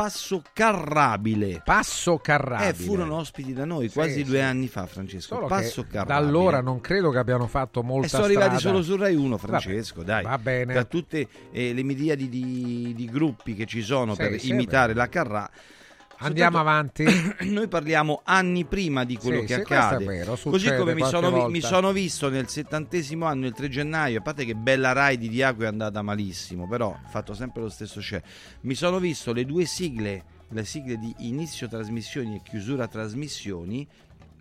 Passo 0.01 0.43
Carrabile. 0.55 1.61
Passo 1.63 2.17
Carrabile. 2.17 2.71
Eh, 2.71 2.73
furono 2.73 3.17
ospiti 3.17 3.53
da 3.53 3.67
noi 3.67 3.89
Sì, 3.89 3.95
quasi 3.95 4.13
sì. 4.15 4.25
due 4.25 4.41
anni 4.41 4.67
fa, 4.67 4.87
Francesco. 4.87 5.35
Solo 5.35 5.47
Passo 5.47 5.83
Carrabile. 5.83 6.07
da 6.07 6.17
allora 6.17 6.63
non 6.63 6.81
credo 6.81 7.11
che 7.11 7.19
abbiano 7.19 7.47
fatto 7.47 7.83
molta 7.83 8.07
E 8.07 8.09
sono 8.09 8.25
arrivati 8.25 8.57
strada. 8.57 8.79
solo 8.79 8.83
su 8.83 8.97
Rai 8.97 9.15
1, 9.15 9.37
Francesco, 9.37 10.03
dai. 10.03 10.23
Va 10.23 10.39
bene. 10.39 10.73
Tra 10.73 10.85
tutte 10.85 11.29
eh, 11.53 11.75
le 11.75 11.83
miriadi 11.83 12.31
di, 12.31 12.95
di 12.97 13.05
gruppi 13.11 13.55
che 13.55 13.67
ci 13.67 13.83
sono 13.83 14.15
Sì, 14.15 14.23
per 14.23 14.43
imitare 14.43 14.95
la 14.95 15.07
Carrà. 15.11 15.51
Andiamo 16.23 16.59
avanti. 16.59 17.05
Noi 17.49 17.67
parliamo 17.69 18.21
anni 18.25 18.65
prima 18.65 19.05
di 19.05 19.17
quello 19.17 19.41
Sì, 19.41 19.47
che 19.47 19.55
accade. 19.55 20.05
vero, 20.05 20.37
Così 20.37 20.75
come 20.75 20.95
mi 20.95 21.05
sono, 21.05 21.49
mi 21.49 21.61
sono 21.61 21.93
visto 21.93 22.29
nel 22.29 22.49
settantesimo 22.49 23.25
anno, 23.25 23.47
il 23.47 23.55
3 23.55 23.69
gennaio, 23.69 24.19
a 24.19 24.23
parte 24.23 24.45
che 24.45 24.55
Bella 24.55 24.93
Rai 24.93 25.17
di 25.17 25.29
Diaco 25.29 25.63
è 25.63 25.67
andata 25.67 26.03
malissimo, 26.03 26.69
però 26.69 26.89
ho 26.89 27.09
fatto 27.09 27.33
sempre 27.33 27.63
lo 27.63 27.71
stesso 27.71 28.01
c'è. 28.01 28.21
Mi 28.63 28.75
sono 28.75 28.99
visto 28.99 29.33
le 29.33 29.47
due 29.47 29.65
sigle, 29.65 30.25
le 30.49 30.65
sigle 30.65 30.99
di 30.99 31.15
inizio 31.21 31.69
trasmissioni 31.69 32.37
e 32.37 32.41
chiusura 32.45 32.87
trasmissioni, 32.87 33.87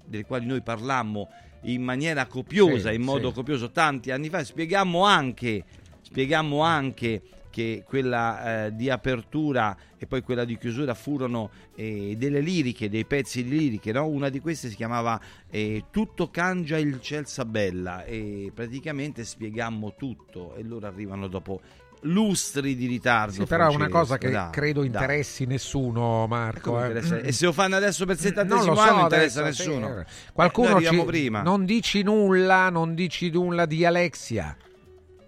delle 0.03 0.26
quali 0.26 0.45
noi 0.47 0.61
parlammo 0.61 1.30
in 1.64 1.81
maniera 1.84 2.26
copiosa, 2.26 2.89
Sì, 2.89 2.95
in 2.95 3.03
modo 3.03 3.30
sì. 3.30 3.35
copioso 3.35 3.72
tanti 3.72 4.11
anni 4.11 4.27
fa, 4.30 4.43
spiegammo 4.43 5.06
anche, 5.06 5.64
spiegammo 6.01 6.61
anche 6.61 7.22
che 7.50 7.84
quella 7.86 8.66
eh, 8.66 8.76
di 8.76 8.90
apertura 8.90 9.76
e 9.98 10.06
poi 10.06 10.22
quella 10.22 10.46
di 10.46 10.58
chiusura 10.58 10.94
furono 10.94 11.50
eh, 11.76 12.16
delle 12.18 12.40
liriche, 12.42 12.90
dei 12.90 13.06
pezzi 13.06 13.44
di 13.44 13.50
liriche, 13.58 13.92
no? 13.92 14.08
una 14.08 14.30
di 14.30 14.40
queste 14.40 14.70
si 14.70 14.76
chiamava 14.76 15.20
eh, 15.50 15.86
Tutto 15.92 16.30
cangia 16.30 16.78
il 16.78 17.02
ciel 17.02 17.28
sa 17.28 17.46
bella 17.46 18.04
e 18.06 18.52
praticamente 18.54 19.24
spiegammo 19.26 19.96
tutto 19.96 20.56
e 20.56 20.64
loro 20.64 20.88
arrivano 20.88 21.28
dopo 21.28 21.62
lustri 22.04 22.76
di 22.76 22.88
ritardo. 22.88 23.34
Sì, 23.34 23.44
però 23.46 23.70
è 23.70 23.76
una 23.76 23.90
cosa 23.90 24.18
che 24.18 24.30
dai, 24.30 24.52
credo 24.52 24.84
interessi 24.84 25.46
nessuno, 25.46 26.28
Marco. 26.28 26.82
Eh. 26.82 27.28
E 27.28 27.32
se 27.34 27.46
lo 27.46 27.52
fanno 27.52 27.76
adesso 27.76 28.06
per 28.06 28.16
il 28.16 28.22
Non 28.22 28.32
lo 28.32 28.44
settantesimo 28.46 28.76
so 28.76 28.82
anno 28.82 28.94
non 28.94 29.02
interessa 29.04 29.42
adesso, 29.42 29.62
sì. 29.64 29.68
nessuno. 29.70 30.04
Qualcuno 30.32 30.68
Eh, 30.68 30.72
noi 30.72 30.78
arriviamo 30.78 31.02
ci- 31.04 31.08
prima. 31.10 31.42
non 31.42 31.66
dici 31.66 32.02
nulla, 32.04 32.70
non 32.70 32.94
dici 32.96 33.30
nulla 33.30 33.66
di 33.66 33.84
Alexia. 33.84 34.56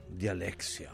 Di 0.08 0.28
Alexia. 0.30 0.92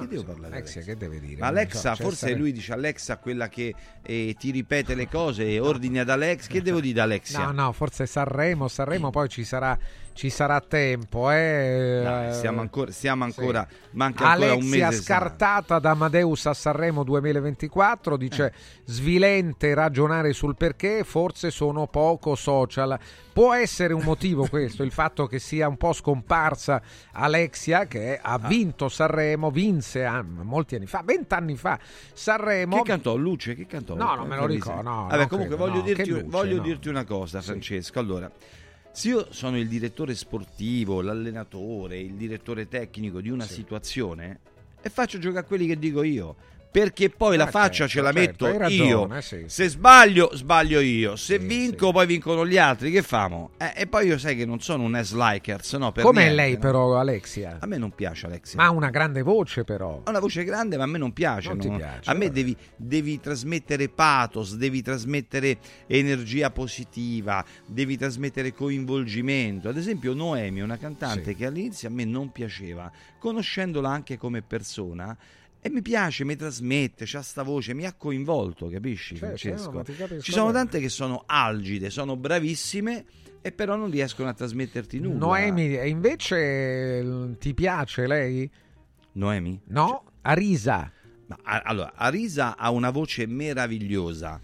Che 0.00 0.08
devo 0.08 0.24
parlare 0.24 0.48
di 0.48 0.54
Alexia, 0.56 0.82
che 0.82 0.96
deve 0.96 1.20
dire? 1.20 1.40
Ma 1.40 1.46
so, 1.46 1.52
Alexa, 1.52 1.94
cioè, 1.94 2.04
forse 2.04 2.16
stare- 2.16 2.34
lui 2.34 2.52
dice 2.52 2.72
Alexa, 2.72 3.16
quella 3.18 3.48
che 3.48 3.74
eh, 4.02 4.34
ti 4.38 4.50
ripete 4.50 4.94
le 4.94 5.08
cose 5.08 5.48
e 5.48 5.60
ordini 5.60 5.98
ad 6.00 6.10
Alex. 6.10 6.48
Che 6.48 6.62
devo 6.62 6.80
dire 6.80 7.00
ad 7.00 7.06
Alexia? 7.06 7.44
No, 7.46 7.52
no, 7.52 7.72
forse 7.72 8.06
Sanremo, 8.06 8.66
Sanremo 8.68 9.10
poi 9.10 9.28
ci 9.28 9.44
sarà, 9.44 9.78
ci 10.14 10.30
sarà 10.30 10.60
tempo. 10.60 11.30
Eh. 11.30 12.00
Dai, 12.02 12.32
stiamo 12.32 12.60
ancora, 12.60 12.90
stiamo 12.92 13.24
ancora 13.24 13.66
manca 13.90 14.30
Alexia 14.30 14.52
ancora 14.52 14.64
un 14.64 14.70
mese. 14.70 14.86
esatto. 14.96 15.02
scartata 15.02 15.78
da 15.80 15.90
Amadeus 15.90 16.46
a 16.46 16.54
Sanremo 16.54 17.02
2024 17.04 18.16
dice 18.16 18.46
Eh. 18.46 18.52
svilente 18.84 19.74
ragionare 19.74 20.32
sul 20.32 20.56
perché 20.56 21.02
forse 21.04 21.50
sono 21.50 21.86
poco 21.88 22.34
social 22.36 22.98
può 23.32 23.52
essere 23.54 23.92
un 23.92 24.02
motivo 24.04 24.46
questo 24.48 24.82
il 24.84 24.92
fatto 24.92 25.26
che 25.26 25.38
sia 25.40 25.66
un 25.68 25.76
po' 25.76 25.92
scomparsa 25.92 26.80
Alexia 27.12 27.86
che 27.86 28.18
Ah. 28.22 28.34
ha 28.34 28.38
vinto 28.38 28.88
Sanremo 28.88 29.50
vinse 29.50 30.04
ah, 30.04 30.22
molti 30.22 30.76
anni 30.76 30.86
fa 30.86 31.02
vent'anni 31.04 31.56
fa 31.56 31.78
Sanremo 32.12 32.76
Che 32.82 32.88
cantò 32.88 33.16
Luce? 33.16 33.54
Che 33.54 33.66
cantò? 33.66 33.94
No, 33.96 34.14
non 34.14 34.28
me 34.28 34.36
lo 34.36 34.46
ricordo, 34.46 34.82
no, 34.82 35.06
Vabbè, 35.10 35.26
comunque 35.26 35.56
credo, 35.56 35.70
voglio, 35.70 35.78
no, 35.80 35.86
dirti, 35.86 36.08
Luce, 36.10 36.24
voglio 36.28 36.56
no. 36.56 36.62
dirti 36.62 36.88
una 36.88 37.04
cosa, 37.04 37.40
Francesco. 37.42 37.98
Allora, 37.98 38.30
se 38.94 39.08
io 39.08 39.26
sono 39.32 39.58
il 39.58 39.66
direttore 39.66 40.14
sportivo, 40.14 41.00
l'allenatore, 41.00 41.98
il 41.98 42.14
direttore 42.14 42.68
tecnico 42.68 43.20
di 43.20 43.28
una 43.28 43.44
situazione 43.44 44.38
e 44.80 44.88
faccio 44.88 45.18
giocare 45.18 45.44
a 45.44 45.48
quelli 45.48 45.66
che 45.66 45.76
dico 45.76 46.04
io. 46.04 46.36
Perché 46.74 47.08
poi 47.08 47.36
la 47.36 47.44
Ah, 47.44 47.50
faccia 47.50 47.86
certo, 47.86 47.92
ce 47.92 48.00
la 48.00 48.12
certo, 48.12 48.46
metto 48.46 48.46
hai 48.64 48.74
io. 48.74 48.98
ragione, 49.06 49.22
sì, 49.22 49.44
Se 49.46 49.68
sbaglio, 49.68 50.30
sbaglio 50.34 50.80
io. 50.80 51.14
Se 51.14 51.38
vinco, 51.38 51.92
poi 51.92 52.04
vincono 52.04 52.44
gli 52.44 52.56
altri. 52.58 52.90
Che 52.90 53.02
famo? 53.02 53.50
Eh, 53.58 53.74
e 53.82 53.86
poi 53.86 54.08
io 54.08 54.18
sai 54.18 54.34
che 54.34 54.44
non 54.44 54.58
sono 54.58 54.82
un 54.82 55.00
S-likers, 55.00 55.74
no? 55.74 55.92
Niente, 55.94 56.30
lei 56.30 56.52
no? 56.54 56.58
però 56.58 56.98
Alexia? 56.98 57.58
A 57.60 57.66
me 57.66 57.78
non 57.78 57.92
piace 57.94 58.26
Alexia. 58.26 58.58
ma 58.58 58.66
ha 58.66 58.70
una 58.72 58.90
grande 58.90 59.22
voce 59.22 59.62
però 59.62 60.00
Ha 60.02 60.10
una 60.10 60.18
voce 60.18 60.42
grande, 60.42 60.76
ma 60.76 60.82
a 60.82 60.86
me 60.86 60.98
non 60.98 61.12
piace. 61.12 61.48
Non 61.50 61.58
ti 61.60 61.68
no? 61.70 61.76
piace, 61.76 62.10
a 62.10 62.12
me 62.14 62.30
devi, 62.32 62.56
devi 62.74 63.20
trasmettere 63.20 63.88
pathos, 63.88 64.56
devi 64.56 64.82
trasmettere 64.82 65.58
energia 65.86 66.50
positiva, 66.50 67.44
devi 67.66 67.96
trasmettere 67.96 68.52
coinvolgimento. 68.52 69.68
Ad 69.68 69.76
esempio, 69.76 70.12
Noemi 70.12 70.60
una 70.60 70.76
cantante 70.76 71.30
Sì. 71.30 71.34
che 71.36 71.46
all'inizio 71.46 71.86
a 71.86 71.92
me 71.92 72.04
non 72.04 72.32
piaceva, 72.32 72.90
conoscendola 73.20 73.88
anche 73.88 74.16
come 74.18 74.42
persona. 74.42 75.16
E 75.66 75.70
mi 75.70 75.80
piace, 75.80 76.24
mi 76.24 76.36
trasmette, 76.36 77.06
c'ha 77.06 77.22
sta 77.22 77.42
voce, 77.42 77.72
mi 77.72 77.86
ha 77.86 77.94
coinvolto, 77.94 78.68
capisci 78.68 79.16
Certo, 79.16 79.38
Francesco? 79.38 79.70
no, 79.72 79.82
capisco 79.82 80.20
Ci 80.20 80.32
sono 80.32 80.52
tante 80.52 80.78
che 80.78 80.90
sono 80.90 81.22
algide, 81.24 81.88
sono 81.88 82.16
bravissime 82.18 83.06
e 83.40 83.50
però 83.50 83.74
non 83.74 83.90
riescono 83.90 84.28
a 84.28 84.34
trasmetterti 84.34 85.00
nulla. 85.00 85.16
Noemi 85.16 85.74
e 85.74 85.88
invece 85.88 87.36
ti 87.38 87.54
piace 87.54 88.06
lei? 88.06 88.50
Noemi? 89.12 89.58
No? 89.68 90.04
Arisa 90.20 90.92
Ma, 91.28 91.62
allora, 91.62 91.94
Arisa 91.94 92.58
ha 92.58 92.68
una 92.68 92.90
voce 92.90 93.26
meravigliosa. 93.26 94.38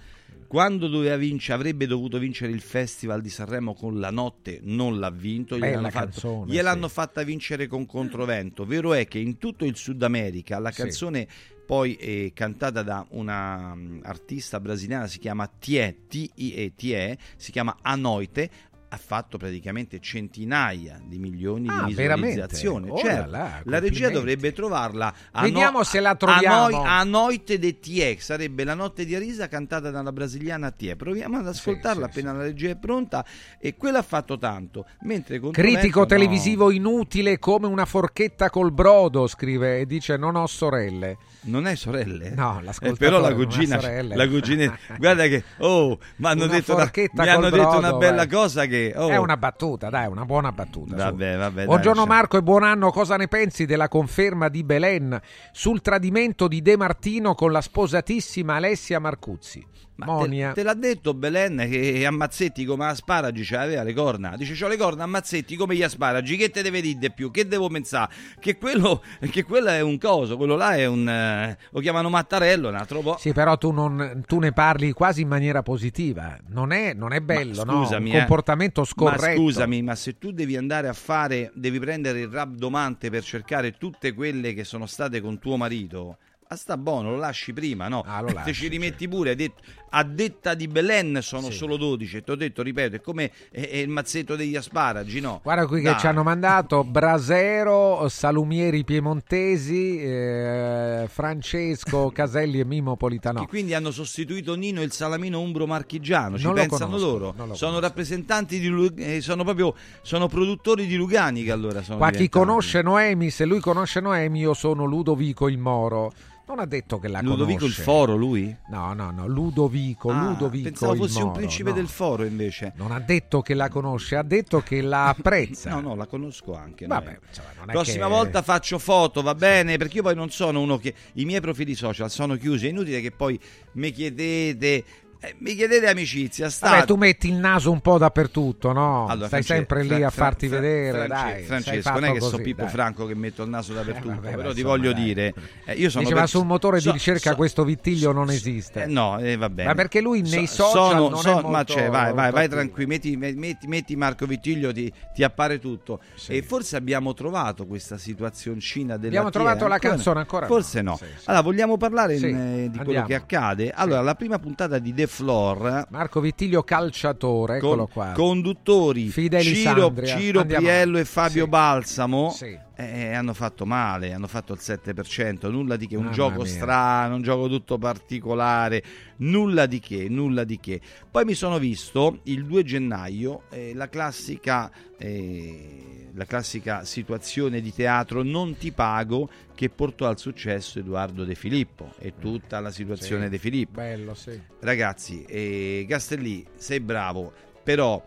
Quando 0.50 0.88
doveva 0.88 1.14
vincere, 1.14 1.56
avrebbe 1.56 1.86
dovuto 1.86 2.18
vincere 2.18 2.50
il 2.50 2.60
Festival 2.60 3.20
di 3.20 3.28
Sanremo 3.28 3.72
con 3.72 4.00
La 4.00 4.10
Notte, 4.10 4.58
non 4.64 4.98
l'ha 4.98 5.08
vinto. 5.08 5.56
Gliel'hanno, 5.56 5.90
fatto- 5.90 6.10
canzone, 6.10 6.52
gliel'hanno 6.52 6.88
sì. 6.88 6.92
fatta 6.92 7.22
vincere 7.22 7.68
con 7.68 7.86
Controvento. 7.86 8.64
Vero 8.64 8.92
è 8.92 9.06
che 9.06 9.20
in 9.20 9.38
tutto 9.38 9.64
il 9.64 9.76
Sud 9.76 10.02
America 10.02 10.58
la 10.58 10.72
Sì. 10.72 10.80
canzone 10.82 11.28
poi 11.64 11.94
è 11.94 12.32
cantata 12.32 12.82
da 12.82 13.06
una 13.10 13.76
mm, 13.76 14.00
artista 14.02 14.58
brasiliana, 14.58 15.06
si 15.06 15.20
chiama 15.20 15.46
Tie, 15.46 16.06
T-I-E, 16.08 16.72
Tie, 16.74 17.16
si 17.36 17.52
chiama 17.52 17.76
Anoite, 17.80 18.50
ha 18.92 18.96
fatto 18.96 19.38
praticamente 19.38 20.00
centinaia 20.00 21.00
di 21.04 21.18
milioni 21.18 21.68
Ah, 21.68 21.84
di 21.84 21.94
veramente? 21.94 22.30
visualizzazioni. 22.30 22.90
Oh 22.90 23.00
là 23.26 23.60
la 23.64 23.78
regia 23.78 24.10
dovrebbe 24.10 24.52
trovarla 24.52 25.14
a 25.30 25.42
Vediamo 25.42 25.78
no- 25.78 25.84
se 25.84 26.00
la 26.00 26.16
troviamo. 26.16 26.64
a 26.64 26.68
noi- 26.68 26.86
a 26.86 27.04
Noite 27.04 27.58
de 27.60 27.78
Tie, 27.78 28.18
sarebbe 28.18 28.64
la 28.64 28.74
notte 28.74 29.04
di 29.04 29.14
Arisa 29.14 29.46
cantata 29.46 29.90
dalla 29.90 30.10
brasiliana 30.10 30.72
Tie. 30.72 30.96
Proviamo 30.96 31.38
ad 31.38 31.46
ascoltarla 31.46 32.06
sì, 32.06 32.10
appena 32.10 32.32
la 32.32 32.42
regia 32.42 32.70
è 32.70 32.76
pronta 32.76 33.24
e 33.60 33.76
quella 33.76 33.98
ha 33.98 34.02
fatto 34.02 34.38
tanto, 34.38 34.84
mentre 35.02 35.38
Critico 35.38 36.00
no. 36.00 36.06
televisivo 36.06 36.70
inutile 36.72 37.38
come 37.38 37.68
una 37.68 37.84
forchetta 37.84 38.50
col 38.50 38.72
brodo, 38.72 39.28
scrive 39.28 39.78
e 39.78 39.86
dice 39.86 40.16
non 40.16 40.34
ho 40.34 40.46
sorelle. 40.48 41.16
Non 41.42 41.64
hai 41.64 41.76
sorelle? 41.76 42.30
No, 42.30 42.60
Eh, 42.82 42.92
però 42.94 43.18
la 43.18 43.34
cugina, 43.34 43.80
sorelle. 43.80 44.14
la 44.14 44.28
cugina, 44.28 44.78
guarda 44.98 45.26
che, 45.26 45.42
oh, 45.58 45.98
mi 46.16 46.26
hanno 46.26 46.44
Una 46.44 46.52
detto, 46.52 46.74
una, 46.74 46.90
mi 46.92 47.28
hanno 47.28 47.40
col 47.48 47.50
detto 47.50 47.68
una 47.78 47.80
brodo, 47.80 47.96
bella 47.98 48.22
eh. 48.22 48.28
cosa 48.28 48.66
che 48.66 48.92
oh. 48.94 49.08
È 49.08 49.16
una 49.16 49.36
battuta, 49.38 49.88
dai, 49.88 50.06
una 50.06 50.26
buona 50.26 50.52
battuta. 50.52 50.96
Vabbè, 50.96 51.36
vabbè. 51.36 51.54
dai, 51.54 51.64
Buongiorno 51.64 52.00
lascia- 52.02 52.14
Marco 52.14 52.36
e 52.36 52.42
buon 52.42 52.62
anno. 52.62 52.90
Cosa 52.90 53.16
ne 53.16 53.26
pensi 53.28 53.64
della 53.64 53.88
conferma 53.88 54.48
di 54.48 54.62
Belen 54.64 55.18
sul 55.52 55.80
tradimento 55.80 56.46
di 56.46 56.60
De 56.60 56.76
Martino 56.76 57.34
con 57.34 57.52
la 57.52 57.62
sposatissima 57.62 58.56
Alessia 58.56 58.98
Marcuzzi? 58.98 59.64
Monia. 60.06 60.48
Te, 60.48 60.54
te 60.54 60.62
l'ha 60.62 60.74
detto 60.74 61.14
Belen 61.14 61.66
che 61.68 62.04
ammazzetti 62.06 62.64
come 62.64 62.86
asparagi 62.86 63.44
ce 63.44 63.56
l'aveva 63.56 63.82
le 63.82 63.92
corna. 63.92 64.36
Dice: 64.36 64.54
C'ho 64.54 64.68
le 64.68 64.76
corna, 64.76 65.04
ammazzetti 65.04 65.56
come 65.56 65.74
gli 65.74 65.82
asparagi. 65.82 66.36
Che 66.36 66.50
te 66.50 66.62
deve 66.62 66.80
dire 66.80 66.98
di 66.98 67.12
più? 67.12 67.30
Che 67.30 67.46
devo 67.46 67.68
pensare? 67.68 68.12
Che 68.38 68.56
quello, 68.56 69.02
che 69.30 69.42
quello 69.44 69.68
è 69.68 69.80
un 69.80 69.98
coso, 69.98 70.36
quello 70.36 70.56
là 70.56 70.74
è 70.76 70.86
un. 70.86 71.08
eh, 71.08 71.58
lo 71.70 71.80
chiamano 71.80 72.08
Mattarello, 72.08 72.68
un 72.68 72.74
altro 72.74 73.00
po'. 73.00 73.16
Sì, 73.18 73.32
però 73.32 73.56
tu, 73.56 73.70
non, 73.70 74.22
tu 74.26 74.38
ne 74.38 74.52
parli 74.52 74.92
quasi 74.92 75.22
in 75.22 75.28
maniera 75.28 75.62
positiva. 75.62 76.38
Non 76.48 76.72
è, 76.72 76.92
non 76.94 77.12
è 77.12 77.20
bello, 77.20 77.64
no? 77.64 77.84
Scusami, 77.84 78.10
Un 78.10 78.16
eh. 78.16 78.18
comportamento 78.18 78.84
scorretto. 78.84 79.26
Ma 79.26 79.34
scusami, 79.34 79.82
ma 79.82 79.94
se 79.94 80.18
tu 80.18 80.32
devi 80.32 80.56
andare 80.56 80.88
a 80.88 80.92
fare, 80.92 81.50
devi 81.54 81.78
prendere 81.78 82.20
il 82.20 82.28
rabdomante 82.28 83.10
per 83.10 83.22
cercare 83.22 83.72
tutte 83.72 84.12
quelle 84.12 84.54
che 84.54 84.64
sono 84.64 84.86
state 84.86 85.20
con 85.20 85.38
tuo 85.38 85.56
marito. 85.56 86.18
Ah, 86.52 86.56
sta 86.56 86.76
buono, 86.76 87.10
lo 87.10 87.16
lasci 87.16 87.52
prima, 87.52 87.86
no? 87.86 88.02
Ah, 88.04 88.20
lo 88.20 88.28
Se 88.30 88.34
lasci, 88.34 88.54
ci 88.54 88.66
rimetti 88.68 89.06
pure, 89.06 89.30
hai 89.30 89.36
detto- 89.36 89.62
a 89.90 90.02
detta 90.04 90.54
di 90.54 90.66
Belen 90.68 91.18
sono 91.22 91.50
Sì. 91.50 91.56
solo 91.56 91.76
12. 91.76 92.22
Ti 92.22 92.30
ho 92.30 92.34
detto, 92.36 92.62
ripeto, 92.62 92.96
è 92.96 93.00
come 93.00 93.30
è, 93.50 93.68
è 93.68 93.76
il 93.76 93.88
mazzetto 93.88 94.36
degli 94.36 94.56
asparagi, 94.56 95.20
no? 95.20 95.40
Guarda 95.42 95.66
qui 95.66 95.78
che 95.82 95.90
Dai. 95.90 95.98
ci 95.98 96.06
hanno 96.06 96.22
mandato 96.22 96.84
Brasero, 96.84 98.08
Salumieri 98.08 98.84
Piemontesi, 98.84 100.00
eh, 100.00 101.06
Francesco 101.08 102.10
Caselli 102.14 102.60
e 102.60 102.64
Mimo 102.64 102.96
Politano. 102.96 103.40
Che 103.40 103.46
quindi 103.46 103.74
hanno 103.74 103.90
sostituito 103.90 104.54
Nino 104.54 104.82
il 104.82 104.92
salamino 104.92 105.40
umbro 105.40 105.66
marchigiano, 105.66 106.36
ci 106.38 106.44
Non 106.44 106.54
lo 106.54 106.60
pensano 106.60 106.90
conosco, 106.90 107.06
loro. 107.18 107.34
lo 107.46 107.54
Sono 107.54 107.78
rappresentanti 107.80 108.58
di 108.58 108.92
eh, 108.96 109.20
sono 109.20 109.44
proprio 109.44 109.74
sono 110.02 110.28
produttori 110.28 110.86
di 110.86 110.96
Lugani 110.96 111.42
che 111.42 111.52
allora 111.52 111.82
sono 111.82 111.98
Qua 111.98 112.10
chi 112.10 112.28
conosce 112.28 112.82
Noemi, 112.82 113.30
se 113.30 113.44
lui 113.44 113.60
conosce 113.60 114.00
Noemi, 114.00 114.40
io 114.40 114.54
sono 114.54 114.84
Ludovico 114.84 115.48
il 115.48 115.58
Moro. 115.58 116.12
Non 116.50 116.58
ha 116.58 116.66
detto 116.66 116.98
che 116.98 117.06
la 117.06 117.20
Ludovico 117.20 117.64
il 117.64 117.72
conosce. 117.74 117.82
foro, 117.82 118.16
lui? 118.16 118.56
No, 118.70 118.92
no, 118.92 119.12
no, 119.12 119.28
Ludovico, 119.28 120.10
Ah, 120.10 120.30
Ludovico 120.30 120.64
pensavo 120.64 120.94
il 120.94 120.98
fossi 120.98 121.22
un 121.22 121.30
principe 121.30 121.68
no. 121.70 121.76
del 121.76 121.86
foro 121.86 122.24
invece. 122.24 122.72
Non 122.74 122.90
ha 122.90 122.98
detto 122.98 123.40
che 123.40 123.54
la 123.54 123.68
conosce, 123.68 124.16
ha 124.16 124.24
detto 124.24 124.60
che 124.60 124.80
la 124.82 125.06
apprezza. 125.14 125.70
No, 125.70 125.80
no, 125.80 125.94
la 125.94 126.06
conosco 126.06 126.52
anche. 126.56 126.88
Vabbè, 126.88 127.04
Noemi. 127.04 127.20
insomma, 127.28 127.48
non 127.56 127.68
è 127.70 127.72
Prossima 127.72 128.06
che- 128.06 128.12
volta 128.12 128.42
faccio 128.42 128.78
foto, 128.80 129.22
va 129.22 129.36
bene? 129.36 129.76
Perché 129.76 129.98
io 129.98 130.02
poi 130.02 130.16
non 130.16 130.30
sono 130.30 130.60
uno 130.60 130.76
che. 130.78 130.92
I 131.12 131.24
miei 131.24 131.40
profili 131.40 131.76
social 131.76 132.10
sono 132.10 132.34
chiusi. 132.34 132.66
È 132.66 132.70
inutile 132.70 133.00
che 133.00 133.12
poi 133.12 133.38
mi 133.74 133.92
chiedete. 133.92 134.84
Eh, 135.20 135.34
mi 135.38 135.54
chiedete 135.54 135.86
amicizia. 135.88 136.48
Sta... 136.50 136.70
Vabbè, 136.70 136.84
tu 136.86 136.96
metti 136.96 137.28
il 137.28 137.34
naso 137.34 137.70
un 137.70 137.80
po' 137.80 137.98
dappertutto, 137.98 138.72
no? 138.72 139.06
Allora, 139.06 139.26
Stai 139.26 139.42
France- 139.42 139.54
sempre 139.54 139.82
lì 139.82 139.88
Fra- 139.88 140.06
a 140.06 140.10
Fra- 140.10 140.24
farti 140.24 140.48
Fra- 140.48 140.58
vedere, 140.60 141.04
France- 141.06 141.32
dai. 141.34 141.42
Francesco, 141.44 141.90
non 141.90 142.04
è 142.04 142.12
che 142.12 142.20
so 142.20 142.36
Pippo 142.38 142.62
dai. 142.62 142.70
Franco 142.70 143.06
che 143.06 143.14
metto 143.14 143.42
il 143.42 143.48
naso 143.50 143.72
dappertutto, 143.74 144.10
Eh, 144.10 144.14
vabbè, 144.14 144.30
però 144.30 144.36
ma 144.36 144.42
ti 144.54 144.60
insomma, 144.60 144.76
voglio 144.76 144.92
dai. 144.92 145.02
dire, 145.04 145.34
eh, 145.66 145.72
io 145.74 145.90
sono 145.90 146.02
Dice, 146.04 146.14
ma 146.14 146.20
per- 146.20 146.28
sul 146.30 146.46
motore 146.46 146.80
so- 146.80 146.86
di 146.90 146.96
ricerca 146.96 147.30
so- 147.30 147.36
questo 147.36 147.64
vittiglio 147.64 148.12
non 148.12 148.30
esiste. 148.30 148.84
eh, 148.84 148.86
no, 148.86 149.18
eh, 149.18 149.36
va 149.36 149.50
bene. 149.50 149.68
Ma 149.68 149.74
perché 149.74 150.00
lui 150.00 150.22
nei 150.22 150.46
So- 150.46 150.64
social 150.68 151.16
sono- 151.18 151.48
Ma 151.48 151.64
c'è, 151.64 151.88
vai, 151.90 152.12
vai, 152.14 152.30
vai 152.30 152.48
tranquillo, 152.48 152.88
metti, 152.88 153.16
metti- 153.16 153.66
metti 153.66 153.96
Marco 153.96 154.24
Vittiglio, 154.26 154.72
ti, 154.72 154.92
ti 155.14 155.22
appare 155.22 155.58
tutto. 155.58 156.00
E 156.28 156.42
forse 156.42 156.76
abbiamo 156.76 157.12
trovato 157.14 157.66
questa 157.66 157.98
situazioncina 157.98 158.96
della 158.96 159.08
Abbiamo 159.08 159.30
trovato 159.30 159.66
la 159.66 159.78
canzone, 159.78 160.20
ancora. 160.20 160.46
Forse 160.46 160.80
no. 160.82 160.96
Sì, 160.96 161.04
sì. 161.16 161.24
Allora, 161.28 161.42
vogliamo 161.42 161.76
parlare 161.76 162.16
Sì, 162.16 162.26
eh, 162.26 162.68
di 162.70 162.78
quello 162.78 163.04
che 163.04 163.14
accade? 163.14 163.70
Allora, 163.70 164.00
la 164.00 164.14
prima 164.14 164.38
puntata 164.38 164.78
di 164.78 164.94
The 164.94 165.06
Floor 165.10 165.86
Marco 165.90 166.20
Vittiglio 166.20 166.62
calciatore, 166.62 167.56
eccolo 167.56 167.84
con- 167.86 167.92
qua. 167.92 168.12
conduttori 168.12 169.08
Fideli 169.08 169.54
Ciro, 169.54 169.80
Sandria. 169.82 170.16
Ciro 170.16 170.40
Andiamo 170.40 170.66
Priello 170.66 170.98
e 170.98 171.04
Fabio 171.04 171.44
Sì. 171.44 171.50
Balsamo 171.50 172.30
Sì. 172.30 172.58
Eh, 172.88 173.12
hanno 173.14 173.34
fatto 173.34 173.66
male, 173.66 174.12
hanno 174.12 174.26
fatto 174.26 174.52
il 174.52 174.60
7%, 174.62 175.50
nulla 175.50 175.76
di 175.76 175.86
che, 175.86 175.96
un 175.96 176.04
Mamma 176.04 176.14
gioco 176.14 176.42
mia. 176.42 176.46
strano, 176.50 177.14
un 177.16 177.22
gioco 177.22 177.48
tutto 177.48 177.78
particolare, 177.78 178.82
nulla 179.18 179.66
di 179.66 179.80
che, 179.80 180.08
nulla 180.08 180.44
di 180.44 180.58
che. 180.58 180.80
Poi 181.10 181.24
mi 181.24 181.34
sono 181.34 181.58
visto 181.58 182.20
il 182.24 182.46
2 182.46 182.62
gennaio 182.64 183.42
eh, 183.50 183.72
la 183.74 183.88
classica 183.88 184.70
eh, 184.96 186.08
la 186.14 186.24
classica 186.24 186.84
situazione 186.84 187.60
di 187.60 187.72
teatro 187.72 188.22
non 188.24 188.56
ti 188.56 188.72
pago 188.72 189.30
che 189.54 189.68
portò 189.70 190.06
al 190.08 190.18
successo 190.18 190.78
Edoardo 190.80 191.24
De 191.24 191.34
Filippo 191.36 191.92
e 191.98 192.14
tutta 192.18 192.58
la 192.60 192.70
situazione 192.72 193.24
Sì. 193.24 193.30
De 193.30 193.38
Filippo. 193.38 193.80
Bello, 193.80 194.14
sì. 194.14 194.38
Ragazzi, 194.60 195.24
eh, 195.24 195.86
Castelli, 195.88 196.44
sei 196.56 196.80
bravo, 196.80 197.32
però 197.62 198.02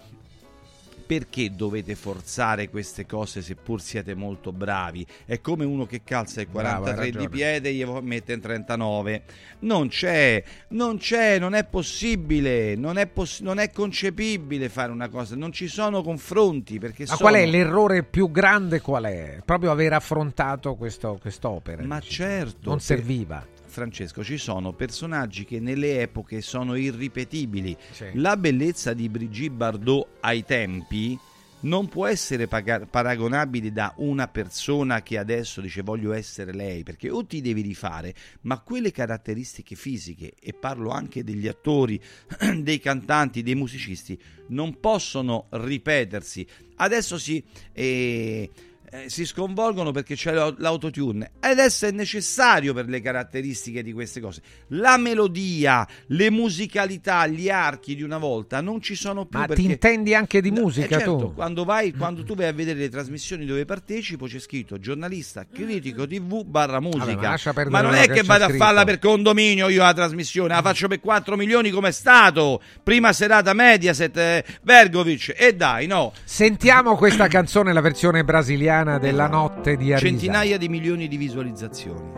perché 1.14 1.52
dovete 1.52 1.94
forzare 1.94 2.70
queste 2.70 3.06
cose 3.06 3.44
seppur 3.44 3.80
siete 3.80 4.16
molto 4.16 4.52
bravi? 4.52 5.06
È 5.26 5.40
come 5.42 5.64
uno 5.64 5.86
che 5.86 6.02
calza 6.04 6.42
il 6.42 6.48
Bravo, 6.48 6.86
hai 6.86 6.94
43 6.94 7.06
di 7.06 7.12
ragione. 7.12 7.30
piede 7.30 7.70
e 7.70 7.74
gli 7.74 7.84
mette 8.02 8.34
in 8.34 8.42
39. 8.42 9.24
Non 9.60 9.90
c'è, 9.90 10.44
non 10.70 10.98
c'è, 10.98 11.38
non 11.38 11.54
è 11.54 11.66
possibile, 11.66 12.76
non 12.76 12.98
è, 12.98 13.06
poss- 13.06 13.42
non 13.42 13.60
è 13.60 13.70
concepibile 13.70 14.70
fare 14.70 14.92
una 14.92 15.08
cosa, 15.08 15.36
non 15.36 15.52
ci 15.52 15.68
sono 15.68 16.02
confronti 16.02 16.80
perché 16.80 17.04
Ma 17.04 17.16
sono... 17.16 17.20
qual 17.20 17.36
è 17.36 17.46
l'errore 17.46 18.02
più 18.02 18.32
grande? 18.32 18.82
Qual 18.82 19.04
è? 19.04 19.40
Proprio 19.46 19.70
aver 19.70 19.94
affrontato 19.94 20.74
questo, 20.74 21.20
quest'opera. 21.22 21.84
Ma 21.84 22.00
certo. 22.00 22.70
Non 22.70 22.80
serviva. 22.80 23.46
Francesco, 23.74 24.24
ci 24.24 24.38
sono 24.38 24.72
personaggi 24.72 25.44
che 25.44 25.60
nelle 25.60 26.02
epoche 26.02 26.42
sono 26.42 26.76
irripetibili. 26.76 27.76
Sì. 27.92 28.12
La 28.14 28.38
bellezza 28.38 28.94
di 28.94 29.10
Brigitte 29.10 29.52
Bardot 29.52 30.08
ai 30.22 30.46
tempi 30.46 31.20
non 31.62 31.88
può 31.88 32.06
essere 32.06 32.48
paga- 32.48 32.86
paragonabile 32.86 33.72
da 33.72 33.94
una 33.98 34.28
persona 34.28 35.02
che 35.02 35.18
adesso 35.18 35.60
dice 35.60 35.82
voglio 35.82 36.14
essere 36.14 36.54
lei, 36.54 36.84
perché 36.84 37.10
o 37.10 37.26
ti 37.26 37.42
devi 37.42 37.62
rifare, 37.62 38.14
ma 38.42 38.60
quelle 38.60 38.92
caratteristiche 38.92 39.76
fisiche, 39.76 40.34
e 40.40 40.54
parlo 40.54 40.90
anche 40.92 41.24
degli 41.24 41.48
attori, 41.48 42.00
dei 42.60 42.80
cantanti, 42.80 43.44
dei 43.44 43.56
musicisti, 43.56 44.20
non 44.48 44.80
possono 44.80 45.48
ripetersi. 45.50 46.46
Adesso 46.76 47.18
si... 47.18 47.44
eh, 47.72 48.50
eh, 48.94 49.10
si 49.10 49.26
sconvolgono 49.26 49.90
perché 49.90 50.14
c'è 50.14 50.32
l'au- 50.34 50.54
l'autotune 50.60 51.32
adesso 51.40 51.88
è 51.88 51.92
necessario 51.92 52.74
per 52.74 52.88
le 52.88 53.02
caratteristiche 53.02 53.82
di 53.82 53.92
queste 53.92 54.20
cose. 54.20 54.42
La 54.68 54.98
melodia, 54.98 55.88
le 56.08 56.30
musicalità, 56.30 57.26
gli 57.26 57.50
archi 57.50 57.96
di 57.96 58.04
una 58.04 58.20
volta 58.20 58.62
non 58.62 58.82
ci 58.82 58.94
sono 58.94 59.26
più 59.26 59.40
Ma 59.40 59.48
perché 59.48 59.64
ti 59.64 59.70
intendi 59.72 60.14
anche 60.14 60.42
di 60.42 60.52
No, 60.52 60.62
musica 60.62 60.86
eh, 60.86 61.00
certo, 61.00 61.16
tu? 61.18 61.34
Quando, 61.34 61.64
vai, 61.64 61.92
quando 61.92 62.24
tu 62.24 62.36
vai 62.36 62.48
a 62.48 62.54
vedere 62.54 62.80
le 62.80 62.90
trasmissioni 62.90 63.46
dove 63.46 63.66
partecipo 63.66 64.28
c'è 64.28 64.40
scritto 64.40 64.78
giornalista, 64.78 65.46
critico 65.52 66.06
tv 66.06 66.44
barra 66.46 66.80
musica. 66.80 67.16
ma 67.16 67.22
lascia 67.22 67.54
perdere 67.54 67.82
ma 67.82 67.90
non 67.90 67.96
è 67.96 68.06
che 68.06 68.14
che, 68.14 68.24
vado 68.24 68.44
scritto. 68.46 68.64
a 68.64 68.66
farla 68.66 68.84
per 68.84 69.00
condominio 69.00 69.70
io 69.70 69.82
la 69.82 69.94
trasmissione, 69.94 70.54
la 70.54 70.62
faccio 70.62 70.88
per 70.88 71.00
4 71.00 71.36
milioni 71.36 71.72
come 71.72 71.88
è 71.90 71.92
stato. 71.92 72.62
Prima 72.84 73.12
serata 73.12 73.54
Mediaset, 73.54 74.18
eh, 74.18 74.46
Vergovic 74.62 75.34
e 75.36 75.56
dai, 75.56 75.88
no. 75.88 76.14
Sentiamo 76.24 76.96
questa 76.96 77.28
canzone, 77.28 77.74
la 77.74 77.82
versione 77.82 78.24
brasiliana 78.24 78.83
della 79.00 79.28
notte 79.28 79.76
di 79.76 79.94
Arisa. 79.94 80.08
Centinaia 80.08 80.58
di 80.58 80.68
milioni 80.70 81.08
di 81.08 81.18
visualizzazioni. 81.18 82.12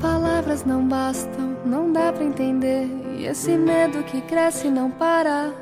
Palavras 0.00 0.64
não 0.64 0.86
bastam, 0.86 1.56
não 1.64 1.92
dá 1.92 2.12
pra 2.12 2.24
entender. 2.24 2.88
E 3.16 3.26
esse 3.26 3.56
medo 3.56 4.02
que 4.04 4.20
cresce 4.22 4.66
e 4.66 4.70
não 4.70 4.90
para. 4.90 5.52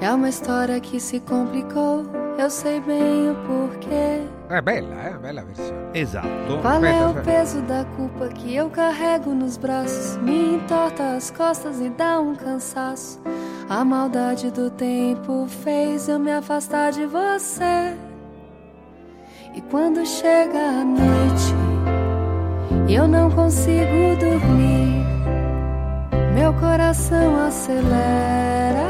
É 0.00 0.10
uma 0.10 0.28
história 0.28 0.80
que 0.80 0.98
se 0.98 1.20
complicou, 1.20 2.04
eu 2.38 2.48
sei 2.48 2.80
bem 2.80 3.30
o 3.30 3.34
porquê. 3.46 4.22
È 4.48 4.60
bella, 4.62 4.96
eh? 5.04 5.18
Bella 5.18 5.44
versione. 5.44 5.90
Esatto. 5.92 6.58
Qual 6.60 6.84
é 6.84 7.06
o 7.06 7.14
peso 7.22 7.60
da 7.62 7.84
culpa 7.96 8.28
que 8.28 8.54
eu 8.54 8.68
carrego 8.70 9.32
nos 9.34 9.56
braços? 9.56 10.16
Me 10.16 10.54
entorta 10.54 11.14
as 11.16 11.30
costas 11.30 11.80
e 11.80 11.88
dá 11.90 12.18
um 12.18 12.34
cansaço. 12.34 13.20
A 13.68 13.84
maldade 13.84 14.50
do 14.50 14.70
tempo 14.70 15.46
fez 15.46 16.08
eu 16.08 16.18
me 16.18 16.32
afastar 16.32 16.90
de 16.90 17.06
você. 17.06 17.94
E 19.54 19.60
quando 19.62 20.04
chega 20.06 20.58
a 20.58 20.84
noite 20.84 21.54
e 22.88 22.94
eu 22.94 23.08
não 23.08 23.30
consigo 23.30 24.16
dormir, 24.18 25.04
meu 26.34 26.52
coração 26.54 27.46
acelera 27.46 28.86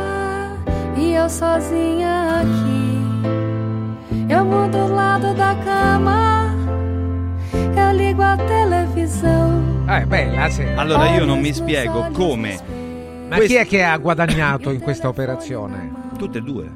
e 0.97 1.15
eu 1.15 1.28
sozinha 1.28 2.41
aqui. 2.41 4.32
Eu 4.32 4.45
mudo 4.45 4.78
o 4.78 4.95
lado 4.95 5.35
da 5.35 5.55
cama, 5.65 6.55
eu 7.55 7.97
ligo 7.97 8.23
a 8.23 8.37
televisão. 8.37 9.61
Ah, 9.87 10.01
è 10.01 10.07
bella, 10.07 10.49
sì. 10.51 10.62
Allora 10.62 11.09
io 11.16 11.24
non 11.24 11.41
mi 11.41 11.53
spiego 11.53 12.11
come 12.12 12.59
Ma 13.31 13.39
chi 13.39 13.55
è 13.55 13.65
che 13.65 13.82
ha 13.82 13.97
guadagnato 13.97 14.70
in 14.70 14.81
questa 14.81 15.09
operazione? 15.09 15.93
Tutte 16.19 16.39
e 16.39 16.43
due. 16.43 16.70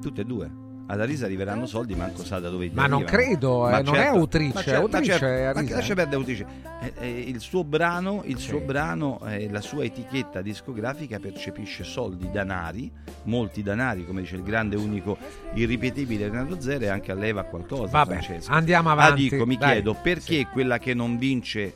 Tutte 0.00 0.20
e 0.20 0.24
due. 0.24 0.59
Ad 0.90 1.00
Arisa 1.00 1.24
arriveranno 1.26 1.66
soldi, 1.66 1.94
manco 1.94 2.24
sa 2.24 2.40
da 2.40 2.48
dove 2.50 2.68
Ma 2.72 2.86
non 2.86 3.02
arrivano. 3.02 3.22
credo, 3.24 3.68
eh, 3.68 3.70
Ma 3.70 3.80
non 3.80 3.94
è 3.94 3.98
certo, 3.98 4.18
autrice, 4.18 4.52
ma 4.54 4.62
certo, 4.62 4.80
ma 4.80 4.84
autrice 4.96 5.10
certo, 5.18 5.24
è 5.26 5.42
ma 5.42 5.48
Arisa, 5.50 5.62
che 5.64 5.74
lascia 5.74 5.92
eh. 5.92 5.94
perdere 5.94 6.16
autrice. 6.16 6.46
Eh, 6.82 6.92
eh, 6.98 7.20
il 7.20 7.40
suo 7.40 7.64
brano, 7.64 8.22
il 8.24 8.38
suo 8.38 8.58
brano 8.60 9.20
eh, 9.26 9.48
la 9.50 9.60
sua 9.60 9.84
etichetta 9.84 10.40
discografica 10.42 11.18
percepisce 11.18 11.84
soldi, 11.84 12.28
danari, 12.32 12.90
molti 13.24 13.62
danari, 13.62 14.04
come 14.04 14.22
dice 14.22 14.36
il 14.36 14.42
grande, 14.42 14.76
unico, 14.76 15.16
irripetibile 15.54 16.28
Renato 16.28 16.60
Zero 16.60 16.84
e 16.84 16.88
anche 16.88 17.12
a 17.12 17.14
lei 17.14 17.32
va 17.32 17.44
qualcosa. 17.44 17.90
Vabbè, 17.92 18.12
Francesco. 18.12 18.50
andiamo 18.52 18.88
Ah, 18.88 18.92
avanti, 18.92 19.28
dico, 19.28 19.46
mi 19.46 19.56
dai. 19.56 19.72
chiedo 19.72 19.94
perché 20.02 20.46
quella 20.52 20.78
che 20.78 20.94
non 20.94 21.18
vince 21.18 21.74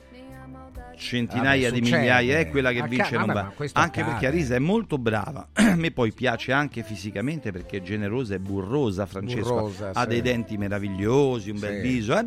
centinaia 0.97 1.69
Vabbè, 1.71 1.81
di 1.81 1.91
migliaia 1.91 2.39
è 2.39 2.49
quella 2.49 2.73
che 2.73 2.83
vince 2.89 3.17
non 3.17 3.27
vabbè, 3.27 3.41
va 3.41 3.53
anche 3.73 4.01
accade. 4.01 4.05
perché 4.05 4.27
Arisa 4.27 4.55
è 4.55 4.59
molto 4.59 4.99
brava 4.99 5.49
a 5.53 5.75
me 5.75 5.91
poi 5.91 6.13
piace 6.13 6.53
anche 6.53 6.83
fisicamente 6.83 7.51
perché 7.53 7.79
è 7.79 7.83
generosa 7.83 8.35
e 8.35 8.39
burrosa 8.39 9.07
Francesco 9.07 9.55
Burrosa, 9.55 9.91
ha 9.93 10.03
sì. 10.03 10.09
dei 10.09 10.23
denti 10.23 10.57
meravigliosi 10.57 11.51
un 11.51 11.59
bel 11.59 11.81
Sì. 11.83 11.89
viso 11.89 12.19
eh? 12.19 12.27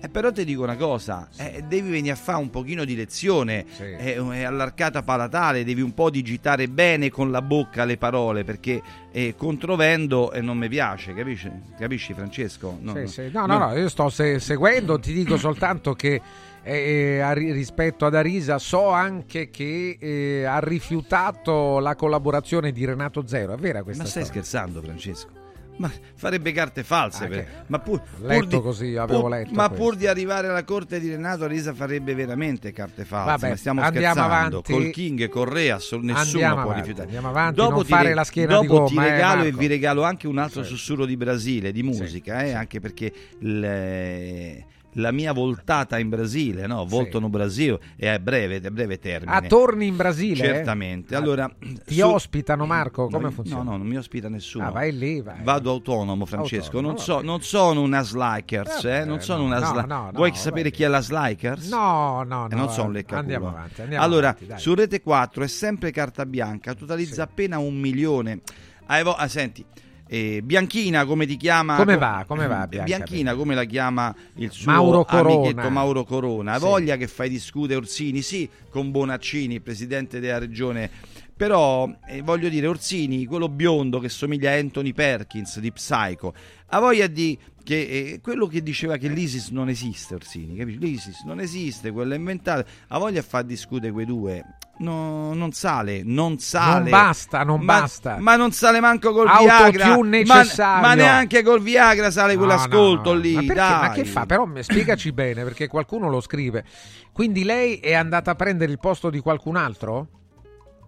Eh, 0.00 0.08
però 0.08 0.32
ti 0.32 0.46
dico 0.46 0.62
una 0.62 0.76
cosa, 0.76 1.28
eh, 1.36 1.62
devi 1.68 1.90
venire 1.90 2.14
a 2.14 2.16
fare 2.16 2.38
un 2.38 2.48
pochino 2.48 2.86
di 2.86 2.96
lezione, 2.96 3.66
eh, 3.78 4.14
è 4.16 4.42
allarcata 4.42 5.02
palatale, 5.02 5.62
devi 5.62 5.82
un 5.82 5.92
po' 5.92 6.08
digitare 6.08 6.68
bene 6.68 7.10
con 7.10 7.30
la 7.30 7.42
bocca 7.42 7.84
le 7.84 7.98
parole 7.98 8.44
perché 8.44 8.80
eh, 9.12 9.34
controvendo 9.36 10.32
eh, 10.32 10.40
non 10.40 10.56
mi 10.56 10.68
piace, 10.70 11.12
capisci, 11.12 11.50
capisci 11.78 12.14
Francesco? 12.14 12.78
No, 12.80 12.92
Sì, 12.94 13.00
no. 13.00 13.06
sì. 13.06 13.30
No, 13.30 13.44
no, 13.44 13.58
no, 13.58 13.76
io 13.76 13.90
sto 13.90 14.08
se- 14.08 14.38
seguendo, 14.38 14.98
ti 14.98 15.12
dico 15.12 15.36
soltanto 15.36 15.92
che 15.92 16.18
eh, 16.64 17.20
a 17.20 17.32
ri- 17.32 17.52
rispetto 17.52 18.06
ad 18.06 18.14
Arisa 18.14 18.58
so 18.58 18.88
anche 18.88 19.50
che 19.50 19.96
eh, 20.00 20.44
ha 20.44 20.58
rifiutato 20.60 21.78
la 21.78 21.94
collaborazione 21.94 22.72
di 22.72 22.84
Renato 22.84 23.26
Zero, 23.26 23.52
è 23.52 23.56
vera 23.56 23.82
questa 23.82 24.02
Ma 24.02 24.08
stai 24.08 24.24
storia? 24.24 24.42
scherzando 24.42 24.80
Francesco? 24.82 25.42
Ma 25.76 25.90
farebbe 26.14 26.52
carte 26.52 26.84
false, 26.84 27.24
Ah, 27.24 27.26
per- 27.28 27.64
ma 27.66 27.80
pur, 27.80 28.00
letto 28.20 28.38
pur 28.38 28.46
di, 28.46 28.60
così, 28.60 28.96
avevo 28.96 29.22
pur- 29.22 29.30
letto 29.30 29.54
ma 29.54 29.66
questo. 29.66 29.84
pur 29.84 29.96
di 29.96 30.06
arrivare 30.06 30.46
alla 30.46 30.62
corte 30.62 31.00
di 31.00 31.08
Renato 31.10 31.42
Arisa 31.44 31.74
farebbe 31.74 32.14
veramente 32.14 32.72
carte 32.72 33.04
false. 33.04 33.30
Vabbè, 33.32 33.48
ma 33.48 33.56
stiamo 33.56 33.82
scherzando. 33.84 34.20
avanti. 34.20 34.72
Col 34.72 34.90
King, 34.90 35.28
con 35.28 35.44
Rea, 35.46 35.80
so- 35.80 35.96
nessuno 35.98 36.20
Andiamo 36.20 36.54
può 36.54 36.62
avanti, 36.62 36.78
rifiutare. 36.80 37.06
andiamo 37.06 37.28
avanti, 37.28 37.54
dopo 37.56 37.70
non 37.74 37.82
ti 37.82 37.88
fare 37.90 38.08
re- 38.08 38.14
la 38.14 38.22
schiena 38.24 38.60
di 38.60 38.66
dopo 38.68 38.84
ti 38.84 38.94
gomma, 38.94 39.06
eh, 39.08 39.10
regalo 39.10 39.42
e 39.42 39.50
vi 39.52 39.66
regalo 39.66 40.02
anche 40.04 40.28
un 40.28 40.38
altro 40.38 40.62
Sì. 40.62 40.68
sussurro 40.68 41.06
di 41.06 41.16
Brasile, 41.16 41.72
di 41.72 41.82
musica, 41.82 42.44
eh, 42.44 42.52
anche 42.52 42.78
perché 42.78 43.12
il- 43.40 44.64
la 44.94 45.12
mia 45.12 45.32
voltata 45.32 45.98
in 45.98 46.08
Brasile, 46.08 46.66
no? 46.66 46.84
Volto 46.86 47.18
no 47.20 47.28
Brasile, 47.28 47.78
è 47.96 48.08
a 48.08 48.18
breve, 48.18 48.60
è 48.60 48.66
a 48.66 48.70
breve 48.70 48.98
termine. 48.98 49.32
Ah, 49.36 49.40
torni 49.42 49.86
in 49.86 49.96
Brasile? 49.96 50.36
Certamente. 50.44 51.14
Allora, 51.16 51.50
Ti 51.84 51.94
su- 51.94 52.06
ospitano 52.06 52.66
Marco? 52.66 53.08
Come 53.08 53.24
No, 53.24 53.30
funziona? 53.30 53.62
No, 53.62 53.70
no, 53.72 53.76
non 53.78 53.86
mi 53.86 53.96
ospita 53.96 54.28
nessuno. 54.28 54.66
Ah, 54.66 54.70
vai 54.70 54.96
lì, 54.96 55.20
vai. 55.20 55.42
Vado 55.42 55.70
autonomo, 55.70 56.24
Francesco. 56.26 56.76
Autonomo, 56.78 56.88
non, 56.94 56.98
so- 56.98 57.20
non 57.22 57.42
sono 57.42 57.80
una 57.82 58.02
Slikers, 58.02 58.84
eh? 58.84 59.04
Non 59.04 59.20
sono 59.20 59.40
no, 59.40 59.44
una 59.46 59.58
no, 59.58 59.66
sla- 59.66 59.82
no, 59.82 60.02
no, 60.04 60.10
Vuoi 60.14 60.34
sapere 60.34 60.70
chi 60.70 60.82
è 60.82 60.88
la 60.88 61.00
Slikers? 61.00 61.68
No, 61.68 62.22
no, 62.22 62.46
E 62.50 62.54
no. 62.54 62.60
non 62.60 62.70
sono 62.70 62.88
eh, 62.90 62.92
leccaculo. 62.92 63.20
Andiamo 63.20 63.48
avanti, 63.48 63.82
andiamo 63.82 64.04
allora, 64.04 64.28
avanti, 64.38 64.62
su 64.62 64.74
Rete 64.74 65.00
4 65.00 65.44
è 65.44 65.48
sempre 65.48 65.90
carta 65.90 66.24
bianca, 66.26 66.74
totalizza 66.74 67.22
appena 67.24 67.58
un 67.58 67.74
milione. 67.76 68.40
Ah, 68.86 68.98
evo- 68.98 69.14
ah, 69.14 69.28
senti, 69.28 69.64
eh, 70.06 70.42
Bianchina 70.42 71.04
come 71.04 71.26
ti 71.26 71.36
chiama? 71.36 71.76
Come 71.76 71.94
co- 71.94 71.98
va? 71.98 72.24
Come 72.26 72.46
va, 72.46 72.66
Bianca? 72.66 72.84
Bianchina 72.84 73.34
come 73.34 73.54
la 73.54 73.64
chiama 73.64 74.14
il 74.36 74.50
suo 74.50 74.70
Mauro 74.70 75.04
Corona. 75.04 75.34
amichetto 75.34 75.70
Mauro 75.70 76.04
Corona? 76.04 76.54
Sì. 76.54 76.60
voglia 76.60 76.96
che 76.96 77.08
fai 77.08 77.28
discutere 77.28 77.76
Orsini? 77.76 78.22
Sì, 78.22 78.48
con 78.68 78.90
Bonaccini, 78.90 79.60
presidente 79.60 80.20
della 80.20 80.38
regione. 80.38 80.90
Però 81.36 81.90
eh, 82.06 82.22
voglio 82.22 82.48
dire, 82.48 82.66
Orsini, 82.66 83.24
quello 83.26 83.48
biondo 83.48 83.98
che 83.98 84.08
somiglia 84.08 84.52
a 84.52 84.58
Anthony 84.58 84.92
Perkins 84.92 85.58
di 85.58 85.72
Psycho, 85.72 86.32
ha 86.66 86.78
voglia 86.78 87.08
di 87.08 87.36
che 87.64 87.80
eh, 87.80 88.20
quello 88.22 88.46
che 88.46 88.62
diceva 88.62 88.96
che 88.96 89.08
l'ISIS 89.08 89.48
non 89.48 89.68
esiste, 89.68 90.14
Orsini, 90.14 90.54
capisci? 90.54 90.78
L'ISIS 90.78 91.22
non 91.24 91.40
esiste, 91.40 91.90
quello 91.90 92.12
è 92.12 92.16
inventato, 92.16 92.68
ha 92.88 92.98
voglia 92.98 93.20
di 93.20 93.26
far 93.26 93.42
discutere 93.44 93.90
quei 93.90 94.04
due. 94.04 94.44
No, 94.76 95.32
non 95.34 95.52
sale, 95.52 96.02
non 96.04 96.38
sale. 96.38 96.80
Non 96.80 96.90
basta, 96.90 97.42
non 97.42 97.60
Ma- 97.60 97.80
basta. 97.80 98.18
Ma 98.18 98.36
non 98.36 98.52
sale 98.52 98.80
manco 98.80 99.12
col 99.12 99.26
Autotune 99.26 99.70
Viagra. 99.70 99.96
Ma, 99.96 100.40
necessario. 100.40 100.82
ma 100.82 100.94
neanche 100.94 101.42
col 101.42 101.62
Viagra 101.62 102.10
sale 102.10 102.34
No, 102.34 102.40
quell'ascolto 102.40 103.14
no, 103.14 103.18
lì. 103.18 103.34
Ma, 103.34 103.42
perché? 103.42 103.54
Ma 103.54 103.90
che 103.90 104.04
fa? 104.04 104.26
Però 104.26 104.48
spiegaci 104.60 105.12
bene, 105.12 105.42
perché 105.42 105.66
qualcuno 105.66 106.08
lo 106.10 106.20
scrive. 106.20 106.64
Quindi 107.12 107.44
lei 107.44 107.76
è 107.76 107.94
andata 107.94 108.32
a 108.32 108.34
prendere 108.34 108.70
il 108.70 108.78
posto 108.78 109.08
di 109.08 109.20
qualcun 109.20 109.56
altro? 109.56 110.08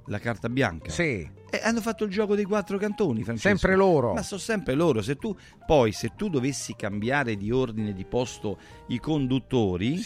La 0.07 0.19
carta 0.19 0.49
bianca? 0.49 0.91
Sì. 0.91 1.36
Eh, 1.57 1.67
hanno 1.67 1.81
fatto 1.81 2.05
il 2.05 2.11
gioco 2.11 2.35
dei 2.35 2.45
quattro 2.45 2.79
cantoni, 2.79 3.23
Francesco. 3.23 3.49
Sempre 3.49 3.77
loro. 3.77 4.13
Ma 4.13 4.23
sono 4.23 4.41
sempre 4.41 4.75
loro. 4.75 5.03
Se 5.03 5.17
tu, 5.17 5.35
poi, 5.67 5.93
se 5.93 6.13
tu 6.17 6.29
dovessi 6.29 6.75
cambiare 6.77 7.37
di 7.37 7.51
ordine 7.51 7.93
di 7.93 8.05
posto 8.05 8.59
i 8.89 8.99
conduttori, 8.99 9.99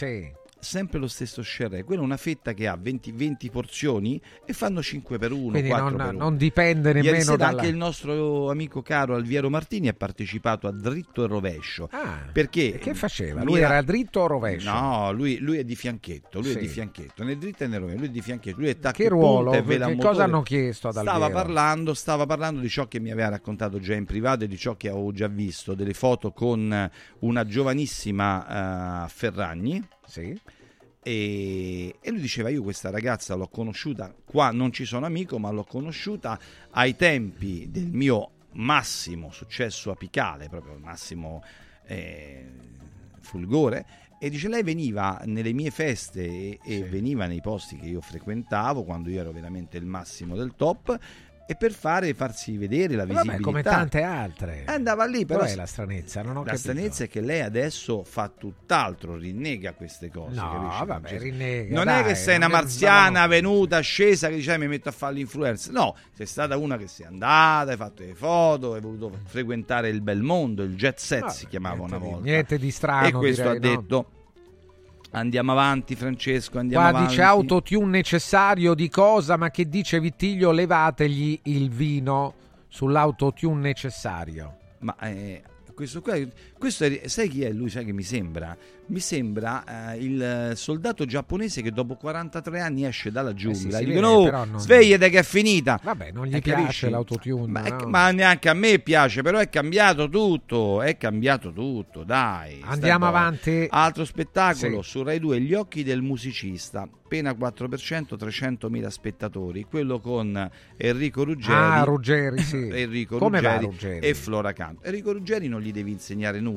sempre 0.61 0.99
lo 0.99 1.07
stesso 1.07 1.41
share. 1.43 1.83
Quella 1.83 2.01
è 2.01 2.05
una 2.05 2.17
fetta 2.17 2.53
che 2.53 2.67
ha 2.67 2.77
20, 2.79 3.11
20 3.11 3.49
porzioni 3.49 4.21
e 4.45 4.53
fanno 4.53 4.81
5 4.81 5.17
per 5.17 5.31
1. 5.31 5.49
Quindi 5.51 5.69
4 5.69 5.87
non, 5.89 5.97
per 5.97 6.13
1. 6.13 6.17
non 6.23 6.37
dipende 6.37 6.89
Ieri 6.89 7.01
nemmeno 7.01 7.23
sera 7.23 7.35
dalla... 7.37 7.49
anche 7.59 7.67
il 7.67 7.75
nostro 7.75 8.49
amico 8.49 8.81
caro 8.81 9.15
Alviero 9.15 9.49
Martini 9.49 9.87
ha 9.87 9.93
partecipato 9.93 10.67
a 10.67 10.71
dritto 10.71 11.23
e 11.23 11.27
rovescio. 11.27 11.89
Ah, 11.91 12.19
perché 12.31 12.77
che 12.79 12.93
faceva? 12.93 13.43
Lui 13.43 13.59
era 13.59 13.81
dritto 13.81 14.21
o 14.21 14.27
rovescio? 14.27 14.71
No, 14.71 15.11
lui, 15.11 15.37
lui 15.39 15.57
è 15.57 15.63
di 15.63 15.75
fianchetto. 15.75 16.39
Lui 16.39 16.51
Sì. 16.51 16.57
è 16.57 16.61
di 16.61 16.67
fianchetto. 16.67 17.23
Nel 17.23 17.37
dritto 17.37 17.63
e 17.63 17.67
nel 17.67 17.79
rovescio. 17.79 17.97
Lui 17.99 18.07
è 18.07 18.11
di 18.11 18.21
fianchetto. 18.21 18.59
Lui 18.59 18.69
è 18.69 18.77
tacco 18.79 18.97
Che 18.97 19.09
ruolo? 19.09 19.51
Che 19.51 19.61
motore. 19.61 19.95
cosa 19.97 20.23
hanno 20.23 20.41
chiesto 20.43 20.87
ad 20.87 20.93
Stava 20.93 21.11
Alviero? 21.25 21.33
parlando, 21.33 21.93
stava 21.93 22.25
parlando 22.25 22.59
di 22.59 22.69
ciò 22.69 22.87
che 22.87 22.99
mi 22.99 23.11
aveva 23.11 23.29
raccontato 23.29 23.79
già 23.79 23.95
in 23.95 24.05
privato 24.05 24.43
e 24.43 24.47
di 24.47 24.57
ciò 24.57 24.75
che 24.75 24.89
avevo 24.89 25.11
già 25.11 25.27
visto, 25.27 25.73
delle 25.73 25.93
foto 25.93 26.31
con 26.31 26.89
una 27.19 27.45
giovanissima 27.45 29.05
eh, 29.05 29.09
Ferragni. 29.09 29.83
E, 30.19 31.95
e 31.99 32.11
lui 32.11 32.19
diceva 32.19 32.49
io 32.49 32.61
questa 32.61 32.91
ragazza 32.91 33.33
l'ho 33.33 33.47
conosciuta 33.47 34.13
qua 34.23 34.51
non 34.51 34.71
ci 34.71 34.85
sono 34.85 35.07
amico 35.07 35.39
ma 35.39 35.49
l'ho 35.49 35.63
conosciuta 35.63 36.39
ai 36.69 36.95
tempi 36.95 37.71
del 37.71 37.87
mio 37.87 38.33
massimo 38.53 39.31
successo 39.31 39.91
apicale 39.91 40.49
proprio 40.49 40.73
il 40.73 40.81
massimo 40.81 41.43
eh, 41.85 42.45
fulgore. 43.21 43.85
E 44.19 44.29
dice 44.29 44.47
lei 44.49 44.61
veniva 44.61 45.19
nelle 45.25 45.51
mie 45.51 45.71
feste 45.71 46.23
e, 46.23 46.59
e 46.63 46.83
veniva 46.83 47.25
nei 47.25 47.41
posti 47.41 47.77
che 47.77 47.87
io 47.87 48.01
frequentavo 48.01 48.83
quando 48.83 49.09
io 49.09 49.19
ero 49.19 49.31
veramente 49.31 49.77
il 49.77 49.85
massimo 49.85 50.35
del 50.35 50.53
top 50.55 50.97
e 51.51 51.55
per 51.55 51.73
fare 51.73 52.13
farsi 52.13 52.55
vedere 52.55 52.95
la 52.95 53.03
visibilità 53.03 53.31
Vabbè, 53.33 53.43
come 53.43 53.61
tante 53.61 54.03
altre. 54.03 54.63
andava 54.67 55.05
lì 55.05 55.25
però 55.25 55.39
Qual 55.39 55.51
è 55.51 55.55
la 55.55 55.65
stranezza? 55.65 56.21
Non 56.21 56.37
ho 56.37 56.39
la 56.39 56.45
capito. 56.51 56.61
stranezza 56.61 57.03
è 57.03 57.07
che 57.09 57.19
lei 57.19 57.41
adesso 57.41 58.03
fa 58.05 58.31
tutt'altro, 58.35 59.17
rinnega 59.17 59.73
queste 59.73 60.09
cose. 60.09 60.35
No, 60.35 60.49
capisci, 60.51 60.85
vabbè, 60.85 61.17
rinnega, 61.19 61.75
Non 61.75 61.85
dai, 61.85 62.03
è 62.03 62.05
che 62.05 62.15
sei 62.15 62.37
una 62.37 62.45
è- 62.45 62.49
marziana 62.49 63.27
venuta, 63.27 63.79
scesa, 63.81 64.29
che 64.29 64.35
dice 64.35 64.53
"Eh, 64.53 64.57
mi 64.57 64.67
metto 64.69 64.87
a 64.89 64.93
fare 64.93 65.15
l'influencer. 65.15 65.73
No, 65.73 65.95
sei 66.13 66.25
stata 66.25 66.55
una 66.55 66.77
che 66.77 66.87
sei 66.87 67.05
andata, 67.05 67.71
hai 67.71 67.77
fatto 67.77 68.03
le 68.03 68.15
foto, 68.15 68.73
hai 68.75 68.81
voluto 68.81 69.11
frequentare 69.25 69.89
il 69.89 69.99
bel 70.01 70.21
mondo, 70.21 70.63
il 70.63 70.75
jet 70.75 70.99
set 70.99 71.19
Vabbè, 71.21 71.33
si 71.33 71.47
chiamava 71.47 71.81
una 71.83 71.97
niente 71.97 72.05
di- 72.05 72.11
volta. 72.11 72.29
niente 72.29 72.57
di 72.59 72.71
strano, 72.71 73.07
E 73.07 73.11
questo 73.11 73.41
direi, 73.53 73.73
ha 73.73 73.75
no? 73.75 73.81
Andiamo 75.11 75.51
avanti, 75.51 75.95
Francesco. 75.95 76.57
Andiamo 76.59 76.83
Qua 76.83 76.91
avanti. 76.91 77.09
dice 77.09 77.21
autotune 77.23 77.89
necessario 77.89 78.73
di 78.73 78.89
cosa, 78.89 79.37
ma 79.37 79.49
che 79.51 79.67
dice 79.67 79.99
Vittiglio 79.99 80.51
levategli 80.51 81.39
il 81.43 81.69
vino 81.69 82.33
sull'autotune 82.69 83.59
necessario. 83.59 84.57
Ma 84.79 84.95
eh, 84.99 85.43
questo 85.75 86.01
qua, 86.01 86.15
questo 86.61 86.85
è- 86.85 87.01
sai 87.07 87.27
chi 87.27 87.41
è 87.43 87.51
lui? 87.51 87.69
Sai 87.69 87.83
che 87.85 87.91
mi 87.91 88.03
sembra? 88.03 88.55
Mi 88.85 88.99
sembra 88.99 89.93
eh, 89.93 89.97
il 89.97 90.51
soldato 90.55 91.05
giapponese 91.05 91.61
che 91.61 91.71
dopo 91.71 91.95
43 91.95 92.59
anni 92.61 92.85
esce 92.85 93.09
dalla 93.11 93.33
giungla. 93.33 93.79
Gli 93.81 93.85
vede, 93.85 93.93
dicono, 93.99 94.09
"Oh, 94.09 94.57
svegliate 94.59 95.09
che 95.09 95.19
è 95.19 95.23
finita. 95.23 95.79
Vabbè, 95.81 96.11
non 96.11 96.25
gli 96.27 96.35
Eh, 96.35 96.41
piace 96.41 96.61
capisci? 96.61 96.89
l'autotune. 96.89 97.47
Ma, 97.51 97.61
no? 97.67 97.87
ma 97.87 98.11
neanche 98.11 98.49
a 98.49 98.53
me 98.53 98.77
piace, 98.79 99.21
però 99.23 99.39
è 99.39 99.49
cambiato 99.49 100.07
tutto. 100.09 100.81
È 100.83 100.97
cambiato 100.97 101.51
tutto, 101.51 102.03
dai. 102.03 102.59
Andiamo 102.63 103.07
avanti. 103.07 103.65
Altro 103.69 104.05
spettacolo 104.05 104.81
Sì. 104.83 104.89
su 104.89 105.03
Rai 105.03 105.19
2, 105.19 105.39
Gli 105.41 105.53
occhi 105.53 105.83
del 105.83 106.01
musicista. 106.01 106.87
Pena 107.07 107.33
4%, 107.33 108.15
300.000 108.15 108.89
spettatori. 108.89 109.65
Quello 109.69 109.99
con 109.99 110.49
Enrico 110.77 111.23
Ruggeri. 111.25 111.53
Ah, 111.53 111.83
Ruggeri, 111.83 112.39
sì. 112.41 112.55
Enrico 112.71 113.17
Come 113.17 113.41
va 113.41 113.57
Ruggeri, 113.57 113.65
Ruggeri? 113.65 114.05
e 114.07 114.13
Flora 114.13 114.53
Canto. 114.53 114.83
Enrico 114.85 115.11
Ruggeri 115.11 115.47
non 115.49 115.59
gli 115.59 115.71
devi 115.73 115.91
insegnare 115.91 116.39
nulla, 116.39 116.50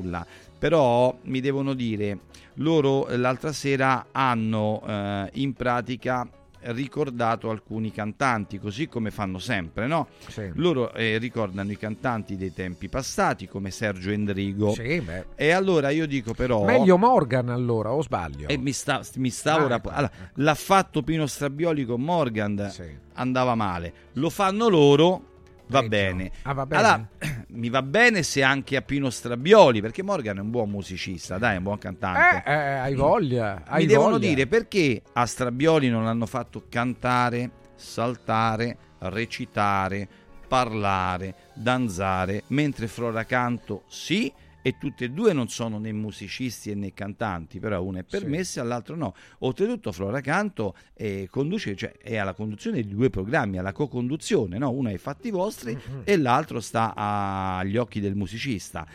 però 0.58 1.16
mi 1.22 1.40
devono 1.40 1.74
dire, 1.74 2.18
loro 2.54 3.06
eh, 3.08 3.16
l'altra 3.16 3.52
sera 3.52 4.06
hanno 4.12 4.82
eh, 4.86 5.30
in 5.34 5.52
pratica 5.52 6.28
ricordato 6.66 7.50
alcuni 7.50 7.92
cantanti, 7.92 8.58
così 8.58 8.88
come 8.88 9.10
fanno 9.10 9.38
sempre, 9.38 9.86
no? 9.86 10.08
Sì. 10.28 10.50
Loro 10.54 10.94
eh, 10.94 11.18
ricordano 11.18 11.70
i 11.70 11.76
cantanti 11.76 12.36
dei 12.36 12.54
tempi 12.54 12.88
passati, 12.88 13.46
come 13.46 13.70
Sergio 13.70 14.10
Endrigo. 14.10 14.72
Sì. 14.72 15.02
E 15.34 15.50
allora 15.50 15.90
io 15.90 16.06
dico 16.06 16.32
però... 16.32 16.64
Meglio 16.64 16.96
Morgan 16.96 17.50
allora, 17.50 17.92
o 17.92 18.02
sbaglio? 18.02 18.48
E 18.48 18.56
mi, 18.56 18.72
sta, 18.72 19.02
mi 19.16 19.30
stavo 19.30 19.66
Ah, 19.66 19.68
rap- 19.68 19.86
ecco, 19.86 19.94
allora, 19.94 20.12
l'ha 20.36 20.54
fatto 20.54 21.02
Pino 21.02 21.26
Strabioli 21.26 21.84
con 21.84 22.00
Morgan, 22.00 22.72
andava 23.14 23.54
male. 23.54 23.92
Lo 24.14 24.30
fanno 24.30 24.68
loro, 24.68 25.22
Va 25.66 25.82
bene. 25.82 26.30
Ah, 26.42 26.52
va 26.52 26.66
bene. 26.66 26.82
Allora, 26.82 27.08
mi 27.48 27.68
va 27.70 27.82
bene 27.82 28.22
se 28.22 28.42
anche 28.42 28.76
a 28.76 28.82
Pino 28.82 29.10
Strabioli, 29.10 29.80
perché 29.80 30.02
Morgan 30.02 30.38
è 30.38 30.40
un 30.40 30.50
buon 30.50 30.70
musicista, 30.70 31.38
dai, 31.38 31.54
è 31.54 31.56
un 31.58 31.62
buon 31.62 31.78
cantante. 31.78 32.48
Eh, 32.48 32.52
eh, 32.52 32.56
hai 32.56 32.94
voglia. 32.94 33.62
Hai 33.66 33.82
mi 33.82 33.86
devono 33.86 34.10
voglia. 34.10 34.28
dire 34.28 34.46
perché 34.46 35.02
a 35.12 35.26
Strabioli 35.26 35.88
non 35.88 36.04
l'hanno 36.04 36.26
fatto 36.26 36.64
cantare, 36.68 37.50
saltare, 37.74 38.76
recitare, 38.98 40.08
parlare, 40.46 41.34
danzare, 41.54 42.44
mentre 42.48 42.86
Flora 42.86 43.24
Canto 43.24 43.82
sì, 43.88 44.32
e 44.66 44.78
tutte 44.78 45.04
e 45.04 45.10
due 45.10 45.34
non 45.34 45.48
sono 45.48 45.78
né 45.78 45.92
musicisti 45.92 46.74
né 46.74 46.94
cantanti, 46.94 47.58
però 47.58 47.82
uno 47.82 47.98
è 47.98 48.02
permesso 48.02 48.60
e 48.60 48.64
l'altro 48.64 48.96
no. 48.96 49.14
Oltretutto 49.40 49.92
Flora 49.92 50.22
Canto 50.22 50.74
eh, 50.94 51.28
conduce, 51.30 51.76
cioè, 51.76 51.92
è 51.98 52.16
alla 52.16 52.32
conduzione 52.32 52.80
di 52.80 52.88
due 52.88 53.10
programmi, 53.10 53.58
alla 53.58 53.72
co-conduzione, 53.72 54.56
no? 54.56 54.70
uno 54.70 54.88
è 54.88 54.92
ai 54.92 54.98
fatti 54.98 55.30
vostri 55.30 55.78
e 56.02 56.16
l'altro 56.16 56.60
sta 56.60 56.94
agli 56.94 57.76
occhi 57.76 58.00
del 58.00 58.14
musicista. 58.14 58.86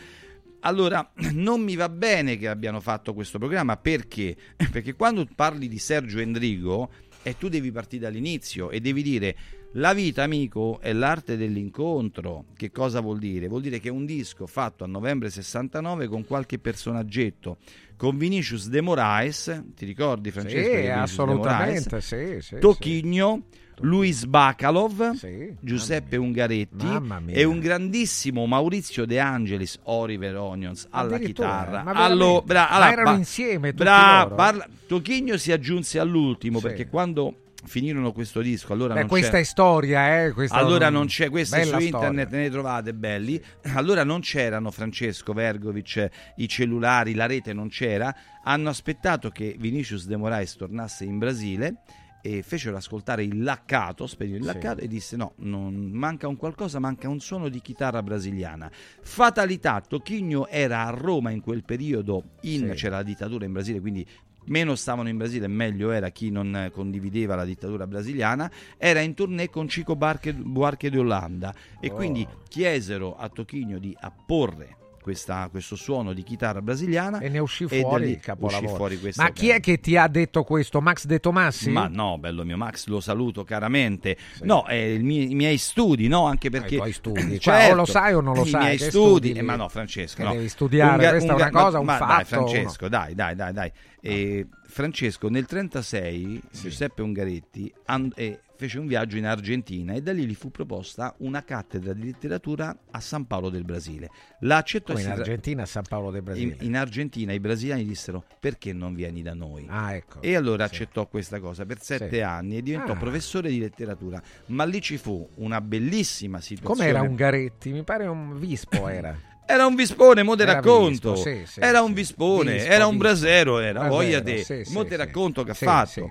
Allora, 0.62 1.08
non 1.34 1.60
mi 1.60 1.76
va 1.76 1.88
bene 1.88 2.36
che 2.36 2.48
abbiano 2.48 2.80
fatto 2.80 3.14
questo 3.14 3.38
programma 3.38 3.76
perché? 3.76 4.36
Perché 4.72 4.94
quando 4.94 5.24
parli 5.36 5.68
di 5.68 5.78
Sergio 5.78 6.18
Endrigo, 6.18 6.90
e 7.22 7.36
tu 7.36 7.48
devi 7.48 7.70
partire 7.70 8.02
dall'inizio 8.02 8.70
e 8.70 8.80
devi 8.80 9.02
dire 9.02 9.36
la 9.74 9.92
vita, 9.92 10.22
amico, 10.24 10.78
è 10.80 10.92
l'arte 10.92 11.36
dell'incontro. 11.36 12.46
Che 12.56 12.70
cosa 12.72 13.00
vuol 13.00 13.18
dire? 13.18 13.46
Vuol 13.48 13.62
dire 13.62 13.78
che 13.78 13.88
è 13.88 13.92
un 13.92 14.04
disco 14.04 14.46
fatto 14.46 14.82
a 14.84 14.86
novembre 14.86 15.30
69 15.30 16.08
con 16.08 16.24
qualche 16.24 16.58
personaggetto, 16.58 17.58
con 17.96 18.16
Vinicius 18.18 18.68
de 18.68 18.80
Moraes, 18.80 19.62
ti 19.76 19.84
ricordi 19.84 20.30
Francesco? 20.30 20.76
Sì, 20.80 20.86
assolutamente, 20.88 22.00
sì, 22.00 22.38
sì, 22.40 22.58
Tocchigno, 22.58 23.42
Luis 23.82 24.24
Bacalov, 24.26 25.12
Giuseppe 25.60 26.16
Mamma 26.18 26.26
Ungaretti 26.28 26.86
e 27.28 27.44
un 27.44 27.60
grandissimo 27.60 28.44
Maurizio 28.46 29.06
De 29.06 29.18
Angelis, 29.20 29.78
Oliver 29.84 30.36
Onions 30.36 30.86
alla 30.90 31.18
chitarra. 31.18 31.82
ma 31.82 31.92
veramente? 31.92 32.42
bra- 32.44 32.60
Ma 32.62 32.68
allora, 32.70 32.92
erano 32.92 33.10
ba- 33.12 33.16
insieme 33.16 33.70
tutti 33.70 33.82
bra- 33.84 34.30
parla- 34.34 34.68
Tocchigno 34.86 35.36
si 35.38 35.52
aggiunse 35.52 35.98
all'ultimo 35.98 36.58
Sì. 36.58 36.66
perché 36.66 36.88
quando 36.88 37.34
finirono 37.64 38.12
questo 38.12 38.40
disco 38.40 38.72
allora 38.72 38.94
Beh, 38.94 39.00
non 39.00 39.08
questa 39.08 39.32
c'è 39.32 39.38
è 39.40 39.42
storia, 39.44 40.24
eh? 40.24 40.32
questa 40.32 40.56
allora 40.56 40.86
non- 40.86 41.00
non 41.00 41.06
c'è, 41.06 41.28
queste 41.30 41.64
su 41.64 41.78
internet 41.78 42.26
storia. 42.28 42.44
ne 42.44 42.50
trovate 42.50 42.94
belli. 42.94 43.42
Allora 43.74 44.04
non 44.04 44.20
c'erano 44.20 44.70
Francesco 44.70 45.32
Vergovic, 45.32 46.08
i 46.36 46.48
cellulari, 46.48 47.14
la 47.14 47.26
rete 47.26 47.52
non 47.52 47.68
c'era. 47.68 48.14
Hanno 48.44 48.68
aspettato 48.68 49.30
che 49.30 49.56
Vinicius 49.58 50.06
de 50.06 50.16
Moraes 50.16 50.56
tornasse 50.56 51.04
in 51.04 51.18
Brasile 51.18 51.76
e 52.22 52.42
fecero 52.42 52.76
ascoltare 52.76 53.24
il 53.24 53.42
laccato, 53.42 54.06
spegnero 54.06 54.38
il 54.38 54.44
Sì. 54.44 54.52
laccato 54.52 54.80
e 54.80 54.88
disse 54.88 55.16
no, 55.16 55.32
non, 55.36 55.74
manca 55.92 56.28
un 56.28 56.36
qualcosa, 56.36 56.78
manca 56.78 57.08
un 57.08 57.20
suono 57.20 57.48
di 57.48 57.60
chitarra 57.60 58.02
brasiliana. 58.02 58.70
Fatalità, 59.00 59.80
Tocchigno 59.80 60.46
era 60.46 60.86
a 60.86 60.90
Roma 60.90 61.30
in 61.30 61.40
quel 61.40 61.64
periodo, 61.64 62.22
in- 62.42 62.68
Sì. 62.70 62.74
c'era 62.76 62.96
la 62.96 63.02
dittatura 63.02 63.44
in 63.44 63.52
Brasile, 63.52 63.80
quindi 63.80 64.06
meno 64.46 64.74
stavano 64.74 65.08
in 65.08 65.16
Brasile, 65.16 65.46
meglio 65.48 65.90
era 65.90 66.08
chi 66.10 66.30
non 66.30 66.70
condivideva 66.72 67.34
la 67.34 67.44
dittatura 67.44 67.86
brasiliana, 67.86 68.50
era 68.78 69.00
in 69.00 69.14
tournée 69.14 69.50
con 69.50 69.66
Chico 69.66 69.96
Barche- 69.96 70.32
Buarque 70.34 70.90
de 70.90 70.98
Olanda 70.98 71.54
e 71.80 71.90
Oh. 71.90 71.94
quindi 71.94 72.26
chiesero 72.48 73.16
a 73.16 73.28
Tocchigno 73.28 73.78
di 73.78 73.94
apporre 74.00 74.76
questa- 75.10 75.48
questo 75.50 75.74
suono 75.74 76.12
di 76.12 76.22
chitarra 76.22 76.62
brasiliana 76.62 77.18
E 77.18 77.28
ne 77.28 77.40
uscì 77.40 77.66
fuori 77.66 78.04
lì 78.06 78.10
il 78.12 78.20
capolavoro. 78.20 78.76
fuori 78.76 78.98
Ma 79.16 79.30
chi 79.32 79.48
è 79.48 79.58
che 79.58 79.80
ti 79.80 79.96
ha 79.96 80.06
detto 80.06 80.44
questo? 80.44 80.80
Max 80.80 81.04
De 81.06 81.18
Tomassi? 81.18 81.68
ma 81.70 81.88
no, 81.88 82.16
bello 82.18 82.44
mio 82.44 82.56
Max, 82.56 82.86
lo 82.86 83.00
saluto 83.00 83.42
caramente. 83.44 84.16
No, 84.42 84.64
è 84.66 84.74
il 84.74 85.02
mie- 85.02 85.24
i 85.24 85.34
miei 85.34 85.58
studi, 85.58 86.06
no? 86.06 86.26
Anche 86.26 86.48
perché. 86.50 86.74
i 86.74 86.78
tuoi 86.78 86.92
studi. 86.92 87.38
Certo, 87.40 87.72
o 87.72 87.74
lo 87.74 87.84
sai 87.84 88.14
o 88.14 88.20
non 88.20 88.34
lo 88.36 88.44
I 88.44 88.48
sai, 88.48 88.60
miei 88.62 88.76
che 88.76 88.90
studi. 88.90 89.28
studi 89.30 89.38
eh, 89.38 89.42
ma 89.42 89.56
no, 89.56 89.68
Francesco. 89.68 90.22
No. 90.22 90.32
devi 90.32 90.48
studiare, 90.48 91.02
ga- 91.02 91.10
questa 91.10 91.32
è 91.32 91.34
una 91.34 91.50
cosa, 91.50 91.78
un 91.80 91.84
ma 91.86 91.98
Dai, 91.98 92.06
fatto, 92.08 92.24
Francesco, 92.26 92.88
dai, 92.88 93.14
dai, 93.14 93.34
dai, 93.34 93.52
dai. 93.52 93.72
E 94.02 94.46
Francesco, 94.66 95.28
nel 95.28 95.46
36 95.46 96.40
Giuseppe 96.52 97.02
Ungaretti 97.02 97.72
and- 97.86 98.12
eh, 98.16 98.40
fece 98.56 98.78
un 98.78 98.86
viaggio 98.86 99.16
in 99.16 99.24
Argentina 99.26 99.94
e 99.94 100.02
da 100.02 100.12
lì 100.12 100.26
gli 100.26 100.34
fu 100.34 100.50
proposta 100.50 101.14
una 101.18 101.42
cattedra 101.44 101.92
di 101.94 102.04
letteratura 102.04 102.76
a 102.90 103.00
San 103.00 103.26
Paolo 103.26 103.48
del 103.48 103.64
Brasile. 103.64 104.10
La 104.40 104.58
accettò 104.58 104.92
Come 104.92 105.04
in 105.04 105.10
Argentina, 105.12 105.62
a 105.62 105.66
San 105.66 105.82
Paolo 105.88 106.10
del 106.10 106.20
Brasile. 106.22 106.56
in, 106.60 106.66
in 106.66 106.76
Argentina 106.76 107.32
i 107.32 107.40
brasiliani 107.40 107.84
dissero 107.84 108.22
perché 108.38 108.72
non 108.74 108.94
vieni 108.94 109.22
da 109.22 109.32
noi? 109.34 109.66
Ah, 109.68 109.94
ecco. 109.94 110.20
E 110.20 110.34
allora 110.36 110.64
accettò 110.64 111.06
questa 111.08 111.40
cosa 111.40 111.64
per 111.64 111.80
sette 111.80 112.08
Sì. 112.16 112.20
anni 112.20 112.58
e 112.58 112.62
diventò 112.62 112.92
Ah. 112.92 112.96
professore 112.96 113.48
di 113.48 113.58
letteratura. 113.58 114.20
Ma 114.46 114.64
lì 114.64 114.80
ci 114.82 114.98
fu 114.98 115.26
una 115.36 115.60
bellissima 115.62 116.40
situazione. 116.40 116.78
Com'era 116.92 117.00
Ungaretti? 117.08 117.70
Mi 117.72 117.82
pare 117.82 118.06
un 118.06 118.38
vispo 118.38 118.88
era. 118.88 119.16
Era 119.50 119.66
un 119.66 119.74
vispone, 119.74 120.22
mo 120.22 120.36
te 120.36 120.42
Era 120.42 120.52
racconto. 120.54 121.14
vispo, 121.14 121.28
sì, 121.28 121.42
sì, 121.44 121.60
era 121.60 121.82
un 121.82 121.92
vispone, 121.92 122.52
Vispo, 122.54 122.70
era 122.70 122.86
un 122.86 122.96
brasero, 122.96 123.58
era 123.58 123.80
Brasero, 123.80 123.94
voglia 123.94 124.20
te. 124.22 124.44
sì, 124.44 124.62
mo 124.72 124.84
te 124.84 124.94
racconto 124.96 125.42
che 125.42 125.50
ha 125.50 125.54
fatto. 125.54 126.08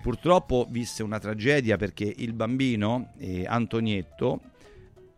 Purtroppo 0.00 0.66
visse 0.70 1.02
una 1.02 1.18
tragedia 1.18 1.76
perché 1.76 2.10
il 2.16 2.32
bambino, 2.32 3.12
eh, 3.18 3.44
Antonietto, 3.46 4.40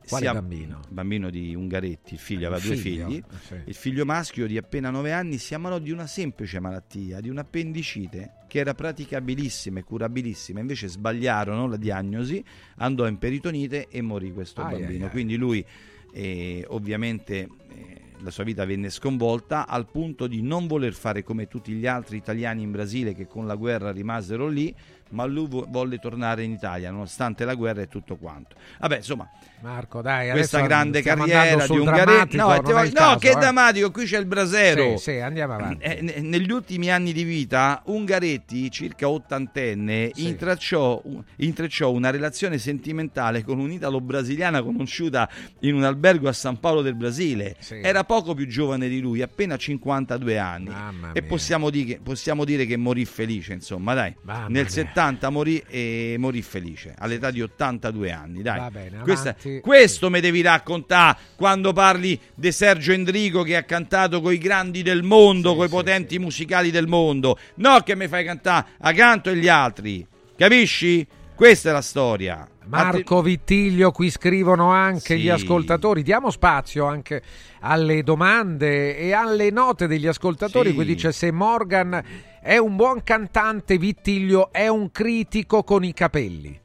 Quale 0.09 0.25
si 0.25 0.29
am- 0.29 0.41
bambino? 0.41 0.81
bambino 0.89 1.31
di 1.31 1.55
Ungaretti, 1.55 2.15
il 2.15 2.19
figlio, 2.19 2.49
aveva 2.49 2.61
due 2.61 2.75
figli. 2.75 3.23
sì. 3.47 3.55
Il 3.67 3.75
figlio 3.75 4.05
maschio 4.05 4.49
di 4.49 4.57
appena 4.57 4.91
9 4.91 5.13
anni 5.13 5.39
si 5.39 5.55
ammalò 5.55 5.79
di 5.79 5.93
una 5.93 6.09
semplice 6.09 6.59
malattia, 6.59 7.21
di 7.21 7.29
un'appendicite 7.29 8.33
che 8.49 8.59
era 8.59 8.75
praticabilissima 8.75 9.79
e 9.79 9.85
curabilissima. 9.85 10.59
Invece 10.59 10.89
sbagliarono 10.89 11.69
la 11.69 11.77
diagnosi, 11.77 12.43
andò 12.79 13.07
in 13.07 13.19
peritonite 13.19 13.87
e 13.89 14.01
morì 14.03 14.33
questo 14.33 14.63
Ai, 14.63 14.71
bambino. 14.73 14.99
ai, 14.99 15.03
ai. 15.05 15.11
Quindi 15.11 15.37
lui 15.37 15.65
eh, 16.13 16.65
ovviamente 16.69 17.39
eh, 17.39 18.01
la 18.19 18.31
sua 18.31 18.45
vita 18.45 18.65
venne 18.65 18.91
sconvolta 18.91 19.67
al 19.67 19.87
punto 19.87 20.27
di 20.27 20.43
non 20.43 20.67
voler 20.67 20.93
fare 20.93 21.23
come 21.23 21.49
tutti 21.49 21.73
gli 21.73 21.87
altri 21.87 22.17
italiani 22.17 22.63
in 22.63 22.71
Brasile 22.71 23.15
che 23.15 23.27
con 23.27 23.47
la 23.47 23.55
guerra 23.55 23.91
rimasero 23.91 24.47
lì, 24.47 24.75
ma 25.11 25.25
lui 25.25 25.47
vo- 25.49 25.67
volle 25.69 25.99
tornare 25.99 26.43
in 26.43 26.53
Italia 26.53 26.91
nonostante 26.91 27.45
la 27.45 27.55
guerra 27.55 27.83
e 27.83 27.89
tutto 27.89 28.17
quanto. 28.17 28.57
Vabbè, 28.79 28.97
insomma, 28.97 29.29
Marco, 29.61 30.01
dai, 30.01 30.31
questa 30.31 30.63
grande 30.63 31.03
carriera 31.03 31.67
di 31.67 31.79
Ungaretti. 31.79 32.37
gare... 32.37 32.61
No, 32.63 32.73
no 32.73 32.91
caso, 32.91 33.19
che 33.19 33.31
eh. 33.31 33.35
drammatico, 33.35 33.91
qui 33.91 34.05
c'è 34.07 34.19
il 34.19 34.27
Brasero. 34.27 34.97
Sì, 34.97 35.11
sì 35.13 35.19
andiamo 35.19 35.53
eh, 35.53 35.57
avanti. 35.57 35.85
Eh, 35.85 36.21
negli 36.23 36.51
ultimi 36.51 36.91
anni 36.91 37.13
di 37.13 37.25
vita, 37.25 37.83
Ungaretti, 37.85 38.71
circa 38.71 39.09
ottantenne, 39.09 40.13
sì. 40.15 40.29
intrecciò, 40.29 41.03
intrecciò 41.37 41.91
una 41.91 42.11
relazione 42.11 42.57
sentimentale 42.59 43.45
con 43.45 43.59
un'italo-brasiliana 43.59 44.63
conosciuta 44.63 45.29
in 45.61 45.75
un 45.75 45.85
albergo 45.85 46.29
a 46.29 46.33
San 46.33 46.59
Paolo 46.59 46.81
del 46.81 46.95
Brasile. 46.95 47.57
Sì. 47.59 47.81
Era 47.83 48.05
poco 48.05 48.35
più 48.35 48.47
giovane 48.47 48.89
di 48.89 49.01
lui, 49.01 49.21
appena 49.21 49.57
52 49.57 50.39
anni. 50.39 50.69
Mamma 50.71 51.13
e 51.13 51.23
possiamo 51.23 51.69
dire, 51.69 52.01
possiamo 52.03 52.45
dire, 52.45 52.65
che 52.65 52.79
morì 52.79 53.05
felice, 53.05 53.53
insomma, 53.53 53.93
dai. 53.93 54.15
Mamma 54.23 54.49
nel 54.49 54.71
70 54.71 55.00
80 55.01 55.31
morì 55.31 55.63
e 55.67 56.17
morì 56.19 56.43
felice 56.43 56.95
all'età 56.99 57.31
di 57.31 57.41
82 57.41 58.13
anni. 58.13 58.43
Dai. 58.43 58.71
Bene, 58.71 58.99
Questa, 58.99 59.35
questo 59.63 60.11
mi 60.11 60.21
devi 60.21 60.43
raccontare 60.43 61.17
quando 61.37 61.73
parli 61.73 62.21
di 62.35 62.53
Sergio 62.53 62.93
Endrigo 62.93 63.43
che 63.43 63.57
ha 63.57 63.63
cantato 63.63 64.21
coi 64.21 64.37
grandi 64.37 64.83
del 64.83 65.03
mondo, 65.03 65.53
sì, 65.53 65.57
coi 65.57 65.69
sì, 65.69 65.75
potenti 65.75 66.15
sì. 66.17 66.21
musicali 66.21 66.71
del 66.71 66.87
mondo. 66.87 67.39
No, 67.55 67.81
che 67.81 67.97
mi 67.97 68.09
fai 68.09 68.25
cantare 68.25 68.67
a 68.81 68.93
canto 68.93 69.31
e 69.31 69.37
gli 69.37 69.49
altri. 69.49 70.07
Capisci? 70.37 71.07
Questa 71.35 71.71
è 71.71 71.73
la 71.73 71.83
storia. 71.83 72.47
Marco 72.71 73.23
Vittiglio, 73.23 73.91
qui 73.91 74.11
scrivono 74.11 74.71
anche 74.71 75.17
Sì. 75.17 75.21
gli 75.23 75.29
ascoltatori. 75.29 76.03
Diamo 76.03 76.31
spazio 76.31 76.87
anche 76.87 77.23
alle 77.61 78.03
domande 78.03 78.97
e 78.97 79.13
alle 79.13 79.51
note 79.51 79.87
degli 79.87 80.07
ascoltatori. 80.07 80.71
Sì. 80.71 80.75
Qui 80.75 80.85
dice 80.85 81.13
se 81.13 81.31
Morgan 81.31 82.03
è 82.41 82.57
un 82.57 82.77
buon 82.77 83.03
cantante, 83.03 83.77
Vittiglio 83.79 84.53
è 84.53 84.69
un 84.69 84.91
critico 84.91 85.63
con 85.65 85.85
i 85.85 85.93
capelli. 85.93 86.59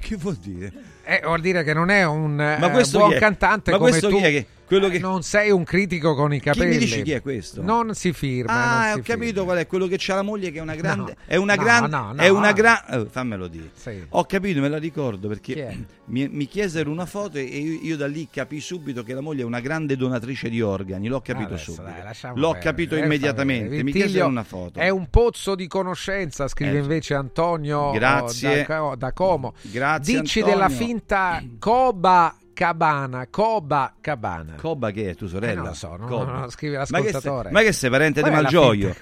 Che 0.00 0.16
vuol 0.16 0.36
dire? 0.36 0.72
Eh, 1.04 1.20
vuol 1.24 1.40
dire 1.40 1.64
che 1.64 1.74
non 1.74 1.90
è 1.90 2.04
un 2.04 2.40
eh, 2.40 2.56
buon 2.90 3.12
è? 3.14 3.18
cantante 3.18 3.70
Ma 3.72 3.78
come 3.78 3.90
tu. 4.10 4.16
chi 4.16 4.22
è 4.22 4.30
che- 4.30 4.46
quello 4.68 4.88
che- 4.88 4.96
Eh, 4.96 5.00
Non 5.00 5.22
sei 5.22 5.50
un 5.50 5.64
critico 5.64 6.14
con 6.14 6.32
i 6.32 6.38
Chi 6.38 6.44
capelli. 6.44 6.68
mi 6.74 6.78
dici 6.78 7.02
chi 7.02 7.10
è 7.12 7.20
questo? 7.20 7.62
Non 7.62 7.94
si 7.94 8.12
firma. 8.12 8.52
Ah, 8.90 8.92
si 8.92 8.98
ho 8.98 9.02
capito 9.02 9.42
qual 9.44 9.58
è 9.58 9.66
quello 9.66 9.86
che 9.88 9.96
c'ha 9.98 10.14
la 10.14 10.22
moglie 10.22 10.50
che 10.52 10.58
è 10.58 10.62
una 10.62 10.76
grande. 10.76 11.16
No. 11.18 11.24
È 11.26 11.34
una 11.36 11.54
No, 11.56 11.62
grande. 11.62 11.88
no, 11.96 12.12
no. 12.12 12.22
È 12.22 12.28
una 12.28 12.52
grande. 12.52 13.08
fammelo 13.10 13.48
dire. 13.48 13.70
Sì. 13.74 14.04
Ho 14.10 14.24
capito, 14.24 14.60
me 14.60 14.68
la 14.68 14.78
ricordo 14.78 15.26
Chi 15.28 15.28
perché 15.28 15.86
mi, 16.06 16.28
mi 16.28 16.46
chiesero 16.46 16.90
una 16.90 17.06
foto 17.06 17.38
e 17.38 17.42
io, 17.42 17.78
io 17.82 17.96
da 17.96 18.06
lì 18.06 18.28
capii 18.30 18.60
subito 18.60 19.02
che 19.02 19.14
la 19.14 19.20
moglie 19.20 19.42
è 19.42 19.44
una 19.44 19.60
grande 19.60 19.96
donatrice 19.96 20.48
di 20.48 20.60
organi. 20.60 21.08
L'ho 21.08 21.20
capito 21.20 21.54
Adesso, 21.54 21.72
subito. 21.72 21.82
dai, 21.90 22.32
L'ho 22.34 22.50
perdere, 22.52 22.58
capito 22.62 22.94
eh, 22.94 23.00
immediatamente. 23.00 23.82
Mi 23.82 23.92
chiesero 23.92 24.26
una 24.26 24.44
foto. 24.44 24.78
È 24.78 24.88
un 24.90 25.08
pozzo 25.08 25.54
di 25.54 25.66
conoscenza, 25.66 26.46
scrive 26.48 26.76
Eh, 26.76 26.80
invece 26.80 27.14
Antonio 27.14 27.90
Grazie. 27.92 28.62
oh, 28.62 28.66
da, 28.66 28.78
Co- 28.78 28.96
da 28.96 29.12
Como. 29.12 29.54
Grazie, 29.62 30.20
Dici 30.20 30.40
Antonio. 30.40 30.58
della 30.58 30.68
finta 30.70 31.42
Coba 31.58 32.36
Cabana, 32.58 33.28
Coba 33.28 33.94
Cabana. 34.00 34.56
Cobba 34.56 34.90
che 34.90 35.10
è 35.10 35.14
tua 35.14 35.28
sorella? 35.28 35.52
Eh, 35.52 35.54
non 35.54 35.64
lo 35.66 35.74
so, 35.74 35.94
non 35.94 36.40
lo 36.40 36.50
scrive 36.50 36.78
Ma 36.78 36.84
che 36.84 37.12
l'ascoltatore. 37.12 37.50
Ma 37.52 37.60
che 37.60 37.70
sei 37.70 37.88
parente 37.88 38.20
di 38.20 38.30
Malgioglio? 38.30 38.96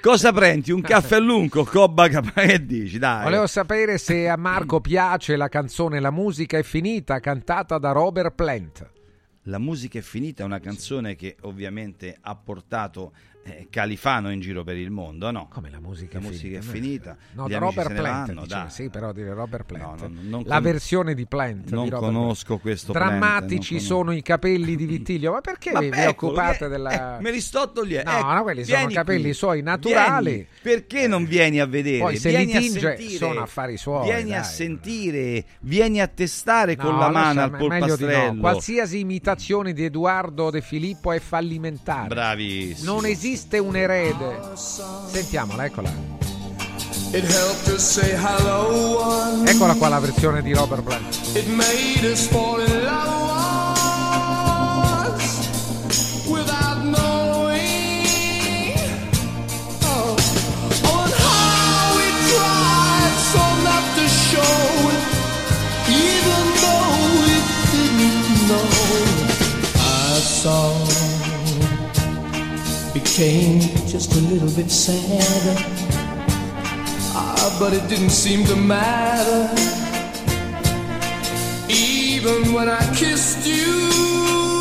Cosa 0.00 0.32
prendi? 0.32 0.72
Un 0.72 0.80
caffè 0.82 1.20
lungo, 1.20 1.62
Cobba 1.62 2.08
Cabana? 2.08 2.48
Che 2.48 2.66
dici? 2.66 2.98
Dai. 2.98 3.22
Volevo 3.22 3.46
sapere 3.46 3.98
se 3.98 4.28
a 4.28 4.36
Marco 4.36 4.80
piace 4.80 5.36
la 5.36 5.48
canzone 5.48 6.00
La 6.00 6.10
musica 6.10 6.58
è 6.58 6.64
finita, 6.64 7.20
cantata 7.20 7.78
da 7.78 7.92
Robert 7.92 8.34
Plant. 8.34 8.90
La 9.42 9.60
musica 9.60 10.00
è 10.00 10.02
finita 10.02 10.42
è 10.42 10.46
una 10.46 10.58
canzone 10.58 11.14
che 11.14 11.36
ovviamente 11.42 12.18
ha 12.20 12.34
portato 12.34 13.12
eh, 13.44 13.66
Califano 13.70 14.30
in 14.30 14.40
giro 14.40 14.64
per 14.64 14.76
il 14.76 14.90
mondo, 14.90 15.30
no? 15.30 15.48
Come 15.50 15.70
la 15.70 15.80
musica, 15.80 16.18
La 16.18 16.24
è 16.24 16.28
musica 16.28 16.60
finita? 16.60 16.70
è 16.70 16.72
finita. 16.72 17.16
No, 17.32 17.48
gli 17.48 17.54
Robert 17.54 17.92
Plant. 17.94 18.26
vanno, 18.26 18.42
diceva, 18.42 18.60
dai. 18.62 18.70
sì, 18.70 18.88
però 18.88 19.12
dire 19.12 19.32
Robert 19.34 19.64
Plant. 19.66 20.00
No, 20.02 20.08
no, 20.08 20.20
non 20.22 20.42
la 20.46 20.54
con- 20.54 20.62
versione 20.64 21.14
di 21.14 21.26
Plant. 21.26 21.70
Non 21.70 21.84
di 21.84 21.90
conosco 21.90 22.58
questo 22.58 22.92
Drammatici 22.92 23.56
Plant, 23.56 23.70
non 23.70 23.80
sono 23.80 24.12
i 24.12 24.22
capelli 24.22 24.76
di 24.76 24.86
Vittiglio. 24.86 25.32
Ma 25.32 25.40
perché 25.40 25.72
Ma 25.72 25.80
vi, 25.80 25.90
ecco, 25.92 26.26
occupate 26.26 26.64
eh, 26.64 26.68
della. 26.68 27.18
eh, 27.18 27.22
me 27.22 27.30
li 27.30 27.40
sto 27.40 27.70
togliendo. 27.72 28.10
No, 28.10 28.18
Ecco, 28.18 28.32
no, 28.32 28.42
quelli 28.42 28.64
sono 28.64 28.86
capelli 28.86 29.22
qui. 29.22 29.32
suoi 29.34 29.62
naturali. 29.62 30.30
Vieni. 30.30 30.46
Perché 30.62 31.06
non 31.06 31.24
vieni 31.26 31.60
a 31.60 31.66
vedere? 31.66 31.98
Poi 31.98 32.16
se 32.16 32.28
vieni 32.30 32.52
li 32.52 32.58
tinge 32.58 32.86
a 32.92 32.96
sentire. 32.96 33.16
sono 33.18 33.40
affari 33.42 33.76
suoi, 33.76 34.04
Vieni 34.04 34.32
a 34.34 34.40
dai. 34.40 34.44
sentire, 34.50 35.44
vieni 35.60 36.00
a 36.00 36.06
testare 36.06 36.76
con 36.76 36.98
la 36.98 37.08
mano 37.10 37.42
al 37.42 37.50
polpastrello. 37.50 38.40
Qualsiasi 38.40 38.98
imitazione 39.00 39.72
di 39.72 39.84
Edoardo 39.84 40.50
De 40.50 40.60
Filippo 40.60 41.12
è 41.12 41.18
fallimentare. 41.20 42.08
Bravissimo. 42.08 42.92
Non 42.92 43.04
esiste 43.06 43.32
un 43.58 43.76
erede. 43.76 44.38
Sentiamola, 44.54 45.64
eccola. 45.64 45.90
Eccola 49.44 49.74
qua 49.74 49.88
la 49.88 49.98
versione 49.98 50.42
di 50.42 50.52
Robert 50.52 50.82
Plant. 50.82 51.14
It 51.34 51.46
became 73.04 73.60
just 73.86 74.12
a 74.14 74.20
little 74.32 74.50
bit 74.56 74.70
sadder. 74.70 75.56
Ah, 77.14 77.56
but 77.60 77.72
it 77.72 77.86
didn't 77.88 78.10
seem 78.10 78.44
to 78.46 78.56
matter. 78.56 79.42
Even 81.68 82.52
when 82.52 82.68
I 82.68 82.80
kissed 82.96 83.46
you, 83.46 84.53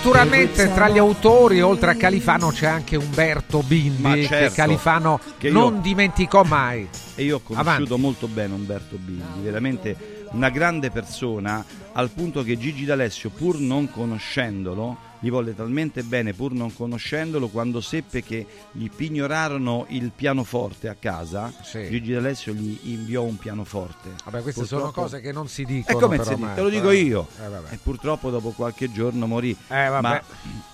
Naturalmente 0.00 0.72
tra 0.72 0.88
gli 0.88 0.96
autori, 0.96 1.60
oltre 1.60 1.90
a 1.90 1.94
Califano, 1.96 2.50
c'è 2.50 2.66
anche 2.66 2.94
Umberto 2.96 3.64
Bindi, 3.66 4.00
Ma 4.00 4.14
che 4.14 4.26
certo, 4.26 4.54
Califano 4.54 5.18
che 5.38 5.48
io- 5.48 5.52
non 5.52 5.80
dimenticò 5.80 6.44
mai. 6.44 6.88
E 7.16 7.24
io 7.24 7.36
ho 7.36 7.40
conosciuto 7.40 7.70
Avanti. 7.72 8.00
molto 8.00 8.28
bene 8.28 8.54
Umberto 8.54 8.96
Bindi, 8.96 9.40
veramente 9.42 10.28
una 10.30 10.50
grande 10.50 10.90
persona, 10.92 11.64
al 11.98 12.10
punto 12.10 12.44
che 12.44 12.56
Gigi 12.56 12.84
D'Alessio, 12.84 13.28
pur 13.30 13.58
non 13.58 13.90
conoscendolo, 13.90 15.06
gli 15.20 15.30
volle 15.30 15.52
talmente 15.52 16.04
bene, 16.04 16.32
pur 16.32 16.52
non 16.52 16.72
conoscendolo, 16.72 17.48
quando 17.48 17.80
seppe 17.80 18.22
che 18.22 18.46
gli 18.70 18.88
pignorarono 18.88 19.84
il 19.88 20.12
pianoforte 20.14 20.86
a 20.88 20.94
casa, 20.96 21.52
Sì. 21.60 21.88
Gigi 21.88 22.12
D'Alessio 22.12 22.52
gli 22.52 22.78
inviò 22.92 23.24
un 23.24 23.36
pianoforte. 23.36 24.10
Vabbè, 24.26 24.42
queste 24.42 24.64
sono 24.64 24.82
Purtroppo- 24.82 25.08
cose 25.08 25.20
che 25.20 25.32
non 25.32 25.48
si 25.48 25.64
dicono. 25.64 25.98
come 25.98 26.18
però. 26.18 26.54
Te 26.54 26.60
lo 26.62 26.68
dico 26.68 26.90
Eh, 26.90 26.98
io. 26.98 27.26
eh, 27.40 27.74
e 27.74 27.78
purtroppo 27.82 28.30
dopo 28.30 28.50
qualche 28.50 28.92
giorno 28.92 29.26
morì. 29.26 29.50
Eh. 29.66 29.88
Ma 29.88 30.22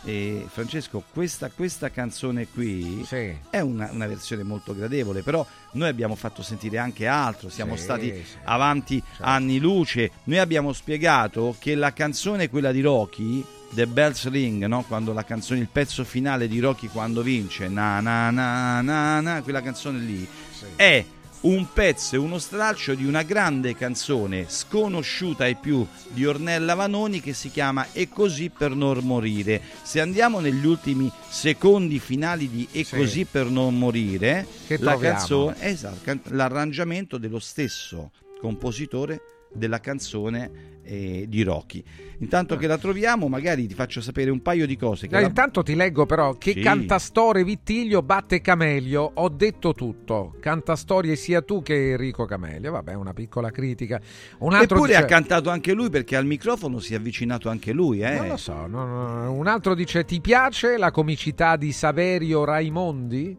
eh, 0.04 0.44
Francesco, 0.50 1.02
questa, 1.10 1.48
questa 1.48 1.90
canzone 1.90 2.46
qui 2.48 3.02
è 3.48 3.60
una, 3.60 3.88
una 3.92 4.06
versione 4.06 4.42
molto 4.42 4.74
gradevole, 4.74 5.22
però 5.22 5.46
noi 5.72 5.88
abbiamo 5.88 6.16
fatto 6.16 6.42
sentire 6.42 6.76
anche 6.76 7.06
altro, 7.06 7.48
siamo 7.48 7.76
Sì, 7.76 7.82
stati 7.82 8.06
sì. 8.08 8.24
Certo. 8.32 8.38
avanti 8.50 9.02
anni 9.20 9.58
luce. 9.58 10.10
Noi 10.24 10.38
abbiamo 10.38 10.74
spiegato 10.74 11.12
che 11.60 11.76
la 11.76 11.92
canzone, 11.92 12.48
quella 12.50 12.72
di 12.72 12.80
Rocky, 12.80 13.44
The 13.70 13.86
Bells 13.86 14.28
Ring, 14.30 14.64
no? 14.66 14.82
quando 14.82 15.12
la 15.12 15.22
canzone, 15.24 15.60
il 15.60 15.68
pezzo 15.70 16.02
finale 16.04 16.48
di 16.48 16.58
Rocky 16.58 16.88
quando 16.88 17.22
vince, 17.22 17.68
na 17.68 18.00
na 18.00 18.30
na 18.30 18.80
na 18.80 19.20
na, 19.20 19.42
quella 19.42 19.62
canzone 19.62 20.00
lì, 20.00 20.26
è 20.74 21.04
un 21.42 21.66
pezzo 21.72 22.16
e 22.16 22.18
uno 22.18 22.38
stralcio 22.38 22.94
di 22.94 23.04
una 23.06 23.22
grande 23.22 23.76
canzone 23.76 24.46
sconosciuta 24.48 25.44
ai 25.44 25.54
più 25.54 25.86
di 26.08 26.24
Ornella 26.26 26.74
Vanoni 26.74 27.20
che 27.20 27.32
si 27.34 27.50
chiama 27.50 27.86
E 27.92 28.08
così 28.08 28.50
per 28.50 28.74
non 28.74 28.98
morire. 29.02 29.60
Se 29.82 30.00
andiamo 30.00 30.40
negli 30.40 30.66
ultimi 30.66 31.08
secondi 31.28 32.00
finali 32.00 32.48
di 32.50 32.66
E 32.72 32.82
Sì. 32.82 32.96
così 32.96 33.24
per 33.24 33.46
non 33.46 33.78
morire, 33.78 34.46
Che 34.66 34.78
la 34.78 34.92
troviamo? 34.92 35.16
canzone, 35.16 35.54
esatto, 35.60 36.18
l'arrangiamento 36.34 37.18
dello 37.18 37.38
stesso 37.38 38.10
compositore 38.40 39.20
della 39.52 39.78
canzone 39.78 40.72
eh, 40.84 41.24
di 41.28 41.42
Rocky. 41.42 41.82
Intanto 42.18 42.56
che 42.56 42.66
la 42.66 42.78
troviamo, 42.78 43.28
magari 43.28 43.66
ti 43.66 43.74
faccio 43.74 44.00
sapere 44.00 44.30
un 44.30 44.40
paio 44.42 44.66
di 44.66 44.76
cose. 44.76 45.08
Che 45.08 45.16
Eh, 45.16 45.20
la- 45.22 45.26
Intanto 45.26 45.62
ti 45.62 45.74
leggo 45.74 46.06
però 46.06 46.34
che 46.34 46.52
Sì. 46.52 46.60
Cantastore 46.60 47.42
Vittiglio 47.44 48.02
batte 48.02 48.40
Camelio. 48.40 49.10
Ho 49.14 49.28
detto 49.28 49.72
tutto. 49.74 50.36
Cantastorie 50.40 51.16
sia 51.16 51.42
tu 51.42 51.62
che 51.62 51.90
Enrico 51.92 52.24
Camelio. 52.26 52.70
Vabbè, 52.72 52.94
una 52.94 53.12
piccola 53.12 53.50
critica. 53.50 54.00
Un 54.38 54.52
altro 54.54 54.76
Eppure 54.76 54.92
dice- 54.92 55.02
ha 55.02 55.06
cantato 55.06 55.50
anche 55.50 55.72
lui 55.72 55.90
perché 55.90 56.16
al 56.16 56.26
microfono 56.26 56.78
si 56.78 56.92
è 56.94 56.96
avvicinato 56.96 57.48
anche 57.48 57.72
lui. 57.72 58.00
Eh. 58.00 58.16
Non 58.16 58.28
lo 58.28 58.36
so. 58.36 58.66
no, 58.66 58.84
no, 58.86 59.32
Un 59.32 59.46
altro 59.46 59.74
dice: 59.74 60.04
Ti 60.04 60.20
piace 60.20 60.76
la 60.76 60.90
comicità 60.90 61.56
di 61.56 61.72
Saverio 61.72 62.44
Raimondi? 62.44 63.36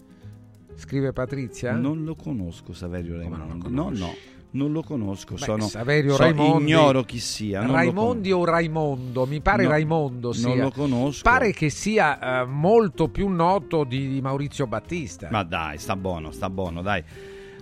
Scrive 0.77 1.13
Patrizia. 1.13 1.71
Non 1.73 2.03
lo 2.03 2.15
conosco 2.15 2.73
Saverio 2.73 3.17
Raimondi. 3.17 3.71
No, 3.71 3.89
no, 3.93 4.13
non 4.55 4.71
lo 4.71 4.81
conosco. 4.81 5.35
Beh, 5.35 5.39
sono, 5.41 5.67
Saverio 5.67 6.15
so- 6.15 6.23
Raimondi. 6.23 6.63
ignoro 6.71 7.03
chi 7.03 7.19
sia. 7.19 7.61
non 7.61 7.75
Raimondi 7.75 8.31
o 8.31 8.43
Raimondo? 8.45 9.25
Mi 9.25 9.39
pare 9.41 9.63
No, 9.63 9.69
Raimondo 9.69 10.27
non 10.27 10.33
sia. 10.53 10.63
lo 10.63 10.71
conosco. 10.71 11.21
Pare 11.23 11.51
che 11.53 11.69
sia 11.69 12.41
eh, 12.41 12.45
molto 12.45 13.07
più 13.09 13.27
noto 13.27 13.83
di, 13.83 14.07
di 14.09 14.21
Maurizio 14.21 14.65
Battista. 14.67 15.27
Ma 15.31 15.43
dai, 15.43 15.77
sta 15.77 15.95
buono, 15.95 16.31
sta 16.31 16.49
buono, 16.49 16.81
dai. 16.81 17.03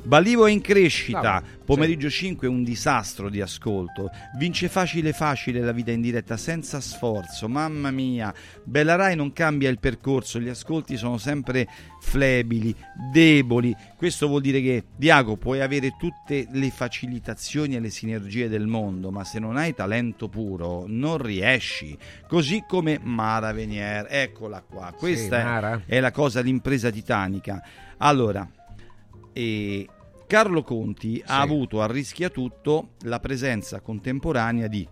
Balivo 0.06 0.46
è 0.48 0.52
in 0.52 0.60
crescita, 0.60 1.22
Vabbè, 1.22 1.46
pomeriggio 1.64 2.10
5 2.10 2.46
è 2.46 2.50
un 2.50 2.64
disastro 2.64 3.30
di 3.30 3.40
ascolto. 3.40 4.10
Vince 4.38 4.68
facile 4.68 5.14
facile 5.14 5.62
la 5.62 5.72
vita 5.72 5.92
in 5.92 6.02
diretta 6.02 6.36
senza 6.36 6.82
sforzo, 6.82 7.48
mamma 7.48 7.90
mia. 7.90 8.34
Bella 8.66 8.96
Rai 8.96 9.16
non 9.16 9.32
cambia 9.32 9.70
il 9.70 9.80
percorso, 9.80 10.42
gli 10.42 10.50
ascolti 10.50 10.98
sono 10.98 11.18
sempre 11.18 11.68
flebili, 12.02 12.76
deboli. 13.14 13.74
Questo 13.96 14.28
vuol 14.28 14.42
dire 14.42 14.62
che 14.62 14.84
Diago 14.94 15.38
puoi 15.38 15.62
avere 15.62 15.96
tutte 15.98 16.48
le 16.52 16.70
facilitazioni 16.70 17.76
e 17.76 17.80
le 17.80 17.90
sinergie 17.90 18.50
del 18.50 18.68
mondo, 18.68 19.10
ma 19.10 19.24
se 19.24 19.40
non 19.40 19.56
hai 19.56 19.74
talento 19.74 20.28
puro 20.28 20.84
non 20.86 21.18
riesci. 21.18 21.98
Così 22.28 22.66
come 22.68 23.00
Mara 23.02 23.54
Venier, 23.54 24.08
eccola 24.10 24.62
qua. 24.62 24.94
Questa 24.98 25.40
è- 25.40 25.44
Mara. 25.44 25.82
è 25.86 26.02
la 26.02 26.12
cosa, 26.12 26.42
l'impresa 26.42 26.90
titanica. 26.90 27.64
Allora, 27.98 28.46
e 29.34 29.88
Carlo 30.28 30.64
Conti 30.64 31.22
ha 31.26 31.42
avuto 31.42 31.82
a 31.82 31.88
rischia 31.88 32.30
tutto 32.30 32.92
la 33.02 33.20
presenza 33.20 33.82
contemporanea 33.82 34.68
di 34.68 34.88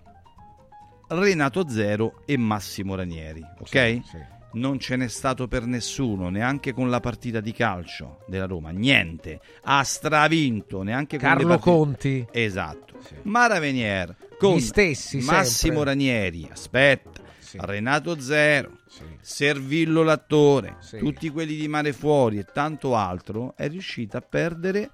Renato 1.08 1.68
Zero 1.70 2.24
e 2.26 2.38
Massimo 2.38 2.96
Ranieri, 2.96 3.44
ok? 3.60 3.68
Sì, 3.68 4.04
sì. 4.06 4.18
Non 4.54 4.80
ce 4.80 4.98
n'è 4.98 5.08
stato 5.08 5.48
per 5.48 5.66
nessuno, 5.66 6.30
neanche 6.30 6.74
con 6.74 6.90
la 6.90 7.00
partita 7.00 7.40
di 7.40 7.54
calcio 7.54 8.24
della 8.28 8.46
Roma, 8.46 8.70
niente. 8.72 9.40
Ha 9.64 9.82
stravinto 9.84 10.84
neanche 10.84 11.18
con 11.18 11.30
le 11.30 11.36
Carlo 11.36 11.58
Conti. 11.58 12.28
Esatto. 12.32 13.00
Mara 13.24 13.60
Venier 13.60 14.14
con 14.38 14.58
Gli 14.58 14.60
stessi, 14.60 15.20
Massimo 15.20 15.46
sempre. 15.46 15.84
Ranieri, 15.86 16.48
aspetta, 16.52 17.22
Renato 17.60 18.20
Zero, 18.20 18.78
Servillo 19.22 20.04
l'attore, 20.04 20.78
Sì. 20.80 20.98
tutti 20.98 21.30
quelli 21.30 21.56
di 21.56 21.68
Mare 21.68 21.94
Fuori 21.94 22.40
e 22.40 22.46
tanto 22.46 22.96
altro, 22.96 23.54
è 23.56 23.68
riuscita 23.70 24.18
a 24.18 24.22
perdere 24.22 24.90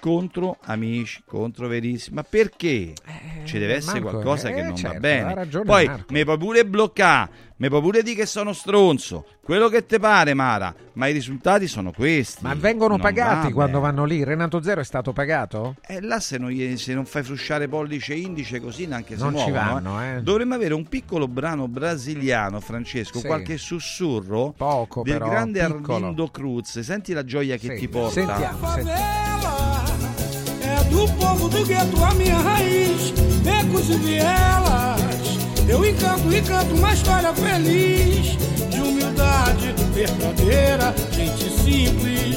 contro 0.00 0.56
amici, 0.62 1.22
contro 1.24 1.68
verissimi. 1.68 2.16
Ma 2.16 2.24
perché? 2.28 2.94
ci 3.44 3.58
deve 3.58 3.76
essere 3.76 4.00
Marco, 4.00 4.10
qualcosa 4.20 4.48
eh, 4.48 4.54
che 4.54 4.62
non 4.62 4.76
certo, 4.76 4.94
va 4.94 5.00
bene. 5.00 5.34
ragione 5.34 5.64
Poi 5.64 5.86
Marco. 5.86 6.12
mi 6.12 6.24
puoi 6.24 6.38
pure 6.38 6.66
bloccare, 6.66 7.30
mi 7.56 7.68
puoi 7.68 7.80
pure 7.80 8.02
dire 8.02 8.16
che 8.16 8.26
sono 8.26 8.52
stronzo, 8.52 9.24
quello 9.42 9.68
che 9.68 9.86
te 9.86 9.98
pare, 9.98 10.34
Mara, 10.34 10.72
ma 10.94 11.06
i 11.08 11.12
risultati 11.12 11.66
sono 11.66 11.90
questi. 11.90 12.44
Ma 12.44 12.54
vengono 12.54 12.90
Non 12.96 13.00
pagati 13.00 13.46
va 13.48 13.52
quando 13.52 13.80
vanno 13.80 14.04
lì? 14.04 14.22
Renato 14.24 14.62
Zero 14.62 14.82
è 14.82 14.84
stato 14.84 15.12
pagato? 15.12 15.76
E 15.86 16.00
là 16.00 16.20
se 16.20 16.36
non, 16.38 16.50
gli- 16.50 16.76
se 16.76 16.92
non 16.94 17.06
fai 17.06 17.22
frusciare 17.22 17.66
pollice 17.66 18.12
e 18.12 18.18
indice 18.18 18.60
così 18.60 18.86
neanche 18.86 19.16
si 19.16 19.22
Non 19.22 19.36
ci 19.36 19.50
muovono. 19.50 19.92
vanno, 19.94 20.02
eh. 20.18 20.22
Dovremmo 20.22 20.54
avere 20.54 20.74
un 20.74 20.86
piccolo 20.86 21.26
brano 21.26 21.66
brasiliano, 21.66 22.60
Francesco, 22.60 23.18
Sì. 23.20 23.26
qualche 23.26 23.56
sussurro 23.56 24.52
Poco, 24.56 25.02
del 25.02 25.14
però, 25.14 25.28
grande 25.28 25.64
piccolo. 25.64 25.94
Arlindo 25.96 26.28
Cruz. 26.28 26.78
senti 26.80 27.12
la 27.14 27.24
gioia 27.24 27.56
che 27.56 27.74
Sì, 27.74 27.80
ti 27.80 27.88
porta. 27.88 28.10
sentiamo, 28.12 28.68
É 28.76 29.69
do 30.90 31.06
povo 31.14 31.48
do 31.48 31.64
gueto 31.64 32.04
a 32.04 32.14
minha 32.14 32.36
raiz, 32.38 33.10
becos 33.42 33.88
e 33.88 33.96
vielas. 33.98 35.00
Eu 35.68 35.84
encanto 35.84 36.32
e 36.32 36.42
canto 36.42 36.74
uma 36.74 36.92
história 36.92 37.32
feliz 37.32 38.36
de 38.70 38.80
humildade 38.80 39.72
verdadeira, 39.94 40.94
gente 41.12 41.48
simples, 41.62 42.36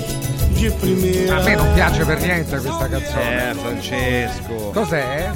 de 0.55 0.71
primeira. 0.71 1.37
A 1.37 1.43
me 1.43 1.55
non 1.55 1.73
piace 1.73 2.05
per 2.05 2.19
niente 2.19 2.57
questa 2.57 2.87
canzone. 2.87 3.51
Eh, 3.51 3.55
Francesco. 3.55 4.71
Cos'è? 4.73 5.31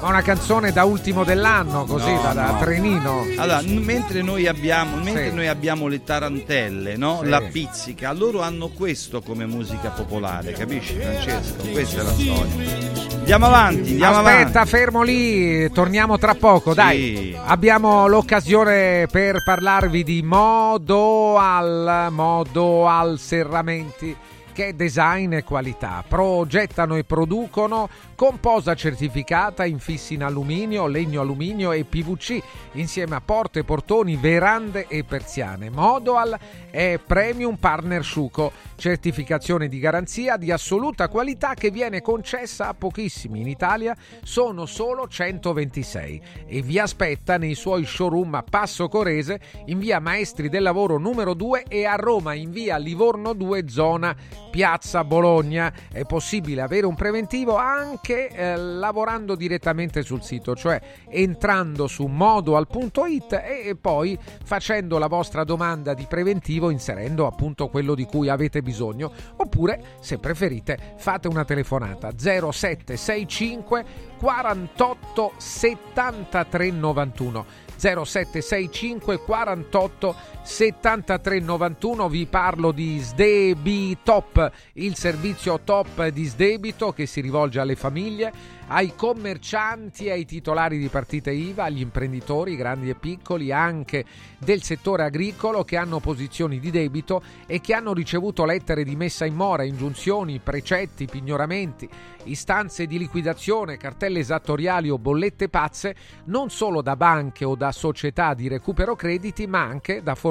Ma 0.00 0.08
una 0.08 0.22
canzone 0.22 0.72
da 0.72 0.84
ultimo 0.84 1.24
dell'anno, 1.24 1.84
così, 1.84 2.10
No, 2.12 2.22
da, 2.22 2.32
da 2.32 2.50
no. 2.52 2.58
trenino. 2.58 3.26
Allora, 3.36 3.60
n- 3.60 3.82
mentre 3.84 4.22
noi 4.22 4.46
abbiamo, 4.46 4.96
mentre 4.96 5.28
Sì. 5.28 5.34
noi 5.34 5.46
abbiamo 5.46 5.88
le 5.88 6.02
tarantelle, 6.02 6.96
no? 6.96 7.20
Sì. 7.22 7.28
la 7.28 7.40
pizzica, 7.42 8.12
loro 8.12 8.40
hanno 8.40 8.68
questo 8.68 9.20
come 9.20 9.44
musica 9.44 9.90
popolare, 9.90 10.52
capisci 10.52 10.94
Francesco? 10.94 11.62
Questa 11.70 12.00
è 12.00 12.04
la 12.04 12.12
storia. 12.12 12.88
Andiamo 13.18 13.46
avanti, 13.46 13.90
andiamo 13.90 14.16
Aspetta, 14.18 14.48
avanti. 14.48 14.68
fermo 14.70 15.02
lì, 15.02 15.70
torniamo 15.70 16.18
tra 16.18 16.34
poco, 16.34 16.72
dai. 16.72 16.98
Sì. 16.98 17.38
Abbiamo 17.44 18.06
l'occasione 18.06 19.06
per 19.10 19.42
parlarvi 19.44 20.02
di 20.02 20.22
Modo 20.22 21.36
al 21.36 22.06
Modo 22.10 22.88
al 22.88 23.18
Serramenti 23.18 24.16
che 24.52 24.74
design 24.74 25.34
e 25.34 25.44
qualità. 25.44 26.02
Progettano 26.06 26.96
e 26.96 27.04
producono 27.04 27.88
con 28.20 28.38
posa 28.38 28.74
certificata, 28.74 29.64
infissi 29.64 30.12
in 30.12 30.22
alluminio, 30.22 30.86
legno 30.86 31.22
alluminio 31.22 31.72
e 31.72 31.84
PVC, 31.84 32.38
insieme 32.72 33.14
a 33.14 33.22
porte, 33.22 33.64
portoni, 33.64 34.16
verande 34.16 34.84
e 34.88 35.04
persiane. 35.04 35.70
Modoal 35.70 36.38
è 36.70 37.00
Premium 37.02 37.56
Partner 37.56 38.04
Sciuco, 38.04 38.52
certificazione 38.76 39.68
di 39.68 39.78
garanzia 39.78 40.36
di 40.36 40.50
assoluta 40.50 41.08
qualità 41.08 41.54
che 41.54 41.70
viene 41.70 42.02
concessa 42.02 42.68
a 42.68 42.74
pochissimi. 42.74 43.40
In 43.40 43.48
Italia 43.48 43.96
sono 44.22 44.66
solo 44.66 45.08
126 45.08 46.22
e 46.46 46.60
vi 46.60 46.78
aspetta 46.78 47.38
nei 47.38 47.54
suoi 47.54 47.86
showroom 47.86 48.34
a 48.34 48.42
Passo 48.42 48.88
Corese, 48.88 49.40
in 49.64 49.78
via 49.78 49.98
Maestri 49.98 50.50
del 50.50 50.62
Lavoro 50.62 50.98
numero 50.98 51.32
2 51.32 51.64
e 51.66 51.86
a 51.86 51.94
Roma 51.94 52.34
in 52.34 52.50
via 52.50 52.76
Livorno 52.76 53.32
2 53.32 53.66
zona 53.66 54.14
Piazza 54.50 55.04
Bologna. 55.04 55.72
È 55.90 56.04
possibile 56.04 56.60
avere 56.60 56.84
un 56.84 56.94
preventivo 56.94 57.56
anche 57.56 58.09
eh, 58.12 58.56
lavorando 58.56 59.34
direttamente 59.34 60.02
sul 60.02 60.22
sito, 60.22 60.54
cioè 60.54 60.80
entrando 61.08 61.86
su 61.86 62.06
modoal.it 62.06 63.32
e, 63.32 63.76
poi 63.80 64.18
facendo 64.44 64.98
la 64.98 65.06
vostra 65.06 65.44
domanda 65.44 65.94
di 65.94 66.06
preventivo 66.08 66.70
inserendo 66.70 67.26
appunto 67.26 67.68
quello 67.68 67.94
di 67.94 68.04
cui 68.04 68.28
avete 68.28 68.62
bisogno 68.62 69.12
oppure 69.36 69.96
se 70.00 70.18
preferite 70.18 70.94
fate 70.96 71.28
una 71.28 71.44
telefonata 71.44 72.10
0765 72.16 73.84
48 74.18 75.32
73 75.36 76.70
91 76.70 77.46
0765 77.76 79.18
48 79.20 80.14
73 80.42 81.40
91 81.40 82.08
vi 82.08 82.26
parlo 82.26 82.72
di 82.72 82.98
Sdebitop 82.98 84.50
il 84.74 84.96
servizio 84.96 85.60
top 85.62 86.08
di 86.08 86.24
sdebito 86.24 86.92
che 86.92 87.06
si 87.06 87.20
rivolge 87.20 87.60
alle 87.60 87.76
famiglie 87.76 88.58
ai 88.72 88.94
commercianti 88.94 90.10
ai 90.10 90.24
titolari 90.24 90.78
di 90.78 90.88
partite 90.88 91.32
IVA, 91.32 91.64
agli 91.64 91.80
imprenditori 91.80 92.54
grandi 92.54 92.88
e 92.88 92.94
piccoli, 92.94 93.52
anche 93.52 94.04
del 94.38 94.62
settore 94.62 95.02
agricolo 95.02 95.64
che 95.64 95.76
hanno 95.76 95.98
posizioni 95.98 96.60
di 96.60 96.70
debito 96.70 97.22
e 97.46 97.60
che 97.60 97.74
hanno 97.74 97.92
ricevuto 97.92 98.44
lettere 98.44 98.84
di 98.84 98.94
messa 98.94 99.24
in 99.24 99.34
mora, 99.34 99.64
ingiunzioni, 99.64 100.38
precetti, 100.38 101.06
pignoramenti, 101.06 101.88
istanze 102.24 102.86
di 102.86 102.96
liquidazione, 102.96 103.76
cartelle 103.76 104.20
esattoriali 104.20 104.88
o 104.88 104.98
bollette 104.98 105.48
pazze, 105.48 105.96
non 106.26 106.48
solo 106.50 106.80
da 106.80 106.94
banche 106.94 107.44
o 107.44 107.56
da 107.56 107.72
società 107.72 108.34
di 108.34 108.46
recupero 108.46 108.94
crediti, 108.94 109.48
ma 109.48 109.62
anche 109.62 110.00
da 110.00 110.14
fornitori. 110.14 110.29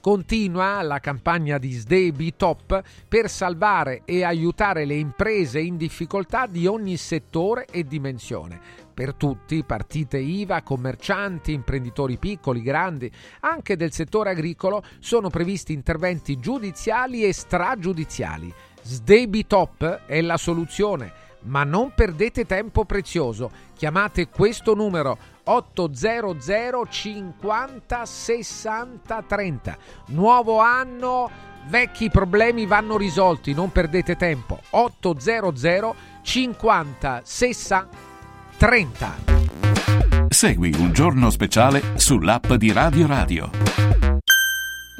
Continua 0.00 0.82
la 0.82 0.98
campagna 0.98 1.58
di 1.58 1.72
Sdebitop 1.72 2.82
per 3.08 3.28
salvare 3.28 4.02
e 4.04 4.24
aiutare 4.24 4.84
le 4.84 4.94
imprese 4.94 5.60
in 5.60 5.76
difficoltà 5.76 6.46
di 6.46 6.66
ogni 6.66 6.96
settore 6.96 7.66
e 7.66 7.84
dimensione. 7.84 8.60
Per 8.92 9.14
tutti, 9.14 9.64
partite 9.64 10.18
IVA, 10.18 10.62
commercianti, 10.62 11.52
imprenditori 11.52 12.18
piccoli, 12.18 12.62
grandi, 12.62 13.10
anche 13.40 13.76
del 13.76 13.92
settore 13.92 14.30
agricolo, 14.30 14.84
sono 14.98 15.30
previsti 15.30 15.72
interventi 15.72 16.38
giudiziali 16.38 17.24
e 17.24 17.32
stragiudiziali. 17.32 18.52
Sdebitop 18.82 20.02
è 20.06 20.20
la 20.20 20.36
soluzione, 20.36 21.12
ma 21.44 21.64
non 21.64 21.92
perdete 21.94 22.44
tempo 22.44 22.84
prezioso. 22.84 23.50
Chiamate 23.76 24.28
questo 24.28 24.74
numero 24.74 25.18
800 25.44 26.86
50 26.88 28.06
60 28.06 29.22
30. 29.22 29.78
Nuovo 30.06 30.60
anno, 30.60 31.30
vecchi 31.68 32.10
problemi 32.10 32.66
vanno 32.66 32.96
risolti, 32.96 33.52
non 33.52 33.72
perdete 33.72 34.16
tempo. 34.16 34.60
800 34.70 35.94
50 36.22 37.20
60 37.24 37.88
30. 38.56 39.14
Segui 40.28 40.72
un 40.78 40.92
giorno 40.92 41.30
speciale 41.30 41.82
sull'app 41.96 42.52
di 42.52 42.72
Radio 42.72 43.06
Radio. 43.06 43.50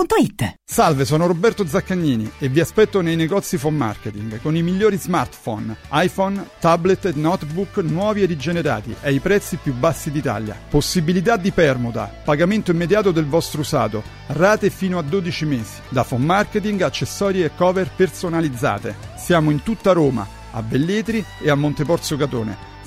radioradioshop.it. 0.00 0.54
Salve, 0.64 1.04
sono 1.04 1.26
Roberto 1.26 1.66
Zaccagnini 1.66 2.30
e 2.38 2.48
vi 2.48 2.60
aspetto 2.60 3.00
nei 3.00 3.16
negozi 3.16 3.56
Phone 3.56 3.76
Marketing 3.76 4.40
con 4.40 4.56
i 4.56 4.62
migliori 4.62 4.96
smartphone, 4.96 5.76
iPhone, 5.92 6.48
tablet 6.58 7.06
e 7.06 7.12
notebook 7.14 7.76
nuovi 7.78 8.22
e 8.22 8.26
rigenerati 8.26 8.94
ai 9.02 9.18
prezzi 9.18 9.56
più 9.56 9.74
bassi 9.74 10.10
d'Italia. 10.10 10.56
Possibilità 10.68 11.36
di 11.36 11.50
permuta, 11.50 12.12
pagamento 12.24 12.70
immediato 12.70 13.10
del 13.10 13.26
vostro 13.26 13.60
usato, 13.60 14.02
rate 14.28 14.70
fino 14.70 14.98
a 14.98 15.02
12 15.02 15.44
mesi. 15.44 15.80
Da 15.88 16.04
Phone 16.04 16.24
Marketing, 16.24 16.80
accessori 16.80 17.42
e 17.42 17.50
cover 17.54 17.90
personalizzate. 17.94 18.94
Siamo 19.16 19.50
in 19.50 19.62
tutta 19.62 19.92
Roma, 19.92 20.26
a 20.52 20.62
Belletri 20.62 21.24
e 21.40 21.50
a 21.50 21.54
Monteporzio 21.54 22.16
Catone 22.16 22.69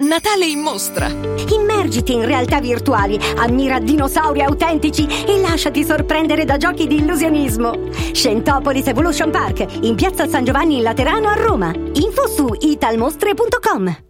Natale 0.00 0.46
in 0.46 0.60
mostra! 0.60 1.08
Immergiti 1.08 2.14
in 2.14 2.24
realtà 2.24 2.58
virtuali, 2.58 3.18
ammira 3.36 3.78
dinosauri 3.78 4.40
autentici 4.40 5.06
e 5.26 5.38
lasciati 5.38 5.84
sorprendere 5.84 6.46
da 6.46 6.56
giochi 6.56 6.86
di 6.86 6.96
illusionismo. 6.96 7.90
Scentopolis 8.12 8.86
Evolution 8.86 9.30
Park, 9.30 9.66
in 9.82 9.96
piazza 9.96 10.26
San 10.26 10.44
Giovanni 10.44 10.76
in 10.76 10.84
Laterano 10.84 11.28
a 11.28 11.34
Roma. 11.34 11.70
Info 11.92 12.26
su 12.28 12.48
italmostre.com. 12.58 14.09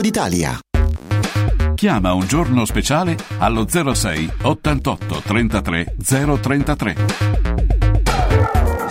d'Italia. 0.00 0.58
Chiama 1.74 2.12
un 2.12 2.26
giorno 2.26 2.64
speciale 2.64 3.16
allo 3.38 3.66
06 3.68 4.30
88 4.42 5.22
33 5.24 5.94
033. 6.02 7.47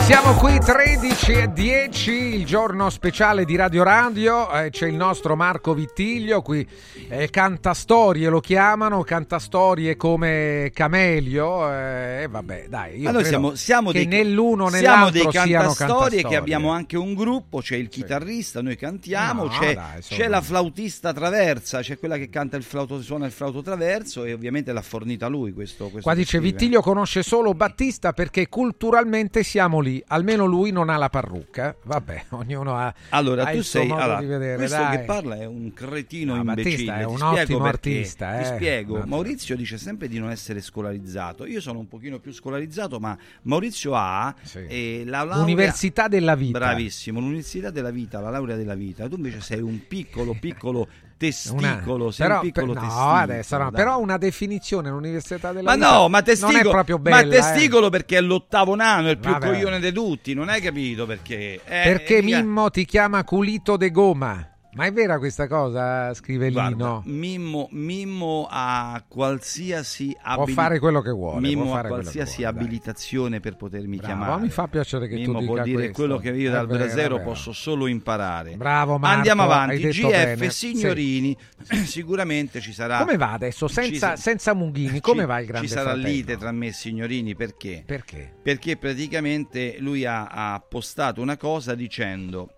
Siamo 0.08 0.36
qui 0.36 0.58
13 0.58 1.32
e 1.34 1.52
10, 1.52 2.12
il 2.12 2.46
giorno 2.46 2.90
speciale 2.90 3.44
di 3.44 3.58
Radio 3.58 3.84
Radio, 3.84 4.50
eh, 4.54 4.70
c'è 4.70 4.88
il 4.88 4.96
nostro 4.96 5.36
Marco 5.36 5.74
Vittiglio, 5.74 6.42
qui 6.42 6.66
eh, 7.10 7.30
cantastorie 7.30 8.30
lo 8.30 8.40
chiamano, 8.40 9.04
cantastorie 9.04 9.98
come 9.98 10.72
Camelio, 10.74 11.70
eh, 11.70 12.22
e 12.22 12.28
vabbè 12.30 12.68
dai, 12.70 13.00
io 13.00 13.04
Ma 13.04 13.12
noi 13.12 13.24
credo 13.24 13.28
siamo, 13.28 13.56
siamo 13.56 13.92
che 13.92 14.08
dei, 14.08 14.24
nell'uno 14.24 14.64
o 14.64 14.70
siamo 14.70 14.96
nell'altro 14.96 15.30
dei 15.30 15.46
siano 15.46 15.74
cantastorie 15.74 16.24
che 16.24 16.36
abbiamo 16.38 16.72
anche 16.72 16.96
un 16.96 17.14
gruppo, 17.14 17.60
c'è 17.60 17.76
il 17.76 17.90
chitarrista, 17.90 18.62
noi 18.62 18.78
cantiamo, 18.78 19.44
No, 19.44 19.50
c'è, 19.50 19.74
dai, 19.76 20.00
c'è 20.00 20.30
la 20.30 20.42
flautista 20.42 21.12
traversa, 21.12 21.82
c'è 21.82 22.00
quella 22.00 22.16
che 22.16 22.30
canta 22.30 22.56
il 22.56 22.64
flauto, 22.64 23.02
suona 23.02 23.26
il 23.26 23.34
flauto 23.34 23.62
traverso 23.62 24.24
e 24.24 24.32
ovviamente 24.32 24.72
l'ha 24.72 24.82
fornita 24.82 25.28
lui 25.28 25.52
questo, 25.52 25.90
questo 25.90 26.00
Qua 26.00 26.14
dice. 26.14 26.40
Vittiglio 26.40 26.80
conosce 26.80 27.24
solo 27.24 27.54
Battista 27.54 28.14
perché 28.14 28.48
culturalmente 28.48 29.44
siamo 29.44 29.82
lì, 29.82 29.97
almeno 30.08 30.46
lui 30.46 30.72
non 30.72 30.90
ha 30.90 30.98
la 30.98 31.10
parrucca, 31.10 31.76
vabbè, 31.84 32.26
ognuno 32.32 32.76
ha, 32.76 32.94
Allora, 33.10 33.46
ha 33.46 33.52
tu 33.52 33.62
sei 33.62 33.90
allora, 33.90 34.20
di 34.20 34.26
vedere, 34.26 34.56
questo 34.58 34.78
dai. 34.78 34.98
che 34.98 35.04
parla 35.04 35.36
è 35.38 35.46
un 35.46 35.74
cretino 35.74 36.36
No, 36.36 36.44
Battista 36.44 36.70
imbecille. 36.70 36.94
è 36.94 36.98
ti 37.00 37.12
un 37.12 37.18
spiego 37.18 37.42
ottimo 37.42 37.64
artista, 37.66 38.38
Ti 38.38 38.42
eh. 38.42 38.46
spiego. 38.46 38.98
No. 39.00 39.06
Maurizio 39.06 39.56
dice 39.56 39.78
sempre 39.78 40.08
di 40.08 40.20
non 40.20 40.30
essere 40.32 40.62
scolarizzato. 40.62 41.46
Io 41.46 41.62
sono 41.62 41.80
un 41.80 41.88
pochino 41.88 42.20
più 42.20 42.32
scolarizzato, 42.32 43.00
ma 43.00 43.18
Maurizio 43.44 43.94
ha 43.96 44.34
eh, 44.68 45.04
la 45.06 45.24
laurea 45.24 45.38
L'università 45.42 46.08
della 46.08 46.36
vita. 46.36 46.58
Bravissimo, 46.60 47.20
l'università 47.20 47.70
della 47.70 47.92
vita, 47.92 48.20
la 48.20 48.30
laurea 48.30 48.56
della 48.56 48.76
vita. 48.76 49.08
Tu 49.08 49.16
invece 49.16 49.42
sei 49.42 49.62
un 49.62 49.88
piccolo 49.88 50.36
piccolo 50.40 50.88
testicolo, 51.18 52.04
Una- 52.04 52.12
sei 52.14 52.28
però, 52.28 52.40
piccolo 52.40 52.74
per- 52.74 52.82
testicolo. 52.84 53.06
no, 53.06 53.14
adesso 53.16 53.58
no, 53.58 53.72
però 53.72 54.00
una 54.00 54.18
definizione 54.18 54.90
l'università 54.90 55.52
della 55.52 55.70
Ma 55.70 55.76
vita 55.76 55.90
no, 55.92 56.08
ma 56.10 56.18
non 56.18 56.24
testicolo, 56.24 56.58
è 56.70 56.72
proprio 56.72 57.00
bella, 57.00 57.16
ma 57.16 57.22
testicolo 57.28 57.90
perché 57.90 58.18
è 58.18 58.22
l'ottavo 58.22 58.76
nano, 58.76 59.08
è 59.08 59.12
il 59.12 59.18
più 59.18 59.32
Vabbè. 59.32 59.46
coglione 59.48 59.80
di 59.80 59.92
tutti, 59.92 60.34
non 60.34 60.50
hai 60.50 60.62
capito 60.62 61.06
perché? 61.06 61.36
eh. 61.36 61.62
Eh, 61.66 61.84
Perché 61.84 62.22
mica- 62.22 62.38
Mimmo 62.42 62.70
ti 62.70 62.86
chiama 62.86 63.24
culito 63.24 63.76
de 63.78 63.92
goma. 63.92 64.48
Ma 64.74 64.86
è 64.86 64.92
vera 64.92 65.18
questa 65.18 65.48
cosa, 65.48 66.14
scrive 66.14 66.50
Lino? 66.50 67.02
Mimmo, 67.06 67.68
Mimmo 67.72 68.48
ha 68.48 69.04
qualsiasi 69.08 70.16
Può 70.36 70.46
fare 70.46 70.78
quello 70.78 71.02
che 71.02 71.10
vuole, 71.10 71.40
Mimmo 71.42 71.74
ha 71.76 71.82
qualsiasi 71.84 72.42
vuole, 72.42 72.52
dai. 72.54 72.62
abilitazione 72.64 73.40
per 73.40 73.56
potermi 73.56 73.98
Bravo, 73.98 74.14
chiamare. 74.14 74.42
mi 74.42 74.50
fa 74.50 74.68
piacere 74.68 75.08
che 75.08 75.16
tu 75.16 75.22
Mimmo 75.22 75.40
dica 75.40 75.52
vuol 75.52 75.64
dire 75.64 75.76
questo. 75.78 75.94
quello 75.96 76.18
che 76.18 76.30
io 76.30 76.52
dal 76.52 76.68
brasero 76.68 77.22
posso 77.22 77.54
solo 77.54 77.88
imparare. 77.88 78.56
Bravo 78.56 79.00
Marco, 79.00 79.16
Andiamo 79.16 79.44
avanti. 79.44 79.78
GF 79.88 80.10
bene. 80.36 80.50
signorini, 80.52 81.36
sicuramente 81.86 82.60
ci 82.60 82.72
sarà 82.74 82.98
Come 83.00 83.18
va 83.18 83.32
adesso, 83.32 83.68
senza, 83.68 84.16
Ci- 84.16 84.22
senza 84.22 84.54
Munghini? 84.54 85.00
Come 85.00 85.22
ci- 85.22 85.26
va 85.28 85.40
il 85.40 85.46
grande 85.48 85.68
Ci 85.68 85.74
sarà 85.74 85.92
fratello? 85.92 86.08
lite 86.08 86.38
tra 86.38 86.52
me 86.52 86.68
e 86.68 86.72
signorini 86.74 87.36
perché? 87.36 87.84
Perché? 87.86 88.32
Perché 88.44 88.78
praticamente 88.78 89.78
lui 89.80 90.06
ha, 90.06 90.26
ha 90.28 90.60
postato 90.60 91.22
una 91.22 91.38
cosa 91.38 91.74
dicendo 91.74 92.52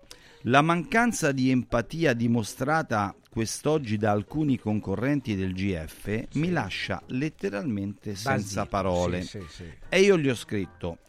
La 0.44 0.62
mancanza 0.62 1.32
di 1.32 1.50
empatia 1.50 2.14
dimostrata 2.14 3.14
quest'oggi 3.28 3.98
da 3.98 4.10
alcuni 4.12 4.58
concorrenti 4.58 5.36
del 5.36 5.52
GF 5.52 6.28
mi 6.36 6.50
lascia 6.50 7.02
letteralmente 7.08 8.14
senza 8.14 8.62
Basito, 8.62 8.66
parole. 8.66 9.20
sì, 9.20 9.40
sì, 9.40 9.46
sì. 9.48 9.72
E 9.90 10.00
io 10.00 10.16
gli 10.16 10.30
ho 10.30 10.34
scritto: 10.34 11.00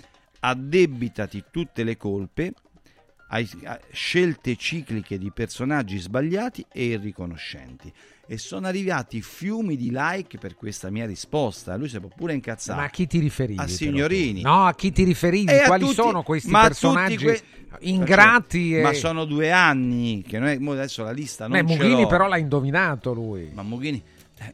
addebitati 0.41 1.45
tutte 1.49 1.85
le 1.85 1.95
colpe 1.95 2.53
a 3.29 3.41
scelte 3.91 4.57
cicliche 4.57 5.17
di 5.17 5.31
personaggi 5.31 5.97
sbagliati 5.97 6.65
e 6.69 6.83
irriconoscenti. 6.87 7.91
E 8.27 8.37
sono 8.37 8.67
arrivati 8.67 9.21
fiumi 9.21 9.75
di 9.75 9.89
like 9.91 10.37
per 10.37 10.55
questa 10.55 10.89
mia 10.89 11.05
risposta. 11.05 11.75
Lui 11.75 11.89
si 11.89 11.99
può 11.99 12.09
pure 12.15 12.33
incazzare. 12.33 12.79
Ma 12.79 12.85
a 12.85 12.89
chi 12.89 13.05
ti 13.05 13.19
riferivi? 13.19 13.59
A 13.59 13.67
signorini. 13.67 14.41
No, 14.41 14.65
a 14.65 14.73
chi 14.73 14.91
ti 14.91 15.03
riferivi? 15.03 15.51
E 15.51 15.63
Quali 15.65 15.83
tutti- 15.83 15.95
sono 15.95 16.23
questi 16.23 16.49
personaggi 16.49 17.17
que- 17.17 17.41
ingrati? 17.81 18.75
e... 18.77 18.81
Ma 18.81 18.93
sono 18.93 19.25
due 19.25 19.51
anni 19.51 20.23
che 20.25 20.39
noi 20.39 20.55
adesso 20.71 21.03
la 21.03 21.11
lista 21.11 21.47
non 21.47 21.61
Beh, 21.65 21.73
ce 21.73 21.77
Mughini 21.77 22.07
però 22.07 22.27
l'ha 22.27 22.37
indovinato 22.37 23.13
lui. 23.13 23.49
Ma 23.53 23.63
Mughini 23.63 24.01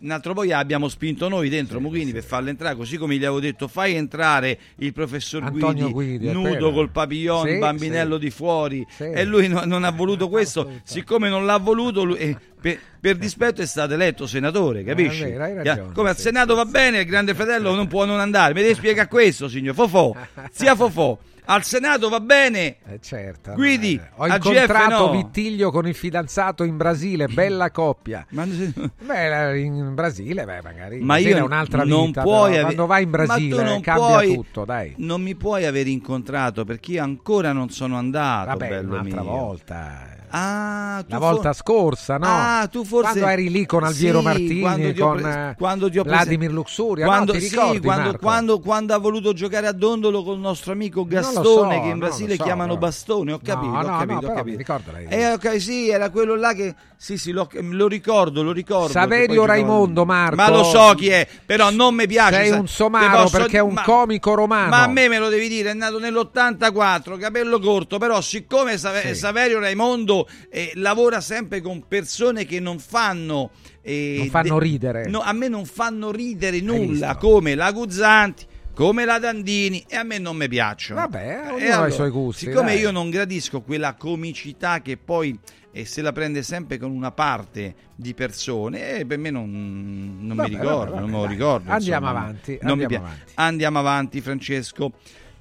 un 0.02 0.12
altro 0.12 0.34
poi 0.34 0.52
abbiamo 0.52 0.88
spinto 0.90 1.28
noi 1.30 1.50
dentro 1.50 1.80
Mughini 1.80 2.12
per 2.12 2.24
farlo 2.24 2.50
entrare, 2.50 2.76
così 2.76 2.98
come 2.98 3.16
gli 3.16 3.24
avevo 3.24 3.40
detto 3.40 3.68
fai 3.68 3.96
entrare 3.96 4.58
il 4.78 4.94
professor 4.94 5.44
Antonio 5.44 5.90
Guidi, 5.92 6.18
Guidi, 6.30 6.32
nudo 6.32 6.72
col 6.72 6.90
papillon, 6.90 7.48
Sì, 7.48 7.58
bambinello 7.58 8.16
sì. 8.16 8.22
di 8.22 8.30
fuori 8.30 8.86
Sì. 8.90 9.04
e 9.04 9.24
lui 9.26 9.48
no- 9.48 9.64
non 9.66 9.84
ha 9.84 9.92
voluto 9.92 10.30
questo, 10.30 10.80
siccome 10.84 11.30
non 11.30 11.46
l'ha 11.46 11.58
voluto 11.58 12.04
lui- 12.04 12.18
eh, 12.18 12.38
per, 12.60 12.80
per 13.00 13.16
dispetto 13.18 13.62
è 13.62 13.66
stato 13.66 13.94
eletto 13.94 14.26
senatore, 14.28 14.84
capisci? 14.84 15.24
vero, 15.24 15.44
hai 15.44 15.52
Che- 15.56 15.64
ragione, 15.64 15.92
come 15.94 16.10
al 16.10 16.16
sì, 16.16 16.22
Senato 16.24 16.56
va 16.56 16.66
bene, 16.66 17.00
il 17.00 17.06
grande 17.06 17.34
fratello 17.34 17.74
non 17.76 17.88
può 17.88 18.06
non 18.06 18.20
andare, 18.20 18.54
mi 18.54 18.62
devi 18.62 18.74
spiegare 18.74 19.08
questo 19.08 19.48
signor 19.48 19.74
Fofò, 19.76 20.14
sia 20.52 20.76
Fofò, 20.76 21.18
al 21.48 21.64
Senato 21.64 22.10
va 22.10 22.20
bene, 22.20 22.78
Eh, 22.88 23.00
certo. 23.02 23.54
Guidi, 23.54 23.96
eh, 23.96 24.10
Ho 24.18 24.28
incontrato 24.28 25.06
no. 25.08 25.12
Vittiglio 25.12 25.72
con 25.72 25.88
il 25.88 25.96
fidanzato 25.96 26.64
in 26.64 26.78
Brasile, 26.78 27.28
bella 27.28 27.72
coppia. 27.72 28.26
Ma, 28.30 28.46
Beh, 28.46 29.60
in 29.60 29.94
Brasile, 29.94 30.46
beh, 30.46 30.62
magari. 30.62 31.00
Ma 31.00 31.18
io 31.18 31.38
è 31.38 31.42
un'altra 31.42 31.84
non 31.84 32.08
vita. 32.08 32.22
puoi 32.22 32.54
ave- 32.54 32.62
Quando 32.64 32.86
vai 32.86 33.04
in 33.04 33.10
Brasile 33.12 33.64
non 33.64 33.82
cambia 33.82 34.06
puoi- 34.08 34.34
tutto, 34.36 34.66
dai. 34.66 34.94
Non 34.98 35.22
mi 35.22 35.36
puoi 35.36 35.66
aver 35.66 35.88
incontrato 35.88 36.66
perché 36.66 36.92
io 36.94 37.04
ancora 37.04 37.52
non 37.54 37.70
sono 37.70 37.98
andato, 37.98 38.50
Vabbè, 38.50 38.80
un'altra 38.80 39.22
mio. 39.22 39.32
volta. 39.32 40.16
Ah, 40.30 41.04
La 41.08 41.20
for- 41.20 41.32
volta 41.34 41.54
scorsa, 41.54 42.18
no? 42.18 42.26
Ah, 42.28 42.68
tu 42.70 42.84
forse 42.84 43.12
Quando 43.12 43.28
eri 43.28 43.50
lì 43.50 43.66
con 43.66 43.84
Alviero 43.84 44.18
Sì, 44.20 44.24
Martini, 44.26 44.60
quando 44.60 44.92
ti 44.94 45.02
ho 45.02 45.08
con 45.08 45.18
pre- 45.22 45.50
eh, 45.50 45.56
quando 45.58 45.90
ti 45.90 46.00
ho 46.00 46.04
Vladimir 46.04 46.52
Luxuria, 46.52 47.06
no? 47.06 47.12
quando, 47.12 47.32
Ti 47.32 47.40
sì, 47.42 47.50
ricordi, 47.50 47.80
quando, 47.80 48.18
quando- 48.18 48.60
quando 48.60 48.94
ha 48.94 48.98
voluto 48.98 49.32
giocare 49.34 49.68
a 49.68 49.72
dondolo 49.72 50.24
con 50.24 50.34
il 50.36 50.42
nostro 50.42 50.74
amico 50.74 51.06
Gastone, 51.06 51.76
so, 51.76 51.82
che 51.82 51.88
in 51.88 51.98
Brasile 52.00 52.36
so, 52.36 52.44
chiamano 52.44 52.74
però. 52.74 52.86
bastone. 52.86 53.32
Ho 53.32 53.40
capito, 53.42 53.72
No, 53.72 53.78
ho 53.80 53.82
no, 53.84 53.88
capito, 53.98 54.12
no, 54.14 54.18
ho 54.18 54.22
però 54.22 54.34
capito. 54.34 54.58
ricordo 54.58 54.92
lei. 54.92 55.06
Eh, 55.08 55.32
ok, 55.34 55.62
sì, 55.62 55.90
era 55.90 56.10
quello 56.10 56.36
là 56.36 56.54
che. 56.54 56.76
Sì, 57.00 57.18
sì, 57.20 57.32
lo, 57.32 57.48
lo 57.52 57.88
ricordo, 57.88 58.42
lo 58.42 58.52
ricordo. 58.52 58.92
Saverio 58.92 59.46
Raimondo, 59.46 60.04
Marco. 60.04 60.36
Ma 60.36 60.50
lo 60.50 60.64
so 60.64 60.94
chi 60.96 61.10
è, 61.10 61.28
però 61.46 61.70
non 61.70 61.94
mi 61.94 62.08
piace. 62.08 62.46
Sei 62.46 62.50
un 62.50 62.68
somaro 62.68 63.22
posso- 63.24 63.38
perché 63.38 63.58
è 63.58 63.62
un 63.62 63.74
ma- 63.74 63.84
comico 63.84 64.34
romano. 64.34 64.70
Ma 64.70 64.82
a 64.84 64.88
me 64.88 65.08
me 65.08 65.20
lo 65.20 65.30
devi 65.30 65.48
dire, 65.48 65.70
è 65.70 65.74
nato 65.76 66.00
nell'84, 66.00 67.18
capello 67.20 67.60
corto, 67.60 68.00
però 68.00 68.20
siccome 68.22 68.80
Save- 68.80 69.14
Sì. 69.14 69.16
Saverio 69.16 69.60
Raimondo 69.60 70.28
eh, 70.50 70.72
lavora 70.76 71.22
sempre 71.22 71.62
con 71.62 71.86
persone 71.88 72.46
che 72.46 72.60
non 72.60 72.80
fanno... 72.80 73.52
eh, 73.84 74.16
Non 74.18 74.30
fanno 74.30 74.58
de- 74.58 74.64
ridere. 74.66 75.08
no, 75.08 75.20
a 75.22 75.34
me 75.34 75.48
non 75.50 75.66
fanno 75.66 76.12
ridere 76.12 76.60
nulla, 76.62 77.16
come 77.16 77.54
la 77.54 77.72
Guzzanti, 77.72 78.44
come 78.74 79.06
la 79.06 79.20
Dandini, 79.20 79.86
e 79.88 79.96
a 79.98 80.04
me 80.04 80.18
non 80.18 80.36
mi 80.36 80.48
piacciono. 80.48 81.00
Vabbè, 81.02 81.42
ognuno 81.52 81.58
E 81.60 81.70
ha 81.70 81.88
i 81.88 81.92
suoi 81.92 82.10
gusti, 82.10 82.46
Siccome 82.46 82.74
dai. 82.74 82.80
io 82.82 82.90
non 82.92 83.12
gradisco 83.12 83.62
quella 83.62 83.94
comicità 83.94 84.82
che 84.82 84.98
poi... 84.98 85.38
eh, 85.80 85.86
se 85.86 86.02
la 86.02 86.12
prende 86.12 86.44
sempre 86.44 86.78
con 86.78 86.92
una 86.92 87.12
parte 87.12 87.76
di 87.96 88.14
persone, 88.14 88.98
eh, 89.00 89.06
per 89.06 89.18
me 89.18 89.30
non, 89.30 90.18
non 90.22 90.36
Vabbè, 90.38 90.50
mi 90.50 90.56
ricordo, 90.56 90.78
vabbè, 90.78 90.90
vabbè, 90.90 91.00
non 91.02 91.10
me 91.10 91.18
lo 91.18 91.26
ricordo. 91.26 91.72
Andiamo 91.72 92.06
insomma, 92.08 92.22
avanti, 92.22 92.58
non 92.62 92.78
mi 92.78 92.84
andiamo 92.84 92.88
piace. 93.06 93.16
avanti. 93.16 93.32
Andiamo 93.36 93.80
avanti, 93.80 94.22
Francesco. 94.22 94.92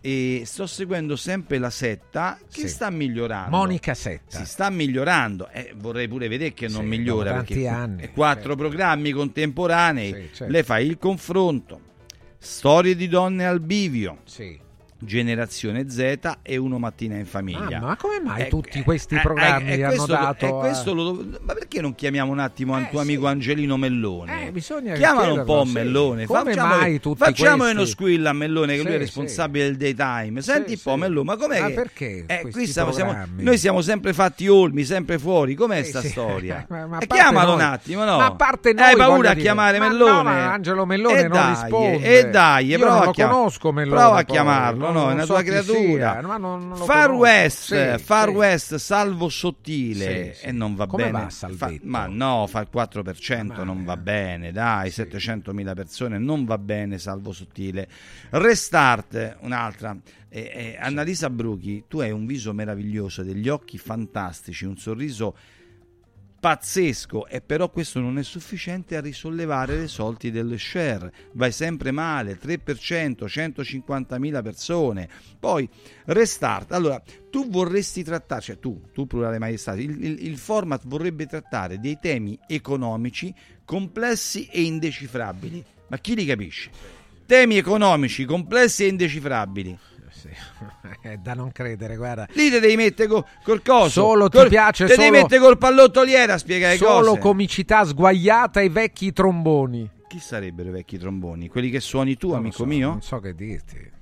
E 0.00 0.42
sto 0.44 0.68
seguendo 0.68 1.16
sempre 1.16 1.58
la 1.58 1.70
setta 1.70 2.38
che 2.52 2.60
Sì. 2.60 2.68
sta 2.68 2.90
migliorando. 2.90 3.56
Monica 3.56 3.92
Setta. 3.94 4.38
Si 4.38 4.44
sta 4.44 4.70
migliorando. 4.70 5.48
Eh, 5.48 5.72
vorrei 5.76 6.06
pure 6.06 6.28
vedere 6.28 6.52
che 6.54 6.68
non 6.68 6.82
Sì, 6.82 6.86
migliora 6.88 7.32
tanti 7.32 7.66
anni, 7.66 8.10
quattro 8.12 8.54
programmi 8.54 9.10
contemporanei. 9.10 10.12
Sì, 10.12 10.28
certo. 10.32 10.52
Le 10.52 10.62
fai 10.62 10.86
il 10.86 10.98
confronto. 10.98 11.80
Storie 12.38 12.94
di 12.94 13.08
donne 13.08 13.46
al 13.46 13.58
bivio. 13.60 14.18
Sì. 14.24 14.56
Generazione 14.98 15.88
Z 15.90 16.38
e 16.42 16.56
Uno 16.56 16.78
Mattina 16.78 17.16
in 17.16 17.26
Famiglia. 17.26 17.78
Ah, 17.78 17.80
ma 17.80 17.96
come 17.96 18.20
mai 18.20 18.42
Eh, 18.42 18.48
tutti 18.48 18.78
eh, 18.78 18.82
questi 18.82 19.14
eh, 19.16 19.20
programmi 19.20 19.70
eh, 19.70 19.82
hanno 19.82 19.94
questo- 19.94 20.12
dato... 20.12 20.44
eh, 20.44 20.48
a- 20.48 20.52
questo 20.52 20.94
lo 20.94 21.24
ma 21.42 21.52
perché 21.54 21.80
non 21.80 21.94
chiamiamo 21.94 22.32
un 22.32 22.38
attimo 22.38 22.78
Eh, 22.78 22.88
tuo 22.90 23.00
sì. 23.02 23.04
amico 23.10 23.26
Angelino 23.26 23.76
Mellone? 23.76 24.48
Eh, 24.48 24.92
Chiamalo 24.94 25.34
un 25.34 25.44
po' 25.44 25.64
sì. 25.64 25.72
Mellone. 25.72 26.26
Come 26.26 26.52
facciamo, 26.54 26.76
mai 26.76 27.00
tutti 27.00 27.18
facciamo 27.18 27.56
questi? 27.58 27.76
uno 27.76 27.84
squill 27.84 28.26
a 28.26 28.32
Mellone 28.32 28.74
che 28.76 28.82
lui 28.82 28.90
è 28.90 28.94
Sì, 28.94 28.98
responsabile 28.98 29.76
del 29.76 29.94
daytime. 29.94 30.40
Senti 30.42 30.72
un 30.72 30.78
po' 30.82 30.92
sì. 30.94 30.98
Mellone, 30.98 31.24
ma 31.24 31.36
com'è 31.36 31.60
Ma 31.60 31.66
che... 31.68 31.72
perché 31.74 32.24
Eh, 32.26 32.48
qui 32.50 32.66
siamo- 32.66 32.90
programmi? 32.92 33.42
noi 33.42 33.58
siamo 33.58 33.80
sempre 33.82 34.12
fatti 34.12 34.48
olmi, 34.48 34.84
sempre 34.84 35.18
fuori. 35.18 35.54
Com'è 35.54 35.82
Sì, 35.82 35.90
sta 35.90 36.00
sì. 36.00 36.08
storia? 36.08 36.64
Ma- 36.70 36.86
ma 36.86 36.98
Eh, 36.98 37.06
chiamalo 37.06 37.46
noi- 37.48 37.54
un 37.56 37.60
attimo, 37.62 38.04
no? 38.04 38.16
Ma 38.16 38.26
a 38.26 38.32
parte 38.32 38.72
noi, 38.72 38.82
Hai 38.84 38.96
paura 38.96 39.30
a 39.30 39.34
chiamare 39.34 39.78
Ma 39.78 39.88
Mellone? 39.88 40.10
no, 40.12 40.22
ma 40.22 40.52
Angelo 40.52 40.84
Mellone 40.86 41.28
non 41.28 41.48
risponde. 41.50 42.18
E 42.18 42.30
dai, 42.30 42.76
prova 42.78 44.16
a 44.18 44.24
chiamarlo, 44.24 44.85
non- 44.92 45.02
no, 45.04 45.10
è 45.10 45.12
una 45.14 45.24
so 45.24 45.32
tua 45.34 45.42
creatura. 45.42 46.12
sia, 46.12 46.22
ma 46.26 46.36
non- 46.36 46.68
non 46.68 46.76
Far. 46.78 47.10
West, 47.12 47.74
Sì, 47.96 48.02
Far 48.04 48.28
sì. 48.28 48.34
West, 48.34 48.74
salvo 48.76 49.28
sottile 49.28 50.34
Sì, 50.34 50.46
e 50.46 50.52
non 50.52 50.74
va 50.74 50.86
Come 50.86 51.10
bene. 51.10 51.24
va? 51.24 51.28
Fa- 51.30 51.72
ma 51.82 52.06
no, 52.06 52.46
fa 52.48 52.60
il 52.60 52.68
4%, 52.70 53.62
non 53.64 53.84
va 53.84 53.96
bene, 53.96 54.52
dai, 54.52 54.90
700.000 54.90 55.74
persone, 55.74 56.18
non 56.18 56.44
va 56.44 56.58
bene, 56.58 56.98
salvo 56.98 57.32
sottile. 57.32 57.88
Restart, 58.30 59.38
un'altra. 59.40 59.96
Eh, 60.28 60.40
eh, 60.52 60.76
Annalisa 60.78 61.30
Bruchi, 61.30 61.84
tu 61.88 62.00
hai 62.00 62.10
un 62.10 62.26
viso 62.26 62.52
meraviglioso, 62.52 63.22
degli 63.22 63.48
occhi 63.48 63.78
fantastici, 63.78 64.64
un 64.64 64.76
sorriso 64.76 65.34
pazzesco 66.46 67.26
e 67.26 67.40
però 67.40 67.68
questo 67.70 67.98
non 67.98 68.18
è 68.18 68.22
sufficiente 68.22 68.96
a 68.96 69.00
risollevare 69.00 69.76
le 69.80 69.88
sorti 69.88 70.30
del 70.30 70.56
share. 70.60 71.12
Vai 71.32 71.50
sempre 71.50 71.90
male 71.90 72.38
3% 72.40 73.24
150.000 73.26 74.42
persone. 74.44 75.08
Poi 75.40 75.68
restart. 76.04 76.70
Allora 76.70 77.02
tu 77.30 77.50
vorresti 77.50 78.04
trattare 78.04 78.42
cioè 78.42 78.60
tu, 78.60 78.80
tu 78.92 79.08
plurale 79.08 79.40
maestà 79.40 79.74
il, 79.74 79.90
il- 80.04 80.24
il 80.24 80.36
format 80.38 80.82
vorrebbe 80.86 81.26
trattare 81.26 81.80
dei 81.80 81.98
temi 82.00 82.38
economici 82.46 83.34
complessi 83.64 84.46
e 84.46 84.62
indecifrabili. 84.62 85.64
Ma 85.88 85.98
chi 85.98 86.14
li 86.14 86.24
capisce? 86.24 86.70
temi 87.26 87.56
economici 87.56 88.24
complessi 88.24 88.84
e 88.84 88.86
indecifrabili 88.86 89.76
Sì. 90.18 90.28
È 91.00 91.16
da 91.18 91.34
non 91.34 91.52
credere, 91.52 91.96
guarda. 91.96 92.26
Lì 92.32 92.48
te 92.50 92.58
devi 92.60 92.76
mettere 92.76 93.08
co- 93.08 93.26
col 93.42 93.62
coso. 93.62 93.88
Solo 94.00 94.28
ti 94.28 94.38
col- 94.38 94.48
piace 94.48 94.86
te 94.86 94.96
devi 94.96 95.08
solo- 95.08 95.20
mettere 95.22 95.40
col 95.40 95.58
pallottoliere 95.58 96.32
a 96.32 96.38
spiegare 96.38 96.76
Solo 96.76 97.08
cose. 97.10 97.20
comicità 97.20 97.84
sguagliata 97.84 98.60
e 98.60 98.70
vecchi 98.70 99.12
tromboni. 99.12 99.90
Chi 100.08 100.18
sarebbero 100.18 100.68
i 100.68 100.72
vecchi 100.72 100.98
tromboni? 100.98 101.48
Quelli 101.48 101.68
che 101.70 101.80
suoni 101.80 102.16
tu, 102.16 102.28
Non 102.28 102.38
amico 102.38 102.56
so, 102.56 102.64
mio? 102.64 102.88
Non 102.88 103.02
so 103.02 103.18
che 103.20 103.34
dirti. 103.34 103.92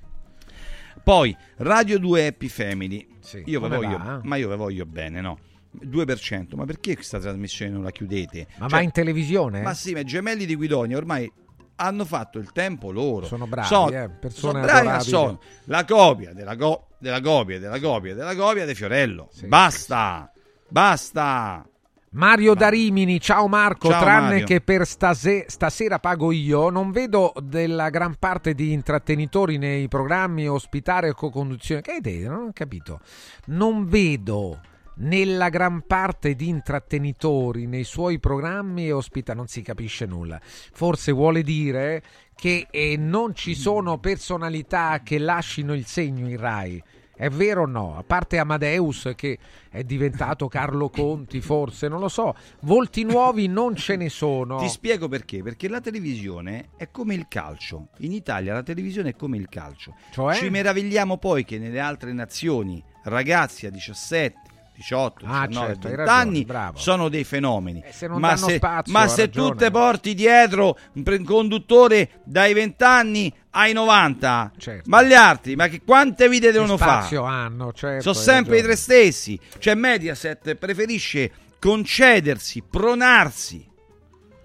Poi, 1.03 1.35
Radio 1.57 1.99
2 1.99 2.27
Happy 2.27 2.47
Family. 2.47 3.07
Sì, 3.19 3.43
io 3.45 3.59
ve 3.59 3.67
voglio, 3.69 3.97
va? 3.97 4.19
ma 4.23 4.35
io 4.37 4.47
ve 4.47 4.55
voglio 4.55 4.85
bene, 4.85 5.21
no? 5.21 5.37
2%, 5.83 6.55
ma 6.55 6.65
perché 6.65 6.95
questa 6.95 7.19
trasmissione 7.19 7.71
non 7.71 7.83
la 7.83 7.91
chiudete? 7.91 8.47
Ma 8.57 8.67
Cioè, 8.67 8.77
va 8.77 8.81
in 8.81 8.91
televisione? 8.91 9.61
Ma 9.61 9.73
sì, 9.73 9.91
ma 9.93 9.99
i 9.99 10.03
gemelli 10.05 10.45
di 10.45 10.55
Guidonia 10.55 10.95
ormai 10.97 11.29
hanno 11.75 12.05
fatto 12.05 12.37
il 12.39 12.51
tempo 12.51 12.91
loro. 12.91 13.25
Sono 13.25 13.47
bravi, 13.47 13.67
Sono, 13.67 13.89
eh, 13.89 14.09
persone 14.09 14.53
sono 14.53 14.65
bravi, 14.65 14.87
ma 14.87 14.99
sono 14.99 15.39
la 15.65 15.85
copia 15.85 16.33
della, 16.33 16.55
co- 16.55 16.87
della 16.99 17.21
copia 17.21 17.59
della 17.59 17.79
copia 17.79 18.13
della 18.15 18.35
copia 18.35 18.65
di 18.65 18.75
Fiorello. 18.75 19.29
Sì, 19.31 19.47
basta, 19.47 20.31
basta. 20.69 21.67
Mario 22.11 22.53
da 22.53 22.69
Rimini, 22.69 23.19
ciao 23.19 23.49
Marco, 23.49 23.89
Ciao, 23.89 24.01
tranne 24.01 24.29
Mario. 24.29 24.45
che 24.45 24.61
per 24.61 24.87
stase- 24.87 25.45
stasera 25.49 25.99
pago 25.99 26.31
io, 26.31 26.69
non 26.69 26.91
vedo 26.91 27.33
della 27.43 27.89
gran 27.89 28.15
parte 28.17 28.53
di 28.53 28.71
intrattenitori 28.71 29.57
nei 29.57 29.89
programmi 29.89 30.47
ospitare 30.47 31.09
o 31.09 31.13
co-conduzione. 31.13 31.81
Che 31.81 31.91
idea? 31.95 32.29
Non 32.31 32.47
ho 32.47 32.51
capito. 32.53 33.01
Non 33.47 33.85
vedo 33.85 34.61
nella 34.97 35.49
gran 35.49 35.83
parte 35.85 36.35
di 36.35 36.47
intrattenitori 36.47 37.65
nei 37.67 37.83
suoi 37.83 38.19
programmi 38.19 38.87
e 38.87 38.91
ospita 38.91 39.33
non 39.33 39.47
si 39.47 39.61
capisce 39.61 40.05
nulla. 40.05 40.39
Forse 40.41 41.11
vuole 41.11 41.41
dire 41.41 42.03
che 42.35 42.67
eh, 42.69 42.97
non 42.97 43.33
ci 43.33 43.55
sono 43.55 43.97
personalità 43.97 45.01
che 45.03 45.17
lascino 45.17 45.73
il 45.73 45.85
segno 45.85 46.27
in 46.27 46.37
Rai. 46.37 46.83
È 47.17 47.29
vero 47.29 47.61
o 47.61 47.65
no? 47.65 47.97
A 47.97 48.03
parte 48.03 48.37
Amadeus 48.37 49.13
che 49.15 49.37
è 49.69 49.85
diventato 49.85 50.49
Carlo 50.49 50.89
Conti, 50.89 51.39
forse, 51.39 51.87
non 51.87 52.01
lo 52.01 52.09
so. 52.09 52.35
Volti 52.61 53.03
nuovi 53.03 53.47
non 53.47 53.75
ce 53.75 53.95
ne 53.95 54.09
sono. 54.09 54.57
Ti 54.57 54.67
spiego 54.67 55.07
perché. 55.07 55.41
Perché 55.41 55.69
la 55.69 55.79
televisione 55.79 56.71
è 56.75 56.91
come 56.91 57.13
il 57.13 57.27
calcio. 57.29 57.87
In 57.99 58.11
Italia 58.11 58.53
la 58.53 58.63
televisione 58.63 59.11
è 59.11 59.15
come 59.15 59.37
il 59.37 59.47
calcio. 59.47 59.95
Cioè? 60.11 60.35
Ci 60.35 60.49
meravigliamo 60.49 61.17
poi 61.17 61.45
che 61.45 61.57
nelle 61.57 61.79
altre 61.79 62.11
nazioni 62.11 62.83
ragazzi 63.03 63.65
a 63.65 63.69
17, 63.69 64.39
18, 64.75 65.25
Ah, 65.27 65.47
19, 65.47 65.67
certo, 65.73 65.87
hai 65.87 65.95
20 65.95 65.95
ragione, 65.95 66.19
anni 66.21 66.45
bravo. 66.45 66.77
sono 66.77 67.09
dei 67.09 67.23
fenomeni. 67.23 67.83
se 67.91 68.07
non 68.07 68.19
ma 68.19 68.35
se, 68.35 68.55
spazio, 68.57 68.91
ma 68.93 69.07
se 69.07 69.29
tu 69.29 69.53
te 69.55 69.71
porti 69.71 70.13
dietro 70.13 70.77
un 70.93 71.23
conduttore 71.23 72.21
dai 72.23 72.53
20 72.53 72.83
anni 72.83 73.33
ai 73.51 73.71
90, 73.73 74.51
ma 74.85 75.01
gli 75.03 75.13
altri, 75.13 75.55
ma 75.55 75.67
che, 75.67 75.81
quante 75.85 76.27
vite 76.27 76.51
devono 76.51 76.77
Certo. 76.77 76.83
fare? 76.91 77.15
hanno, 77.17 77.71
certo. 77.73 78.01
Sono 78.13 78.15
sempre 78.15 78.57
i 78.57 78.61
ragione. 78.61 78.75
tre 78.75 78.75
stessi. 78.75 79.39
Cioè 79.59 79.75
Mediaset 79.75 80.55
preferisce 80.55 81.31
concedersi, 81.59 82.61
pronarsi 82.69 83.65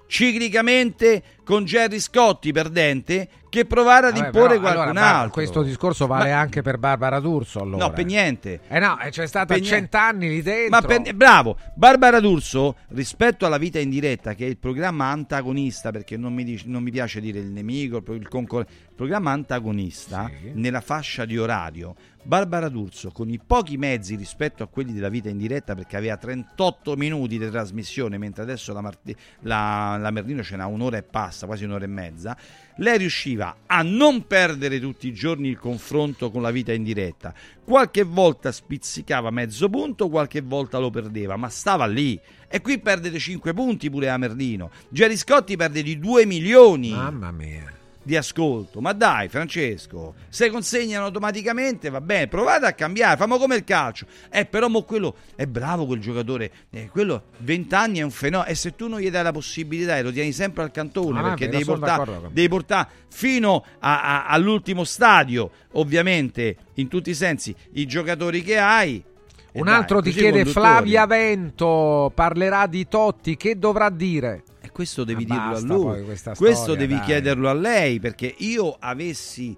ciclicamente 0.07 1.23
con 1.51 1.65
Gerry 1.65 1.99
Scotti 1.99 2.53
perdente 2.53 3.29
che 3.51 3.65
provare 3.65 4.07
ad 4.07 4.15
Vabbè, 4.15 4.27
imporre 4.27 4.49
però, 4.51 4.61
qualcun 4.61 4.97
allora, 4.97 5.15
altro. 5.17 5.31
questo 5.33 5.63
discorso 5.65 6.07
vale 6.07 6.31
anche 6.31 6.63
per 6.63 6.79
Barbara 6.79 7.19
D'Urso 7.19 7.59
allora. 7.59 7.87
No, 7.87 7.91
per 7.93 8.05
niente. 8.05 8.61
Eh 8.69 8.79
no, 8.79 8.97
eh, 9.01 9.11
c'è 9.11 9.27
stata 9.27 9.55
Per 9.55 9.63
cent'anni 9.65 10.29
lì 10.29 10.41
dentro. 10.43 10.81
Ma 10.81 10.87
per- 10.87 11.13
bravo, 11.15 11.57
Barbara 11.75 12.21
D'Urso 12.21 12.77
rispetto 12.91 13.47
alla 13.47 13.59
vita 13.59 13.81
in 13.81 13.91
diretta, 13.91 14.35
che 14.35 14.47
è 14.47 14.49
il 14.49 14.59
programma 14.59 15.07
antagonista, 15.07 15.91
perché 15.91 16.17
non 16.17 16.33
mi, 16.33 16.45
dice- 16.45 16.67
non 16.69 16.85
mi 16.85 16.93
piace 16.93 17.21
dire 17.21 17.41
il 17.41 17.51
nemico, 17.51 17.97
il, 18.13 18.29
concorrente, 18.29 18.73
il 18.73 18.95
programma 18.95 19.33
antagonista 19.33 20.31
nella 20.53 20.81
fascia 20.81 21.25
di 21.25 21.37
orario. 21.37 21.97
Barbara 22.23 22.69
D'Urso, 22.69 23.11
con 23.11 23.31
i 23.31 23.41
pochi 23.45 23.79
mezzi 23.79 24.15
rispetto 24.15 24.63
a 24.63 24.67
quelli 24.69 24.93
della 24.93 25.09
vita 25.09 25.31
in 25.31 25.39
diretta, 25.39 25.75
perché 25.75 25.97
aveva 25.97 26.19
38 26.19 26.95
minuti 26.95 27.39
di 27.39 27.51
trasmissione, 27.51 28.19
mentre 28.19 28.43
adesso 28.43 28.73
la, 28.75 28.83
Marti- 28.83 29.17
la, 29.41 29.97
la 29.99 30.11
Merlino 30.11 30.43
ce 30.43 30.55
n'ha 30.57 30.67
un'ora 30.67 30.99
e 30.99 31.03
passa, 31.03 31.40
quasi 31.47 31.65
un'ora 31.65 31.85
e 31.85 31.89
mezza, 31.89 32.37
lei 32.77 32.99
riusciva 32.99 33.59
a 33.67 33.83
non 33.83 34.27
perdere 34.27 34.81
tutti 34.81 35.09
i 35.09 35.12
giorni 35.12 35.49
il 35.49 35.59
confronto 35.59 36.31
con 36.31 36.43
la 36.43 36.51
vita 36.51 36.73
in 36.73 36.83
diretta. 36.83 37.35
Qualche 37.65 38.03
volta 38.03 38.53
spizzicava 38.53 39.31
mezzo 39.31 39.69
punto, 39.69 40.09
qualche 40.09 40.41
volta 40.41 40.79
lo 40.79 40.91
perdeva, 40.91 41.37
ma 41.37 41.49
stava 41.49 41.87
lì. 41.87 42.19
E 42.49 42.61
qui 42.61 42.79
perde 42.81 43.11
dei 43.11 43.21
5 43.21 43.55
punti 43.55 43.91
pure 43.91 44.11
a 44.11 44.17
Merlino. 44.17 44.71
Gerry 44.89 45.17
Scotti 45.17 45.57
perde 45.57 45.83
di 45.83 45.99
2 45.99 46.27
milioni. 46.27 46.91
Mamma 46.91 47.31
mia. 47.31 47.80
Di 48.03 48.17
ascolto, 48.17 48.81
ma 48.81 48.93
dai, 48.95 49.29
Francesco, 49.29 50.15
se 50.31 50.49
consegnano 50.49 51.05
automaticamente 51.05 51.91
va 51.91 52.01
bene, 52.01 52.29
provate 52.29 52.65
a 52.65 52.73
cambiare, 52.73 53.19
famo 53.19 53.37
come 53.37 53.57
il 53.57 53.65
calcio. 53.65 54.07
Eh, 54.31 54.47
però 54.47 54.69
mo 54.69 54.85
quello 54.85 55.17
è 55.37 55.45
bravo 55.45 55.85
quel 55.85 56.01
giocatore, 56.01 56.51
eh, 56.71 56.89
quello 56.89 57.25
20 57.39 57.75
anni 57.75 57.99
è 57.99 58.03
un 58.03 58.11
fenomeno. 58.11 58.49
E 58.51 58.55
se 58.55 58.75
tu 58.75 58.89
non 58.89 59.01
gli 59.01 59.11
dai 59.11 59.23
la 59.23 59.33
possibilità 59.33 59.99
e 59.99 60.03
lo 60.03 60.11
tieni 60.13 60.33
sempre 60.33 60.63
al 60.63 60.71
cantone, 60.71 61.19
Ah, 61.21 61.23
perché 61.25 61.49
devi 61.49 61.65
portare, 61.65 62.21
devi 62.33 62.49
portare 62.49 62.89
fino 63.11 63.65
a- 63.81 64.03
a- 64.03 64.27
all'ultimo 64.29 64.85
stadio, 64.85 65.51
ovviamente, 65.73 66.57
in 66.75 66.89
tutti 66.89 67.11
i 67.11 67.15
sensi, 67.15 67.55
i 67.73 67.87
giocatori 67.87 68.43
che 68.43 68.57
hai. 68.59 69.05
Un 69.53 69.65
dai, 69.65 69.75
altro 69.75 70.01
ti 70.01 70.11
chiede. 70.11 70.45
Flavia 70.45 71.07
Vento, 71.07 72.13
parlerà 72.15 72.67
di 72.67 72.87
Totti, 72.89 73.37
che 73.37 73.59
dovrà 73.59 73.91
dire? 73.91 74.45
E 74.61 74.71
questo 74.71 75.05
devi 75.05 75.27
Ma 75.27 75.53
dirlo 75.53 75.57
a 75.57 75.77
lui. 75.77 76.05
questo 76.05 76.35
storia, 76.35 76.75
devi 76.77 76.95
dai. 76.95 77.05
chiederlo 77.05 77.49
a 77.49 77.55
lei 77.55 77.99
perché 77.99 78.33
io 78.39 78.77
avessi 78.79 79.57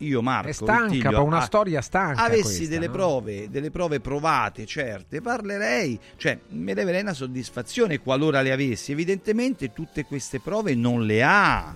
io 0.00 0.20
Marco 0.20 0.48
È 0.48 0.52
stanca, 0.52 0.86
Vittiglio, 0.88 1.10
ma 1.10 1.20
una 1.20 1.38
a- 1.38 1.40
storia 1.40 1.80
stanca 1.80 2.22
avessi 2.24 2.42
questa, 2.42 2.68
delle 2.74 2.86
no? 2.86 2.92
prove 2.92 3.48
delle 3.48 3.70
prove 3.70 3.98
provate 4.00 4.66
certe 4.66 5.22
parlerei 5.22 5.98
cioè 6.18 6.38
mi 6.48 6.74
leverei 6.74 7.00
una 7.00 7.14
soddisfazione 7.14 7.98
qualora 8.00 8.42
le 8.42 8.52
avessi 8.52 8.92
evidentemente 8.92 9.72
tutte 9.72 10.04
queste 10.04 10.38
prove 10.38 10.74
non 10.74 11.06
le 11.06 11.22
ha 11.22 11.74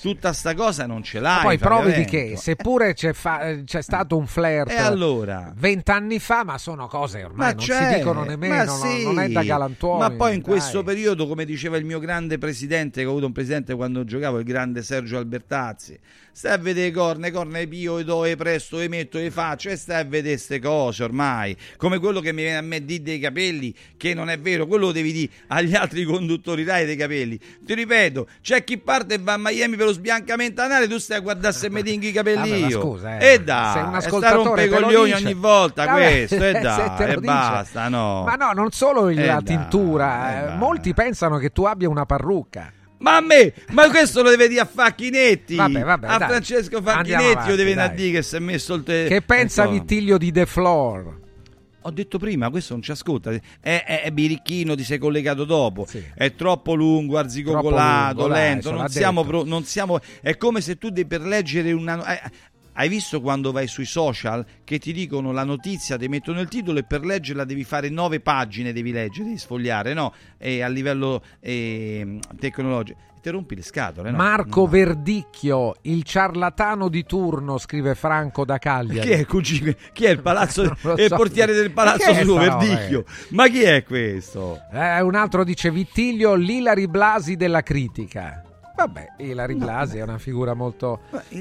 tutta 0.00 0.32
sta 0.32 0.54
cosa 0.54 0.86
non 0.86 1.02
ce 1.02 1.20
l'ha 1.20 1.36
Ma 1.36 1.42
poi 1.42 1.58
prove 1.58 1.92
di 1.92 2.04
che? 2.04 2.36
Seppure 2.36 2.94
c'è, 2.94 3.12
fa- 3.12 3.62
c'è 3.64 3.82
stato 3.82 4.16
un 4.16 4.26
flirt 4.26 4.70
E 4.70 4.76
allora? 4.76 5.52
vent'anni 5.56 6.18
fa, 6.18 6.44
ma 6.44 6.58
sono 6.58 6.86
cose 6.86 7.24
ormai 7.24 7.54
non 7.54 7.64
c'è, 7.64 7.90
si 7.92 7.98
dicono 7.98 8.22
nemmeno, 8.24 8.54
ma 8.54 8.64
no- 8.64 8.76
sì. 8.76 9.02
non 9.02 9.18
è 9.18 9.28
da 9.28 9.42
galantuomi. 9.42 9.98
Ma 10.00 10.10
poi 10.10 10.34
in 10.34 10.40
dai. 10.40 10.50
questo 10.50 10.82
periodo, 10.82 11.26
come 11.26 11.44
diceva 11.44 11.76
il 11.76 11.84
mio 11.84 11.98
grande 11.98 12.38
presidente, 12.38 13.00
che 13.00 13.06
ho 13.06 13.10
avuto 13.10 13.26
un 13.26 13.32
presidente 13.32 13.74
quando 13.74 14.04
giocavo, 14.04 14.38
il 14.38 14.44
grande 14.44 14.82
Sergio 14.82 15.18
Albertazzi, 15.18 15.98
stai 16.38 16.52
a 16.52 16.58
vedere 16.58 16.92
corna, 16.92 17.26
le 17.26 17.66
pio, 17.66 17.96
le 17.96 18.04
do, 18.04 18.22
le 18.22 18.36
presto, 18.36 18.76
le 18.76 18.86
metto, 18.86 19.18
le 19.18 19.28
faccio, 19.28 19.70
e 19.70 19.76
stai 19.76 20.02
a 20.02 20.04
vedere 20.04 20.36
queste 20.36 20.60
cose 20.60 21.02
ormai. 21.02 21.56
Come 21.76 21.98
quello 21.98 22.20
che 22.20 22.32
mi 22.32 22.42
viene 22.42 22.58
a 22.58 22.60
me 22.60 22.84
dire 22.84 23.02
dei 23.02 23.18
capelli, 23.18 23.74
che 23.96 24.14
non 24.14 24.30
è 24.30 24.38
vero, 24.38 24.68
quello 24.68 24.86
lo 24.86 24.92
devi 24.92 25.10
dire 25.10 25.32
agli 25.48 25.74
altri 25.74 26.04
conduttori 26.04 26.62
Rai 26.62 26.86
dei 26.86 26.94
capelli. 26.94 27.40
Ti 27.64 27.74
ripeto, 27.74 28.28
c'è 28.40 28.62
chi 28.62 28.78
parte 28.78 29.14
e 29.14 29.18
va 29.18 29.32
a 29.32 29.36
Miami 29.36 29.74
per 29.74 29.86
lo 29.86 29.92
sbiancamento 29.92 30.62
anale, 30.62 30.86
tu 30.86 30.98
stai 30.98 31.16
a 31.16 31.20
guardare 31.20 31.52
se 31.52 31.70
mi 31.70 31.82
tinghi 31.82 32.10
i 32.10 32.12
capelli 32.12 32.66
io. 32.66 32.80
scusa, 32.82 33.18
eh, 33.18 33.32
e 33.32 33.42
dai, 33.42 33.72
se 33.72 33.78
un 33.80 33.96
e 33.96 34.00
sta 34.00 34.06
ascoltatore 34.06 34.68
te 34.68 34.78
lo 34.78 34.86
coglioni 34.86 35.12
ogni 35.14 35.34
volta 35.34 35.86
Vabbè, 35.86 36.26
questo, 36.28 36.44
e 36.44 36.52
dai, 36.62 37.02
e 37.02 37.06
dice. 37.06 37.20
basta, 37.20 37.88
no. 37.88 38.22
Ma 38.22 38.34
no, 38.36 38.52
non 38.52 38.70
solo 38.70 39.10
la 39.10 39.40
dai, 39.40 39.42
tintura, 39.42 40.54
eh, 40.54 40.56
molti 40.56 40.94
pensano 40.94 41.38
che 41.38 41.50
tu 41.50 41.64
abbia 41.64 41.88
una 41.88 42.06
parrucca. 42.06 42.74
Ma 42.98 43.16
a 43.16 43.20
me, 43.20 43.52
ma 43.70 43.88
questo 43.90 44.22
lo 44.22 44.30
deve 44.30 44.48
dire 44.48 44.60
a 44.60 44.64
Facchinetti. 44.64 45.54
Vabbè, 45.54 45.82
vabbè, 45.82 46.06
a 46.08 46.18
dai. 46.18 46.28
Francesco 46.28 46.82
Facchinetti 46.82 47.24
avanti, 47.24 47.50
lo 47.50 47.56
deve 47.56 47.74
dai. 47.74 47.94
dire 47.94 48.10
che 48.18 48.22
si 48.22 48.36
è 48.36 48.38
messo 48.40 48.74
il 48.74 48.82
te- 48.82 49.06
Che 49.06 49.22
pensa 49.22 49.62
insomma. 49.62 49.78
Vittiglio 49.80 50.18
di 50.18 50.32
The 50.32 50.46
Floor? 50.46 51.20
Ho 51.82 51.90
detto 51.92 52.18
prima, 52.18 52.50
questo 52.50 52.72
non 52.74 52.82
ci 52.82 52.90
ascolta. 52.90 53.30
È, 53.30 53.40
è, 53.60 54.02
è 54.02 54.10
birichino, 54.10 54.74
ti 54.74 54.82
sei 54.82 54.98
collegato 54.98 55.44
dopo. 55.44 55.86
È 56.14 56.34
troppo 56.34 56.74
lungo, 56.74 57.16
arzigogolato, 57.18 58.14
Troppo 58.14 58.22
lungo, 58.28 58.34
lento. 58.34 58.70
Non 58.72 58.88
siamo, 58.88 59.24
pro- 59.24 59.44
non 59.44 59.64
siamo. 59.64 59.98
È 60.20 60.36
come 60.36 60.60
se 60.60 60.76
tu 60.76 60.90
devi 60.90 61.06
per 61.06 61.20
leggere 61.22 61.70
una. 61.72 62.20
eh, 62.20 62.30
Hai 62.78 62.88
visto 62.88 63.20
quando 63.20 63.50
vai 63.50 63.66
sui 63.66 63.84
social 63.84 64.46
che 64.62 64.78
ti 64.78 64.92
dicono 64.92 65.32
la 65.32 65.42
notizia, 65.42 65.96
ti 65.96 66.06
mettono 66.06 66.38
il 66.38 66.46
titolo 66.46 66.78
e 66.78 66.84
per 66.84 67.04
leggerla 67.04 67.42
devi 67.42 67.64
fare 67.64 67.88
nove 67.88 68.20
pagine, 68.20 68.72
devi 68.72 68.92
leggere, 68.92 69.24
devi 69.24 69.36
sfogliare, 69.36 69.94
no? 69.94 70.14
E 70.38 70.62
a 70.62 70.68
livello 70.68 71.20
eh, 71.40 72.20
tecnologico. 72.38 72.96
Ti 73.20 73.30
rompi 73.30 73.56
le 73.56 73.62
scatole, 73.62 74.12
no? 74.12 74.16
Marco 74.16 74.68
Verdicchio, 74.68 75.74
il 75.82 76.04
ciarlatano 76.04 76.88
di 76.88 77.04
turno, 77.04 77.58
scrive 77.58 77.96
Franco 77.96 78.44
da 78.44 78.58
Cagliari. 78.58 79.08
Chi 79.08 79.12
è, 79.12 79.26
cugino? 79.26 79.72
Chi 79.92 80.04
è 80.04 80.10
il 80.10 80.22
palazzo? 80.22 80.62
È 80.94 81.02
il 81.02 81.08
so. 81.08 81.16
portiere 81.16 81.52
del 81.54 81.72
palazzo 81.72 82.14
suo, 82.14 82.14
sta 82.14 82.22
roba, 82.22 82.58
Verdicchio. 82.58 83.04
Ma 83.30 83.48
chi 83.48 83.62
è 83.62 83.82
questo? 83.82 84.60
Eh, 84.72 85.00
un 85.00 85.16
altro 85.16 85.42
dice 85.42 85.72
Vittiglio, 85.72 86.34
l'Ilari 86.34 86.86
Blasi 86.86 87.34
della 87.34 87.62
critica. 87.62 88.44
Vabbè, 88.78 89.14
Ilari 89.16 89.56
Blasi 89.56 89.98
è 89.98 90.02
una 90.02 90.18
figura 90.18 90.54
molto, 90.54 91.00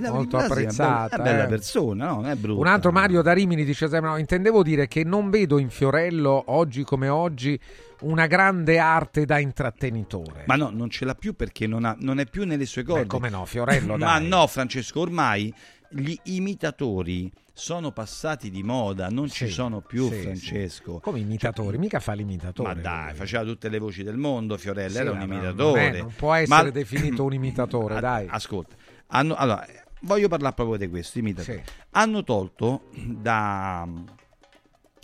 molto 0.10 0.38
apprezzata. 0.38 1.16
È 1.16 1.18
bella, 1.18 1.30
è 1.30 1.34
bella 1.34 1.44
eh. 1.44 1.48
persona, 1.48 2.08
no? 2.08 2.24
È 2.24 2.34
brutta. 2.34 2.60
Un 2.60 2.66
altro 2.66 2.92
Mario 2.92 3.22
da 3.22 3.32
Rimini 3.32 3.64
dice 3.64 3.88
sempre, 3.88 4.10
no, 4.10 4.18
intendevo 4.18 4.64
dire 4.64 4.88
che 4.88 5.04
non 5.04 5.30
vedo 5.30 5.60
in 5.60 5.70
Fiorello, 5.70 6.46
oggi 6.48 6.84
come 6.84 7.10
oggi, 7.10 7.60
una 8.02 8.26
grande 8.26 8.80
arte 8.80 9.26
da 9.26 9.38
intrattenitore. 9.38 10.46
Ma 10.48 10.56
no, 10.56 10.72
non 10.74 10.90
ce 10.90 11.06
l'ha 11.06 11.14
più 11.14 11.36
perché 11.36 11.68
non, 11.68 11.86
ha- 11.86 11.96
non 12.00 12.20
è 12.20 12.26
più 12.26 12.44
nelle 12.44 12.66
sue 12.66 12.82
corde. 12.82 13.06
come 13.06 13.30
no, 13.30 13.46
Fiorello, 13.46 13.98
Ma 13.98 14.18
no, 14.18 14.48
Francesco, 14.48 15.02
ormai 15.02 15.54
gli 15.90 16.16
imitatori 16.24 17.32
sono 17.58 17.92
passati 17.92 18.52
di 18.52 18.62
moda, 18.62 19.10
non 19.10 19.30
ci 19.32 19.48
Sì, 19.48 19.52
sono 19.52 19.82
più, 19.82 20.08
sì, 20.12 20.22
Francesco. 20.22 21.00
Come 21.00 21.20
imitatori, 21.22 21.80
mica 21.80 22.00
fa 22.00 22.14
l'imitatore. 22.14 22.76
Ma 22.76 22.80
dai, 22.80 23.16
faceva 23.16 23.44
tutte 23.44 23.68
le 23.68 23.80
voci 23.80 24.04
del 24.04 24.16
mondo, 24.16 24.58
Fiorella 24.58 24.90
Sì, 24.94 24.98
era 25.00 25.12
un 25.12 25.22
imitatore. 25.22 25.88
non 25.88 25.96
è- 25.96 26.00
non 26.02 26.14
può 26.16 26.34
essere 26.36 26.64
Ma- 26.66 26.70
definito 26.70 27.24
un 27.24 27.34
imitatore, 27.34 27.96
Ah, 27.96 28.00
dai. 28.02 28.28
Ascolta, 28.30 28.76
hanno- 29.08 29.34
allora, 29.34 29.66
voglio 30.02 30.28
parlare 30.28 30.54
proprio 30.54 30.78
di 30.78 30.88
questo, 30.88 31.18
imitatore. 31.18 31.64
Hanno 31.92 32.24
tolto 32.24 32.90
da 32.94 33.88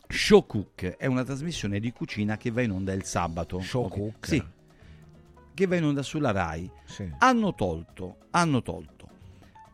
Show 0.08 0.46
Cook, 0.46 0.98
è 0.98 1.08
una 1.08 1.24
trasmissione 1.24 1.80
di 1.80 1.92
cucina 1.92 2.38
che 2.38 2.52
va 2.52 2.62
in 2.62 2.70
onda 2.70 2.94
il 2.94 3.04
sabato. 3.04 3.60
Show 3.62 3.86
Ok? 3.86 3.92
Cook? 3.98 4.28
Sì, 4.28 4.44
che 5.56 5.66
va 5.66 5.76
in 5.76 5.86
onda 5.86 6.04
sulla 6.04 6.30
RAI. 6.32 6.70
Sì. 6.86 7.10
Hanno 7.18 7.56
tolto, 7.56 8.18
hanno 8.30 8.62
tolto 8.62 8.93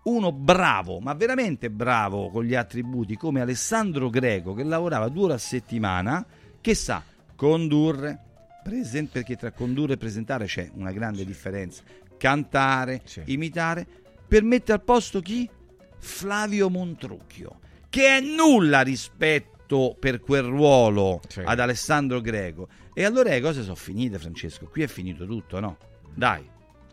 uno 0.04 0.32
bravo, 0.32 1.00
ma 1.00 1.14
veramente 1.14 1.70
bravo 1.70 2.30
con 2.30 2.44
gli 2.44 2.56
attributi 2.56 3.16
come 3.16 3.42
Alessandro 3.42 4.10
Greco 4.10 4.54
che 4.54 4.64
lavorava 4.64 5.10
due 5.10 5.26
ore 5.26 5.34
a 5.34 5.38
settimana, 5.38 6.26
che 6.62 6.74
sa 6.74 7.04
condurre, 7.36 8.18
presen- 8.64 9.10
perché 9.10 9.36
tra 9.36 9.52
condurre 9.52 9.94
e 9.94 9.98
presentare 9.98 10.46
c'è 10.46 10.70
una 10.74 10.92
grande 10.92 11.26
differenza, 11.26 11.84
cantare, 12.18 13.02
imitare, 13.26 13.86
per 14.28 14.44
mettere 14.44 14.74
al 14.74 14.84
posto 14.84 15.22
chi? 15.22 15.50
Flavio 15.98 16.70
Montrucchio, 16.70 17.60
che 17.90 18.18
è 18.18 18.22
nulla 18.22 18.82
rispetto 18.82 19.96
per 20.00 20.20
quel 20.20 20.44
ruolo 20.44 21.20
ad 21.44 21.60
Alessandro 21.60 22.22
Greco. 22.22 22.68
E 22.94 23.04
allora 23.04 23.30
le 23.30 23.42
cose 23.42 23.62
sono 23.62 23.76
finite, 23.76 24.18
Francesco. 24.18 24.66
Qui 24.68 24.84
è 24.84 24.88
finito 24.88 25.26
tutto, 25.26 25.60
no? 25.60 25.78
Dai, 26.14 26.44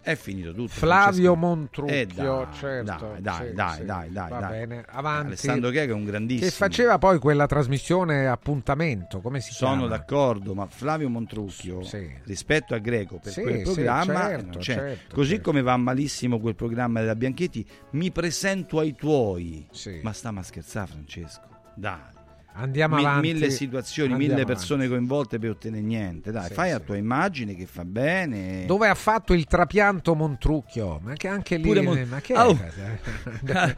è 0.07 0.15
finito 0.15 0.53
tutto. 0.53 0.69
Flavio. 0.69 1.35
Montrucchio, 1.35 2.43
Eh, 2.43 2.55
certo. 2.55 3.17
Dai, 3.19 3.21
dai, 3.23 3.49
sì, 3.49 3.55
dai, 3.55 3.77
sì. 3.79 3.85
dai, 3.85 4.13
dai, 4.13 4.31
Va 4.31 4.39
dai. 4.39 4.51
bene, 4.51 4.85
avanti. 4.89 5.27
Alessandro 5.27 5.71
Greco 5.71 5.91
è 5.93 5.95
un 5.95 6.05
grandissimo. 6.05 6.49
Che 6.49 6.55
faceva 6.55 6.99
poi 6.99 7.19
quella 7.19 7.47
trasmissione 7.47 8.29
appuntamento, 8.29 9.21
come 9.21 9.41
si 9.41 9.53
Sono 9.53 9.73
chiama? 9.73 9.87
d'accordo, 9.89 10.55
ma 10.55 10.67
Flavio 10.67 11.09
Montrucchio 11.09 11.81
rispetto 12.25 12.75
a 12.75 12.79
Greco 12.79 13.19
per 13.19 13.33
Sì, 13.33 13.43
quel 13.43 13.67
sì, 13.67 13.73
programma 13.75 14.15
certo, 14.15 14.59
certo, 14.61 15.15
così 15.17 15.41
come 15.41 15.63
va 15.63 15.77
malissimo 15.77 16.39
quel 16.39 16.55
programma 16.55 17.01
della 17.01 17.17
Bianchetti, 17.17 17.67
mi 17.93 18.13
presento 18.13 18.79
ai 18.79 18.95
tuoi. 18.95 19.67
Sì. 19.73 19.99
Ma 20.03 20.13
stiamo 20.13 20.39
a 20.39 20.43
scherzare, 20.45 20.87
Francesco. 20.87 21.49
Dai. 21.75 22.15
Andiamo 22.59 22.97
avanti. 22.97 23.33
mille 23.33 23.51
situazioni, 23.51 24.13
Andiamo 24.13 24.35
mille 24.35 24.47
persone 24.47 24.89
coinvolte 24.89 25.39
per 25.39 25.51
ottenere 25.51 25.83
niente. 25.83 26.31
Dai, 26.33 26.49
Sì, 26.49 26.55
fai 26.55 26.71
la 26.71 26.79
sì. 26.79 26.85
tua 26.85 26.97
immagine 26.97 27.55
che 27.55 27.67
fa 27.67 27.85
bene. 27.85 28.65
Dove 28.67 28.89
ha 28.89 28.95
fatto 28.95 29.33
il 29.35 29.45
trapianto 29.45 30.15
Montrucchio? 30.15 31.01
Ma 31.03 31.13
che 31.15 31.29
anche 31.29 31.57
lì. 31.59 31.81
Mon- 31.83 32.07
ma 32.09 32.21
che 32.21 32.35
Oh. 32.37 32.57
è? 33.45 33.77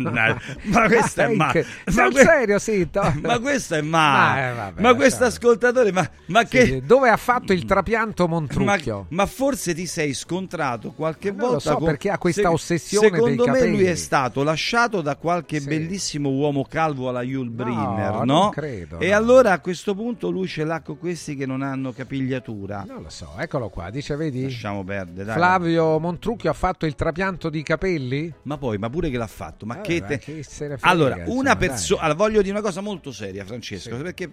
Dai, 0.00 0.36
ma 0.64 0.86
questo 0.86 1.22
è 1.22 1.34
male. 1.34 1.66
Ma 1.94 2.08
que- 2.10 2.20
serio, 2.22 2.58
sì. 2.58 2.88
to- 2.90 3.12
Ma 3.20 3.38
questo 3.38 3.74
è 3.74 3.80
male. 3.80 4.52
Ma, 4.54 4.68
eh, 4.68 4.80
ma 4.80 4.94
questo 4.94 5.24
ascoltatore, 5.24 5.92
ma, 5.92 6.08
ma 6.26 6.40
Sì, 6.40 6.46
che. 6.48 6.82
Dove 6.84 7.08
ha 7.08 7.16
fatto 7.16 7.52
il 7.52 7.64
trapianto 7.64 8.26
Ma, 8.26 8.34
Montrucchio? 8.34 9.06
ma 9.10 9.26
forse 9.26 9.74
ti 9.74 9.86
sei 9.86 10.14
scontrato 10.14 10.92
qualche 10.92 11.30
non 11.30 11.38
lo 11.40 11.46
volta 11.48 11.70
so, 11.70 11.76
con- 11.76 11.86
perché 11.86 12.10
ha 12.10 12.18
questa 12.18 12.50
ossessione 12.50 13.10
dei 13.10 13.18
Secondo 13.18 13.44
me 13.46 13.50
lui 13.60 13.68
capelli. 13.70 13.84
è 13.84 13.94
stato 13.94 14.42
lasciato 14.42 15.00
da 15.00 15.16
qualche 15.16 15.60
bellissimo 15.60 16.28
uomo 16.30 16.64
calvo 16.64 17.08
alla 17.08 17.22
Yul 17.22 17.50
Brynner, 17.50 17.76
no? 17.86 17.87
Non 18.24 18.50
credo, 18.50 18.98
E 18.98 19.08
no. 19.10 19.16
allora 19.16 19.52
a 19.52 19.60
questo 19.60 19.94
punto 19.94 20.30
lui 20.30 20.46
ce 20.46 20.64
l'ha 20.64 20.80
con 20.80 20.98
questi 20.98 21.34
che 21.36 21.46
non 21.46 21.62
hanno 21.62 21.92
capigliatura. 21.92 22.84
Non 22.86 23.02
lo 23.02 23.10
so, 23.10 23.32
eccolo 23.38 23.68
qua. 23.68 23.90
Dice, 23.90 24.16
vedi? 24.16 24.42
Lasciamo 24.44 24.84
perdere, 24.84 25.24
dai. 25.26 25.34
Flavio 25.36 25.98
Montrucchio 25.98 26.50
ha 26.50 26.54
fatto 26.54 26.86
il 26.86 26.94
trapianto 26.94 27.48
di 27.50 27.62
capelli? 27.62 28.32
Ma 28.42 28.58
poi, 28.58 28.78
ma 28.78 28.88
pure 28.90 29.10
che 29.10 29.16
l'ha 29.16 29.26
fatto? 29.26 29.66
Ma 29.66 29.74
Vabbè, 29.76 29.86
che 29.86 30.00
ma 30.00 30.06
te- 30.06 30.22
ne 30.26 30.42
frega, 30.42 30.76
Allora, 30.82 31.22
una 31.26 31.56
persona. 31.56 32.00
Allora, 32.02 32.16
voglio 32.18 32.40
dire 32.42 32.52
una 32.52 32.62
cosa 32.62 32.80
molto 32.80 33.12
seria, 33.12 33.44
Francesco. 33.44 33.96
Perché. 33.96 34.28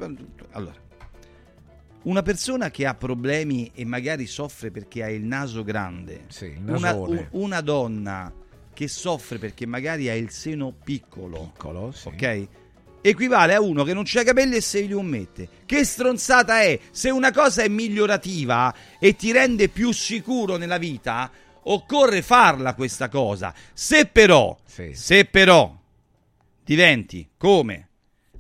Allora. 0.51 0.73
Una 2.03 2.21
persona 2.21 2.69
che 2.69 2.85
ha 2.85 2.93
problemi 2.93 3.71
e 3.73 3.83
magari 3.83 4.27
soffre 4.27 4.69
perché 4.69 5.01
ha 5.03 5.09
il 5.09 5.23
naso 5.23 5.63
grande, 5.63 6.25
il 6.41 6.61
una, 6.67 6.93
u- 6.93 7.25
una 7.31 7.61
donna 7.61 8.31
che 8.73 8.87
soffre 8.87 9.39
perché 9.39 9.65
magari 9.65 10.07
ha 10.09 10.13
il 10.13 10.29
seno 10.29 10.71
piccolo, 10.83 11.53
ok? 11.63 12.47
Equivale 13.07 13.53
a 13.53 13.61
uno 13.61 13.83
che 13.83 13.93
non 13.93 14.01
c'ha 14.03 14.23
capelli 14.23 14.55
e 14.55 14.61
se 14.61 14.81
li 14.81 14.99
mette. 15.03 15.47
Che 15.67 15.85
stronzata 15.85 16.61
è? 16.61 16.79
Se 16.89 17.11
una 17.11 17.31
cosa 17.31 17.61
è 17.61 17.67
migliorativa 17.67 18.73
e 18.99 19.15
ti 19.15 19.31
rende 19.31 19.69
più 19.69 19.91
sicuro 19.91 20.57
nella 20.57 20.79
vita, 20.79 21.29
occorre 21.65 22.23
farla 22.23 22.73
questa 22.73 23.07
cosa. 23.07 23.53
Se 23.73 24.07
però, 24.07 24.57
se 24.65 25.25
però 25.25 25.71
diventi 26.63 27.29
come 27.37 27.89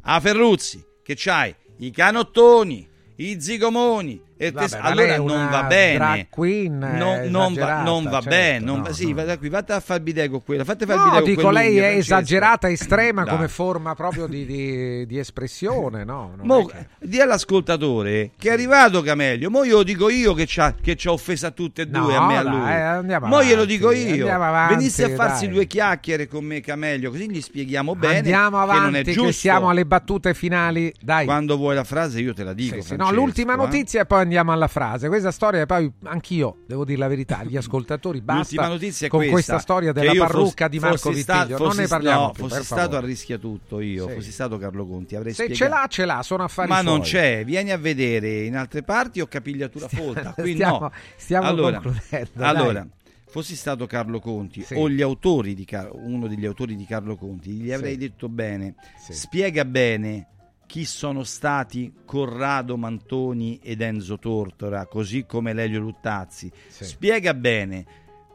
a 0.01 0.19
Ferruzzi, 0.19 0.83
che 1.03 1.13
c'hai 1.15 1.53
i 1.77 1.91
canottoni, 1.91 2.89
i 3.17 3.39
zigomoni, 3.39 4.19
e 4.37 4.51
Vabbè, 4.51 4.77
allora 4.81 5.13
è 5.13 5.17
non 5.17 5.49
va 5.49 5.63
bene. 5.63 6.27
queen, 6.29 6.77
non, 6.77 6.91
eh, 7.23 7.29
non 7.29 7.53
va, 7.53 7.61
esagerata, 7.61 7.83
non 7.83 8.03
va 8.03 8.09
certo, 8.11 8.29
bene. 8.29 8.59
non 8.65 8.77
no, 8.77 8.83
va- 8.83 8.93
sì, 8.93 9.13
no. 9.13 9.23
da 9.23 9.37
qui, 9.37 9.49
vatti 9.49 9.71
a 9.71 9.99
bidet 9.99 10.29
con 10.29 10.43
quella. 10.43 10.63
Fate 10.65 10.85
fare 10.85 10.97
il 10.99 11.05
No, 11.05 11.11
bidet 11.11 11.25
con 11.25 11.35
dico, 11.35 11.49
lei 11.51 11.77
è 11.77 11.95
esagerata, 11.97 12.69
estrema 12.69 13.23
Dai. 13.23 13.33
come 13.33 13.47
forma 13.47 13.95
proprio 13.95 14.27
di, 14.27 14.45
di- 14.45 15.05
di 15.05 15.17
espressione, 15.17 16.03
no? 16.03 16.33
non 16.35 16.45
Mo, 16.45 16.67
è 16.67 16.71
che- 16.71 16.87
di 17.07 17.19
all'ascoltatore 17.21 18.31
che 18.37 18.49
è 18.49 18.51
arrivato 18.51 19.01
Camelio, 19.01 19.49
mo 19.49 19.65
glielo 19.65 19.83
dico 19.83 20.09
io 20.09 20.33
che 20.33 20.45
ci 20.45 20.59
ha, 20.59 20.73
che 20.79 20.97
offesa 21.07 21.47
a 21.47 21.51
tutte 21.51 21.83
e 21.83 21.87
due, 21.87 22.15
a 22.15 22.25
me 22.25 22.33
e 22.33 22.37
a 22.37 22.41
lui. 22.43 22.71
andiamo 22.71 23.27
mo 23.27 23.43
glielo 23.43 23.65
dico 23.65 23.91
io. 23.91 24.29
avanti, 24.29 24.75
Venisse 24.75 25.03
a 25.05 25.09
farsi 25.15 25.45
dai. 25.45 25.53
due 25.53 25.65
chiacchiere 25.67 26.27
con 26.27 26.43
me 26.43 26.59
Camelio, 26.61 27.09
così 27.11 27.29
gli 27.29 27.41
spieghiamo 27.41 27.95
bene 27.95 28.17
Andiamo 28.17 28.59
che 28.59 28.65
non 28.65 28.75
è 28.75 28.77
avanti, 28.79 29.03
che, 29.03 29.11
giusto. 29.13 29.31
siamo 29.31 29.69
alle 29.69 29.85
battute 29.85 30.33
finali. 30.33 30.93
Dai. 31.01 31.25
Quando 31.25 31.55
vuoi 31.57 31.75
la 31.75 31.83
frase 31.83 32.19
io 32.19 32.33
te 32.33 32.43
la 32.43 32.53
dico. 32.53 32.75
Sì, 32.75 32.81
sì, 32.81 32.95
no, 32.95 33.11
l'ultima 33.11 33.53
eh. 33.53 33.57
notizia 33.57 34.01
e 34.01 34.05
poi 34.05 34.24
andiamo 34.25 34.51
alla 34.51 34.67
frase. 34.67 35.07
Questa 35.07 35.31
storia, 35.31 35.65
poi 35.65 35.91
anch'io 36.03 36.57
devo 36.67 36.83
dire 36.83 36.97
la 36.99 37.07
verità, 37.07 37.43
gli 37.43 37.55
ascoltatori 37.57 38.21
basta 38.21 38.67
con 38.67 38.77
questa, 38.77 39.07
questa 39.09 39.59
storia 39.59 39.91
della 39.93 40.13
parrucca 40.13 40.65
fossi- 40.65 40.69
di 40.69 40.79
Marco 40.79 41.09
Vittiglio. 41.11 41.57
non 41.57 41.75
ne 41.75 41.87
parliamo 41.87 42.21
no, 42.25 42.31
più, 42.31 42.47
fossi 42.47 42.63
stato 42.63 42.81
favore. 42.81 42.97
a 42.97 43.01
rischia 43.07 43.37
tutto 43.37 43.79
io, 43.79 44.07
Sì. 44.09 44.13
fossi 44.15 44.31
stato 44.31 44.57
Carlo 44.57 44.85
Conti, 44.85 45.15
avrei 45.15 45.33
Se 45.33 45.47
ce 45.47 45.55
spiegato. 45.55 45.79
l'ha, 45.81 45.87
ce 45.87 46.05
l'ha, 46.05 46.23
sono 46.23 46.43
affari 46.43 46.69
Ma 46.69 46.81
non 46.81 47.05
suoi. 47.05 47.21
c'è, 47.21 47.43
vieni 47.45 47.71
a 47.71 47.77
vedere, 47.77 48.43
in 48.43 48.55
altre 48.57 48.83
parti 48.83 49.21
ho 49.21 49.27
capigliatura 49.27 49.87
folta, 49.87 50.33
qui 50.33 50.53
stiamo- 50.53 50.79
no. 50.79 50.91
stiamo 51.15 51.47
allora, 51.47 51.79
concludendo, 51.79 52.29
dai. 52.33 52.47
Allora, 52.55 52.87
fossi 53.27 53.55
stato 53.55 53.85
Carlo 53.85 54.19
Conti 54.19 54.61
Sì. 54.63 54.75
o 54.75 54.89
gli 54.89 55.01
autori 55.01 55.53
di 55.55 55.65
Car- 55.65 55.91
uno 55.93 56.27
degli 56.27 56.45
autori 56.45 56.75
di 56.75 56.85
Carlo 56.85 57.15
Conti, 57.15 57.51
gli 57.51 57.71
avrei 57.71 57.93
Sì. 57.93 57.97
detto 57.97 58.29
bene, 58.29 58.75
Sì. 58.97 59.13
spiega 59.13 59.65
bene 59.65 60.27
chi 60.65 60.85
sono 60.85 61.23
stati 61.23 61.91
Corrado 62.05 62.77
Mantoni 62.77 63.59
ed 63.61 63.81
Enzo 63.81 64.17
Tortora, 64.17 64.85
così 64.87 65.25
come 65.25 65.53
Lelio 65.53 65.79
Luttazzi. 65.79 66.51
Spiega 66.67 67.33
bene, 67.33 67.85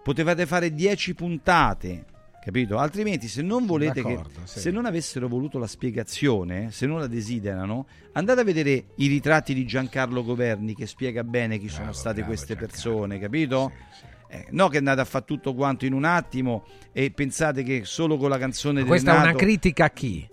potevate 0.02 0.46
fare 0.46 0.72
10 0.72 1.14
puntate. 1.14 2.04
Capito? 2.42 2.78
Altrimenti, 2.78 3.28
se 3.28 3.42
non 3.42 3.66
volete 3.66 4.02
che, 4.02 4.18
sì. 4.44 4.60
se 4.60 4.70
non 4.70 4.86
avessero 4.86 5.28
voluto 5.28 5.58
la 5.58 5.66
spiegazione, 5.66 6.70
se 6.70 6.86
non 6.86 6.98
la 6.98 7.06
desiderano, 7.06 7.86
andate 8.12 8.40
a 8.40 8.44
vedere 8.44 8.86
i 8.96 9.08
ritratti 9.08 9.52
di 9.52 9.66
Giancarlo 9.66 10.24
Governi 10.24 10.74
che 10.74 10.86
spiega 10.86 11.22
bene 11.22 11.58
chi 11.58 11.68
sono 11.68 11.92
state 11.92 12.22
queste 12.22 12.56
persone, 12.56 13.18
capito? 13.18 13.70
Eh, 14.28 14.46
no 14.50 14.68
che 14.68 14.78
andate 14.78 15.02
a 15.02 15.04
fare 15.04 15.24
tutto 15.26 15.54
quanto 15.54 15.84
in 15.84 15.92
un 15.92 16.04
attimo 16.04 16.64
e 16.92 17.10
pensate 17.10 17.62
che 17.62 17.82
solo 17.84 18.16
con 18.16 18.30
la 18.30 18.38
canzone 18.38 18.74
Ma 18.74 18.82
di 18.82 18.86
Questa 18.86 19.16
è 19.16 19.22
una 19.22 19.34
critica 19.34 19.86
a 19.86 19.90
chi? 19.90 20.26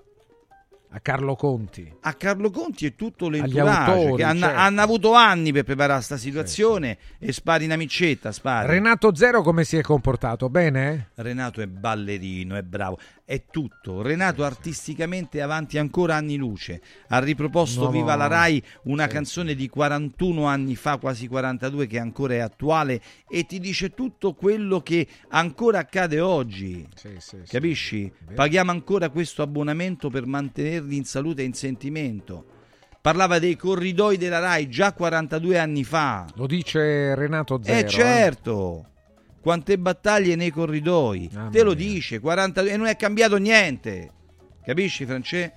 A 0.97 0.99
Carlo 0.99 1.35
Conti. 1.35 1.93
a 2.01 2.13
Carlo 2.15 2.49
Conti 2.49 2.87
e 2.87 2.95
tutto 2.95 3.29
l'entourage 3.29 3.91
autori, 3.91 4.15
che 4.15 4.23
hanno, 4.23 4.39
certo. 4.39 4.59
hanno 4.59 4.81
avuto 4.81 5.13
anni 5.13 5.51
per 5.51 5.63
preparare 5.63 5.97
questa 5.97 6.17
situazione 6.17 6.97
e 7.19 7.31
spari 7.31 7.65
in 7.65 7.71
amicetta, 7.71 8.31
spari. 8.31 8.67
Renato 8.67 9.13
Zero 9.13 9.43
come 9.43 9.63
si 9.63 9.77
è 9.77 9.81
comportato? 9.83 10.49
Bene? 10.49 11.11
Renato 11.13 11.61
è 11.61 11.67
ballerino, 11.67 12.55
è 12.55 12.63
bravo, 12.63 12.97
è 13.27 13.43
tutto. 13.51 14.01
Renato 14.01 14.45
artisticamente 14.45 15.41
avanti 15.41 15.77
ancora 15.77 16.15
anni 16.15 16.37
luce. 16.37 16.81
Ha 17.09 17.19
riproposto 17.19 17.83
No, 17.83 17.91
Viva 17.91 18.15
la. 18.15 18.27
Rai 18.27 18.63
una 18.83 19.03
Sì, 19.03 19.09
canzone 19.09 19.53
di 19.53 19.67
41 19.67 20.45
anni 20.45 20.77
fa, 20.77 20.95
quasi 20.95 21.27
42, 21.27 21.87
che 21.87 21.99
ancora 21.99 22.35
è 22.35 22.39
attuale 22.39 23.01
e 23.27 23.45
ti 23.45 23.59
dice 23.59 23.93
tutto 23.93 24.33
quello 24.33 24.79
che 24.79 25.05
ancora 25.27 25.79
accade 25.79 26.21
oggi. 26.21 26.87
Capisci? 27.49 28.09
Paghiamo 28.33 28.71
ancora 28.71 29.09
questo 29.09 29.41
abbonamento 29.41 30.09
per 30.09 30.25
mantenerli 30.25 30.95
in 30.95 31.03
salute 31.03 31.41
e 31.41 31.45
in 31.45 31.53
sentimento. 31.53 32.45
Parlava 33.01 33.39
dei 33.39 33.57
corridoi 33.57 34.15
della 34.15 34.39
Rai 34.39 34.69
già 34.69 34.93
42 34.93 35.59
anni 35.59 35.83
fa. 35.83 36.25
Lo 36.35 36.47
dice 36.47 37.13
Renato 37.13 37.59
Zero. 37.61 37.77
Eh 37.77 37.89
certo, 37.89 38.85
quante 39.47 39.77
battaglie 39.77 40.35
nei 40.35 40.49
corridoi, 40.51 41.29
Mamma 41.31 41.49
te 41.51 41.63
lo 41.63 41.73
mia. 41.73 41.87
dice, 41.87 42.19
40 42.19 42.63
e 42.63 42.75
non 42.75 42.87
è 42.87 42.97
cambiato 42.97 43.37
niente, 43.37 44.11
capisci 44.65 45.05
Francesco? 45.05 45.53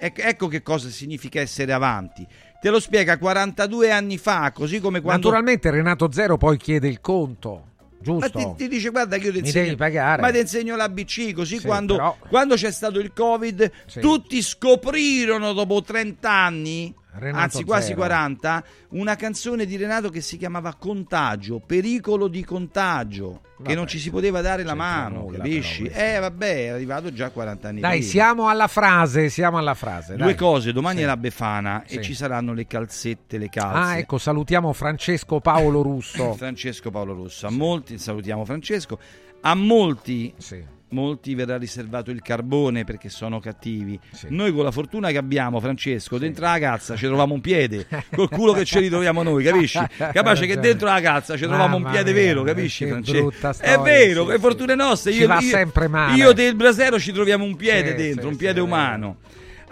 ecco 0.00 0.48
che 0.48 0.62
cosa 0.62 0.88
significa 0.88 1.38
essere 1.38 1.72
avanti, 1.72 2.26
te 2.60 2.70
lo 2.70 2.80
spiega 2.80 3.18
42 3.18 3.92
anni 3.92 4.18
fa, 4.18 4.50
così 4.50 4.80
come 4.80 5.00
quando... 5.00 5.28
Naturalmente 5.28 5.70
Renato 5.70 6.10
Zero 6.10 6.36
poi 6.36 6.56
chiede 6.56 6.88
il 6.88 7.00
conto, 7.00 7.66
Ma 7.78 7.96
giusto? 8.00 8.30
ti, 8.56 8.64
ti 8.64 8.68
dice 8.68 8.88
guarda 8.90 9.16
che 9.16 9.26
io 9.26 9.32
ti 9.32 9.38
insegno, 9.38 9.64
devi 9.66 9.76
pagare. 9.76 10.20
ma 10.20 10.32
ti 10.32 10.40
insegno 10.40 10.74
l'ABC 10.74 11.32
così 11.34 11.58
Sì, 11.60 11.64
quando, 11.66 11.94
però- 11.94 12.16
quando 12.28 12.56
c'è 12.56 12.72
stato 12.72 12.98
il 12.98 13.12
covid 13.12 13.70
Sì. 13.86 14.00
tutti 14.00 14.42
scoprirono 14.42 15.52
dopo 15.52 15.80
30 15.82 16.28
anni 16.28 16.92
Renato 17.14 17.42
anzi 17.42 17.64
quasi 17.64 17.88
Zero. 17.88 17.96
40 17.98 18.64
una 18.90 19.16
canzone 19.16 19.66
di 19.66 19.76
Renato 19.76 20.08
che 20.08 20.20
si 20.22 20.38
chiamava 20.38 20.74
Contagio 20.74 21.60
pericolo 21.60 22.26
di 22.28 22.42
contagio 22.44 23.40
che 23.58 23.62
Vabbè, 23.64 23.74
non 23.74 23.86
ci 23.86 23.98
si 23.98 24.10
poteva 24.10 24.40
dare 24.40 24.62
la 24.64 24.74
mano 24.74 25.20
nulla, 25.20 25.36
capisci? 25.36 25.82
però, 25.84 26.00
eh 26.16 26.18
vabbè 26.18 26.64
è 26.64 26.68
arrivato 26.68 27.12
già 27.12 27.30
40 27.30 27.68
anni 27.68 27.80
Dai, 27.80 27.98
prima. 27.98 28.10
siamo 28.10 28.48
alla 28.48 28.66
frase, 28.66 29.28
siamo 29.28 29.58
alla 29.58 29.74
frase. 29.74 30.16
Due 30.16 30.24
dai. 30.26 30.34
cose, 30.34 30.72
domani 30.72 30.96
Sì. 30.98 31.02
è 31.02 31.06
la 31.06 31.16
Befana 31.16 31.84
Sì. 31.86 31.96
e 31.96 32.02
ci 32.02 32.14
saranno 32.14 32.54
le 32.54 32.66
calzette, 32.66 33.36
le 33.38 33.48
calze. 33.50 33.78
Ah, 33.78 33.98
ecco, 33.98 34.18
salutiamo 34.18 34.72
Francesco 34.72 35.38
Paolo 35.40 35.82
Russo. 35.82 36.32
Francesco 36.34 36.90
Paolo 36.90 37.12
Russo. 37.14 37.46
A 37.46 37.50
molti, 37.50 37.98
salutiamo 37.98 38.44
Francesco, 38.44 38.98
a 39.42 39.54
molti, 39.54 40.32
Sì. 40.38 40.64
Molti 40.92 41.34
verrà 41.34 41.56
riservato 41.58 42.10
il 42.10 42.22
carbone 42.22 42.84
perché 42.84 43.08
sono 43.08 43.40
cattivi. 43.40 43.98
Noi 44.28 44.52
con 44.52 44.64
la 44.64 44.70
fortuna 44.70 45.10
che 45.10 45.18
abbiamo, 45.18 45.60
Francesco, 45.60 46.18
dentro 46.18 46.44
la 46.44 46.58
cazza 46.58 46.96
ci 46.96 47.06
troviamo 47.06 47.34
un 47.34 47.40
piede, 47.40 47.86
col 48.14 48.28
culo 48.28 48.52
che 48.52 48.64
ci 48.64 48.78
ritroviamo 48.78 49.22
noi, 49.22 49.44
capisci? 49.44 49.80
Capace 49.96 50.46
che 50.46 50.58
dentro 50.58 50.86
la 50.88 51.00
cazza 51.00 51.36
ci 51.36 51.44
troviamo 51.44 51.76
un 51.76 51.84
piede 51.84 52.12
mia, 52.12 52.22
vero, 52.22 52.42
capisci 52.42 52.86
Francesco? 52.86 53.20
brutta 53.20 53.50
È 53.50 53.52
storia, 53.52 53.78
vero, 53.80 54.24
sì, 54.24 54.30
che 54.32 54.38
fortune 54.38 54.74
nostre. 54.74 55.12
Ci 55.12 55.18
Io, 55.20 55.26
va 55.26 55.40
io- 55.40 55.48
sempre 55.48 55.88
male. 55.88 56.16
Io 56.16 56.32
del 56.32 56.54
Brasero 56.54 56.98
ci 56.98 57.12
troviamo 57.12 57.44
un 57.44 57.56
piede 57.56 57.90
Sì, 57.90 57.96
dentro, 57.96 58.22
sì, 58.22 58.26
un 58.28 58.32
sì, 58.32 58.38
piede 58.38 58.60
è 58.60 58.62
umano. 58.62 59.16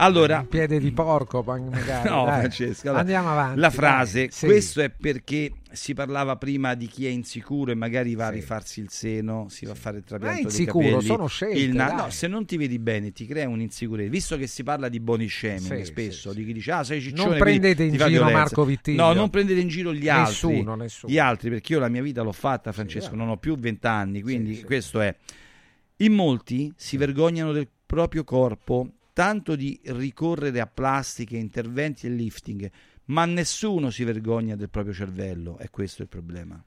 Allora, 0.03 0.45
piede 0.49 0.79
di 0.81 0.91
porco, 0.93 1.43
ma- 1.47 1.59
magari. 1.59 2.09
No, 2.11 2.25
dai. 2.25 2.39
Francesco. 2.41 2.87
allora, 2.87 3.01
Andiamo 3.01 3.31
avanti. 3.31 3.59
La 3.61 3.71
frase, 3.71 4.29
Sì. 4.31 4.47
questo 4.47 4.81
è 4.81 4.91
perché 4.91 5.53
si 5.73 5.95
parlava 5.95 6.37
prima 6.37 6.75
di 6.75 6.87
chi 6.87 7.07
è 7.07 7.11
insicuro 7.11 7.71
e 7.71 7.75
magari 7.75 8.15
va 8.15 8.27
a 8.27 8.31
rifarsi 8.31 8.81
il 8.81 8.89
seno, 8.91 9.47
si 9.51 9.67
va 9.67 9.73
a 9.73 9.75
fare 9.77 9.99
il 9.99 10.05
trapianto 10.05 10.35
Ma 10.35 10.41
è 10.41 10.43
dei 10.43 10.51
insicuro, 10.61 10.85
capelli. 10.87 11.05
sono 11.05 11.27
scelte, 11.27 11.67
na- 11.69 11.93
no, 11.93 12.11
se 12.11 12.27
non 12.27 12.45
ti 12.47 12.57
vedi 12.57 12.79
bene 12.79 13.13
ti 13.13 13.27
crea 13.27 13.49
un'insicurezza. 13.49 14.11
Visto 14.11 14.37
che 14.37 14.47
si 14.47 14.63
parla 14.63 14.89
di 14.89 14.99
body 15.01 15.29
shaming 15.29 15.77
Sì, 15.79 15.85
spesso, 15.85 16.33
di 16.33 16.45
chi 16.45 16.53
dice 16.55 16.73
"Ah, 16.73 16.83
sei 16.85 17.01
ciccione", 17.01 17.29
Non 17.31 17.39
prendete 17.39 17.83
in 17.85 17.93
giro 17.93 18.07
violenza. 18.07 18.33
Marco 18.39 18.65
Vittiglio. 18.65 19.03
No, 19.07 19.13
non 19.13 19.31
prendete 19.31 19.61
in 19.61 19.69
giro 19.69 19.93
gli 19.95 20.09
altri. 20.09 20.49
Nessuno, 20.49 20.75
nessuno. 20.77 21.13
Gli 21.13 21.19
altri 21.19 21.51
perché 21.51 21.73
io 21.75 21.79
la 21.79 21.89
mia 21.89 22.03
vita 22.03 22.23
l'ho 22.23 22.33
fatta, 22.33 22.73
Francesco, 22.73 23.15
non 23.15 23.29
ho 23.29 23.37
più 23.37 23.57
vent'anni, 23.57 24.23
quindi 24.23 24.63
questo 24.63 25.01
è 25.01 25.15
in 25.99 26.15
molti 26.15 26.73
si 26.75 26.97
vergognano 26.97 27.53
del 27.53 27.69
proprio 27.87 28.25
corpo 28.25 28.89
soltanto 29.21 29.55
di 29.55 29.79
ricorrere 29.85 30.61
a 30.61 30.67
plastiche, 30.67 31.37
interventi 31.37 32.07
e 32.07 32.11
lifting, 32.11 32.71
ma 33.07 33.27
nessuno 33.27 33.91
si 33.91 34.03
vergogna 34.03 34.57
del 34.57 34.71
proprio 34.71 34.95
cervello, 34.95 35.59
è 35.59 35.69
questo 35.69 36.01
il 36.01 36.09
problema. 36.09 36.63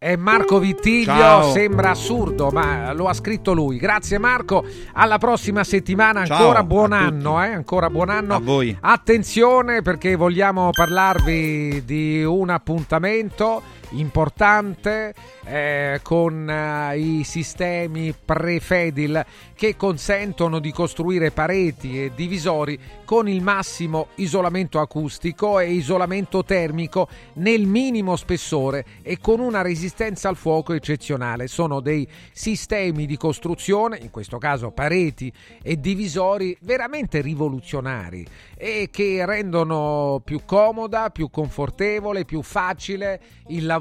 E 0.00 0.16
Marco 0.16 0.58
Vittiglio 0.58 1.04
Ciao. 1.04 1.50
sembra 1.50 1.90
assurdo, 1.90 2.50
ma 2.50 2.92
lo 2.92 3.08
ha 3.08 3.12
scritto 3.12 3.52
lui. 3.52 3.78
Grazie 3.78 4.16
Marco, 4.16 4.64
alla 4.92 5.18
prossima 5.18 5.64
settimana, 5.64 6.24
Ciao 6.24 6.36
ancora 6.38 6.60
a 6.60 6.64
buon 6.64 6.92
anno, 6.92 7.42
eh? 7.42 7.52
ancora 7.52 7.90
buon 7.90 8.08
anno. 8.08 8.36
A 8.36 8.40
voi. 8.40 8.74
Attenzione 8.80 9.82
perché 9.82 10.14
vogliamo 10.14 10.70
parlarvi 10.70 11.84
di 11.84 12.22
un 12.24 12.48
appuntamento 12.48 13.60
importante 13.90 15.14
eh, 15.44 16.00
con 16.02 16.48
eh, 16.48 16.98
i 16.98 17.24
sistemi 17.24 18.14
prefedil 18.22 19.24
che 19.54 19.76
consentono 19.76 20.58
di 20.58 20.70
costruire 20.72 21.30
pareti 21.30 22.04
e 22.04 22.12
divisori 22.14 22.78
con 23.04 23.28
il 23.28 23.42
massimo 23.42 24.08
isolamento 24.16 24.78
acustico 24.78 25.58
e 25.58 25.70
isolamento 25.70 26.44
termico 26.44 27.08
nel 27.34 27.66
minimo 27.66 28.16
spessore 28.16 28.84
e 29.02 29.18
con 29.18 29.40
una 29.40 29.62
resistenza 29.62 30.28
al 30.28 30.36
fuoco 30.36 30.74
eccezionale. 30.74 31.48
Sono 31.48 31.80
dei 31.80 32.06
sistemi 32.32 33.06
di 33.06 33.16
costruzione, 33.16 33.98
in 33.98 34.10
questo 34.10 34.38
caso 34.38 34.70
pareti 34.70 35.32
e 35.62 35.80
divisori 35.80 36.56
veramente 36.60 37.20
rivoluzionari 37.20 38.26
e 38.54 38.88
che 38.90 39.24
rendono 39.24 40.20
più 40.22 40.42
comoda, 40.44 41.10
più 41.10 41.30
confortevole, 41.30 42.24
più 42.24 42.42
facile 42.42 43.20
il 43.48 43.64
lavoro 43.64 43.77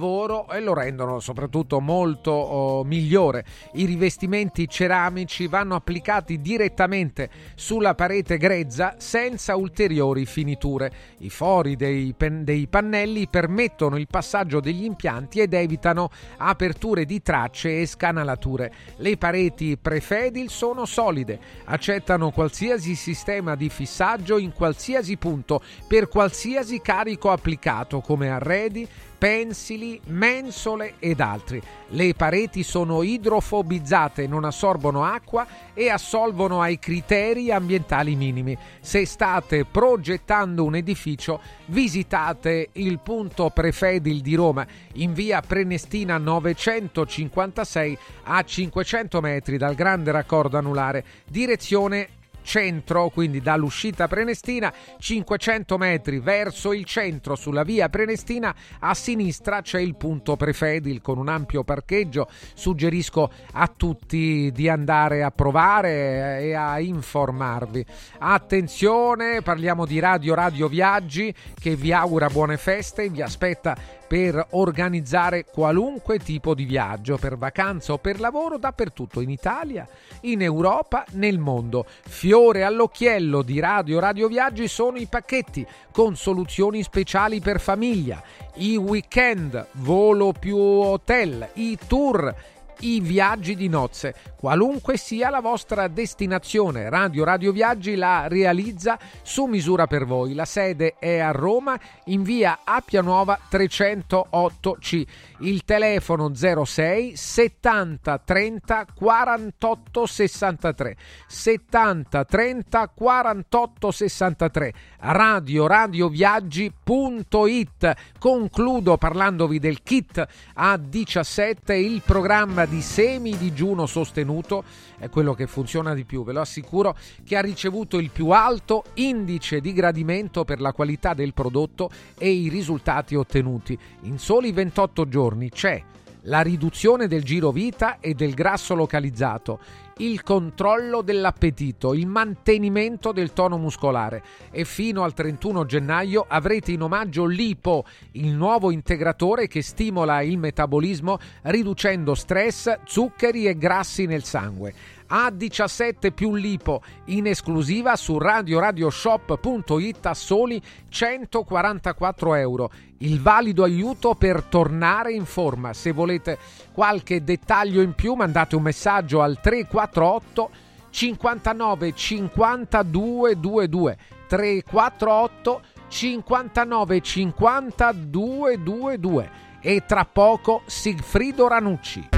e 0.49 0.59
lo 0.61 0.73
rendono 0.73 1.19
soprattutto 1.19 1.79
molto 1.79 2.31
oh, 2.31 2.83
migliore. 2.83 3.43
I 3.73 3.85
rivestimenti 3.85 4.67
ceramici 4.67 5.47
vanno 5.47 5.75
applicati 5.75 6.39
direttamente 6.39 7.29
sulla 7.55 7.95
parete 7.95 8.37
grezza 8.37 8.95
senza 8.97 9.55
ulteriori 9.55 10.25
finiture. 10.25 10.91
I 11.19 11.29
fori 11.29 11.75
dei, 11.75 12.13
pen- 12.15 12.43
dei 12.43 12.67
pannelli 12.67 13.27
permettono 13.27 13.97
il 13.97 14.07
passaggio 14.07 14.59
degli 14.59 14.83
impianti 14.83 15.39
ed 15.39 15.53
evitano 15.53 16.09
aperture 16.37 17.05
di 17.05 17.21
tracce 17.21 17.81
e 17.81 17.85
scanalature. 17.85 18.71
Le 18.97 19.17
pareti 19.17 19.77
prefedil 19.77 20.49
sono 20.49 20.85
solide, 20.85 21.39
accettano 21.65 22.31
qualsiasi 22.31 22.93
sistema 22.95 23.55
di 23.55 23.69
fissaggio 23.69 24.37
in 24.37 24.53
qualsiasi 24.53 25.17
punto 25.17 25.61
per 25.87 26.07
qualsiasi 26.07 26.81
carico 26.81 27.31
applicato 27.31 28.01
come 28.01 28.29
arredi, 28.29 28.87
pensili, 29.17 29.99
mensole 30.05 30.95
ed 30.99 31.19
altri. 31.19 31.61
Le 31.89 32.13
pareti 32.13 32.63
sono 32.63 33.01
idrofobizzate, 33.01 34.27
non 34.27 34.43
assorbono 34.43 35.03
acqua 35.03 35.47
e 35.73 35.89
assolvono 35.89 36.61
ai 36.61 36.79
criteri 36.79 37.51
ambientali 37.51 38.15
minimi. 38.15 38.57
Se 38.79 39.05
state 39.05 39.65
progettando 39.65 40.63
un 40.63 40.75
edificio, 40.75 41.39
visitate 41.67 42.69
il 42.73 42.99
punto 42.99 43.49
Prefedil 43.49 44.21
di 44.21 44.35
Roma 44.35 44.65
in 44.93 45.13
via 45.13 45.41
Prenestina 45.41 46.17
956 46.17 47.97
a 48.23 48.43
500 48.43 49.21
metri 49.21 49.57
dal 49.57 49.75
grande 49.75 50.11
raccordo 50.11 50.57
anulare, 50.57 51.03
direzione 51.27 52.09
centro, 52.47 53.09
quindi 53.09 53.41
dall'uscita 53.41 54.07
Prenestina, 54.07 54.73
500 54.97 55.77
metri 55.77 56.19
verso 56.19 56.71
il 56.71 56.85
centro 56.85 57.35
sulla 57.35 57.63
via 57.63 57.89
Prenestina, 57.89 58.55
a 58.79 58.93
sinistra 58.93 59.61
c'è 59.61 59.81
il 59.81 59.97
punto 59.97 60.37
Prefedil 60.37 61.01
con 61.01 61.17
un 61.17 61.27
ampio 61.27 61.65
parcheggio. 61.65 62.29
Suggerisco 62.53 63.29
a 63.51 63.67
tutti 63.67 64.49
di 64.53 64.69
andare 64.69 65.23
a 65.23 65.31
provare 65.31 66.39
e 66.39 66.53
a 66.53 66.79
informarvi. 66.79 67.85
Attenzione, 68.19 69.41
parliamo 69.41 69.85
di 69.85 69.99
Radio 69.99 70.33
Radio 70.33 70.69
Viaggi 70.69 71.33
che 71.53 71.75
vi 71.75 71.91
augura 71.91 72.29
buone 72.29 72.55
feste 72.55 73.03
e 73.03 73.09
vi 73.09 73.21
aspetta 73.21 73.75
per 74.07 74.47
organizzare 74.51 75.45
qualunque 75.45 76.19
tipo 76.19 76.53
di 76.55 76.63
viaggio, 76.63 77.17
per 77.17 77.37
vacanza 77.37 77.93
o 77.93 77.97
per 77.97 78.19
lavoro 78.19 78.57
dappertutto 78.57 79.19
in 79.19 79.29
Italia, 79.29 79.87
in 80.21 80.41
Europa, 80.41 81.05
nel 81.11 81.37
mondo. 81.37 81.85
Fiore 82.07 82.63
all'occhiello 82.63 83.41
di 83.41 83.59
Radio 83.59 83.99
Radio 83.99 84.27
Viaggi 84.27 84.67
sono 84.67 84.97
i 84.97 85.07
pacchetti 85.07 85.65
con 85.91 86.15
soluzioni 86.15 86.83
speciali 86.83 87.41
per 87.41 87.59
famiglia, 87.59 88.21
i 88.55 88.77
weekend, 88.77 89.67
volo 89.73 90.31
più 90.31 90.57
hotel, 90.57 91.49
i 91.53 91.77
tour 91.87 92.33
i 92.79 92.99
viaggi 92.99 93.55
di 93.55 93.67
nozze. 93.67 94.13
Qualunque 94.35 94.97
sia 94.97 95.29
la 95.29 95.39
vostra 95.39 95.87
destinazione, 95.87 96.89
Radio 96.89 97.23
Radio 97.23 97.51
Viaggi 97.51 97.95
la 97.95 98.27
realizza 98.27 98.99
su 99.23 99.45
misura 99.45 99.87
per 99.87 100.05
voi. 100.05 100.33
La 100.33 100.45
sede 100.45 100.95
è 100.99 101.19
a 101.19 101.31
Roma 101.31 101.79
in 102.05 102.23
via 102.23 102.59
Appia 102.63 103.01
Nuova 103.01 103.39
308C. 103.49 105.05
Il 105.39 105.65
telefono 105.65 106.33
06 106.33 107.15
70 107.15 108.17
30 108.19 108.85
48 108.93 110.05
63 110.05 110.95
70 111.27 112.25
30 112.25 112.87
48 112.95 113.91
63 113.91 114.73
radio 114.99 115.67
radioviaggi.it 115.67 117.93
concludo 118.17 118.97
parlandovi 118.97 119.59
del 119.59 119.83
kit 119.83 120.25
A17 120.57 121.73
il 121.73 122.01
programma 122.03 122.65
di 122.65 122.81
semi 122.81 123.37
digiuno 123.37 123.85
sostenuto 123.85 124.63
è 124.97 125.09
quello 125.09 125.33
che 125.33 125.47
funziona 125.47 125.93
di 125.93 126.03
più 126.03 126.23
ve 126.23 126.33
lo 126.33 126.41
assicuro 126.41 126.95
che 127.23 127.37
ha 127.37 127.41
ricevuto 127.41 127.99
il 127.99 128.09
più 128.09 128.29
alto 128.29 128.85
indice 128.95 129.61
di 129.61 129.73
gradimento 129.73 130.43
per 130.43 130.59
la 130.59 130.73
qualità 130.73 131.13
del 131.13 131.33
prodotto 131.33 131.89
e 132.17 132.29
i 132.29 132.49
risultati 132.49 133.15
ottenuti. 133.15 133.77
In 134.01 134.17
soli 134.17 134.51
28 134.51 135.07
giorni 135.07 135.49
c'è 135.49 135.81
la 136.23 136.41
riduzione 136.41 137.07
del 137.07 137.23
giro 137.23 137.51
vita 137.51 137.99
e 137.99 138.13
del 138.13 138.33
grasso 138.33 138.75
localizzato, 138.75 139.59
il 139.97 140.23
controllo 140.23 141.01
dell'appetito, 141.01 141.93
il 141.93 142.07
mantenimento 142.07 143.11
del 143.11 143.33
tono 143.33 143.57
muscolare 143.57 144.23
e 144.51 144.65
fino 144.65 145.03
al 145.03 145.13
31 145.13 145.65
gennaio 145.65 146.25
avrete 146.27 146.71
in 146.71 146.81
omaggio 146.81 147.25
l'IPO, 147.25 147.85
il 148.13 148.33
nuovo 148.33 148.71
integratore 148.71 149.47
che 149.47 149.61
stimola 149.61 150.21
il 150.21 150.37
metabolismo 150.37 151.17
riducendo 151.43 152.15
stress, 152.15 152.79
zuccheri 152.85 153.47
e 153.47 153.57
grassi 153.57 154.05
nel 154.05 154.23
sangue. 154.23 154.73
A17 155.09 156.11
più 156.13 156.35
lipo 156.35 156.81
in 157.05 157.27
esclusiva 157.27 157.95
su 157.95 158.17
radioradioshop.it 158.17 160.05
a 160.05 160.13
soli 160.13 160.61
144 160.89 162.35
euro. 162.35 162.71
Il 162.99 163.21
valido 163.21 163.63
aiuto 163.63 164.15
per 164.15 164.43
tornare 164.43 165.13
in 165.13 165.25
forma. 165.25 165.73
Se 165.73 165.91
volete 165.91 166.37
qualche 166.71 167.23
dettaglio 167.23 167.81
in 167.81 167.93
più 167.93 168.13
mandate 168.13 168.55
un 168.55 168.63
messaggio 168.63 169.21
al 169.21 169.39
348 169.39 170.49
59 170.89 171.93
52 171.93 173.35
22 173.35 173.97
348 174.27 175.61
59 175.87 177.01
52 177.01 178.57
22 178.57 179.29
e 179.61 179.83
tra 179.85 180.05
poco 180.05 180.61
Sigfrido 180.65 181.47
Ranucci. 181.47 182.16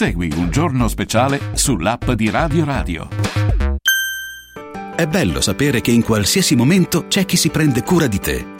Segui 0.00 0.32
un 0.34 0.48
giorno 0.50 0.88
speciale 0.88 1.50
sull'app 1.52 2.12
di 2.12 2.30
Radio 2.30 2.64
Radio. 2.64 3.06
È 4.96 5.06
bello 5.06 5.42
sapere 5.42 5.82
che 5.82 5.90
in 5.90 6.02
qualsiasi 6.02 6.56
momento 6.56 7.06
c'è 7.06 7.26
chi 7.26 7.36
si 7.36 7.50
prende 7.50 7.82
cura 7.82 8.06
di 8.06 8.18
te. 8.18 8.59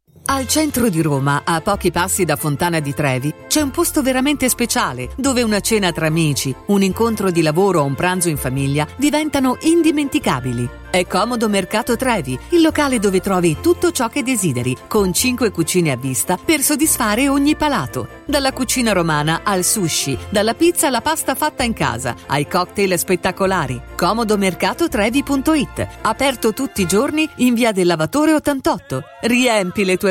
Al 0.25 0.47
centro 0.47 0.87
di 0.89 1.01
Roma, 1.01 1.41
a 1.43 1.59
pochi 1.61 1.91
passi 1.91 2.23
da 2.23 2.35
Fontana 2.35 2.79
di 2.79 2.93
Trevi, 2.93 3.33
c'è 3.47 3.59
un 3.61 3.71
posto 3.71 4.01
veramente 4.01 4.47
speciale 4.47 5.09
dove 5.17 5.41
una 5.41 5.59
cena 5.59 5.91
tra 5.91 6.07
amici, 6.07 6.55
un 6.67 6.83
incontro 6.83 7.31
di 7.31 7.41
lavoro 7.41 7.81
o 7.81 7.85
un 7.85 7.95
pranzo 7.95 8.29
in 8.29 8.37
famiglia 8.37 8.87
diventano 8.97 9.57
indimenticabili. 9.59 10.79
È 10.91 11.07
Comodo 11.07 11.47
Mercato 11.47 11.95
Trevi, 11.95 12.37
il 12.49 12.61
locale 12.61 12.99
dove 12.99 13.21
trovi 13.21 13.57
tutto 13.61 13.91
ciò 13.91 14.09
che 14.09 14.23
desideri, 14.23 14.75
con 14.87 15.13
5 15.13 15.49
cucine 15.49 15.91
a 15.91 15.95
vista 15.95 16.37
per 16.37 16.59
soddisfare 16.59 17.29
ogni 17.29 17.55
palato. 17.55 18.19
Dalla 18.25 18.51
cucina 18.51 18.91
romana 18.91 19.39
al 19.43 19.63
sushi, 19.63 20.17
dalla 20.29 20.53
pizza 20.53 20.87
alla 20.87 20.99
pasta 20.99 21.33
fatta 21.33 21.63
in 21.63 21.71
casa, 21.71 22.13
ai 22.27 22.45
cocktail 22.45 22.97
spettacolari. 22.99 23.81
Comodomercatotrevi.it, 23.95 25.87
aperto 26.01 26.53
tutti 26.53 26.81
i 26.81 26.87
giorni 26.87 27.29
in 27.37 27.53
via 27.53 27.71
del 27.71 27.87
Lavatore 27.87 28.33
88. 28.33 29.03
Riempi 29.21 29.85
le 29.85 29.95
tue 29.95 30.10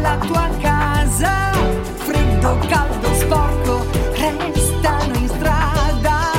dalla 0.00 0.16
tua 0.16 0.48
casa. 0.60 1.52
Freddo, 1.96 2.58
caldo, 2.68 3.14
sporco, 3.14 3.86
restano 4.14 5.14
in 5.14 5.28
strada. 5.28 6.32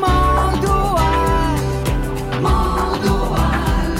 Modoal, 0.00 1.60
Modoal. 2.40 3.94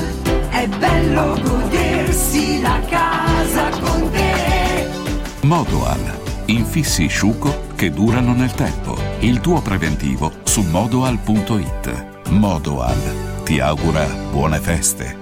È 0.50 0.66
bello 0.66 1.38
godersi 1.42 2.60
la 2.60 2.80
casa 2.88 3.68
con 3.80 4.10
te. 4.10 4.88
Modoal. 5.42 6.20
Infissi 6.46 7.06
sciuco 7.06 7.66
che 7.76 7.90
durano 7.90 8.32
nel 8.32 8.52
tempo. 8.52 8.96
Il 9.20 9.40
tuo 9.40 9.60
preventivo 9.60 10.32
su 10.42 10.62
modoal.it. 10.62 12.28
Modoal 12.30 13.42
ti 13.44 13.60
augura 13.60 14.06
buone 14.30 14.58
feste. 14.58 15.21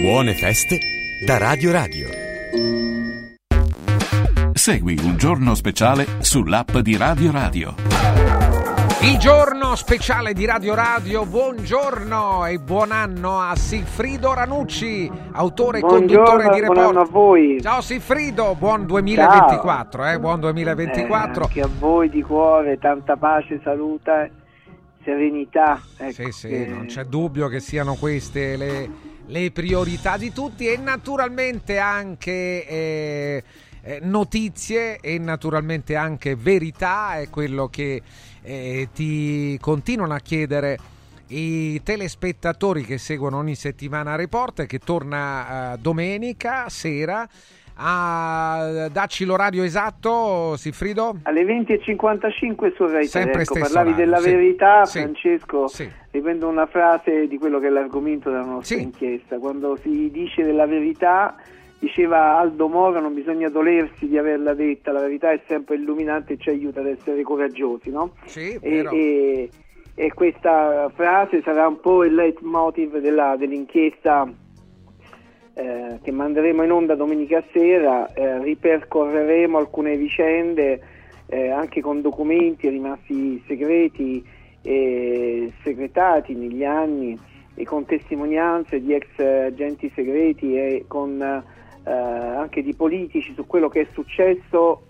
Buone 0.00 0.34
feste 0.34 0.78
da 1.24 1.38
Radio 1.38 1.72
Radio. 1.72 2.08
Segui 4.52 4.98
un 5.02 5.16
giorno 5.16 5.54
speciale 5.54 6.06
sull'app 6.20 6.76
di 6.78 6.96
Radio 6.96 7.30
Radio. 7.32 7.74
Il 9.02 9.16
giorno 9.18 9.74
speciale 9.76 10.34
di 10.34 10.44
Radio 10.44 10.74
Radio, 10.74 11.24
buongiorno 11.24 12.44
e 12.46 12.58
buon 12.58 12.92
anno 12.92 13.40
a 13.40 13.56
Silfrido 13.56 14.34
Ranucci, 14.34 15.10
autore 15.32 15.78
e 15.78 15.80
conduttore 15.80 16.42
di 16.44 16.48
buon 16.48 16.60
Report. 16.60 16.78
anno 16.78 17.00
a 17.00 17.04
voi. 17.06 17.58
Ciao 17.62 17.80
Silfrido, 17.80 18.54
buon 18.56 18.84
2024, 18.86 20.06
eh, 20.06 20.18
buon 20.20 20.40
2024. 20.40 21.42
Eh, 21.42 21.46
anche 21.46 21.60
a 21.62 21.68
voi 21.78 22.10
di 22.10 22.20
cuore, 22.22 22.78
tanta 22.78 23.16
pace, 23.16 23.58
salute, 23.64 24.30
serenità. 25.02 25.80
Ecco, 25.96 26.12
Sì, 26.12 26.30
sì, 26.30 26.48
che- 26.48 26.66
non 26.68 26.84
c'è 26.84 27.04
dubbio 27.04 27.48
che 27.48 27.60
siano 27.60 27.94
queste 27.94 28.56
le, 28.58 28.90
le 29.30 29.52
priorità 29.52 30.16
di 30.16 30.32
tutti 30.32 30.66
e 30.66 30.76
naturalmente 30.76 31.78
anche 31.78 32.66
eh, 32.66 33.42
eh, 33.82 33.98
notizie 34.02 34.98
e 34.98 35.18
naturalmente 35.18 35.94
anche 35.94 36.34
verità 36.34 37.16
è 37.16 37.30
quello 37.30 37.68
che 37.68 38.02
eh, 38.42 38.88
ti 38.92 39.56
continuano 39.60 40.14
a 40.14 40.18
chiedere 40.18 40.78
i 41.28 41.80
telespettatori 41.84 42.82
che 42.82 42.98
seguono 42.98 43.38
ogni 43.38 43.54
settimana 43.54 44.16
Report 44.16 44.66
che 44.66 44.80
torna 44.80 45.74
eh, 45.74 45.78
domenica 45.78 46.68
sera 46.68 47.28
a 47.82 48.88
dacci 48.92 49.24
l'orario 49.24 49.62
esatto 49.62 50.54
Silfrido 50.56 51.16
Alle 51.22 51.42
20.55 51.44 52.74
su 52.74 52.84
Rai 52.84 53.00
3, 53.00 53.06
Sempre 53.06 53.42
ecco, 53.42 53.54
parlavi 53.58 53.88
orario, 53.90 53.94
della 54.04 54.18
sì. 54.18 54.30
verità, 54.30 54.84
Sì. 54.84 54.98
Francesco, 55.00 55.66
Sì. 55.68 55.90
riprendo 56.10 56.46
una 56.48 56.66
frase 56.66 57.26
di 57.26 57.38
quello 57.38 57.58
che 57.58 57.68
è 57.68 57.70
l'argomento 57.70 58.30
della 58.30 58.44
nostra 58.44 58.76
inchiesta. 58.78 59.38
Quando 59.38 59.76
si 59.76 60.10
dice 60.10 60.42
della 60.44 60.66
verità, 60.66 61.36
diceva 61.78 62.38
Aldo 62.38 62.68
Moro, 62.68 63.00
non 63.00 63.14
bisogna 63.14 63.48
dolersi 63.48 64.06
di 64.06 64.18
averla 64.18 64.52
detta, 64.52 64.92
la 64.92 65.00
verità 65.00 65.30
è 65.32 65.40
sempre 65.46 65.76
illuminante 65.76 66.34
e 66.34 66.36
ci 66.38 66.50
aiuta 66.50 66.80
ad 66.80 66.86
essere 66.88 67.22
coraggiosi, 67.22 67.90
no? 67.90 68.12
Sì, 68.26 68.58
e, 68.60 68.86
e- 68.92 69.50
e 69.94 70.12
questa 70.14 70.90
frase 70.94 71.40
sarà 71.42 71.66
un 71.66 71.80
po' 71.80 72.04
il 72.04 72.14
leitmotiv 72.14 72.98
della- 72.98 73.36
dell'inchiesta 73.36 74.26
eh, 75.54 75.98
che 76.02 76.10
manderemo 76.10 76.62
in 76.62 76.72
onda 76.72 76.94
domenica 76.94 77.42
sera, 77.52 78.12
eh, 78.12 78.42
ripercorreremo 78.42 79.58
alcune 79.58 79.96
vicende 79.96 80.80
eh, 81.26 81.50
anche 81.50 81.80
con 81.80 82.00
documenti 82.00 82.68
rimasti 82.68 83.42
segreti 83.46 84.24
e 84.62 85.52
segretati 85.62 86.34
negli 86.34 86.64
anni 86.64 87.18
e 87.54 87.64
con 87.64 87.84
testimonianze 87.84 88.80
di 88.80 88.94
ex 88.94 89.18
agenti 89.18 89.90
segreti 89.94 90.56
e 90.56 90.84
con 90.86 91.20
eh, 91.20 91.90
anche 91.90 92.62
di 92.62 92.74
politici 92.74 93.32
su 93.34 93.46
quello 93.46 93.68
che 93.68 93.82
è 93.82 93.86
successo 93.92 94.84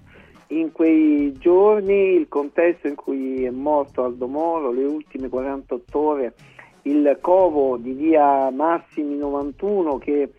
in 0.49 0.73
quei 0.73 1.33
giorni, 1.39 2.15
il 2.15 2.27
contesto 2.29 2.89
in 2.89 2.97
cui 2.97 3.45
è 3.45 3.51
morto 3.51 4.05
Aldo 4.05 4.27
Moro, 4.27 4.73
le 4.73 4.85
ultime 4.85 5.29
48 5.29 5.99
ore, 5.99 6.35
il 6.83 7.19
covo 7.21 7.77
di 7.77 7.93
via 7.93 8.51
Massimi 8.51 9.17
91 9.17 9.99
che 9.99 10.33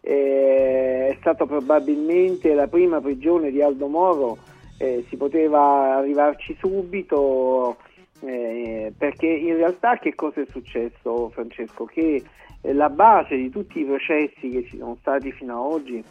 eh, 0.00 1.08
è 1.08 1.16
stato 1.20 1.46
probabilmente 1.46 2.54
la 2.54 2.68
prima 2.68 3.00
prigione 3.00 3.50
di 3.50 3.60
Aldo 3.60 3.88
Moro, 3.88 4.38
eh, 4.78 5.04
si 5.08 5.16
poteva 5.16 5.96
arrivarci 5.96 6.56
subito 6.58 7.76
eh, 8.20 8.92
perché 8.96 9.26
in 9.26 9.56
realtà 9.56 9.98
che 9.98 10.14
cosa 10.14 10.40
è 10.40 10.46
successo 10.48 11.28
Francesco? 11.30 11.84
Che 11.84 12.22
eh, 12.60 12.72
la 12.72 12.88
base 12.88 13.36
di 13.36 13.50
tutti 13.50 13.80
i 13.80 13.84
processi 13.84 14.48
che 14.48 14.64
ci 14.68 14.78
sono 14.78 14.96
stati 15.00 15.32
fino 15.32 15.54
ad 15.54 15.72
oggi 15.72 16.04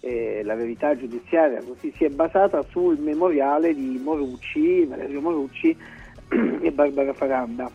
eh, 0.00 0.42
la 0.44 0.54
verità 0.54 0.96
giudiziaria 0.96 1.62
così 1.62 1.92
si 1.96 2.04
è 2.04 2.08
basata 2.08 2.62
sul 2.62 2.98
memoriale 2.98 3.74
di 3.74 4.00
Morucci, 4.02 4.84
Valerio 4.84 5.20
Morucci 5.20 5.76
e 6.60 6.70
Barbara 6.72 7.12
Faranda, 7.14 7.70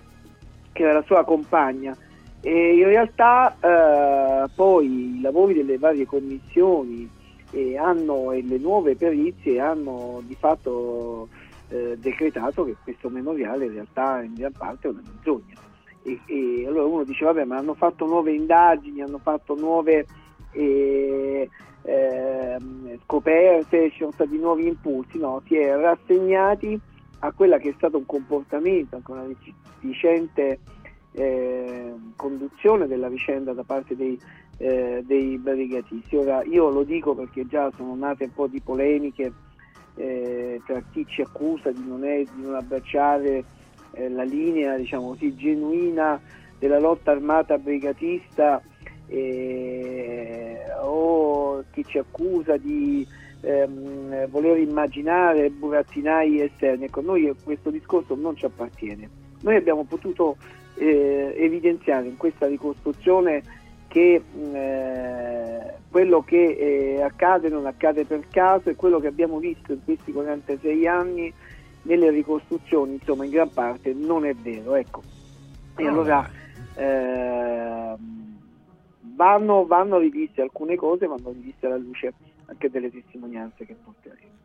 che 0.71 0.83
era 0.83 0.93
la 0.93 1.03
sua 1.03 1.23
compagna. 1.23 1.95
E 2.41 2.77
in 2.77 2.85
realtà 2.85 3.55
eh, 3.59 4.49
poi 4.55 5.17
i 5.17 5.21
lavori 5.21 5.53
delle 5.53 5.77
varie 5.77 6.05
commissioni 6.05 7.09
e, 7.51 7.77
hanno, 7.77 8.31
e 8.31 8.41
le 8.43 8.57
nuove 8.57 8.95
perizie 8.95 9.59
hanno 9.59 10.21
di 10.25 10.35
fatto 10.39 11.27
eh, 11.69 11.97
decretato 11.97 12.63
che 12.63 12.75
questo 12.81 13.09
memoriale 13.09 13.65
in 13.65 13.73
realtà 13.73 14.21
in 14.21 14.33
gran 14.35 14.53
parte 14.53 14.87
è 14.87 14.91
una 14.91 15.01
menzogna. 15.05 15.55
E, 16.03 16.19
e 16.25 16.65
allora 16.65 16.85
uno 16.85 17.03
dice 17.03 17.25
vabbè 17.25 17.43
ma 17.43 17.57
hanno 17.57 17.73
fatto 17.73 18.05
nuove 18.05 18.31
indagini, 18.31 19.01
hanno 19.01 19.19
fatto 19.19 19.55
nuove 19.55 20.05
eh, 20.51 21.49
ehm, 21.81 22.99
scoperte, 23.03 23.91
ci 23.91 23.97
sono 23.99 24.11
stati 24.11 24.37
nuovi 24.37 24.67
impulsi, 24.67 25.17
no, 25.17 25.41
si 25.45 25.57
è 25.57 25.75
rassegnati 25.75 26.79
a 27.19 27.31
quella 27.31 27.57
che 27.57 27.69
è 27.69 27.73
stato 27.75 27.97
un 27.97 28.05
comportamento, 28.05 28.95
anche 28.95 29.11
una 29.11 29.25
deficiente 29.25 30.59
eh, 31.11 31.93
conduzione 32.15 32.87
della 32.87 33.09
vicenda 33.09 33.53
da 33.53 33.63
parte 33.63 33.95
dei, 33.95 34.19
eh, 34.57 35.03
dei 35.05 35.37
brigatisti. 35.37 36.15
Ora 36.15 36.43
io 36.43 36.69
lo 36.69 36.83
dico 36.83 37.15
perché 37.15 37.45
già 37.47 37.71
sono 37.75 37.95
nate 37.95 38.25
un 38.25 38.33
po' 38.33 38.47
di 38.47 38.61
polemiche 38.61 39.33
eh, 39.95 40.61
tra 40.65 40.81
chi 40.91 41.05
ci 41.07 41.21
accusa 41.21 41.71
di 41.71 41.83
non, 41.85 42.05
è, 42.05 42.23
di 42.23 42.41
non 42.41 42.55
abbracciare 42.55 43.43
eh, 43.91 44.09
la 44.09 44.23
linea 44.23 44.77
diciamo 44.77 45.09
così, 45.09 45.35
genuina 45.35 46.19
della 46.57 46.79
lotta 46.79 47.11
armata 47.11 47.57
brigatista 47.57 48.61
eh, 49.07 50.57
o 50.81 51.63
chi 51.71 51.83
ci 51.85 51.97
accusa 51.97 52.55
di 52.57 53.05
ehm, 53.41 54.27
voler 54.27 54.57
immaginare 54.57 55.49
burattinai 55.49 56.41
esterni. 56.41 56.85
Ecco, 56.85 57.01
noi 57.01 57.33
questo 57.43 57.69
discorso 57.69 58.15
non 58.15 58.35
ci 58.35 58.45
appartiene. 58.45 59.09
Noi 59.41 59.55
abbiamo 59.55 59.83
potuto 59.83 60.37
eh, 60.75 61.33
evidenziare 61.37 62.07
in 62.07 62.17
questa 62.17 62.47
ricostruzione 62.47 63.43
che 63.87 64.21
eh, 64.53 65.73
quello 65.89 66.21
che 66.21 66.95
eh, 66.97 67.01
accade 67.01 67.49
non 67.49 67.65
accade 67.65 68.05
per 68.05 68.27
caso 68.29 68.69
e 68.69 68.75
quello 68.75 68.99
che 68.99 69.07
abbiamo 69.07 69.39
visto 69.39 69.73
in 69.73 69.83
questi 69.83 70.11
46 70.11 70.87
anni 70.87 71.33
nelle 71.83 72.11
ricostruzioni, 72.11 72.93
insomma, 72.93 73.25
in 73.25 73.31
gran 73.31 73.51
parte 73.51 73.93
non 73.93 74.25
è 74.25 74.33
vero. 74.33 74.75
Ecco. 74.75 75.01
E 75.75 75.87
allora 75.87 76.29
eh, 76.75 77.95
vanno, 79.15 79.65
vanno 79.65 79.97
riviste 79.97 80.41
alcune 80.41 80.75
cose, 80.75 81.07
vanno 81.07 81.31
riviste 81.31 81.65
alla 81.65 81.77
luce 81.77 82.13
anche 82.49 82.69
delle 82.69 82.91
testimonianze 82.91 83.65
che 83.65 83.75
porteremo. 83.75 84.37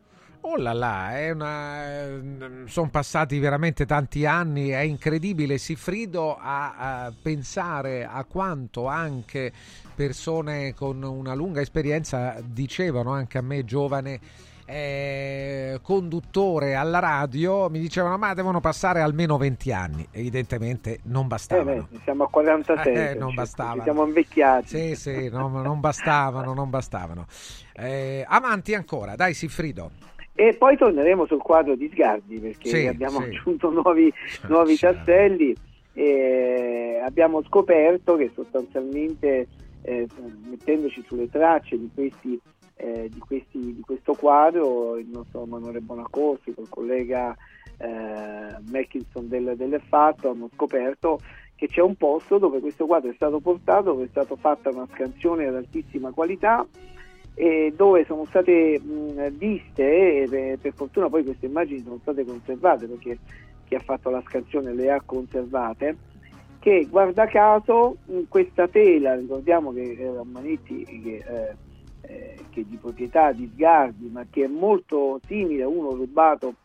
Oh 0.47 0.57
là 0.57 0.73
là, 0.73 1.31
una... 1.33 2.65
sono 2.67 2.89
passati 2.91 3.39
veramente 3.39 3.87
tanti 3.87 4.27
anni, 4.27 4.69
è 4.69 4.81
incredibile 4.81 5.57
Sifrido 5.57 6.37
a, 6.37 7.05
a 7.05 7.13
pensare 7.19 8.05
a 8.05 8.23
quanto 8.25 8.85
anche 8.85 9.51
persone 9.95 10.75
con 10.75 11.01
una 11.01 11.33
lunga 11.33 11.61
esperienza 11.61 12.39
dicevano 12.43 13.11
anche 13.11 13.39
a 13.39 13.41
me 13.41 13.65
giovane 13.65 14.19
eh, 14.65 15.79
conduttore 15.81 16.73
alla 16.75 16.99
radio 16.99 17.69
mi 17.69 17.79
dicevano 17.79 18.17
ma 18.17 18.33
devono 18.33 18.59
passare 18.59 19.01
almeno 19.01 19.37
20 19.37 19.71
anni 19.71 20.07
evidentemente 20.11 20.99
non 21.03 21.27
bastavano 21.27 21.71
Eh 21.71 21.85
beh, 21.91 21.99
siamo 22.03 22.23
a 22.23 22.29
46, 22.29 22.95
Eh, 22.95 23.13
non 23.13 23.27
cioè, 23.29 23.35
bastavano. 23.35 23.83
siamo 23.83 24.05
invecchiati. 24.05 24.67
sì 24.67 24.95
sì 24.95 25.29
non, 25.29 25.51
non 25.51 25.79
bastavano 25.79 26.53
non 26.53 26.69
bastavano 26.69 27.25
Eh, 27.73 28.25
avanti 28.27 28.73
ancora 28.73 29.15
dai 29.15 29.33
Sifrido 29.35 29.91
E 30.33 30.55
poi 30.57 30.75
torneremo 30.77 31.25
sul 31.27 31.41
quadro 31.41 31.75
di 31.75 31.89
Sgardi 31.93 32.39
perché 32.39 32.69
Sì, 32.69 32.87
abbiamo 32.87 33.19
sì. 33.19 33.25
aggiunto 33.25 33.69
nuovi, 33.69 34.11
nuovi 34.47 34.77
tasselli 34.77 35.55
e 35.93 37.01
abbiamo 37.05 37.41
scoperto 37.43 38.17
che 38.17 38.31
sostanzialmente 38.35 39.47
eh, 39.83 40.07
mettendoci 40.49 41.03
sulle 41.07 41.29
tracce 41.29 41.77
di, 41.77 41.89
questi, 41.93 42.37
eh, 42.75 43.09
di, 43.09 43.19
questi, 43.19 43.73
di 43.73 43.81
questo 43.81 44.13
quadro 44.13 44.97
il 44.97 45.07
nostro 45.07 45.43
Emanuele 45.43 45.79
Bonacorsi 45.79 46.53
col 46.53 46.69
collega 46.69 47.35
eh, 47.77 48.57
Mackinson 48.69 49.27
del, 49.27 49.53
del 49.55 49.81
Fatto 49.87 50.29
hanno 50.29 50.49
scoperto 50.53 51.19
che 51.55 51.67
c'è 51.67 51.81
un 51.81 51.95
posto 51.95 52.37
dove 52.37 52.59
questo 52.59 52.85
quadro 52.85 53.09
è 53.09 53.13
stato 53.13 53.39
portato, 53.39 53.91
dove 53.91 54.05
è 54.05 54.09
stata 54.09 54.35
fatta 54.35 54.69
una 54.69 54.87
scansione 54.93 55.47
ad 55.47 55.55
altissima 55.55 56.11
qualità 56.11 56.65
e 57.33 57.73
dove 57.75 58.05
sono 58.05 58.25
state 58.25 58.79
mh, 58.79 59.29
viste 59.31 60.23
e 60.23 60.27
per, 60.29 60.57
per 60.57 60.73
fortuna 60.73 61.09
poi 61.09 61.23
queste 61.23 61.45
immagini 61.45 61.81
sono 61.81 61.99
state 62.01 62.25
conservate 62.25 62.87
perché 62.87 63.17
chi 63.65 63.75
ha 63.75 63.79
fatto 63.79 64.09
la 64.09 64.21
scansione 64.25 64.73
le 64.73 64.91
ha 64.91 65.01
conservate 65.05 65.97
che 66.59 66.87
guarda 66.89 67.27
caso 67.27 67.97
questa 68.29 68.67
tela 68.67 69.15
ricordiamo 69.15 69.73
che 69.73 69.97
un 69.99 70.29
Manetti 70.29 70.83
che, 70.85 71.23
eh, 71.27 71.55
eh, 72.07 72.35
che 72.49 72.61
è 72.61 72.63
di 72.63 72.77
proprietà 72.77 73.31
di 73.31 73.49
Sgardi 73.53 74.09
ma 74.09 74.25
che 74.29 74.45
è 74.45 74.47
molto 74.47 75.19
simile 75.27 75.63
a 75.63 75.67
uno 75.67 75.91
rubato 75.91 76.55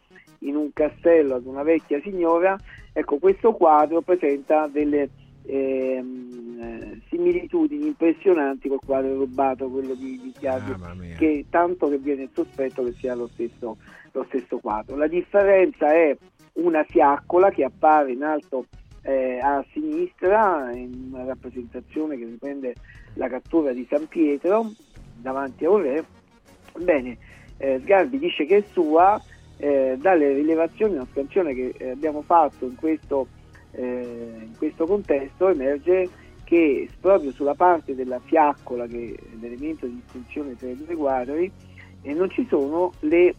in 0.41 0.57
un 0.57 0.73
castello 0.73 1.35
ad 1.35 1.47
una 1.47 1.63
vecchia 1.63 2.01
signora 2.03 2.57
ecco 2.93 3.19
questo 3.19 3.53
quadro 3.53 4.01
presenta 4.01 4.67
delle 4.67 5.11
ehm, 5.45 6.59
eh, 6.61 7.01
similitudini 7.09 7.87
impressionanti 7.87 8.69
col 8.69 8.81
quadro 8.85 9.15
rubato, 9.15 9.69
quello 9.69 9.95
di, 9.95 10.21
di 10.21 10.33
Sgarbi, 10.37 10.71
Mamma 10.73 10.95
mia. 10.95 11.17
che 11.17 11.47
tanto 11.51 11.89
che 11.89 11.99
viene 11.99 12.25
il 12.25 12.31
sospetto 12.33 12.85
che 12.85 12.93
sia 12.93 13.15
lo 13.15 13.29
stesso, 13.29 13.77
lo 14.13 14.25
stesso 14.29 14.59
quadro. 14.59 14.97
La 14.97 15.07
differenza 15.07 15.93
è 15.93 16.17
una 16.55 16.85
fiaccola 16.85 17.51
che 17.51 17.65
appare 17.65 18.13
in 18.13 18.23
alto 18.23 18.67
eh, 19.03 19.39
a 19.39 19.65
sinistra, 19.73 20.71
in 20.73 21.11
una 21.13 21.25
rappresentazione 21.25 22.19
che 22.19 22.27
riprende 22.27 22.75
la 23.15 23.29
cattura 23.29 23.73
di 23.73 23.87
San 23.89 24.07
Pietro 24.07 24.71
davanti 25.21 25.65
a 25.65 25.71
un 25.71 25.83
re. 25.83 26.05
Bene, 26.79 27.17
eh, 27.59 27.81
Sgarbi 27.83 28.19
dice 28.19 28.47
che 28.47 28.59
è 28.59 28.65
sua, 28.73 29.21
eh, 29.59 29.97
dalle 29.99 30.33
rilevazioni, 30.33 30.95
una 30.95 31.07
scansione 31.11 31.55
che 31.55 31.75
eh, 31.77 31.91
abbiamo 31.91 32.23
fatto 32.23 32.65
in 32.65 32.77
questo, 32.77 33.29
eh, 33.73 34.37
in 34.41 34.57
questo 34.57 34.87
contesto 34.87 35.49
emerge 35.49 36.09
che 36.45 36.89
proprio 37.01 37.31
sulla 37.31 37.55
parte 37.55 37.95
della 37.95 38.19
fiaccola, 38.19 38.87
che 38.87 39.15
è 39.17 39.37
l'elemento 39.41 39.87
di 39.87 40.01
distinzione 40.03 40.57
tra 40.57 40.69
i 40.69 40.77
due 40.77 40.97
quadri, 40.97 41.53
eh, 42.03 42.15
non 42.15 42.31
ci 42.31 42.47
sono 42.49 42.93
le 43.01 43.35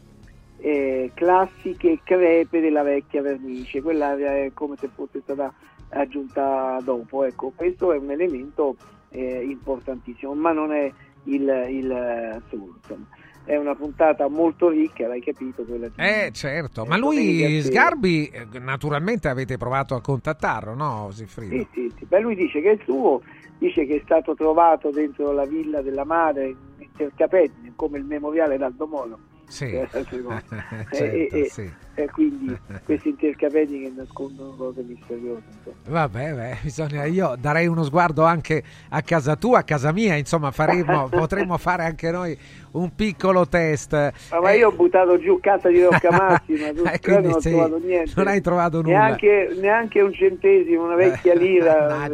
eh, 0.59 1.11
classiche 1.13 1.99
crepe 2.03 2.61
della 2.61 2.83
vecchia 2.83 3.21
vernice, 3.21 3.81
quella 3.81 4.15
è 4.15 4.51
come 4.53 4.75
se 4.77 4.87
fosse 4.93 5.21
stata 5.21 5.51
aggiunta 5.89 6.79
dopo. 6.83 7.23
Ecco, 7.23 7.51
questo 7.55 7.91
è 7.91 7.97
un 7.97 8.11
elemento 8.11 8.75
eh, 9.09 9.43
importantissimo, 9.43 10.33
ma 10.33 10.51
non 10.51 10.71
è 10.71 10.91
il, 11.23 11.65
il 11.69 12.43
insomma. 12.49 13.05
È 13.43 13.55
una 13.55 13.73
puntata 13.73 14.27
molto 14.27 14.69
ricca, 14.69 15.07
l'hai 15.07 15.21
capito? 15.21 15.63
Quella 15.63 15.87
di- 15.87 15.93
eh 15.97 16.29
certo 16.31 16.85
ma 16.85 16.95
Eh, 16.95 16.99
lui. 16.99 17.61
Sgarbi 17.61 18.27
eh, 18.27 18.45
naturalmente 18.59 19.29
avete 19.29 19.57
provato 19.57 19.95
a 19.95 20.01
contattarlo 20.01 20.75
no 20.75 21.09
Sifrido? 21.11 21.55
Sì, 21.55 21.67
sì, 21.73 21.93
sì. 21.97 22.05
Beh, 22.05 22.19
lui 22.19 22.35
dice 22.35 22.61
che 22.61 22.71
è 22.73 22.77
suo, 22.83 23.21
dice 23.57 23.85
che 23.87 23.95
è 23.95 24.01
stato 24.03 24.35
trovato 24.35 24.91
dentro 24.91 25.31
la 25.31 25.45
villa 25.45 25.81
della 25.81 26.05
madre 26.05 26.49
in 26.77 26.87
Cercapetti, 26.95 27.73
come 27.75 27.97
il 27.97 28.05
memoriale 28.05 28.57
d'Aldo 28.57 28.85
Moro. 28.85 29.19
Sì. 29.47 29.65
Eh. 29.71 29.87
Certo, 30.91 31.35
e- 31.35 31.47
sì. 31.49 31.69
E 32.01 32.05
e 32.05 32.09
quindi 32.11 32.57
questi 32.85 33.09
intercapelli 33.09 33.81
che 33.83 33.93
nascondono 33.95 34.51
cose 34.51 34.81
misteriose. 34.81 35.41
Vabbè, 35.87 36.33
beh, 36.33 36.57
bisogna, 36.61 37.05
io 37.05 37.35
darei 37.39 37.67
uno 37.67 37.83
sguardo 37.83 38.23
anche 38.23 38.63
a 38.89 39.01
casa 39.01 39.35
tua, 39.35 39.59
a 39.59 39.63
casa 39.63 39.91
mia, 39.91 40.15
insomma, 40.15 40.51
faremo, 40.51 41.07
potremmo 41.09 41.57
fare 41.57 41.83
anche 41.85 42.11
noi 42.11 42.37
un 42.71 42.93
piccolo 42.95 43.47
test. 43.47 43.91
Ma, 44.31 44.39
ma 44.41 44.51
io 44.51 44.69
ho 44.69 44.71
buttato 44.71 45.19
giù 45.19 45.39
casa 45.41 45.69
di 45.69 45.81
Rocca 45.83 46.09
Massima, 46.11 46.67
tu 46.73 46.83
Eh, 46.83 46.83
non 46.83 46.99
quindi 47.01 47.27
ho 47.27 47.39
sei- 47.41 47.51
trovato 47.53 47.77
niente. 47.79 48.11
non 48.15 48.27
hai 48.27 48.41
trovato 48.41 48.81
nulla. 48.81 48.97
Neanche, 48.97 49.57
neanche 49.59 50.01
un 50.01 50.13
centesimo, 50.13 50.85
una 50.85 50.95
vecchia 50.95 51.33
lira. 51.35 52.09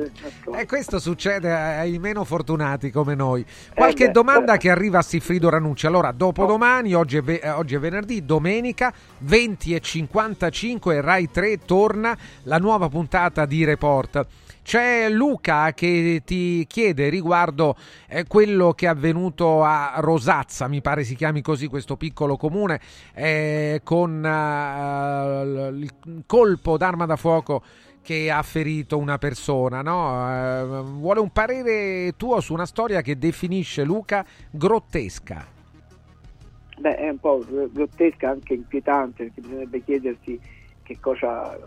E 0.57 0.65
questo 0.65 0.99
succede 0.99 1.53
ai 1.53 1.97
meno 1.99 2.23
fortunati 2.23 2.91
come 2.91 3.15
noi. 3.15 3.45
Qualche 3.73 4.07
beh. 4.07 4.11
domanda 4.11 4.57
che 4.57 4.69
arriva 4.69 4.99
a 4.99 5.01
Siffrido 5.03 5.49
Ranucci. 5.49 5.85
Allora, 5.85 6.11
dopodomani, 6.11 6.93
oggi 6.93 7.17
è, 7.17 7.21
ve- 7.21 7.39
eh, 7.39 7.49
oggi 7.49 7.75
è 7.75 7.79
venerdì, 7.79 8.25
domenica 8.25 8.91
20 9.19 9.73
e 9.77 9.79
55 9.79 11.01
Rai 11.01 11.29
3 11.29 11.59
torna 11.59 12.17
la 12.43 12.57
nuova 12.57 12.89
puntata 12.89 13.45
di 13.45 13.63
Report. 13.63 14.25
C'è 14.63 15.07
Luca 15.09 15.71
che 15.73 16.23
ti 16.25 16.65
chiede 16.67 17.07
riguardo 17.07 17.77
eh, 18.07 18.25
quello 18.27 18.73
che 18.73 18.85
è 18.85 18.89
avvenuto 18.89 19.63
a 19.63 19.93
Rosazza, 19.97 20.67
mi 20.67 20.81
pare 20.81 21.05
si 21.05 21.15
chiami 21.15 21.41
così 21.41 21.67
questo 21.67 21.95
piccolo 21.95 22.35
comune, 22.35 22.81
eh, 23.13 23.79
con 23.83 24.25
eh, 24.25 25.69
il 25.73 25.93
colpo 26.25 26.75
d'arma 26.75 27.05
da 27.05 27.15
fuoco 27.15 27.63
che 28.01 28.29
ha 28.29 28.41
ferito 28.41 28.97
una 28.97 29.17
persona. 29.17 29.81
No? 29.81 30.29
Eh, 30.29 30.81
vuole 30.81 31.21
un 31.21 31.29
parere 31.31 32.13
tuo 32.17 32.41
su 32.41 32.51
una 32.51 32.65
storia 32.65 33.01
che 33.01 33.17
definisce 33.17 33.83
Luca 33.83 34.25
grottesca. 34.49 35.56
Beh, 36.79 36.95
è 36.95 37.09
un 37.09 37.17
po' 37.17 37.43
grottesca, 37.71 38.29
anche 38.29 38.53
inquietante, 38.53 39.23
perché 39.25 39.41
bisognerebbe 39.41 39.83
chiedersi 39.83 40.39
che 40.83 40.97
cosa 40.99 41.55
eh, 41.55 41.59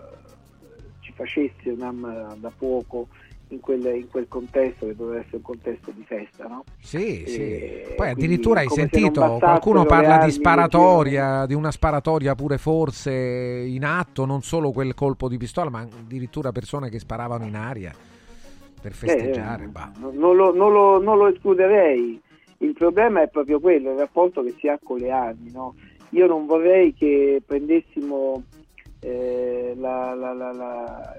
ci 1.00 1.12
facesse 1.12 1.70
un'arma 1.70 2.36
da 2.38 2.50
fuoco 2.50 3.08
in 3.48 3.58
quel, 3.58 3.84
in 3.96 4.08
quel 4.08 4.28
contesto 4.28 4.86
che 4.86 4.94
doveva 4.94 5.20
essere 5.20 5.36
un 5.38 5.42
contesto 5.42 5.90
di 5.90 6.04
festa, 6.04 6.46
no? 6.46 6.64
Sì, 6.80 7.24
E 7.24 7.26
sì. 7.26 7.94
Poi 7.96 8.08
addirittura 8.10 8.60
hai 8.60 8.68
sentito, 8.68 9.38
qualcuno 9.40 9.84
parla 9.84 10.18
di 10.18 10.30
sparatoria, 10.30 11.46
di 11.46 11.54
una 11.54 11.72
sparatoria 11.72 12.36
pure 12.36 12.58
forse 12.58 13.10
in 13.12 13.84
atto, 13.84 14.24
non 14.24 14.42
solo 14.42 14.70
quel 14.70 14.94
colpo 14.94 15.28
di 15.28 15.36
pistola, 15.36 15.70
ma 15.70 15.80
addirittura 15.80 16.52
persone 16.52 16.88
che 16.88 17.00
sparavano 17.00 17.44
in 17.44 17.56
aria 17.56 17.92
per 18.80 18.92
festeggiare. 18.92 19.64
Eh, 19.64 20.08
non 20.14 20.36
lo, 20.36 20.54
non 20.54 20.72
lo- 20.72 21.02
non 21.02 21.18
lo 21.18 21.26
escluderei. 21.26 22.22
Il 22.62 22.74
problema 22.74 23.22
è 23.22 23.28
proprio 23.28 23.58
quello, 23.58 23.90
il 23.92 23.98
rapporto 23.98 24.42
che 24.42 24.54
si 24.58 24.68
ha 24.68 24.78
con 24.82 24.98
le 24.98 25.10
armi. 25.10 25.50
no? 25.50 25.74
Io 26.10 26.26
non 26.26 26.46
vorrei 26.46 26.92
che 26.92 27.42
prendessimo 27.44 28.42
eh, 29.00 29.74
la, 29.76 30.14
la- 30.14 30.34
la- 30.34 30.52
la- 30.52 31.14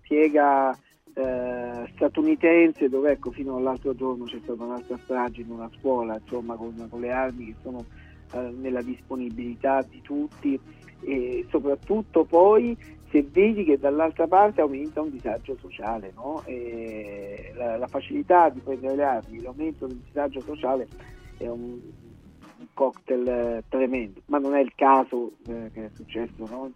piega 0.00 0.76
eh, 1.14 1.90
statunitense 1.94 2.88
dove 2.88 3.12
ecco, 3.12 3.30
fino 3.32 3.56
all'altro 3.56 3.94
giorno 3.94 4.24
c'è 4.24 4.38
stata 4.42 4.62
un'altra 4.62 4.98
strage 5.02 5.40
in 5.40 5.50
una 5.50 5.68
scuola 5.78 6.14
insomma, 6.14 6.54
con, 6.54 6.86
con 6.88 7.00
le 7.00 7.10
armi 7.10 7.46
che 7.46 7.54
sono 7.62 7.84
eh, 8.32 8.38
nella 8.56 8.82
disponibilità 8.82 9.84
di 9.88 10.00
tutti 10.02 10.60
e 11.00 11.46
soprattutto 11.50 12.24
poi 12.24 12.76
se 13.10 13.22
vedi 13.22 13.64
che 13.64 13.78
dall'altra 13.78 14.26
parte 14.26 14.60
aumenta 14.60 15.00
un 15.00 15.10
disagio 15.10 15.56
sociale, 15.58 16.12
no? 16.14 16.42
La, 17.54 17.76
la 17.76 17.86
facilità 17.86 18.48
di 18.50 18.60
prendere 18.60 18.96
le 18.96 19.04
armi, 19.04 19.40
l'aumento 19.40 19.86
del 19.86 20.00
disagio 20.04 20.40
sociale 20.42 20.86
è 21.38 21.46
un, 21.46 21.78
un 22.58 22.66
cocktail 22.74 23.28
eh, 23.28 23.64
tremendo, 23.68 24.20
ma 24.26 24.38
non 24.38 24.54
è 24.54 24.60
il 24.60 24.72
caso 24.74 25.32
eh, 25.46 25.70
che 25.72 25.86
è 25.86 25.90
successo 25.94 26.46
no? 26.48 26.70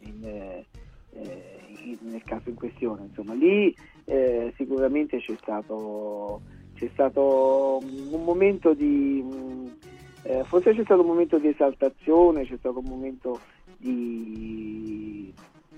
In, 0.00 0.24
eh, 0.24 0.66
eh, 1.12 1.60
in- 1.84 1.98
nel 2.00 2.24
caso 2.24 2.48
in 2.48 2.54
questione. 2.56 3.04
Insomma, 3.04 3.34
lì 3.34 3.74
eh, 4.04 4.52
sicuramente 4.56 5.18
c'è 5.18 5.34
stato, 5.40 6.40
c'è 6.74 6.88
stato 6.92 7.80
un 7.82 8.24
momento 8.24 8.74
di... 8.74 9.22
eh, 10.22 10.44
forse 10.44 10.74
c'è 10.74 10.84
stato 10.84 11.00
un 11.02 11.08
momento 11.08 11.38
di 11.38 11.48
esaltazione, 11.48 12.44
c'è 12.46 12.56
stato 12.56 12.78
un 12.78 12.86
momento 12.88 13.40
di, 13.78 15.32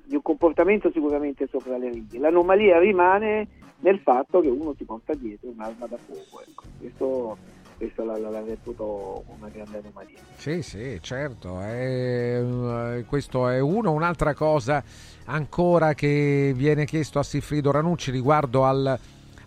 di 0.09 0.15
un 0.15 0.23
comportamento 0.23 0.91
sicuramente 0.91 1.47
sopra 1.51 1.77
le 1.77 1.91
righe. 1.91 2.19
L'anomalia 2.19 2.79
rimane 2.79 3.47
nel 3.81 4.01
fatto 4.01 4.41
che 4.41 4.49
uno 4.49 4.75
si 4.77 4.85
porta 4.85 5.13
dietro 5.15 5.51
un'arma 5.51 5.87
da 5.87 5.99
fuoco. 5.99 6.43
Ecco. 6.43 6.63
Questo, 6.79 7.37
questo 7.77 8.05
la, 8.05 8.17
la, 8.17 8.41
reputo 8.41 9.25
una 9.39 9.49
grande 9.49 9.79
anomalia. 9.79 10.17
Sì, 10.35 10.63
sì, 10.63 10.99
certo. 11.03 11.61
è- 11.61 12.41
eh, 12.43 13.05
questo 13.05 13.49
è 13.49 13.61
uno. 13.61 13.93
Un'altra 13.93 14.33
cosa 14.33 14.83
ancora 15.27 15.93
che 15.93 16.53
viene 16.57 16.87
chiesto 16.87 17.19
a 17.19 17.23
Siffrido 17.23 17.71
Ranucci 17.71 18.11
riguardo 18.11 18.65
al- 18.65 18.99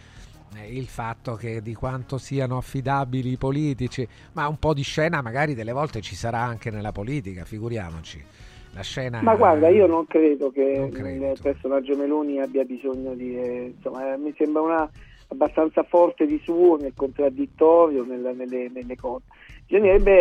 eh, 0.56 0.76
il 0.76 0.88
fatto 0.88 1.36
che 1.36 1.62
di 1.62 1.76
quanto 1.76 2.18
siano 2.18 2.58
affidabili 2.58 3.32
i 3.34 3.38
politici, 3.38 4.08
ma 4.34 4.48
un 4.48 4.58
po' 4.58 4.74
di 4.74 4.82
scena 4.82 5.22
magari 5.22 5.54
delle 5.54 5.72
volte 5.74 6.02
ci 6.02 6.16
sarà 6.16 6.40
anche 6.40 6.72
nella 6.72 6.92
politica, 6.92 7.46
figuriamoci. 7.46 8.24
La 8.74 8.82
scena 8.84 9.22
Ma 9.22 9.36
guarda, 9.36 9.68
io 9.70 9.88
non 9.88 10.06
credo 10.06 10.52
che 10.52 10.78
Non 10.78 10.92
credo, 10.92 11.32
il 11.32 11.40
personaggio 11.42 11.98
Meloni 11.98 12.40
abbia 12.40 12.64
bisogno 12.64 13.14
di... 13.16 13.36
eh, 13.36 13.74
insomma, 13.76 14.14
eh, 14.14 14.18
mi 14.18 14.34
sembra 14.38 14.62
una 14.62 14.92
abbastanza 15.32 15.84
forte 15.84 16.26
di 16.26 16.40
suo 16.44 16.78
nel 16.78 16.94
contraddittorio, 16.96 18.04
nella- 18.04 18.32
nelle, 18.32 18.70
nelle 18.74 18.96
cose. 18.96 19.26
Bisognerebbe 19.68 20.12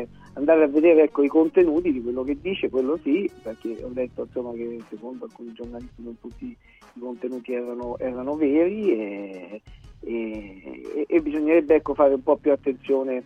eh, 0.00 0.08
andare 0.34 0.64
a 0.64 0.66
vedere 0.68 1.04
ecco, 1.04 1.22
i 1.22 1.28
contenuti 1.28 1.92
di 1.92 2.02
quello 2.02 2.22
che 2.22 2.36
dice, 2.40 2.68
quello 2.68 2.98
sì, 3.02 3.30
perché 3.42 3.76
ho 3.82 3.88
detto 3.88 4.22
insomma, 4.22 4.52
che 4.52 4.78
secondo 4.90 5.24
alcuni 5.24 5.52
giornalisti 5.52 6.02
non 6.02 6.18
tutti 6.20 6.46
i 6.46 6.98
contenuti 7.00 7.52
erano, 7.54 7.96
erano 7.98 8.34
veri 8.36 8.92
e, 8.98 9.62
e- 10.00 11.04
e 11.08 11.20
bisognerebbe 11.20 11.76
ecco, 11.76 11.94
fare 11.94 12.14
un 12.14 12.22
po' 12.22 12.36
più 12.36 12.52
attenzione 12.52 13.22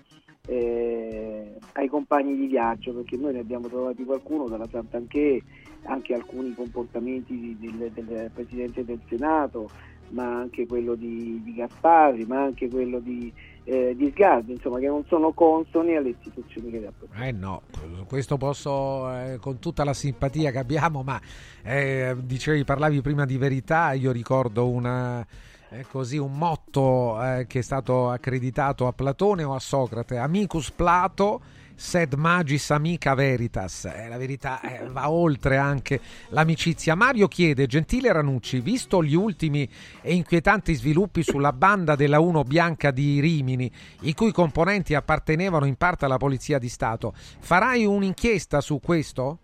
eh, 0.49 1.59
ai 1.73 1.89
compagni 1.89 2.35
di 2.35 2.47
viaggio 2.47 2.95
perché 2.95 3.17
noi 3.17 3.35
ne 3.35 3.41
abbiamo 3.41 3.69
trovati 3.69 4.03
qualcuno 4.05 4.49
dalla 4.49 4.67
Sant'Anché 4.71 5.43
anche 5.83 6.15
alcuni 6.15 6.55
comportamenti 6.55 7.57
del, 7.61 7.91
del 7.93 8.31
Presidente 8.33 8.83
del 8.85 9.01
Senato 9.09 9.69
ma 10.11 10.25
anche 10.25 10.67
quello 10.67 10.95
di, 10.95 11.43
di 11.45 11.55
Gasparri 11.55 12.25
ma 12.25 12.43
anche 12.45 12.71
quello 12.71 12.99
di, 12.99 13.31
eh, 13.65 13.95
di 13.95 14.11
Sgarbi, 14.11 14.53
insomma, 14.53 14.79
che 14.79 14.87
non 14.87 15.05
sono 15.07 15.33
consoni 15.33 15.95
alle 15.95 16.09
istituzioni 16.09 16.71
che 16.71 16.81
rappresentano. 16.81 17.27
Eh 17.27 17.33
no, 17.33 17.63
questo 18.07 18.39
posso, 18.39 19.13
eh, 19.13 19.37
con 19.39 19.59
tutta 19.59 19.85
la 19.85 19.93
simpatia 19.93 20.51
che 20.51 20.59
abbiamo, 20.59 21.03
ma 21.03 21.21
eh, 21.63 22.17
dicevi, 22.19 22.65
parlavi 22.65 23.03
prima 23.03 23.27
di 23.27 23.37
verità, 23.37 23.93
io 23.93 24.11
ricordo 24.11 24.71
una, 24.71 25.25
eh, 25.71 25.85
così, 25.91 26.17
un 26.17 26.33
motto 26.33 27.23
eh, 27.23 27.47
che 27.47 27.59
è 27.59 27.63
stato 27.63 28.11
accreditato 28.11 28.87
a 28.87 28.93
Platone 28.93 29.43
o 29.45 29.55
a 29.55 29.59
Socrate, 29.59 30.17
amicus 30.17 30.71
Plato, 30.71 31.41
sed 31.75 32.15
magis 32.15 32.71
amica 32.71 33.15
veritas. 33.15 33.85
Eh, 33.85 34.09
la 34.09 34.17
verità 34.17 34.61
eh, 34.61 34.89
va 34.89 35.11
oltre 35.11 35.59
anche 35.59 36.01
l'amicizia. 36.31 36.95
Mario 36.95 37.29
chiede, 37.29 37.67
gentile 37.67 38.13
Ranucci, 38.13 38.61
visto 38.61 39.03
gli 39.03 39.15
ultimi 39.15 39.69
e 40.01 40.15
inquietanti 40.15 40.75
sviluppi 40.75 41.23
sulla 41.23 41.53
banda 41.53 41.95
della 41.95 42.19
1 42.19 42.43
bianca 42.43 42.91
di 42.91 43.21
Rimini, 43.21 43.71
i 44.01 44.15
cui 44.15 44.33
componenti 44.33 44.95
appartenevano 44.95 45.67
in 45.67 45.77
parte 45.77 46.07
alla 46.07 46.17
Polizia 46.17 46.59
di 46.59 46.69
Stato, 46.69 47.15
farai 47.39 47.85
un'inchiesta 47.85 48.61
su 48.61 48.81
questo? 48.81 49.39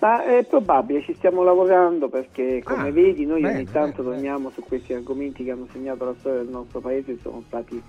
Ma 0.00 0.24
è 0.24 0.44
probabile, 0.46 1.02
ci 1.02 1.14
stiamo 1.14 1.42
lavorando 1.42 2.08
perché 2.08 2.62
come 2.64 2.88
Ah, 2.88 2.90
vedi 2.90 3.26
noi 3.26 3.42
bene, 3.42 3.56
ogni 3.56 3.64
tanto 3.70 4.02
bene, 4.02 4.14
torniamo 4.14 4.50
su 4.50 4.62
questi 4.62 4.94
argomenti 4.94 5.44
che 5.44 5.50
hanno 5.50 5.66
segnato 5.72 6.04
la 6.06 6.14
storia 6.18 6.38
del 6.42 6.48
nostro 6.48 6.80
paese 6.80 7.12
e 7.12 7.18
sono 7.22 7.42
stati 7.46 7.82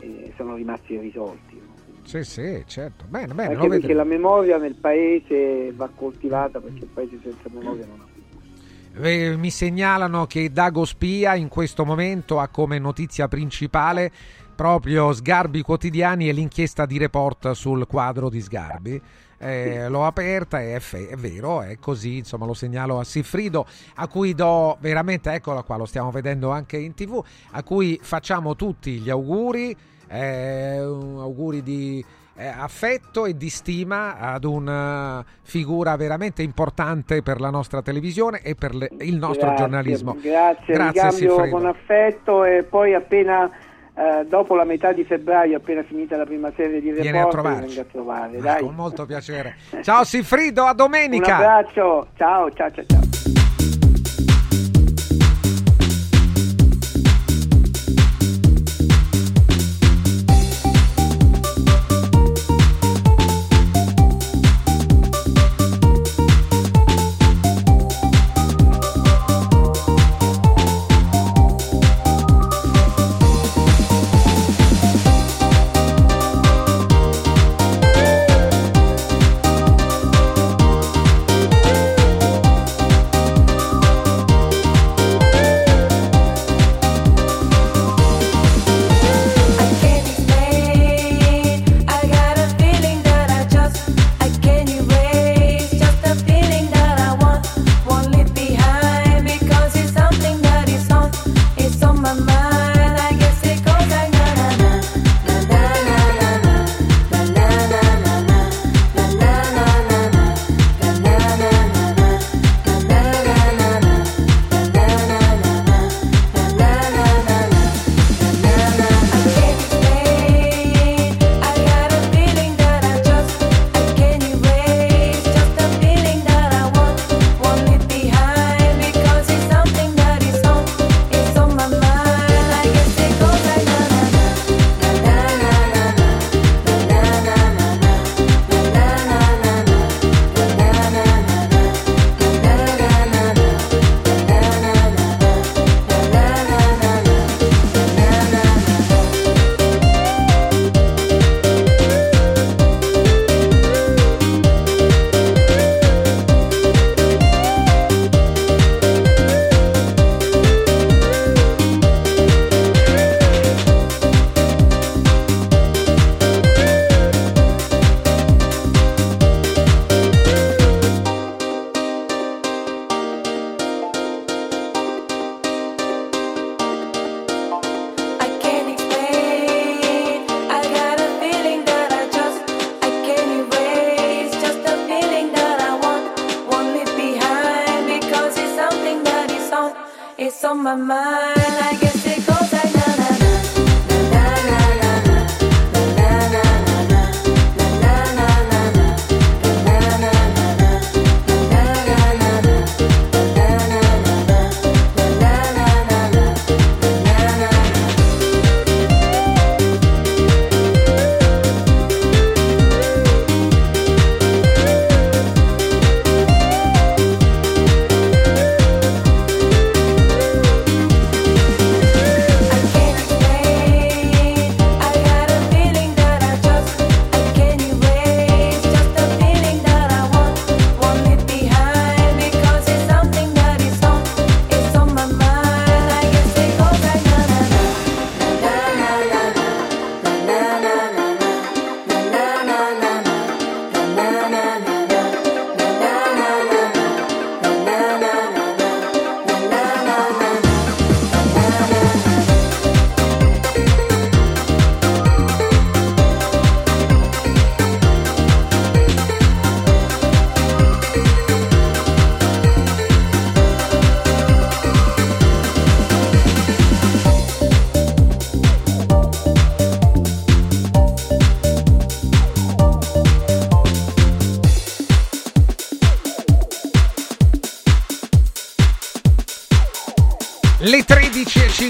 eh, 0.00 0.32
sono 0.36 0.56
rimasti 0.56 0.94
irrisolti. 0.94 1.60
Sì, 2.02 2.22
sì, 2.24 2.62
certo. 2.66 3.04
Bene, 3.08 3.32
bene, 3.34 3.54
Anche 3.54 3.68
perché 3.68 3.86
vedremo. 3.86 3.98
la 4.02 4.04
memoria 4.04 4.58
nel 4.58 4.74
paese 4.74 5.72
va 5.72 5.88
coltivata 5.94 6.60
perché 6.60 6.80
il 6.80 6.90
paese 6.92 7.18
senza 7.22 7.48
memoria 7.50 7.86
non 7.86 8.00
ha 8.00 9.06
Eh, 9.06 9.36
mi 9.36 9.50
segnalano 9.50 10.26
che 10.26 10.50
Dago 10.52 10.84
Spia 10.84 11.34
in 11.34 11.48
questo 11.48 11.84
momento 11.84 12.40
ha 12.40 12.48
come 12.48 12.78
notizia 12.78 13.26
principale 13.28 14.10
proprio 14.54 15.12
Sgarbi 15.12 15.62
Quotidiani 15.62 16.28
e 16.28 16.32
l'inchiesta 16.32 16.84
di 16.86 16.98
report 16.98 17.52
sul 17.52 17.86
quadro 17.86 18.28
di 18.28 18.40
Sgarbi. 18.40 19.00
Eh, 19.38 19.88
l'ho 19.88 20.04
aperta 20.06 20.60
e 20.60 20.76
è, 20.76 20.80
fe- 20.80 21.08
è 21.08 21.16
vero, 21.16 21.60
è 21.62 21.76
così, 21.78 22.18
insomma 22.18 22.46
lo 22.46 22.54
segnalo 22.54 22.98
a 22.98 23.04
Siffrido, 23.04 23.66
a 23.96 24.06
cui 24.08 24.34
do 24.34 24.76
veramente, 24.80 25.32
eccola 25.32 25.62
qua, 25.62 25.76
lo 25.76 25.84
stiamo 25.86 26.10
vedendo 26.10 26.50
anche 26.50 26.76
in 26.76 26.94
tv, 26.94 27.22
a 27.52 27.62
cui 27.62 27.98
facciamo 28.02 28.54
tutti 28.56 28.98
gli 28.98 29.10
auguri, 29.10 29.76
eh, 30.08 30.78
auguri 30.78 31.62
di 31.62 32.04
eh, 32.36 32.46
affetto 32.48 33.26
e 33.26 33.36
di 33.36 33.48
stima 33.48 34.16
ad 34.18 34.42
una 34.44 35.24
figura 35.42 35.94
veramente 35.94 36.42
importante 36.42 37.22
per 37.22 37.40
la 37.40 37.48
nostra 37.50 37.80
televisione 37.80 38.40
e 38.42 38.56
per 38.56 38.74
le- 38.74 38.90
il 39.00 39.16
nostro 39.16 39.46
Grazie, 39.46 39.56
giornalismo. 39.64 40.16
Grazie, 40.20 40.74
Grazie 40.74 41.02
ricambio 41.02 41.10
Siffrido. 41.36 41.56
con 41.56 41.66
affetto 41.66 42.44
e 42.44 42.64
poi 42.64 42.94
appena 42.94 43.48
eh, 43.96 44.24
dopo 44.26 44.54
la 44.54 44.64
metà 44.64 44.92
di 44.92 45.04
febbraio, 45.04 45.56
appena 45.56 45.82
finita 45.84 46.16
la 46.16 46.24
prima 46.24 46.50
serie 46.56 46.80
di 46.80 46.90
Vieni 46.90 47.08
a 47.18 47.24
report, 47.24 47.30
trovarci. 47.32 47.66
vengo 47.66 47.80
a 47.80 47.84
trovare. 47.90 48.36
Ah, 48.38 48.40
Dai. 48.40 48.60
Con 48.62 48.74
molto 48.74 49.06
piacere. 49.06 49.54
Ciao 49.82 50.04
Siffrido, 50.04 50.64
a 50.64 50.70
Un 50.70 50.76
domenica. 50.76 51.34
abbraccio, 51.36 52.08
ciao 52.16 52.50
ciao 52.52 52.70
ciao. 52.72 52.84
ciao. 52.86 53.23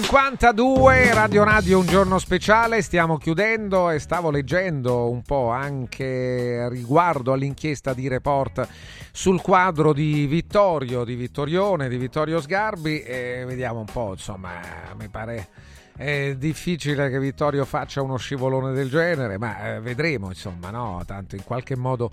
13.52, 0.05 1.15
Radio 1.15 1.44
Radio, 1.44 1.78
un 1.78 1.86
giorno 1.86 2.18
speciale, 2.18 2.83
stiamo 2.83 3.16
chiudendo 3.16 3.89
e 3.89 3.99
stavo 3.99 4.31
leggendo 4.31 5.08
un 5.08 5.23
po' 5.23 5.49
anche 5.49 6.68
riguardo 6.68 7.33
all'inchiesta 7.33 7.94
di 7.94 8.07
report 8.07 8.68
sul 9.10 9.41
quadro 9.41 9.94
di 9.94 10.26
Vittorio, 10.26 11.05
di 11.05 11.15
Vittorione, 11.15 11.89
di 11.89 11.97
Vittorio 11.97 12.39
Sgarbi 12.41 13.00
e 13.00 13.44
vediamo 13.47 13.78
un 13.78 13.86
po', 13.91 14.10
insomma, 14.10 14.60
mi 14.99 15.08
pare 15.08 15.49
è 15.97 16.34
difficile 16.36 17.08
che 17.08 17.18
Vittorio 17.18 17.65
faccia 17.65 18.02
uno 18.02 18.16
scivolone 18.16 18.73
del 18.73 18.91
genere, 18.91 19.39
ma 19.39 19.74
eh, 19.74 19.81
vedremo, 19.81 20.28
insomma, 20.28 20.70
no? 20.70 21.02
Tanto 21.07 21.36
in 21.36 21.44
qualche 21.44 21.76
modo 21.76 22.10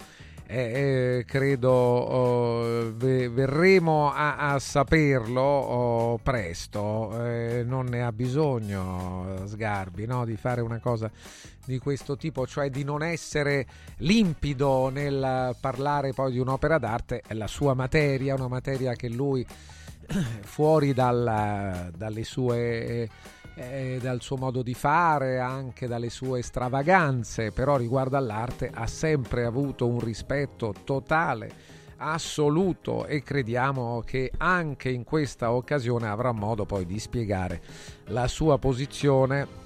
eh, 0.52 1.26
credo 1.26 1.72
oh, 1.72 2.94
ve- 2.94 3.30
verremo 3.30 4.12
a, 4.12 4.52
a 4.54 4.60
saperlo 4.60 5.42
oh, 5.42 6.18
presto. 6.18 7.26
Eh, 7.26 7.64
non 7.66 7.86
ne 7.86 8.04
ha 8.04 8.12
bisogno 8.12 9.44
Sgarbi 9.46 10.06
no? 10.06 10.26
di 10.26 10.36
fare 10.36 10.62
una 10.62 10.80
cosa 10.80 11.10
di 11.66 11.80
questo 11.80 12.18
tipo, 12.18 12.46
cioè 12.46 12.70
di 12.70 12.84
non 12.84 13.02
essere 13.02 13.66
limpido 13.98 14.90
nel 14.90 15.56
parlare 15.60 16.12
poi 16.12 16.34
di 16.34 16.40
un'opera 16.40 16.78
d'arte, 16.78 17.22
è 17.26 17.34
la 17.34 17.48
sua 17.48 17.74
materia, 17.74 18.36
una 18.36 18.48
materia 18.48 18.94
che 18.94 19.08
lui 19.08 19.46
fuori 20.42 20.94
dal, 20.94 21.92
dalle 21.96 22.24
sue 22.24 22.58
eh, 22.58 23.10
dal 23.54 24.22
suo 24.22 24.38
modo 24.38 24.64
di 24.64 24.74
fare, 24.74 25.40
anche 25.40 25.88
dalle 25.88 26.10
sue 26.10 26.42
stravaganze, 26.42 27.52
però 27.52 27.78
riguardo 27.78 28.18
all'arte 28.18 28.72
ha 28.74 28.88
sempre 28.88 29.46
avuto 29.46 29.88
un 29.88 30.00
rispetto 30.00 30.74
totale, 30.84 31.52
assoluto 31.98 33.06
e 33.06 33.22
crediamo 33.22 34.02
che 34.06 34.32
anche 34.38 34.90
in 34.90 35.04
questa 35.04 35.52
occasione 35.52 36.08
avrà 36.08 36.32
modo 36.32 36.66
poi 36.66 36.86
di 36.86 36.98
spiegare 36.98 37.62
la 38.06 38.28
sua 38.28 38.58
posizione 38.58 39.60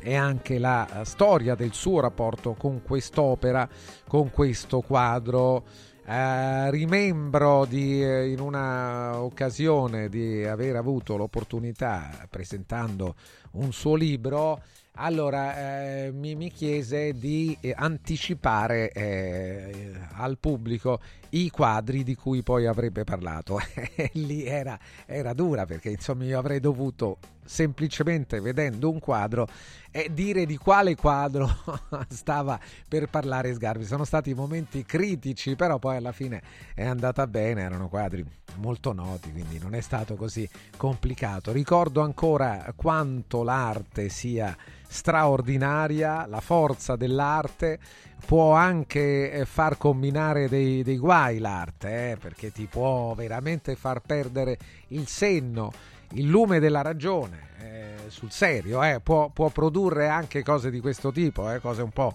e 0.00 0.14
anche 0.14 0.58
la 0.58 1.02
storia 1.04 1.54
del 1.54 1.72
suo 1.72 2.00
rapporto 2.00 2.52
con 2.52 2.82
quest'opera, 2.82 3.66
con 4.06 4.30
questo 4.30 4.82
quadro. 4.82 5.64
Eh, 6.06 6.70
rimembro 6.70 7.64
di, 7.64 8.04
eh, 8.04 8.28
in 8.28 8.38
una 8.38 9.18
occasione 9.20 10.10
di 10.10 10.44
aver 10.44 10.76
avuto 10.76 11.16
l'opportunità, 11.16 12.26
presentando 12.28 13.14
un 13.52 13.72
suo 13.72 13.94
libro, 13.94 14.60
allora 14.96 16.04
eh, 16.04 16.12
mi, 16.12 16.34
mi, 16.34 16.50
chiese 16.52 17.14
di 17.14 17.56
eh, 17.60 17.72
anticipare 17.74 18.92
eh, 18.92 19.92
al 20.12 20.38
pubblico 20.38 21.00
i 21.30 21.48
quadri 21.48 22.04
di 22.04 22.14
cui 22.14 22.42
poi 22.42 22.66
avrebbe 22.66 23.04
parlato. 23.04 23.58
Lì 24.12 24.44
era, 24.44 24.78
era, 25.06 25.32
dura 25.32 25.64
perché 25.64 25.88
insomma 25.88 26.24
io 26.24 26.38
avrei 26.38 26.60
dovuto 26.60 27.18
semplicemente 27.44 28.40
vedendo 28.40 28.90
un 28.90 28.98
quadro 28.98 29.46
e 29.90 30.10
dire 30.12 30.44
di 30.44 30.56
quale 30.56 30.96
quadro 30.96 31.48
stava 32.08 32.58
per 32.88 33.08
parlare 33.08 33.54
Sgarbi. 33.54 33.84
Sono 33.84 34.04
stati 34.04 34.34
momenti 34.34 34.84
critici, 34.84 35.54
però 35.54 35.78
poi 35.78 35.96
alla 35.96 36.12
fine 36.12 36.42
è 36.74 36.84
andata 36.84 37.26
bene, 37.26 37.62
erano 37.62 37.88
quadri 37.88 38.24
molto 38.56 38.92
noti, 38.92 39.30
quindi 39.30 39.58
non 39.58 39.74
è 39.74 39.80
stato 39.80 40.16
così 40.16 40.48
complicato. 40.76 41.52
Ricordo 41.52 42.00
ancora 42.00 42.72
quanto 42.74 43.42
l'arte 43.42 44.08
sia 44.08 44.56
straordinaria, 44.86 46.26
la 46.26 46.40
forza 46.40 46.96
dell'arte 46.96 47.78
può 48.24 48.52
anche 48.52 49.32
eh, 49.32 49.44
far 49.44 49.76
combinare 49.76 50.48
dei, 50.48 50.82
dei 50.82 50.98
guai 50.98 51.38
l'arte, 51.38 52.12
eh, 52.12 52.16
perché 52.16 52.50
ti 52.50 52.66
può 52.66 53.14
veramente 53.14 53.76
far 53.76 54.00
perdere 54.00 54.56
il 54.88 55.06
senno, 55.06 55.72
il 56.14 56.26
lume 56.26 56.58
della 56.58 56.82
ragione, 56.82 57.48
eh, 57.60 57.94
sul 58.08 58.30
serio, 58.30 58.82
eh, 58.82 59.00
può, 59.00 59.30
può, 59.30 59.50
produrre 59.50 60.08
anche 60.08 60.42
cose 60.42 60.70
di 60.70 60.80
questo 60.80 61.12
tipo, 61.12 61.50
eh, 61.50 61.60
cose 61.60 61.82
un 61.82 61.90
po'... 61.90 62.14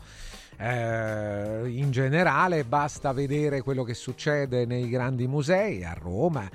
Eh, 0.61 1.69
in 1.69 1.89
generale. 1.89 2.65
Basta 2.65 3.13
vedere 3.13 3.61
quello 3.61 3.85
che 3.85 3.93
succede 3.93 4.65
nei 4.65 4.89
grandi 4.89 5.25
musei 5.25 5.85
a 5.85 5.93
Roma 5.93 6.49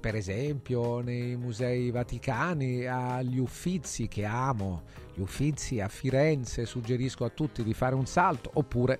per 0.00 0.16
esempio 0.16 1.00
nei 1.00 1.36
musei 1.36 1.90
vaticani, 1.90 2.86
agli 2.86 3.38
Uffizi 3.38 4.08
che 4.08 4.24
amo, 4.24 4.84
gli 5.14 5.20
Uffizi 5.20 5.80
a 5.80 5.88
Firenze, 5.88 6.64
suggerisco 6.64 7.24
a 7.24 7.28
tutti 7.28 7.62
di 7.62 7.74
fare 7.74 7.94
un 7.94 8.06
salto, 8.06 8.50
oppure 8.54 8.98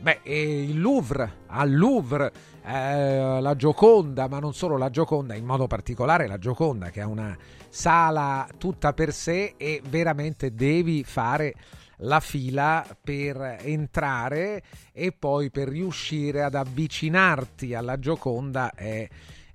beh, 0.00 0.20
il 0.24 0.80
Louvre, 0.80 1.44
al 1.46 1.72
Louvre, 1.72 2.32
eh, 2.66 3.40
la 3.40 3.54
Gioconda, 3.54 4.26
ma 4.26 4.40
non 4.40 4.52
solo 4.52 4.76
la 4.76 4.90
Gioconda, 4.90 5.34
in 5.34 5.44
modo 5.44 5.68
particolare 5.68 6.26
la 6.26 6.38
Gioconda 6.38 6.90
che 6.90 7.00
ha 7.00 7.06
una 7.06 7.36
sala 7.68 8.48
tutta 8.58 8.92
per 8.92 9.12
sé 9.12 9.54
e 9.56 9.80
veramente 9.88 10.52
devi 10.52 11.04
fare 11.04 11.54
la 12.00 12.20
fila 12.20 12.84
per 13.00 13.58
entrare 13.60 14.62
e 14.92 15.12
poi 15.12 15.50
per 15.50 15.68
riuscire 15.68 16.42
ad 16.42 16.54
avvicinarti 16.56 17.72
alla 17.72 17.98
Gioconda 17.98 18.74
è 18.74 19.08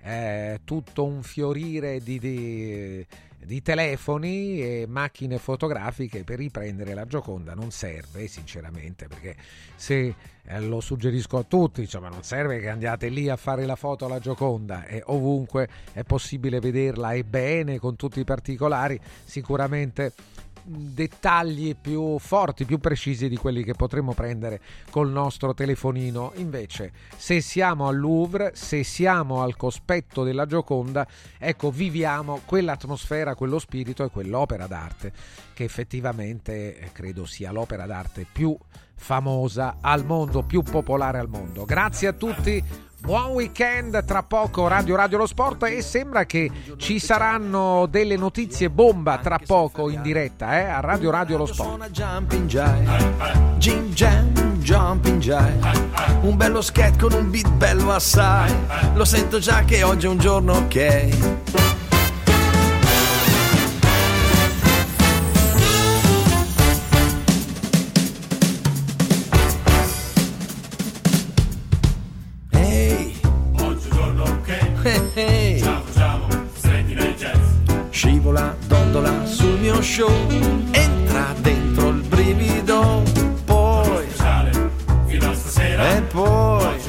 eh, 0.04 0.60
tutto 0.64 1.04
un 1.04 1.22
fiorire 1.22 2.00
di, 2.00 2.18
di, 2.18 3.06
di, 3.44 3.62
telefoni 3.62 4.62
e 4.62 4.86
macchine 4.88 5.38
fotografiche 5.38 6.24
per 6.24 6.38
riprendere 6.38 6.94
la 6.94 7.06
Gioconda 7.06 7.54
non 7.54 7.70
serve 7.70 8.26
sinceramente 8.28 9.08
perché 9.08 9.36
se 9.76 10.14
eh, 10.44 10.60
lo 10.60 10.80
suggerisco 10.80 11.38
a 11.38 11.44
tutti 11.44 11.80
insomma 11.82 12.08
non 12.08 12.22
serve 12.22 12.60
che 12.60 12.68
andiate 12.68 13.08
lì 13.08 13.28
a 13.28 13.36
fare 13.36 13.64
la 13.64 13.76
foto 13.76 14.04
alla 14.04 14.18
Gioconda 14.18 14.86
e 14.86 15.02
ovunque 15.06 15.68
è 15.92 16.02
possibile 16.04 16.60
vederla 16.60 17.12
e 17.12 17.24
bene 17.24 17.78
con 17.78 17.96
tutti 17.96 18.20
i 18.20 18.24
particolari 18.24 18.98
sicuramente 19.24 20.12
dettagli 20.64 21.76
più 21.80 22.18
forti, 22.18 22.64
più 22.64 22.78
precisi 22.78 23.28
di 23.28 23.36
quelli 23.36 23.64
che 23.64 23.74
potremmo 23.74 24.12
prendere 24.14 24.60
col 24.90 25.10
nostro 25.10 25.54
telefonino. 25.54 26.32
Invece, 26.36 26.92
se 27.16 27.40
siamo 27.40 27.88
al 27.88 27.98
Louvre, 27.98 28.52
se 28.54 28.82
siamo 28.84 29.42
al 29.42 29.56
cospetto 29.56 30.22
della 30.24 30.46
Gioconda, 30.46 31.06
ecco, 31.38 31.70
viviamo 31.70 32.40
quell'atmosfera, 32.44 33.34
quello 33.34 33.58
spirito 33.58 34.04
e 34.04 34.10
quell'opera 34.10 34.66
d'arte 34.66 35.12
che 35.54 35.64
effettivamente 35.64 36.78
eh, 36.78 36.92
credo 36.92 37.24
sia 37.24 37.52
l'opera 37.52 37.86
d'arte 37.86 38.26
più 38.30 38.56
famosa 38.94 39.78
al 39.80 40.04
mondo, 40.04 40.42
più 40.42 40.62
popolare 40.62 41.18
al 41.18 41.28
mondo. 41.28 41.64
Grazie 41.64 42.08
a 42.08 42.12
tutti. 42.12 42.90
Buon 43.02 43.32
weekend, 43.32 44.04
tra 44.04 44.22
poco 44.22 44.68
Radio 44.68 44.94
Radio 44.94 45.18
Lo 45.18 45.26
Sport 45.26 45.64
e 45.64 45.82
sembra 45.82 46.24
che 46.24 46.48
ci 46.76 47.00
saranno 47.00 47.86
delle 47.90 48.16
notizie 48.16 48.70
bomba 48.70 49.18
tra 49.18 49.40
poco 49.44 49.90
in 49.90 50.00
diretta 50.02 50.56
eh, 50.56 50.66
a 50.66 50.78
Radio 50.78 51.10
Radio 51.10 51.38
Lo 51.38 51.46
Sport. 51.46 51.90
Jumping 54.60 55.18
jive, 55.18 55.58
un 56.20 56.36
bello 56.36 56.60
skate 56.62 56.96
con 56.96 57.12
un 57.12 57.28
beat 57.28 57.50
bello 57.50 57.90
assai, 57.90 58.54
lo 58.94 59.04
sento 59.04 59.40
già 59.40 59.64
che 59.64 59.82
oggi 59.82 60.06
è 60.06 60.08
un 60.08 60.18
giorno 60.18 60.52
ok. 60.52 61.81
Scivola, 77.90 78.56
dondola 78.66 79.24
sul 79.26 79.56
mio 79.60 79.80
show, 79.80 80.10
entra 80.72 81.32
dentro 81.38 81.90
il 81.90 82.02
brivido, 82.02 83.04
poi 83.44 84.04
fino 85.06 85.30
a 85.30 85.34
stasera 85.34 85.96
e 85.96 86.00
poi 86.00 86.80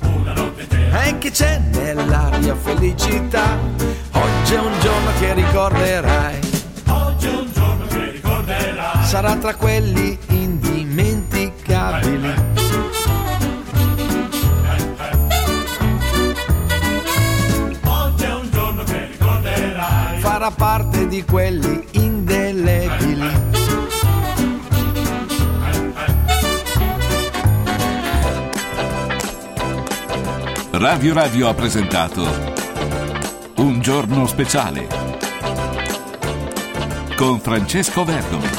una 0.00 0.32
notte 0.32 0.62
intera 0.62 1.02
e 1.04 1.18
che 1.18 1.30
c'è 1.30 1.58
nell'aria 1.58 2.56
felicità. 2.56 3.56
Oggi 4.10 4.54
è 4.54 4.58
un 4.58 4.80
giorno 4.80 5.10
che 5.20 5.34
ricorderai, 5.34 6.38
oggi 6.88 7.26
è 7.28 7.30
un 7.30 7.52
giorno 7.52 7.86
che 7.86 8.10
ricorderai. 8.10 9.04
Sarà 9.04 9.36
tra 9.36 9.54
quelli 9.54 10.18
indimenticabili. 10.26 12.26
oggi 12.26 12.41
farà 20.22 20.52
parte 20.52 21.08
di 21.08 21.24
quelli 21.24 21.84
indelebili. 21.90 23.28
Radio 30.70 31.12
Radio 31.12 31.48
ha 31.48 31.54
presentato 31.54 32.24
Un 33.56 33.80
giorno 33.80 34.28
speciale 34.28 34.86
con 37.16 37.40
Francesco 37.40 38.04
Verdomi. 38.04 38.46